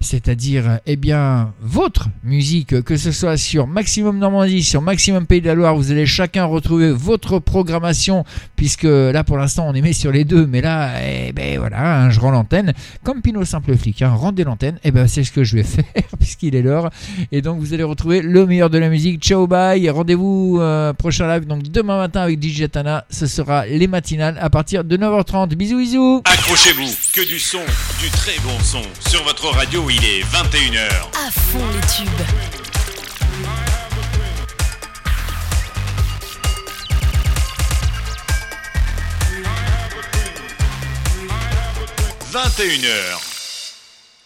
c'est-à-dire 0.00 0.78
eh 0.86 0.96
bien 0.96 1.52
votre 1.60 2.08
musique, 2.22 2.82
que 2.82 2.96
ce 2.96 3.12
soit 3.12 3.36
sur 3.36 3.66
Maximum 3.66 4.18
Normandie, 4.18 4.62
sur 4.62 4.82
Maximum 4.82 5.26
Pays 5.26 5.40
de 5.40 5.46
la 5.46 5.54
Loire, 5.54 5.76
vous 5.76 5.90
allez 5.90 6.06
chacun 6.06 6.44
retrouver 6.44 6.92
votre 6.92 7.38
programmation, 7.38 8.24
puisque 8.56 8.84
là 8.84 9.24
pour 9.24 9.36
l'instant 9.36 9.66
on 9.68 9.74
émet 9.74 9.92
sur 9.92 10.12
les 10.12 10.24
deux, 10.24 10.46
mais 10.46 10.60
là 10.60 10.92
eh 11.02 11.32
ben 11.32 11.58
voilà, 11.58 12.02
hein, 12.02 12.10
je 12.10 12.20
rends 12.20 12.30
l'antenne, 12.30 12.74
comme 13.02 13.22
Pinot 13.22 13.44
Simple 13.44 13.76
Flic, 13.76 14.02
hein, 14.02 14.10
rendez 14.10 14.44
l'antenne, 14.44 14.78
et 14.84 14.90
ben 14.90 15.08
c'est 15.08 15.24
ce 15.24 15.32
que 15.32 15.44
je 15.44 15.56
vais 15.56 15.62
faire 15.64 15.84
puisqu'il 16.18 16.54
est 16.54 16.62
l'heure, 16.62 16.90
et 17.32 17.42
donc 17.42 17.58
vous 17.60 17.74
allez 17.74 17.82
retrouver 17.82 18.22
le 18.22 18.46
meilleur 18.46 18.70
de 18.70 18.78
la 18.78 18.88
musique. 18.88 19.20
Ciao 19.22 19.46
bye, 19.46 19.88
rendez-vous 19.90 20.58
euh, 20.60 20.92
prochain 20.92 21.28
live 21.28 21.46
donc 21.46 21.62
demain 21.64 21.98
matin 21.98 22.20
avec 22.20 22.42
DJ 22.42 22.70
Tana, 22.70 23.04
ce 23.10 23.26
sera 23.26 23.66
les 23.66 23.86
matinales 23.86 24.38
à 24.40 24.50
partir 24.50 24.84
de 24.84 24.96
9h30. 24.96 25.54
Bisous 25.54 25.78
bisous. 25.78 26.22
Accrochez-vous, 26.24 26.90
que 27.12 27.26
du 27.26 27.38
son, 27.38 27.60
du 28.00 28.10
très 28.10 28.38
bon 28.44 28.58
son. 28.62 28.82
Sur 29.08 29.24
votre 29.24 29.46
radio, 29.46 29.87
il 29.90 30.04
est 30.04 30.22
21h. 30.24 30.88
À 31.14 31.30
fond 31.30 31.66
les 31.72 31.80
tubes.– 31.86 32.08
21h. 42.32 43.27